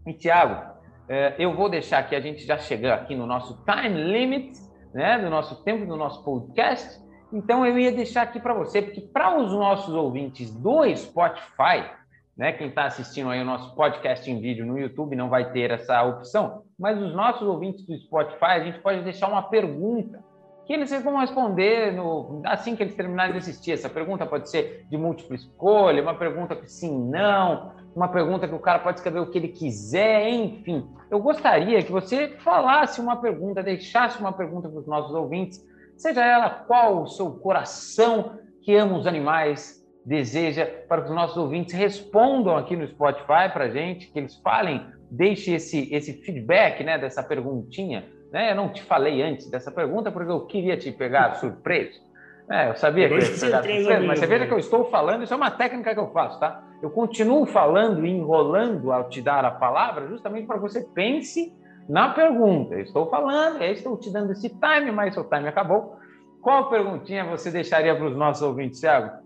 E, 0.07 0.13
Tiago, 0.13 0.73
é, 1.09 1.35
eu 1.39 1.57
vou 1.57 1.69
deixar 1.69 1.99
aqui, 1.99 2.15
a 2.15 2.21
gente 2.21 2.47
já 2.47 2.57
chegou 2.57 2.91
aqui 2.93 3.17
no 3.17 3.27
nosso 3.27 3.65
time 3.65 4.01
limit, 4.01 4.53
né, 4.95 5.19
do 5.19 5.29
nosso 5.29 5.65
tempo 5.65 5.87
do 5.87 5.97
nosso 5.97 6.23
podcast. 6.23 7.02
Então, 7.33 7.65
eu 7.65 7.79
ia 7.79 7.91
deixar 7.91 8.23
aqui 8.23 8.39
para 8.39 8.53
você, 8.53 8.83
porque 8.83 9.01
para 9.01 9.39
os 9.39 9.51
nossos 9.53 9.95
ouvintes 9.95 10.51
do 10.51 10.85
Spotify, 10.95 11.91
né, 12.37 12.53
quem 12.53 12.69
está 12.69 12.85
assistindo 12.85 13.31
aí 13.31 13.41
o 13.41 13.45
nosso 13.45 13.75
podcast 13.75 14.31
em 14.31 14.41
vídeo 14.41 14.67
no 14.67 14.79
YouTube 14.79 15.17
não 15.17 15.29
vai 15.29 15.51
ter 15.51 15.71
essa 15.71 16.03
opção, 16.03 16.65
mas 16.79 17.01
os 17.01 17.15
nossos 17.15 17.47
ouvintes 17.47 17.87
do 17.87 17.97
Spotify, 17.97 18.45
a 18.45 18.65
gente 18.65 18.81
pode 18.81 19.03
deixar 19.03 19.29
uma 19.29 19.43
pergunta 19.43 20.23
que 20.67 20.73
eles 20.73 20.91
vão 21.03 21.19
responder 21.19 21.93
no, 21.93 22.41
assim 22.45 22.77
que 22.77 22.83
eles 22.83 22.95
terminarem 22.95 23.33
de 23.33 23.39
assistir. 23.39 23.73
Essa 23.73 23.89
pergunta 23.89 24.25
pode 24.25 24.49
ser 24.49 24.87
de 24.89 24.97
múltipla 24.97 25.35
escolha, 25.35 26.03
uma 26.03 26.15
pergunta 26.15 26.55
que 26.55 26.71
sim, 26.71 27.11
não, 27.11 27.73
uma 27.97 28.09
pergunta 28.09 28.47
que 28.47 28.55
o 28.55 28.61
cara 28.61 28.79
pode 28.79 28.99
escrever 28.99 29.21
o 29.21 29.31
que 29.31 29.39
ele 29.39 29.49
quiser, 29.49 30.29
enfim. 30.29 30.89
Eu 31.11 31.19
gostaria 31.19 31.83
que 31.83 31.91
você 31.91 32.29
falasse 32.39 33.01
uma 33.01 33.17
pergunta, 33.17 33.63
deixasse 33.63 34.21
uma 34.21 34.33
pergunta 34.33 34.69
para 34.69 34.79
os 34.79 34.87
nossos 34.87 35.15
ouvintes, 35.15 35.61
seja 36.03 36.25
ela 36.25 36.51
qual 36.51 37.03
o 37.03 37.07
seu 37.07 37.31
coração 37.33 38.39
que 38.63 38.75
ama 38.75 38.99
os 38.99 39.07
animais 39.07 39.83
deseja, 40.05 40.67
para 40.89 41.03
que 41.03 41.09
os 41.09 41.15
nossos 41.15 41.37
ouvintes 41.37 41.75
respondam 41.75 42.57
aqui 42.57 42.77
no 42.77 42.87
Spotify 42.87 43.49
para 43.53 43.65
a 43.65 43.71
gente, 43.71 44.09
que 44.09 44.19
eles 44.19 44.35
falem, 44.37 44.85
deixe 45.11 45.53
esse, 45.53 45.93
esse 45.95 46.13
feedback 46.13 46.83
né, 46.83 46.99
dessa 46.99 47.23
perguntinha 47.23 48.05
né? 48.33 48.51
Eu 48.51 48.57
não 48.57 48.71
te 48.71 48.83
falei 48.83 49.23
antes 49.23 49.49
dessa 49.51 49.71
pergunta 49.71 50.11
porque 50.11 50.33
eu 50.33 50.41
queria 50.47 50.77
te 50.77 50.91
pegar 50.91 51.35
surpreso. 51.35 52.01
É, 52.51 52.71
eu 52.71 52.75
sabia 52.75 53.09
que 53.09 53.15
ia 53.15 53.21
te 53.21 53.39
pegar 53.39 53.63
surpreso, 53.63 54.07
mas 54.07 54.19
você 54.19 54.27
veja 54.27 54.47
que 54.47 54.53
eu 54.53 54.59
estou 54.59 54.91
falando, 54.91 55.23
isso 55.23 55.35
é 55.35 55.37
uma 55.37 55.51
técnica 55.51 55.95
que 55.95 56.01
eu 56.01 56.11
faço, 56.11 56.41
tá? 56.41 56.65
Eu 56.83 56.91
continuo 56.91 57.47
falando 57.47 58.05
e 58.05 58.11
enrolando 58.11 58.91
ao 58.91 59.09
te 59.09 59.21
dar 59.21 59.45
a 59.45 59.51
palavra 59.51 60.09
justamente 60.09 60.47
para 60.47 60.57
que 60.57 60.63
você 60.63 60.83
pense 60.83 61.55
na 61.89 62.11
pergunta. 62.11 62.75
Eu 62.75 62.83
estou 62.83 63.09
falando, 63.09 63.61
aí 63.61 63.73
estou 63.73 63.97
te 63.97 64.11
dando 64.11 64.33
esse 64.33 64.49
time, 64.49 64.91
mas 64.93 65.17
o 65.17 65.25
time 65.25 65.49
acabou. 65.49 65.97
Qual 66.41 66.69
perguntinha 66.69 67.25
você 67.25 67.51
deixaria 67.51 67.95
para 67.95 68.07
os 68.07 68.17
nossos 68.17 68.43
ouvintes, 68.43 68.81
Thiago? 68.81 69.17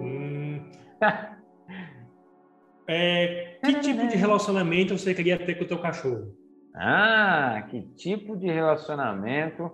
Hum... 0.00 0.60
é, 2.88 3.58
que 3.64 3.74
tipo 3.80 4.06
de 4.06 4.16
relacionamento 4.16 4.98
você 4.98 5.14
queria 5.14 5.38
ter 5.38 5.54
com 5.54 5.64
o 5.64 5.68
teu 5.68 5.78
cachorro? 5.78 6.32
Ah, 6.74 7.64
que 7.70 7.80
tipo 7.96 8.36
de 8.36 8.46
relacionamento? 8.46 9.70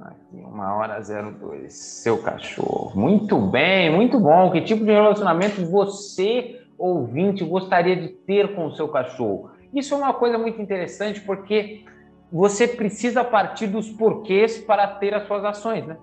Aqui, 0.00 0.36
uma 0.36 0.74
hora 0.74 1.00
zero 1.00 1.30
dois. 1.38 1.74
Seu 1.74 2.20
cachorro. 2.20 2.98
Muito 2.98 3.38
bem, 3.38 3.94
muito 3.94 4.18
bom. 4.18 4.50
Que 4.50 4.60
tipo 4.62 4.84
de 4.84 4.90
relacionamento 4.90 5.64
você, 5.64 6.60
ouvinte, 6.76 7.44
gostaria 7.44 7.94
de 7.94 8.08
ter 8.08 8.56
com 8.56 8.66
o 8.66 8.74
seu 8.74 8.88
cachorro? 8.88 9.51
Isso 9.72 9.94
é 9.94 9.96
uma 9.96 10.12
coisa 10.12 10.36
muito 10.36 10.60
interessante 10.60 11.20
porque 11.20 11.84
você 12.30 12.66
precisa 12.66 13.22
partir 13.22 13.66
dos 13.66 13.90
porquês 13.90 14.58
para 14.58 14.86
ter 14.86 15.14
as 15.14 15.26
suas 15.26 15.44
ações, 15.44 15.86
né? 15.86 15.96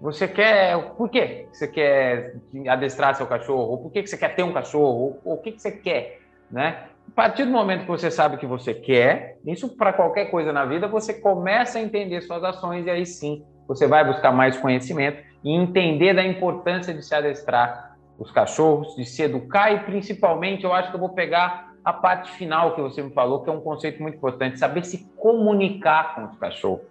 Você 0.00 0.28
quer. 0.28 0.78
Por 0.96 1.08
que 1.08 1.46
você 1.50 1.66
quer 1.66 2.36
adestrar 2.68 3.14
seu 3.14 3.26
cachorro? 3.26 3.78
Por 3.78 3.90
que 3.90 4.06
você 4.06 4.16
quer 4.16 4.34
ter 4.34 4.42
um 4.42 4.52
cachorro? 4.52 5.18
O 5.24 5.38
que 5.38 5.52
você 5.52 5.70
quer? 5.70 6.20
Né? 6.50 6.88
A 7.08 7.12
partir 7.14 7.44
do 7.44 7.50
momento 7.50 7.82
que 7.82 7.88
você 7.88 8.10
sabe 8.10 8.36
o 8.36 8.38
que 8.38 8.46
você 8.46 8.74
quer, 8.74 9.38
isso 9.46 9.76
para 9.76 9.92
qualquer 9.92 10.30
coisa 10.30 10.52
na 10.52 10.64
vida, 10.64 10.88
você 10.88 11.14
começa 11.14 11.78
a 11.78 11.82
entender 11.82 12.20
suas 12.22 12.42
ações 12.42 12.86
e 12.86 12.90
aí 12.90 13.06
sim 13.06 13.44
você 13.66 13.86
vai 13.86 14.04
buscar 14.04 14.32
mais 14.32 14.56
conhecimento 14.56 15.22
e 15.42 15.52
entender 15.54 16.14
da 16.14 16.24
importância 16.24 16.92
de 16.92 17.04
se 17.04 17.14
adestrar 17.14 17.96
os 18.18 18.30
cachorros, 18.30 18.94
de 18.96 19.04
se 19.04 19.22
educar 19.22 19.72
e 19.72 19.80
principalmente 19.80 20.64
eu 20.64 20.72
acho 20.72 20.90
que 20.90 20.96
eu 20.96 21.00
vou 21.00 21.10
pegar 21.10 21.73
a 21.84 21.92
parte 21.92 22.30
final 22.32 22.74
que 22.74 22.80
você 22.80 23.02
me 23.02 23.12
falou, 23.12 23.42
que 23.42 23.50
é 23.50 23.52
um 23.52 23.60
conceito 23.60 24.00
muito 24.00 24.16
importante, 24.16 24.58
saber 24.58 24.84
se 24.84 25.06
comunicar 25.16 26.14
com 26.14 26.24
os 26.24 26.36
cachorros. 26.38 26.86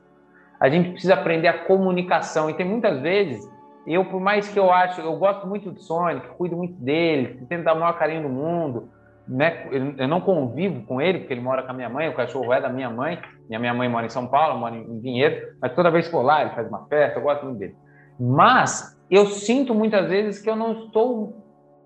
A 0.60 0.70
gente 0.70 0.92
precisa 0.92 1.16
aprender 1.16 1.48
a 1.48 1.66
comunicação 1.66 2.50
e 2.50 2.54
tem 2.54 2.66
muitas 2.66 3.02
vezes 3.02 3.52
eu, 3.86 4.06
por 4.06 4.22
mais 4.22 4.48
que 4.48 4.58
eu 4.58 4.72
acho, 4.72 5.02
eu 5.02 5.16
gosto 5.18 5.46
muito 5.46 5.72
do 5.72 5.80
Sonic, 5.82 6.28
cuido 6.38 6.56
muito 6.56 6.76
dele, 6.76 7.46
tento 7.50 7.64
dar 7.64 7.74
o 7.74 7.80
maior 7.80 7.98
carinho 7.98 8.24
do 8.24 8.30
mundo, 8.30 8.90
né, 9.28 9.68
eu 9.98 10.08
não 10.08 10.22
convivo 10.22 10.86
com 10.86 11.02
ele, 11.02 11.20
porque 11.20 11.34
ele 11.34 11.42
mora 11.42 11.64
com 11.64 11.72
a 11.72 11.74
minha 11.74 11.90
mãe, 11.90 12.08
o 12.08 12.16
cachorro 12.16 12.54
é 12.54 12.62
da 12.62 12.70
minha 12.70 12.90
mãe, 12.90 13.20
e 13.50 13.56
a 13.56 13.60
minha 13.60 13.74
mãe 13.74 13.90
mora 13.90 14.06
em 14.06 14.10
São 14.10 14.28
Paulo, 14.28 14.60
mora 14.60 14.76
em 14.76 15.00
Vinhedo, 15.00 15.56
mas 15.62 15.74
toda 15.74 15.92
vez 15.92 16.06
que 16.06 16.12
for 16.12 16.22
lá, 16.22 16.42
ele 16.42 16.52
faz 16.52 16.68
uma 16.68 16.86
festa, 16.88 17.20
eu 17.20 17.24
gosto 17.24 17.44
muito 17.44 17.60
dele. 17.60 17.76
Mas 18.20 18.98
eu 19.10 19.26
sinto 19.26 19.76
muitas 19.76 20.08
vezes 20.08 20.42
que 20.42 20.50
eu 20.50 20.56
não 20.56 20.86
estou 20.86 21.43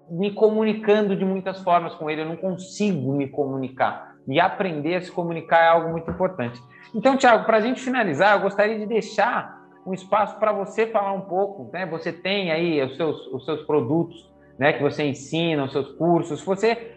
me 0.09 0.31
comunicando 0.31 1.15
de 1.15 1.25
muitas 1.25 1.61
formas 1.61 1.93
com 1.95 2.09
ele, 2.09 2.21
eu 2.21 2.25
não 2.25 2.37
consigo 2.37 3.13
me 3.13 3.27
comunicar. 3.27 4.15
E 4.27 4.39
aprender 4.39 4.95
a 4.95 5.01
se 5.01 5.11
comunicar 5.11 5.63
é 5.63 5.69
algo 5.69 5.89
muito 5.89 6.09
importante. 6.11 6.61
Então, 6.93 7.15
Tiago, 7.15 7.45
para 7.45 7.57
a 7.57 7.61
gente 7.61 7.81
finalizar, 7.81 8.35
eu 8.35 8.41
gostaria 8.41 8.77
de 8.77 8.85
deixar 8.85 9.57
um 9.85 9.93
espaço 9.93 10.37
para 10.37 10.51
você 10.51 10.87
falar 10.87 11.13
um 11.13 11.21
pouco. 11.21 11.69
Né? 11.71 11.85
Você 11.85 12.11
tem 12.11 12.51
aí 12.51 12.81
os 12.83 12.95
seus, 12.97 13.27
os 13.27 13.45
seus 13.45 13.61
produtos 13.63 14.29
né, 14.59 14.73
que 14.73 14.83
você 14.83 15.03
ensina, 15.03 15.63
os 15.63 15.71
seus 15.71 15.89
cursos. 15.93 16.43
Você 16.43 16.93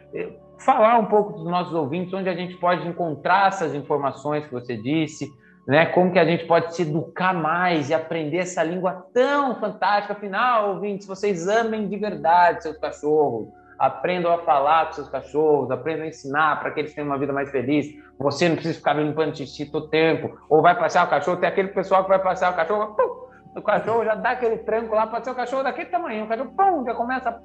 falar 0.59 0.99
um 0.99 1.07
pouco 1.07 1.33
dos 1.35 1.45
nossos 1.45 1.73
ouvintes, 1.73 2.13
onde 2.13 2.29
a 2.29 2.35
gente 2.35 2.57
pode 2.57 2.87
encontrar 2.87 3.49
essas 3.49 3.75
informações 3.75 4.45
que 4.45 4.53
você 4.53 4.77
disse, 4.77 5.29
né? 5.67 5.87
Como 5.87 6.13
que 6.13 6.19
a 6.19 6.25
gente 6.25 6.47
pode 6.47 6.75
se 6.75 6.83
educar 6.83 7.33
mais 7.33 7.91
e 7.91 7.95
aprender 7.95 8.39
essa 8.39 8.63
língua 8.63 9.07
tão 9.13 9.55
fantástica. 9.57 10.15
Afinal, 10.15 10.71
ouvintes, 10.71 11.07
vocês 11.07 11.49
amem 11.49 11.89
de 11.89 11.97
verdade 11.97 12.63
seus 12.63 12.77
cachorros, 12.79 13.49
aprendam 13.79 14.33
a 14.33 14.39
falar 14.39 14.87
com 14.87 14.93
seus 14.95 15.09
cachorros, 15.09 15.71
aprendam 15.71 16.05
a 16.05 16.09
ensinar 16.09 16.61
para 16.61 16.71
que 16.71 16.81
eles 16.81 16.95
tenham 16.95 17.09
uma 17.09 17.19
vida 17.19 17.33
mais 17.33 17.51
feliz. 17.51 17.87
Você 18.19 18.49
não 18.49 18.57
precisa 18.57 18.79
ficar 18.79 18.95
limpando 18.95 19.37
xixi 19.37 19.67
todo 19.67 19.89
tempo, 19.89 20.39
ou 20.49 20.61
vai 20.61 20.79
passear 20.79 21.07
o 21.07 21.11
cachorro, 21.11 21.39
tem 21.39 21.49
aquele 21.49 21.69
pessoal 21.69 22.03
que 22.03 22.11
vai 22.11 22.19
passear 22.19 22.53
o 22.53 22.57
cachorro, 22.57 22.95
pum, 22.95 23.31
o 23.57 23.63
cachorro 23.63 24.05
já 24.05 24.15
dá 24.15 24.31
aquele 24.31 24.59
tranco 24.59 24.95
lá, 24.95 25.07
pode 25.07 25.25
ser 25.25 25.31
o 25.31 25.35
cachorro 25.35 25.63
daquele 25.63 25.89
tamanho, 25.89 26.25
o 26.25 26.29
cachorro 26.29 26.53
pum, 26.57 26.85
já 26.85 26.95
começa 26.95 27.41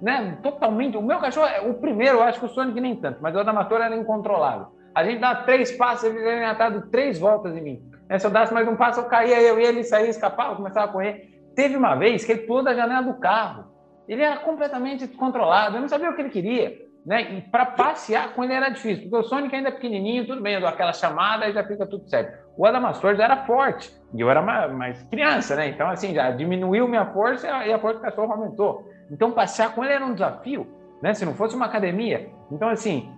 né, 0.00 0.38
totalmente. 0.42 0.96
O 0.96 1.02
meu 1.02 1.18
cachorro, 1.18 1.48
o 1.68 1.74
primeiro, 1.74 2.18
eu 2.18 2.22
acho 2.22 2.38
que 2.38 2.46
o 2.46 2.48
Sonic 2.48 2.80
nem 2.80 2.96
tanto, 2.96 3.18
mas 3.20 3.34
o 3.34 3.40
Adamastor 3.40 3.80
era 3.80 3.94
incontrolável. 3.94 4.68
A 4.94 5.04
gente 5.04 5.20
dá 5.20 5.34
três 5.36 5.72
passos, 5.72 6.04
ele 6.04 6.18
tinha 6.18 6.52
dado 6.52 6.90
três 6.90 7.18
voltas 7.18 7.56
em 7.56 7.60
mim. 7.60 7.90
Né, 8.08 8.18
se 8.18 8.26
eu 8.26 8.30
desse 8.30 8.52
mais 8.52 8.66
um 8.66 8.76
passo, 8.76 9.00
eu 9.00 9.04
caía, 9.04 9.40
eu 9.40 9.58
e 9.58 9.64
ele 9.64 9.84
saía, 9.84 10.08
escapava, 10.08 10.56
começava 10.56 10.86
a 10.86 10.92
correr. 10.92 11.28
Teve 11.54 11.76
uma 11.76 11.94
vez 11.94 12.24
que 12.24 12.32
ele 12.32 12.42
pulou 12.42 12.62
da 12.62 12.74
janela 12.74 13.02
do 13.02 13.20
carro. 13.20 13.66
Ele 14.08 14.22
era 14.22 14.38
completamente 14.38 15.06
descontrolado, 15.06 15.76
eu 15.76 15.80
não 15.80 15.88
sabia 15.88 16.10
o 16.10 16.14
que 16.14 16.22
ele 16.22 16.30
queria. 16.30 16.90
Né? 17.06 17.32
E 17.32 17.40
para 17.40 17.64
passear 17.64 18.34
com 18.34 18.44
ele 18.44 18.52
era 18.52 18.68
difícil, 18.68 19.08
porque 19.08 19.16
o 19.16 19.28
Sonic 19.28 19.54
ainda 19.54 19.68
é 19.68 19.72
pequenininho, 19.72 20.26
tudo 20.26 20.42
bem, 20.42 20.54
eu 20.54 20.60
dou 20.60 20.68
aquela 20.68 20.92
chamada 20.92 21.48
e 21.48 21.52
já 21.52 21.64
fica 21.64 21.86
tudo 21.86 22.08
certo. 22.08 22.50
O 22.56 22.66
Adamastor 22.66 23.14
já 23.14 23.24
era 23.24 23.38
forte, 23.46 23.90
e 24.12 24.20
eu 24.20 24.28
era 24.28 24.42
mais 24.42 25.02
criança, 25.04 25.56
né? 25.56 25.68
Então, 25.68 25.88
assim, 25.88 26.12
já 26.12 26.30
diminuiu 26.30 26.86
minha 26.86 27.06
força 27.06 27.46
e 27.64 27.72
a 27.72 27.78
força 27.78 28.00
do 28.00 28.02
cachorro 28.02 28.32
aumentou. 28.32 28.90
Então, 29.10 29.30
passear 29.30 29.74
com 29.74 29.82
ele 29.82 29.94
era 29.94 30.04
um 30.04 30.12
desafio, 30.12 30.66
né? 31.00 31.14
Se 31.14 31.24
não 31.24 31.34
fosse 31.34 31.56
uma 31.56 31.66
academia. 31.66 32.28
Então, 32.52 32.68
assim, 32.68 33.10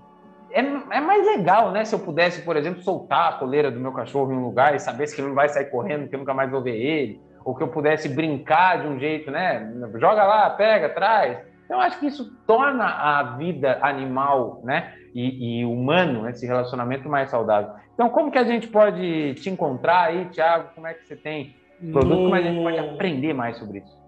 é, 0.52 0.96
é 0.96 1.00
mais 1.00 1.26
legal, 1.26 1.70
né? 1.70 1.84
Se 1.84 1.94
eu 1.94 1.98
pudesse, 1.98 2.42
por 2.42 2.56
exemplo, 2.56 2.82
soltar 2.82 3.30
a 3.30 3.32
coleira 3.38 3.70
do 3.70 3.80
meu 3.80 3.92
cachorro 3.92 4.32
em 4.32 4.36
um 4.36 4.44
lugar 4.44 4.74
e 4.74 4.78
saber 4.78 5.06
que 5.10 5.20
ele 5.20 5.28
não 5.28 5.34
vai 5.34 5.48
sair 5.48 5.66
correndo, 5.66 6.08
que 6.08 6.14
eu 6.14 6.18
nunca 6.18 6.34
mais 6.34 6.50
vou 6.50 6.62
ver 6.62 6.76
ele, 6.76 7.20
ou 7.44 7.54
que 7.54 7.62
eu 7.62 7.68
pudesse 7.68 8.08
brincar 8.08 8.82
de 8.82 8.88
um 8.88 8.98
jeito, 8.98 9.30
né? 9.30 9.72
Joga 9.94 10.24
lá, 10.24 10.50
pega, 10.50 10.88
traz. 10.88 11.38
Então, 11.64 11.80
acho 11.80 11.98
que 11.98 12.06
isso 12.06 12.36
torna 12.46 12.84
a 12.84 13.36
vida 13.36 13.78
animal, 13.82 14.60
né? 14.64 14.94
E, 15.14 15.60
e 15.60 15.64
humano, 15.64 16.28
esse 16.28 16.46
relacionamento 16.46 17.08
mais 17.08 17.30
saudável. 17.30 17.72
Então, 17.94 18.08
como 18.10 18.30
que 18.30 18.38
a 18.38 18.44
gente 18.44 18.68
pode 18.68 19.34
te 19.34 19.50
encontrar 19.50 20.04
aí, 20.04 20.26
Thiago? 20.26 20.70
Como 20.74 20.86
é 20.86 20.94
que 20.94 21.06
você 21.06 21.16
tem 21.16 21.56
produto? 21.90 22.08
No... 22.08 22.24
Como 22.24 22.34
a 22.34 22.40
gente 22.40 22.62
pode 22.62 22.78
aprender 22.78 23.32
mais 23.32 23.56
sobre 23.58 23.78
isso? 23.78 24.02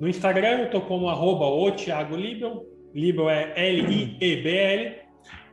No 0.00 0.08
Instagram 0.08 0.58
eu 0.58 0.64
estou 0.66 0.80
como 0.82 1.08
arroba 1.08 1.46
o 1.46 1.72
Thiago 1.72 2.14
Libel, 2.14 2.64
Libel 2.94 3.28
é 3.28 3.52
L-I-E-B-L. 3.56 5.07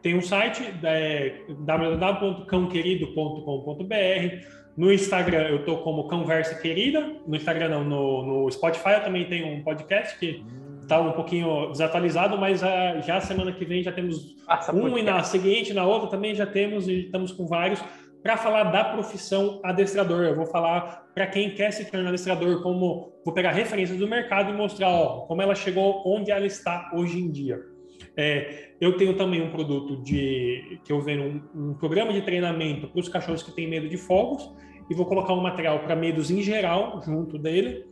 Tem 0.05 0.15
um 0.15 0.21
site 0.21 0.63
é, 0.83 1.33
www.cãoquerido.com.br. 1.61 4.45
No 4.77 4.93
Instagram 4.93 5.47
eu 5.47 5.61
estou 5.61 5.79
como 5.79 6.07
Conversa 6.07 6.61
Querida. 6.61 7.11
No 7.25 7.35
Instagram 7.35 7.69
não, 7.69 7.83
no, 7.83 8.43
no 8.43 8.51
Spotify 8.51 8.97
eu 8.97 9.03
também 9.03 9.25
tenho 9.25 9.47
um 9.47 9.63
podcast 9.63 10.19
que 10.19 10.45
está 10.79 11.01
um 11.01 11.13
pouquinho 11.13 11.71
desatualizado, 11.71 12.37
mas 12.37 12.63
a, 12.63 12.99
já 12.99 13.19
semana 13.19 13.51
que 13.51 13.65
vem 13.65 13.81
já 13.81 13.91
temos 13.91 14.35
um 14.77 14.81
podcast. 14.91 14.99
e 14.99 15.01
na 15.01 15.23
seguinte, 15.23 15.73
na 15.73 15.87
outra 15.87 16.07
também 16.07 16.35
já 16.35 16.45
temos 16.45 16.87
e 16.87 17.05
estamos 17.05 17.31
com 17.31 17.47
vários 17.47 17.83
para 18.21 18.37
falar 18.37 18.65
da 18.65 18.83
profissão 18.83 19.59
adestrador. 19.63 20.23
Eu 20.23 20.35
vou 20.35 20.45
falar 20.45 21.07
para 21.15 21.25
quem 21.25 21.55
quer 21.55 21.71
se 21.71 21.83
tornar 21.89 22.09
adestrador, 22.09 22.61
como 22.61 23.11
vou 23.25 23.33
pegar 23.33 23.53
referências 23.53 23.97
do 23.97 24.07
mercado 24.07 24.51
e 24.51 24.53
mostrar 24.53 24.87
ó, 24.87 25.21
como 25.21 25.41
ela 25.41 25.55
chegou 25.55 26.03
onde 26.05 26.29
ela 26.29 26.45
está 26.45 26.91
hoje 26.93 27.17
em 27.17 27.31
dia. 27.31 27.73
É, 28.17 28.69
eu 28.79 28.97
tenho 28.97 29.15
também 29.15 29.41
um 29.41 29.51
produto 29.51 30.01
de 30.01 30.79
que 30.83 30.91
eu 30.91 31.01
vendo 31.01 31.23
um, 31.23 31.69
um 31.69 31.73
programa 31.73 32.13
de 32.13 32.21
treinamento 32.21 32.87
para 32.87 32.99
os 32.99 33.09
cachorros 33.09 33.43
que 33.43 33.51
têm 33.51 33.67
medo 33.67 33.89
de 33.89 33.97
fogos 33.97 34.49
e 34.89 34.93
vou 34.93 35.05
colocar 35.05 35.33
um 35.33 35.41
material 35.41 35.79
para 35.79 35.95
medos 35.95 36.31
em 36.31 36.41
geral 36.41 37.01
junto 37.03 37.37
dele. 37.37 37.85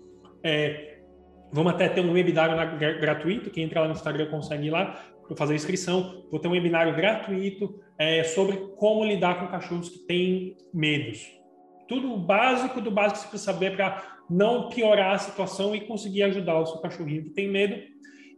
É, 0.43 0.99
vamos 1.51 1.73
até 1.73 1.89
ter 1.89 2.01
um 2.01 2.13
webinário 2.13 2.55
gratuito, 2.99 3.49
quem 3.49 3.63
entrar 3.63 3.81
lá 3.81 3.87
no 3.87 3.93
Instagram 3.93 4.29
consegue 4.29 4.67
ir 4.67 4.71
lá 4.71 4.99
para 5.27 5.35
fazer 5.35 5.53
a 5.53 5.55
inscrição. 5.55 6.25
Vou 6.29 6.39
ter 6.39 6.47
um 6.47 6.51
webinário 6.51 6.95
gratuito 6.95 7.79
é, 7.97 8.23
sobre 8.23 8.57
como 8.77 9.03
lidar 9.05 9.39
com 9.39 9.47
cachorros 9.47 9.89
que 9.89 9.99
têm 9.99 10.57
medos. 10.73 11.25
Tudo 11.87 12.15
básico 12.17 12.81
do 12.81 12.89
básico 12.89 13.15
que 13.15 13.23
você 13.23 13.29
precisa 13.29 13.51
saber 13.51 13.75
para 13.75 14.21
não 14.29 14.69
piorar 14.69 15.15
a 15.15 15.17
situação 15.17 15.75
e 15.75 15.81
conseguir 15.81 16.23
ajudar 16.23 16.59
o 16.59 16.65
seu 16.65 16.79
cachorrinho 16.79 17.23
que 17.23 17.29
tem 17.31 17.49
medo. 17.49 17.75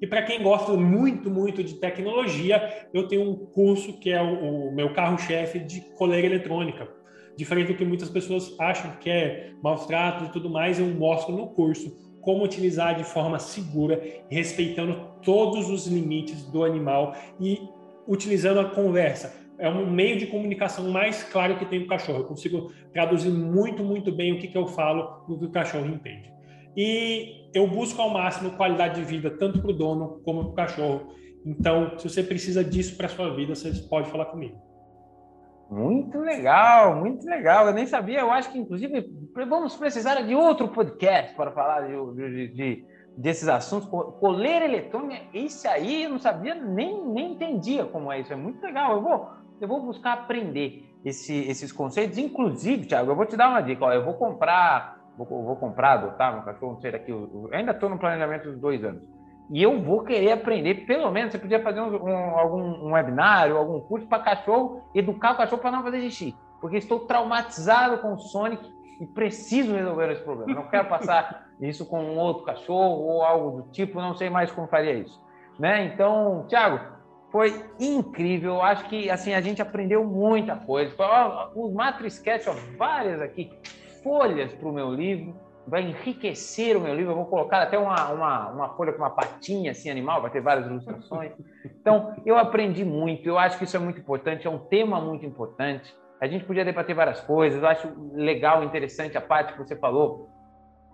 E 0.05 0.07
para 0.07 0.21
quem 0.21 0.43
gosta 0.43 0.71
muito, 0.73 1.31
muito 1.31 1.63
de 1.63 1.73
tecnologia, 1.73 2.87
eu 2.93 3.07
tenho 3.07 3.27
um 3.27 3.35
curso 3.35 3.99
que 3.99 4.11
é 4.11 4.21
o, 4.21 4.67
o 4.67 4.71
meu 4.71 4.93
carro-chefe 4.93 5.57
de 5.57 5.81
coleira 5.97 6.27
eletrônica. 6.27 6.87
Diferente 7.35 7.69
do 7.69 7.73
que 7.75 7.83
muitas 7.83 8.07
pessoas 8.07 8.55
acham 8.59 8.91
que 8.97 9.09
é 9.09 9.49
maus 9.63 9.87
tratos 9.87 10.27
e 10.27 10.31
tudo 10.31 10.47
mais, 10.47 10.79
eu 10.79 10.85
mostro 10.85 11.35
no 11.35 11.47
curso 11.47 11.97
como 12.21 12.43
utilizar 12.43 12.93
de 12.93 13.03
forma 13.03 13.39
segura, 13.39 13.99
respeitando 14.29 15.09
todos 15.23 15.71
os 15.71 15.87
limites 15.87 16.43
do 16.51 16.63
animal 16.63 17.15
e 17.39 17.59
utilizando 18.07 18.59
a 18.59 18.65
conversa. 18.65 19.35
É 19.57 19.67
um 19.67 19.89
meio 19.89 20.19
de 20.19 20.27
comunicação 20.27 20.87
mais 20.91 21.23
claro 21.23 21.57
que 21.57 21.65
tem 21.65 21.81
o 21.81 21.87
cachorro. 21.87 22.19
Eu 22.19 22.25
consigo 22.25 22.71
traduzir 22.93 23.31
muito, 23.31 23.83
muito 23.83 24.11
bem 24.11 24.33
o 24.33 24.37
que, 24.37 24.49
que 24.49 24.57
eu 24.57 24.67
falo 24.67 25.25
no 25.27 25.39
que 25.39 25.45
o 25.45 25.51
cachorro 25.51 25.87
entende. 25.87 26.31
E 26.77 27.44
eu 27.55 27.67
busco 27.67 28.01
ao 28.01 28.09
máximo 28.09 28.51
qualidade 28.51 28.95
de 28.95 29.03
vida, 29.03 29.31
tanto 29.31 29.61
para 29.61 29.71
o 29.71 29.73
dono 29.73 30.21
como 30.23 30.43
para 30.43 30.51
o 30.51 30.55
cachorro. 30.55 31.15
Então, 31.45 31.97
se 31.97 32.09
você 32.09 32.21
precisa 32.21 32.63
disso 32.63 32.97
para 32.97 33.05
a 33.05 33.09
sua 33.09 33.33
vida, 33.33 33.55
você 33.55 33.71
pode 33.87 34.09
falar 34.09 34.25
comigo. 34.25 34.59
Muito 35.69 36.19
legal, 36.19 36.95
muito 36.95 37.25
legal. 37.25 37.67
Eu 37.67 37.73
nem 37.73 37.87
sabia. 37.87 38.19
Eu 38.19 38.31
acho 38.31 38.51
que, 38.51 38.59
inclusive, 38.59 39.09
vamos 39.47 39.75
precisar 39.75 40.21
de 40.21 40.35
outro 40.35 40.67
podcast 40.67 41.35
para 41.35 41.51
falar 41.51 41.87
de, 41.87 42.15
de, 42.15 42.47
de 42.49 42.85
desses 43.17 43.47
assuntos. 43.47 43.87
Coleira 44.19 44.65
eletrônica, 44.65 45.23
isso 45.33 45.67
aí 45.67 46.03
eu 46.03 46.09
não 46.09 46.19
sabia, 46.19 46.53
nem, 46.55 47.03
nem 47.07 47.33
entendia 47.33 47.85
como 47.85 48.11
é 48.11 48.19
isso. 48.19 48.33
É 48.33 48.35
muito 48.35 48.61
legal. 48.61 48.97
Eu 48.97 49.01
vou, 49.01 49.29
eu 49.61 49.67
vou 49.67 49.81
buscar 49.81 50.13
aprender 50.13 50.83
esse, 51.03 51.33
esses 51.47 51.71
conceitos. 51.71 52.17
Inclusive, 52.17 52.85
Thiago, 52.85 53.11
eu 53.11 53.15
vou 53.15 53.25
te 53.25 53.37
dar 53.37 53.49
uma 53.49 53.61
dica. 53.61 53.85
Ó, 53.85 53.93
eu 53.93 54.03
vou 54.03 54.15
comprar, 54.15 54.99
vou, 55.17 55.25
vou 55.25 55.55
comprar, 55.55 55.93
adotar 55.93 56.33
meu 56.33 56.43
cachorro, 56.43 56.73
não 56.73 56.81
sei 56.81 56.91
daqui. 56.91 57.11
Eu 57.11 57.49
ainda 57.51 57.71
estou 57.71 57.89
no 57.89 57.97
planejamento 57.97 58.51
dos 58.51 58.59
dois 58.59 58.83
anos. 58.83 59.01
E 59.49 59.61
eu 59.61 59.81
vou 59.81 60.03
querer 60.03 60.31
aprender, 60.31 60.85
pelo 60.85 61.11
menos, 61.11 61.31
você 61.31 61.37
podia 61.37 61.61
fazer 61.61 61.79
um, 61.79 62.03
um 62.03 62.37
algum 62.37 62.87
um 62.87 62.93
webinário, 62.93 63.57
algum 63.57 63.79
curso 63.79 64.07
para 64.07 64.23
cachorro, 64.23 64.81
educar 64.93 65.33
o 65.33 65.37
cachorro 65.37 65.61
para 65.61 65.71
não 65.71 65.83
fazer 65.83 66.01
xixi. 66.01 66.35
Porque 66.59 66.77
estou 66.77 67.01
traumatizado 67.01 67.99
com 67.99 68.13
o 68.13 68.17
Sonic 68.17 68.67
e 68.99 69.05
preciso 69.05 69.73
resolver 69.73 70.11
esse 70.11 70.23
problema. 70.23 70.53
Não 70.53 70.67
quero 70.67 70.89
passar 70.89 71.47
isso 71.61 71.85
com 71.85 72.01
um 72.01 72.17
outro 72.17 72.43
cachorro 72.43 73.03
ou 73.03 73.23
algo 73.23 73.61
do 73.61 73.71
tipo, 73.71 74.01
não 74.01 74.15
sei 74.15 74.29
mais 74.29 74.51
como 74.51 74.67
faria 74.67 74.93
isso. 74.93 75.23
Né? 75.59 75.85
Então, 75.85 76.45
Thiago, 76.49 76.79
foi 77.31 77.63
incrível. 77.79 78.61
Acho 78.63 78.85
que 78.89 79.11
assim 79.11 79.33
a 79.33 79.41
gente 79.41 79.61
aprendeu 79.61 80.03
muita 80.03 80.55
coisa. 80.55 80.95
O 81.53 81.71
Matrix 81.71 82.15
Sketch, 82.15 82.47
ó, 82.47 82.55
várias 82.77 83.21
aqui 83.21 83.51
folhas 84.05 84.53
para 84.53 84.69
o 84.69 84.71
meu 84.71 84.93
livro 84.93 85.33
vai 85.67 85.81
enriquecer 85.81 86.77
o 86.77 86.79
meu 86.79 86.93
livro. 86.93 87.11
Eu 87.11 87.15
vou 87.15 87.25
colocar 87.25 87.63
até 87.63 87.75
uma, 87.75 88.11
uma, 88.11 88.49
uma 88.51 88.69
folha 88.75 88.93
com 88.93 88.99
uma 88.99 89.09
patinha 89.09 89.71
assim, 89.71 89.89
animal, 89.89 90.21
vai 90.21 90.29
ter 90.29 90.41
várias 90.41 90.67
ilustrações. 90.67 91.31
Então, 91.65 92.13
eu 92.23 92.37
aprendi 92.37 92.85
muito, 92.85 93.27
eu 93.27 93.39
acho 93.39 93.57
que 93.57 93.63
isso 93.63 93.75
é 93.75 93.79
muito 93.79 93.99
importante, 93.99 94.45
é 94.45 94.49
um 94.49 94.59
tema 94.59 95.01
muito 95.01 95.25
importante. 95.25 95.91
A 96.21 96.27
gente 96.27 96.45
podia 96.45 96.63
debater 96.63 96.95
várias 96.95 97.19
coisas, 97.21 97.61
eu 97.61 97.67
acho 97.67 97.91
legal, 98.13 98.63
interessante 98.63 99.17
a 99.17 99.21
parte 99.21 99.53
que 99.53 99.59
você 99.59 99.75
falou, 99.75 100.29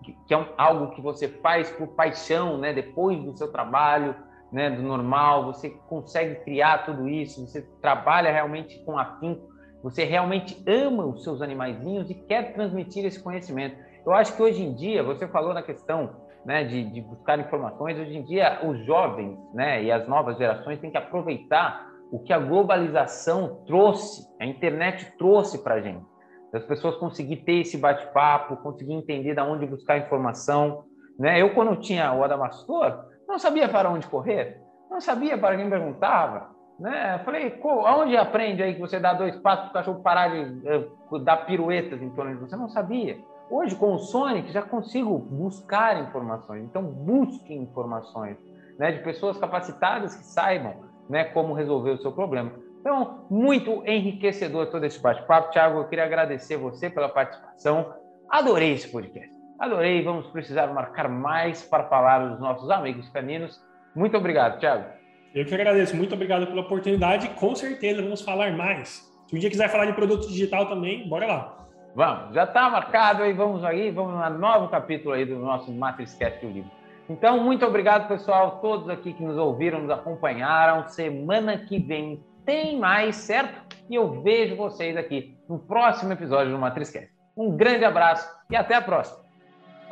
que, 0.02 0.16
que 0.26 0.34
é 0.34 0.38
um, 0.38 0.46
algo 0.56 0.94
que 0.94 1.02
você 1.02 1.28
faz 1.28 1.70
por 1.70 1.88
paixão, 1.88 2.56
né? 2.56 2.72
depois 2.72 3.22
do 3.22 3.36
seu 3.36 3.52
trabalho, 3.52 4.16
né? 4.50 4.70
do 4.70 4.82
normal, 4.82 5.52
você 5.52 5.68
consegue 5.70 6.36
criar 6.44 6.84
tudo 6.86 7.08
isso, 7.08 7.46
você 7.46 7.62
trabalha 7.80 8.32
realmente 8.32 8.82
com 8.84 8.98
afinco, 8.98 9.51
você 9.82 10.04
realmente 10.04 10.62
ama 10.66 11.04
os 11.04 11.24
seus 11.24 11.42
animaizinhos 11.42 12.08
e 12.08 12.14
quer 12.14 12.52
transmitir 12.54 13.04
esse 13.04 13.22
conhecimento. 13.22 13.76
Eu 14.06 14.12
acho 14.12 14.36
que 14.36 14.42
hoje 14.42 14.62
em 14.62 14.74
dia, 14.74 15.02
você 15.02 15.26
falou 15.28 15.52
na 15.52 15.62
questão 15.62 16.10
né, 16.44 16.64
de, 16.64 16.84
de, 16.84 17.00
buscar 17.00 17.38
informações, 17.38 17.98
hoje 17.98 18.16
em 18.16 18.24
dia 18.24 18.60
os 18.64 18.84
jovens 18.84 19.38
né, 19.54 19.82
e 19.82 19.92
as 19.92 20.08
novas 20.08 20.36
gerações 20.38 20.80
têm 20.80 20.90
que 20.90 20.98
aproveitar 20.98 21.88
o 22.10 22.18
que 22.18 22.32
a 22.32 22.38
globalização 22.38 23.62
trouxe, 23.66 24.22
a 24.40 24.44
internet 24.44 25.16
trouxe 25.16 25.62
para 25.62 25.76
a 25.76 25.80
gente. 25.80 26.04
As 26.52 26.64
pessoas 26.64 26.96
conseguir 26.96 27.36
ter 27.36 27.60
esse 27.60 27.78
bate-papo, 27.78 28.58
conseguir 28.58 28.92
entender 28.92 29.34
de 29.34 29.40
onde 29.40 29.64
buscar 29.64 29.96
informação. 29.96 30.84
Né? 31.18 31.40
Eu, 31.40 31.54
quando 31.54 31.80
tinha 31.80 32.12
o 32.12 32.22
Adamastor, 32.22 33.06
não 33.26 33.38
sabia 33.38 33.66
para 33.68 33.90
onde 33.90 34.06
correr, 34.06 34.60
não 34.90 35.00
sabia 35.00 35.38
para 35.38 35.56
quem 35.56 35.70
perguntava. 35.70 36.50
Né? 36.78 37.20
Falei, 37.24 37.60
aonde 37.62 38.16
aprende 38.16 38.62
aí 38.62 38.74
que 38.74 38.80
você 38.80 38.98
dá 38.98 39.12
dois 39.12 39.36
passos 39.36 39.64
para 39.66 39.70
o 39.70 39.72
cachorro 39.74 40.02
parar 40.02 40.28
de 40.28 40.68
uh, 41.10 41.18
dar 41.20 41.46
piruetas 41.46 42.02
em 42.02 42.10
torno 42.10 42.34
de 42.34 42.40
você? 42.40 42.56
Não 42.56 42.68
sabia. 42.68 43.18
Hoje, 43.50 43.76
com 43.76 43.94
o 43.94 43.98
Sonic, 43.98 44.50
já 44.50 44.62
consigo 44.62 45.18
buscar 45.18 46.00
informações. 46.02 46.64
Então, 46.64 46.82
busque 46.82 47.54
informações 47.54 48.38
né, 48.78 48.92
de 48.92 49.02
pessoas 49.02 49.36
capacitadas 49.36 50.14
que 50.16 50.24
saibam 50.24 50.74
né, 51.08 51.24
como 51.24 51.52
resolver 51.52 51.90
o 51.90 51.98
seu 51.98 52.12
problema. 52.12 52.52
Então, 52.80 53.26
muito 53.30 53.86
enriquecedor 53.86 54.66
todo 54.66 54.84
esse 54.84 55.00
bate-papo. 55.00 55.50
Thiago, 55.50 55.80
eu 55.80 55.88
queria 55.88 56.04
agradecer 56.04 56.56
você 56.56 56.90
pela 56.90 57.08
participação. 57.08 57.94
Adorei 58.28 58.72
esse 58.72 58.90
podcast. 58.90 59.30
Adorei. 59.58 60.02
Vamos 60.02 60.26
precisar 60.28 60.66
marcar 60.68 61.08
mais 61.08 61.62
para 61.62 61.84
falar 61.84 62.26
dos 62.26 62.40
nossos 62.40 62.70
amigos 62.70 63.08
caninos. 63.10 63.62
Muito 63.94 64.16
obrigado, 64.16 64.58
Thiago. 64.58 65.01
Eu 65.34 65.46
que 65.46 65.54
agradeço. 65.54 65.96
Muito 65.96 66.14
obrigado 66.14 66.46
pela 66.46 66.60
oportunidade. 66.60 67.28
Com 67.30 67.54
certeza 67.54 68.02
vamos 68.02 68.20
falar 68.20 68.52
mais. 68.56 69.10
Se 69.26 69.34
um 69.34 69.38
dia 69.38 69.48
quiser 69.48 69.68
falar 69.70 69.86
de 69.86 69.94
produto 69.94 70.28
digital 70.28 70.66
também, 70.66 71.08
bora 71.08 71.26
lá. 71.26 71.58
Vamos, 71.94 72.34
já 72.34 72.44
está 72.44 72.70
marcado 72.70 73.22
aí, 73.22 73.32
vamos 73.34 73.62
aí, 73.64 73.90
vamos 73.90 74.12
no 74.12 74.38
novo 74.38 74.68
capítulo 74.68 75.14
aí 75.14 75.26
do 75.26 75.38
nosso 75.38 75.70
Matrixcast 75.70 76.44
do 76.44 76.50
livro. 76.50 76.70
Então, 77.08 77.42
muito 77.42 77.66
obrigado, 77.66 78.08
pessoal, 78.08 78.60
todos 78.62 78.88
aqui 78.88 79.12
que 79.12 79.22
nos 79.22 79.36
ouviram, 79.36 79.80
nos 79.80 79.90
acompanharam. 79.90 80.88
Semana 80.88 81.58
que 81.58 81.78
vem 81.78 82.22
tem 82.46 82.78
mais, 82.78 83.16
certo? 83.16 83.76
E 83.90 83.94
eu 83.94 84.22
vejo 84.22 84.56
vocês 84.56 84.96
aqui 84.96 85.36
no 85.48 85.58
próximo 85.58 86.12
episódio 86.12 86.52
do 86.52 86.58
Matrixcast. 86.58 87.10
Um 87.36 87.56
grande 87.56 87.84
abraço 87.84 88.26
e 88.50 88.56
até 88.56 88.74
a 88.74 88.80
próxima! 88.80 89.21